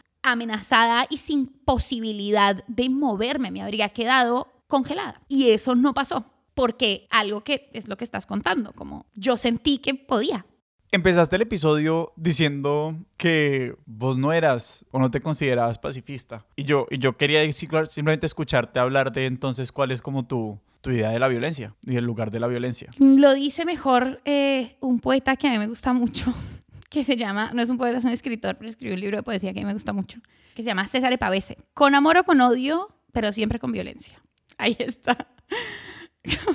amenazada 0.22 1.06
y 1.10 1.18
sin 1.18 1.46
posibilidad 1.46 2.64
de 2.66 2.88
moverme. 2.88 3.50
Me 3.50 3.62
habría 3.62 3.88
quedado 3.88 4.48
congelada. 4.68 5.20
Y 5.28 5.50
eso 5.50 5.74
no 5.74 5.94
pasó. 5.94 6.26
Porque 6.54 7.08
algo 7.10 7.42
que 7.42 7.68
es 7.72 7.88
lo 7.88 7.96
que 7.96 8.04
estás 8.04 8.26
contando, 8.26 8.72
como 8.72 9.06
yo 9.14 9.36
sentí 9.36 9.78
que 9.78 9.94
podía. 9.94 10.46
Empezaste 10.94 11.34
el 11.34 11.42
episodio 11.42 12.12
diciendo 12.14 12.96
que 13.16 13.74
vos 13.84 14.16
no 14.16 14.32
eras 14.32 14.86
o 14.92 15.00
no 15.00 15.10
te 15.10 15.20
considerabas 15.20 15.80
pacifista. 15.80 16.46
Y 16.54 16.62
yo, 16.62 16.86
y 16.88 16.98
yo 16.98 17.16
quería 17.16 17.40
simplemente 17.50 18.26
escucharte 18.26 18.78
hablar 18.78 19.10
de 19.10 19.26
entonces 19.26 19.72
cuál 19.72 19.90
es 19.90 20.00
como 20.00 20.24
tu, 20.24 20.60
tu 20.82 20.92
idea 20.92 21.10
de 21.10 21.18
la 21.18 21.26
violencia 21.26 21.74
y 21.82 21.96
el 21.96 22.04
lugar 22.04 22.30
de 22.30 22.38
la 22.38 22.46
violencia. 22.46 22.92
Lo 23.00 23.34
dice 23.34 23.64
mejor 23.64 24.20
eh, 24.24 24.76
un 24.78 25.00
poeta 25.00 25.34
que 25.34 25.48
a 25.48 25.50
mí 25.50 25.58
me 25.58 25.66
gusta 25.66 25.92
mucho, 25.92 26.32
que 26.90 27.02
se 27.02 27.16
llama, 27.16 27.50
no 27.52 27.60
es 27.60 27.70
un 27.70 27.76
poeta, 27.76 27.98
es 27.98 28.04
un 28.04 28.10
escritor, 28.10 28.54
pero 28.56 28.70
escribió 28.70 28.94
un 28.94 29.00
libro 29.00 29.16
de 29.16 29.24
poesía 29.24 29.52
que 29.52 29.58
a 29.58 29.62
mí 29.62 29.66
me 29.66 29.72
gusta 29.72 29.92
mucho, 29.92 30.20
que 30.54 30.62
se 30.62 30.68
llama 30.68 30.86
César 30.86 31.12
Epavese. 31.12 31.58
Con 31.74 31.96
amor 31.96 32.18
o 32.18 32.22
con 32.22 32.40
odio, 32.40 32.94
pero 33.10 33.32
siempre 33.32 33.58
con 33.58 33.72
violencia. 33.72 34.22
Ahí 34.58 34.76
está. 34.78 35.26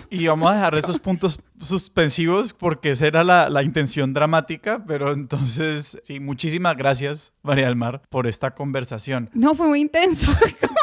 Y 0.10 0.28
vamos 0.28 0.50
a 0.50 0.56
dejar 0.56 0.76
esos 0.76 0.98
puntos 0.98 1.42
suspensivos 1.60 2.54
porque 2.54 2.92
esa 2.92 3.08
era 3.08 3.24
la, 3.24 3.50
la, 3.50 3.64
intención 3.64 4.14
dramática, 4.14 4.84
pero 4.88 5.12
entonces, 5.12 6.00
sí, 6.04 6.20
muchísimas 6.20 6.76
gracias, 6.78 7.34
María 7.42 7.66
del 7.66 7.76
Mar, 7.76 8.02
por 8.10 8.28
esta 8.28 8.52
conversación. 8.52 9.30
No, 9.34 9.56
fue 9.56 9.68
muy 9.68 9.82
intenso. 9.82 10.28
Como 10.62 10.80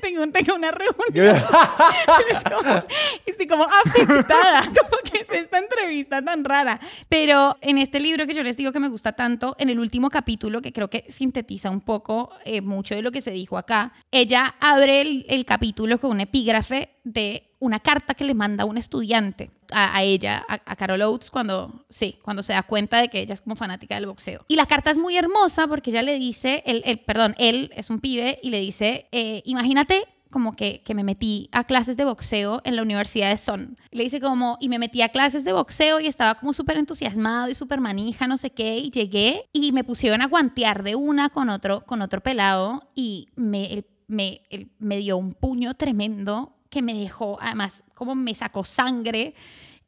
tengo, 0.00 0.30
tengo 0.30 0.54
una 0.54 0.70
reunión. 0.70 1.36
es 2.30 2.44
como, 2.44 2.84
estoy 3.26 3.46
como 3.46 3.64
afectada, 3.64 4.62
como 4.66 5.02
que 5.04 5.20
es 5.20 5.30
esta 5.30 5.58
entrevista 5.58 6.22
tan 6.22 6.44
rara. 6.44 6.80
Pero 7.08 7.56
en 7.60 7.78
este 7.78 8.00
libro 8.00 8.26
que 8.26 8.34
yo 8.34 8.42
les 8.42 8.56
digo 8.56 8.72
que 8.72 8.80
me 8.80 8.88
gusta 8.88 9.12
tanto, 9.12 9.56
en 9.58 9.68
el 9.68 9.78
último 9.78 10.10
capítulo, 10.10 10.62
que 10.62 10.72
creo 10.72 10.88
que 10.88 11.04
sintetiza 11.08 11.70
un 11.70 11.80
poco 11.80 12.30
eh, 12.44 12.60
mucho 12.60 12.94
de 12.94 13.02
lo 13.02 13.12
que 13.12 13.20
se 13.20 13.30
dijo 13.30 13.58
acá, 13.58 13.92
ella 14.10 14.54
abre 14.60 15.00
el, 15.00 15.26
el 15.28 15.44
capítulo 15.44 15.98
con 15.98 16.12
un 16.12 16.20
epígrafe 16.20 16.90
de 17.04 17.50
una 17.58 17.80
carta 17.80 18.14
que 18.14 18.24
le 18.24 18.34
manda 18.34 18.64
un 18.64 18.78
estudiante 18.78 19.50
a, 19.72 20.02
ella, 20.02 20.44
a, 20.48 20.76
Carol 20.76 21.02
Oates, 21.02 21.30
cuando, 21.30 21.84
sí, 21.88 22.18
cuando 22.22 22.42
se 22.42 22.52
da 22.52 22.62
cuenta 22.62 23.00
de 23.00 23.08
que 23.08 23.20
ella 23.20 23.34
es 23.34 23.40
como 23.40 23.56
fanática 23.56 23.94
del 23.94 24.06
boxeo. 24.06 24.44
Y 24.48 24.56
la 24.56 24.66
carta 24.66 24.90
es 24.90 24.98
muy 24.98 25.16
hermosa 25.16 25.66
porque 25.66 25.90
ella 25.90 26.02
le 26.02 26.18
dice, 26.18 26.62
el, 26.66 26.82
el 26.84 26.98
perdón, 27.00 27.34
él 27.38 27.70
es 27.74 27.90
un 27.90 28.00
pibe 28.00 28.38
y 28.42 28.50
le 28.50 28.60
dice, 28.60 29.08
eh, 29.12 29.42
imagínate 29.44 30.04
como 30.30 30.54
que, 30.54 30.82
que, 30.82 30.94
me 30.94 31.04
metí 31.04 31.48
a 31.52 31.64
clases 31.64 31.96
de 31.96 32.04
boxeo 32.04 32.60
en 32.64 32.76
la 32.76 32.82
Universidad 32.82 33.30
de 33.30 33.38
Son. 33.38 33.78
Le 33.90 34.04
dice 34.04 34.20
como, 34.20 34.58
y 34.60 34.68
me 34.68 34.78
metí 34.78 35.00
a 35.02 35.08
clases 35.08 35.44
de 35.44 35.52
boxeo 35.52 36.00
y 36.00 36.06
estaba 36.06 36.34
como 36.34 36.52
súper 36.52 36.76
entusiasmado 36.76 37.48
y 37.48 37.54
súper 37.54 37.80
manija, 37.80 38.26
no 38.26 38.36
sé 38.36 38.50
qué, 38.50 38.76
y 38.78 38.90
llegué 38.90 39.48
y 39.52 39.72
me 39.72 39.84
pusieron 39.84 40.20
a 40.22 40.26
guantear 40.26 40.82
de 40.82 40.96
una 40.96 41.30
con 41.30 41.48
otro, 41.48 41.84
con 41.86 42.02
otro 42.02 42.20
pelado 42.20 42.90
y 42.94 43.28
me, 43.36 43.84
me, 44.06 44.42
me 44.78 44.98
dio 44.98 45.16
un 45.16 45.32
puño 45.32 45.74
tremendo 45.74 46.57
que 46.70 46.82
me 46.82 46.94
dejó, 46.94 47.38
además, 47.40 47.82
como 47.94 48.14
me 48.14 48.34
sacó 48.34 48.64
sangre 48.64 49.34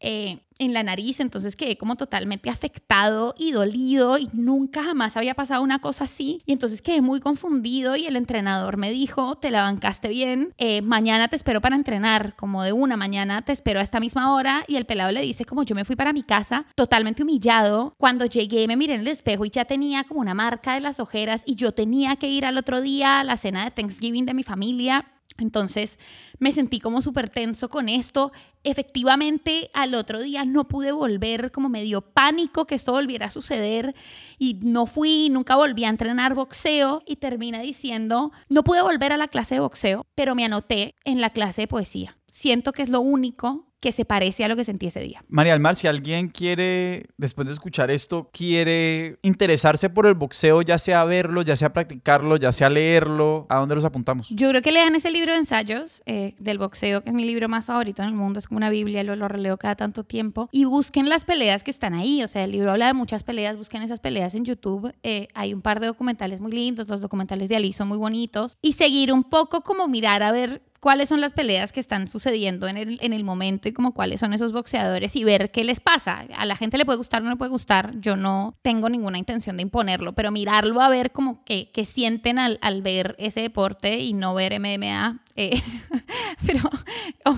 eh, 0.02 0.39
en 0.59 0.74
la 0.74 0.82
nariz, 0.82 1.20
entonces 1.20 1.57
quedé 1.57 1.78
como 1.78 1.97
totalmente 1.97 2.51
afectado 2.51 3.35
y 3.39 3.52
dolido 3.52 4.19
y 4.19 4.28
nunca 4.35 4.82
jamás 4.82 5.16
había 5.16 5.35
pasado 5.35 5.62
una 5.62 5.78
cosa 5.78 6.05
así. 6.05 6.43
Y 6.44 6.52
entonces 6.52 6.82
quedé 6.82 7.01
muy 7.01 7.20
confundido 7.20 7.97
y 7.97 8.07
el 8.07 8.16
entrenador 8.16 8.77
me 8.77 8.90
dijo, 8.90 9.36
te 9.36 9.51
la 9.51 9.62
bancaste 9.62 10.09
bien, 10.09 10.55
eh, 10.59 10.82
mañana 10.82 11.28
te 11.28 11.36
espero 11.36 11.62
para 11.62 11.77
entrenar, 11.77 12.35
como 12.36 12.62
de 12.62 12.73
una 12.73 12.98
mañana 12.98 13.43
te 13.43 13.52
espero 13.52 13.81
a 13.81 13.82
esta 13.82 14.01
misma 14.01 14.35
hora 14.35 14.65
y 14.69 14.77
el 14.77 14.85
pelado 14.85 15.12
le 15.12 15.23
dice 15.23 15.47
como 15.47 15.62
yo 15.62 15.74
me 15.74 15.86
fui 15.86 15.97
para 15.97 16.12
mi 16.12 16.23
casa 16.23 16.66
totalmente 16.74 17.23
humillado. 17.23 17.94
Cuando 17.97 18.27
llegué 18.27 18.66
me 18.66 18.77
miré 18.77 18.94
en 18.94 19.01
el 19.01 19.09
espejo 19.09 19.47
y 19.47 19.51
ya 19.51 19.65
tenía 19.65 20.05
como 20.05 20.20
una 20.20 20.35
marca 20.35 20.74
de 20.74 20.81
las 20.81 21.01
ojeras 21.01 21.43
y 21.47 21.55
yo 21.55 21.73
tenía 21.73 22.16
que 22.16 22.28
ir 22.28 22.44
al 22.44 22.59
otro 22.59 22.82
día 22.82 23.20
a 23.20 23.24
la 23.24 23.39
cena 23.39 23.65
de 23.65 23.70
Thanksgiving 23.70 24.27
de 24.27 24.35
mi 24.35 24.44
familia 24.44 25.07
entonces 25.39 25.98
me 26.39 26.52
sentí 26.52 26.81
como 26.81 27.02
súper 27.02 27.28
tenso 27.28 27.69
con 27.69 27.89
esto. 27.89 28.32
Efectivamente, 28.62 29.70
al 29.73 29.94
otro 29.94 30.20
día 30.20 30.44
no 30.44 30.69
pude 30.69 30.93
volver, 30.93 31.51
como 31.51 31.69
me 31.69 31.82
dio 31.82 32.02
pánico 32.02 32.66
que 32.66 32.74
esto 32.74 32.93
volviera 32.93 33.27
a 33.27 33.31
suceder 33.31 33.94
y 34.39 34.59
no 34.62 34.86
fui, 34.86 35.28
nunca 35.31 35.57
volví 35.57 35.85
a 35.85 35.89
entrenar 35.89 36.35
boxeo 36.35 37.02
y 37.07 37.16
termina 37.16 37.61
diciendo, 37.61 38.32
no 38.48 38.65
pude 38.65 38.82
volver 38.82 39.12
a 39.12 39.16
la 39.16 39.28
clase 39.28 39.57
de 39.57 39.61
boxeo, 39.61 40.07
pero 40.15 40.35
me 40.35 40.44
anoté 40.44 40.94
en 41.05 41.20
la 41.20 41.31
clase 41.31 41.62
de 41.62 41.69
poesía. 41.69 42.19
Siento 42.31 42.73
que 42.73 42.82
es 42.82 42.90
lo 42.90 43.01
único 43.01 43.69
que 43.81 43.93
se 43.93 44.05
parece 44.05 44.44
a 44.44 44.48
lo 44.48 44.57
que 44.57 44.65
sentí 44.65 44.86
ese 44.86 45.01
día. 45.01 45.24
María 45.28 45.55
Almar, 45.55 45.74
si 45.74 45.86
alguien 45.86 46.28
quiere, 46.28 47.07
después 47.16 47.47
de 47.47 47.55
escuchar 47.55 47.90
esto, 47.90 48.31
quiere 48.32 49.16
interesarse 49.23 49.90
por 49.90 50.07
el 50.07 50.15
boxeo, 50.15 50.62
ya 50.62 50.78
sea 50.78 51.05
verlo, 51.05 51.43
ya 51.43 51.57
sea 51.57 51.73
practicarlo, 51.73 52.36
ya 52.36 52.52
sea 52.52 52.69
leerlo, 52.69 53.47
¿a 53.48 53.57
dónde 53.57 53.74
los 53.74 53.85
apuntamos? 53.85 54.28
Yo 54.31 54.51
creo 54.51 54.62
que 54.62 54.70
lean 54.70 54.94
ese 54.94 55.11
libro 55.11 55.32
de 55.32 55.39
ensayos 55.39 56.02
eh, 56.07 56.35
del 56.39 56.59
boxeo, 56.59 57.02
que 57.02 57.11
es 57.11 57.15
mi 57.15 57.24
libro 57.24 57.48
más 57.48 57.66
favorito 57.66 58.02
en 58.02 58.09
el 58.09 58.15
mundo, 58.15 58.39
es 58.39 58.47
como 58.47 58.59
una 58.59 58.70
Biblia, 58.70 59.02
lo, 59.02 59.16
lo 59.16 59.28
releo 59.28 59.57
cada 59.57 59.74
tanto 59.74 60.05
tiempo, 60.05 60.48
y 60.52 60.65
busquen 60.65 61.09
las 61.09 61.24
peleas 61.24 61.65
que 61.65 61.70
están 61.70 61.94
ahí, 61.94 62.23
o 62.23 62.28
sea, 62.28 62.44
el 62.44 62.52
libro 62.52 62.70
habla 62.70 62.86
de 62.86 62.94
muchas 62.94 63.23
peleas, 63.23 63.57
busquen 63.57 63.82
esas 63.82 64.01
peleas 64.01 64.35
en 64.35 64.44
YouTube, 64.44 64.93
eh, 65.02 65.28
hay 65.35 65.55
un 65.55 65.62
par 65.62 65.81
de 65.81 65.86
documentales 65.86 66.40
muy 66.40 66.52
lindos, 66.52 66.89
los 66.89 67.01
documentales 67.01 67.48
de 67.48 67.57
Ali 67.57 67.73
son 67.73 67.89
muy 67.89 67.98
bonitos, 67.98 68.59
y 68.61 68.73
seguir 68.73 69.12
un 69.12 69.24
poco 69.24 69.62
como 69.62 69.89
mirar 69.89 70.23
a 70.23 70.32
ver 70.32 70.62
cuáles 70.81 71.11
son 71.11 71.20
las 71.20 71.32
peleas 71.32 71.73
que 71.73 71.81
están 71.81 72.09
sucediendo 72.09 72.66
en 72.66 72.77
el, 72.77 72.98
en 73.02 73.12
el 73.12 73.23
momento 73.23 73.69
y 73.69 73.73
como 73.73 73.93
cuáles 73.93 74.20
son 74.20 74.32
esos 74.32 74.52
boxeadores 74.52 75.15
y 75.15 75.24
ver 75.24 75.51
qué 75.51 75.62
les 75.62 75.78
pasa. 75.78 76.27
A 76.35 76.47
la 76.47 76.57
gente 76.57 76.78
le 76.78 76.86
puede 76.86 76.97
gustar 76.97 77.20
o 77.20 77.24
no 77.24 77.31
le 77.31 77.36
puede 77.36 77.51
gustar, 77.51 77.93
yo 78.01 78.16
no 78.16 78.59
tengo 78.62 78.89
ninguna 78.89 79.19
intención 79.19 79.57
de 79.57 79.62
imponerlo, 79.62 80.15
pero 80.15 80.31
mirarlo 80.31 80.81
a 80.81 80.89
ver 80.89 81.12
como 81.12 81.44
que, 81.44 81.70
que 81.70 81.85
sienten 81.85 82.39
al, 82.39 82.59
al 82.62 82.82
ver 82.82 83.15
ese 83.19 83.40
deporte 83.40 84.01
y 84.01 84.15
no 84.15 84.35
ver 84.35 84.59
MMA 84.59 85.20
eh, 85.36 85.61
pero 86.47 86.61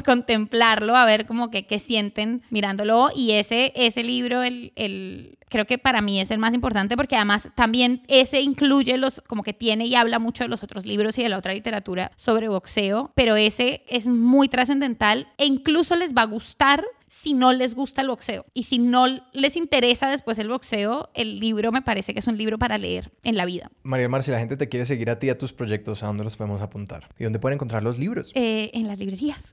contemplarlo, 0.05 0.97
a 0.97 1.05
ver 1.05 1.27
como 1.27 1.51
que 1.51 1.66
qué 1.66 1.78
sienten 1.78 2.43
mirándolo. 2.51 3.10
Y 3.14 3.32
ese, 3.32 3.73
ese 3.74 4.02
libro, 4.02 4.43
el, 4.43 4.73
el, 4.77 5.39
creo 5.48 5.66
que 5.66 5.78
para 5.78 6.01
mí 6.02 6.20
es 6.20 6.31
el 6.31 6.39
más 6.39 6.55
importante 6.55 6.97
porque 6.97 7.16
además 7.16 7.48
también 7.55 8.02
ese 8.09 8.40
incluye 8.40 8.97
los, 8.97 9.20
como 9.20 9.43
que 9.43 9.52
tiene 9.52 9.86
y 9.86 9.94
habla 9.94 10.19
mucho 10.19 10.44
de 10.44 10.48
los 10.48 10.62
otros 10.62 10.86
libros 10.86 11.19
y 11.19 11.23
de 11.23 11.28
la 11.28 11.39
otra 11.39 11.55
literatura 11.55 12.12
sobre 12.16 12.48
boxeo, 12.48 13.12
pero 13.14 13.36
ese 13.36 13.85
es 13.89 14.06
muy 14.06 14.48
trascendental 14.48 15.28
e 15.39 15.47
incluso 15.47 15.97
les 15.97 16.14
va 16.14 16.23
a 16.23 16.27
gustar 16.27 16.85
si 17.12 17.34
no 17.34 17.52
les 17.52 17.74
gusta 17.74 18.01
el 18.01 18.09
boxeo. 18.09 18.47
Y 18.55 18.62
si 18.62 18.78
no 18.78 19.05
les 19.34 19.55
interesa 19.55 20.09
después 20.09 20.39
el 20.39 20.48
boxeo, 20.48 21.10
el 21.12 21.40
libro 21.40 21.70
me 21.70 21.82
parece 21.82 22.14
que 22.14 22.20
es 22.20 22.26
un 22.26 22.39
libro 22.39 22.59
para 22.59 22.78
leer 22.78 23.12
en 23.22 23.36
la 23.36 23.44
vida. 23.44 23.70
María 23.82 24.09
Mar, 24.09 24.22
si 24.22 24.30
la 24.30 24.39
gente 24.39 24.56
te 24.56 24.70
quiere 24.70 24.86
seguir 24.86 25.10
a 25.10 25.18
ti, 25.18 25.28
a 25.28 25.36
tus 25.36 25.52
proyectos, 25.52 26.02
¿a 26.02 26.06
dónde 26.06 26.24
los 26.24 26.36
podemos 26.36 26.62
apuntar? 26.62 27.10
¿Y 27.18 27.24
dónde 27.24 27.39
pueden 27.39 27.56
encontrar 27.56 27.82
los 27.82 27.98
libros? 27.98 28.32
Eh, 28.34 28.70
en 28.72 28.89
las 28.89 28.98
librerías. 28.98 29.39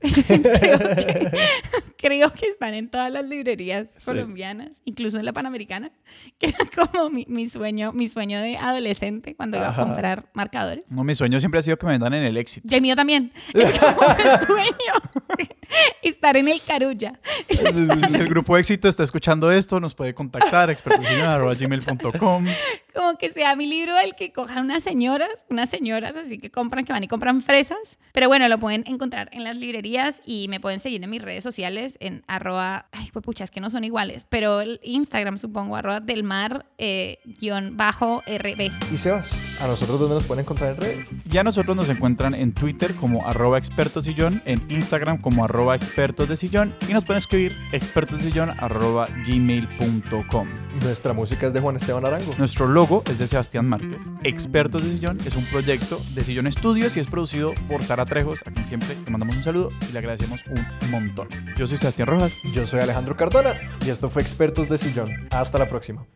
creo, 1.98 2.32
que, 2.32 2.46
están 2.46 2.72
en 2.72 2.88
todas 2.88 3.12
las 3.12 3.26
librerías 3.26 3.88
colombianas, 4.06 4.70
incluso 4.86 5.18
en 5.18 5.26
la 5.26 5.34
Panamericana, 5.34 5.92
que 6.38 6.46
era 6.46 6.58
como 6.74 7.10
mi, 7.10 7.48
sueño, 7.50 7.92
mi 7.92 8.08
sueño 8.08 8.40
de 8.40 8.56
adolescente 8.56 9.36
cuando 9.36 9.58
iba 9.58 9.68
a 9.68 9.76
comprar 9.76 10.30
marcadores. 10.32 10.84
No, 10.88 11.04
mi 11.04 11.14
sueño 11.14 11.38
siempre 11.40 11.60
ha 11.60 11.62
sido 11.62 11.76
que 11.76 11.84
me 11.84 11.92
vendan 11.92 12.14
en 12.14 12.22
el 12.22 12.38
éxito. 12.38 12.66
Y 12.70 12.74
el 12.74 12.80
mío 12.80 12.96
también. 12.96 13.32
Es 13.52 13.78
como 13.78 14.00
mi 14.00 14.46
sueño. 14.46 15.50
Estar 16.02 16.36
en 16.36 16.48
el 16.48 16.60
Carulla. 16.66 17.20
El 17.48 18.28
grupo 18.28 18.56
éxito 18.56 18.88
está 18.88 19.02
escuchando 19.02 19.50
esto, 19.50 19.80
nos 19.80 19.94
puede 19.94 20.14
contactar 20.14 20.70
expertocina.gmail.com 20.70 22.46
como 22.92 23.16
que 23.16 23.32
sea 23.32 23.56
mi 23.56 23.66
libro 23.66 23.96
el 23.98 24.14
que 24.14 24.32
cojan 24.32 24.64
unas 24.64 24.82
señoras, 24.82 25.44
unas 25.48 25.70
señoras 25.70 26.16
así 26.16 26.38
que 26.38 26.50
compran, 26.50 26.84
que 26.84 26.92
van 26.92 27.04
y 27.04 27.08
compran 27.08 27.42
fresas. 27.42 27.98
Pero 28.12 28.28
bueno, 28.28 28.48
lo 28.48 28.58
pueden 28.58 28.84
encontrar 28.86 29.28
en 29.32 29.44
las 29.44 29.56
librerías 29.56 30.20
y 30.24 30.48
me 30.48 30.60
pueden 30.60 30.80
seguir 30.80 31.02
en 31.02 31.10
mis 31.10 31.22
redes 31.22 31.44
sociales 31.44 31.96
en 32.00 32.22
arroba, 32.26 32.86
ay, 32.92 33.10
pues 33.12 33.24
pucha, 33.24 33.44
es 33.44 33.50
que 33.50 33.60
no 33.60 33.70
son 33.70 33.84
iguales, 33.84 34.26
pero 34.28 34.60
el 34.60 34.80
Instagram 34.82 35.38
supongo, 35.38 35.76
arroba 35.76 36.00
del 36.00 36.22
mar 36.22 36.66
eh, 36.78 37.18
guion 37.24 37.76
bajo 37.76 38.22
RB. 38.26 38.70
Y 38.92 38.96
Sebas, 38.96 39.34
¿a 39.60 39.66
nosotros 39.66 40.00
dónde 40.00 40.16
nos 40.16 40.24
pueden 40.24 40.44
encontrar 40.44 40.70
en 40.70 40.76
redes? 40.76 41.08
Ya 41.26 41.44
nosotros 41.44 41.76
nos 41.76 41.88
encuentran 41.88 42.34
en 42.34 42.52
Twitter 42.52 42.94
como 42.94 43.26
arroba 43.26 43.58
expertos 43.58 44.04
sillón, 44.04 44.42
en 44.44 44.70
Instagram 44.70 45.20
como 45.20 45.44
arroba 45.44 45.76
expertos 45.76 46.28
de 46.28 46.36
sillón 46.36 46.74
y 46.88 46.92
nos 46.92 47.04
pueden 47.04 47.18
escribir 47.18 47.56
expertos 47.72 48.20
sillón 48.20 48.50
arroba 48.58 49.08
gmail.com. 49.26 50.48
Nuestra 50.82 51.12
música 51.12 51.46
es 51.46 51.52
de 51.52 51.60
Juan 51.60 51.76
Esteban 51.76 52.04
Arango. 52.04 52.34
Nuestro 52.38 52.66
logo 52.80 53.02
es 53.10 53.18
de 53.18 53.26
Sebastián 53.26 53.68
Márquez. 53.68 54.10
Expertos 54.24 54.82
de 54.82 54.92
Sillón 54.92 55.18
es 55.26 55.36
un 55.36 55.44
proyecto 55.44 56.00
de 56.14 56.24
Sillón 56.24 56.46
Estudios 56.46 56.96
y 56.96 57.00
es 57.00 57.08
producido 57.08 57.52
por 57.68 57.84
Sara 57.84 58.06
Trejos, 58.06 58.40
a 58.46 58.52
quien 58.52 58.64
siempre 58.64 58.96
le 59.04 59.10
mandamos 59.10 59.36
un 59.36 59.44
saludo 59.44 59.68
y 59.86 59.92
le 59.92 59.98
agradecemos 59.98 60.42
un 60.46 60.90
montón. 60.90 61.28
Yo 61.58 61.66
soy 61.66 61.76
Sebastián 61.76 62.08
Rojas. 62.08 62.32
Yo 62.54 62.66
soy 62.66 62.80
Alejandro 62.80 63.18
Cardona 63.18 63.54
y 63.84 63.90
esto 63.90 64.08
fue 64.08 64.22
Expertos 64.22 64.70
de 64.70 64.78
Sillón. 64.78 65.10
Hasta 65.30 65.58
la 65.58 65.68
próxima. 65.68 66.06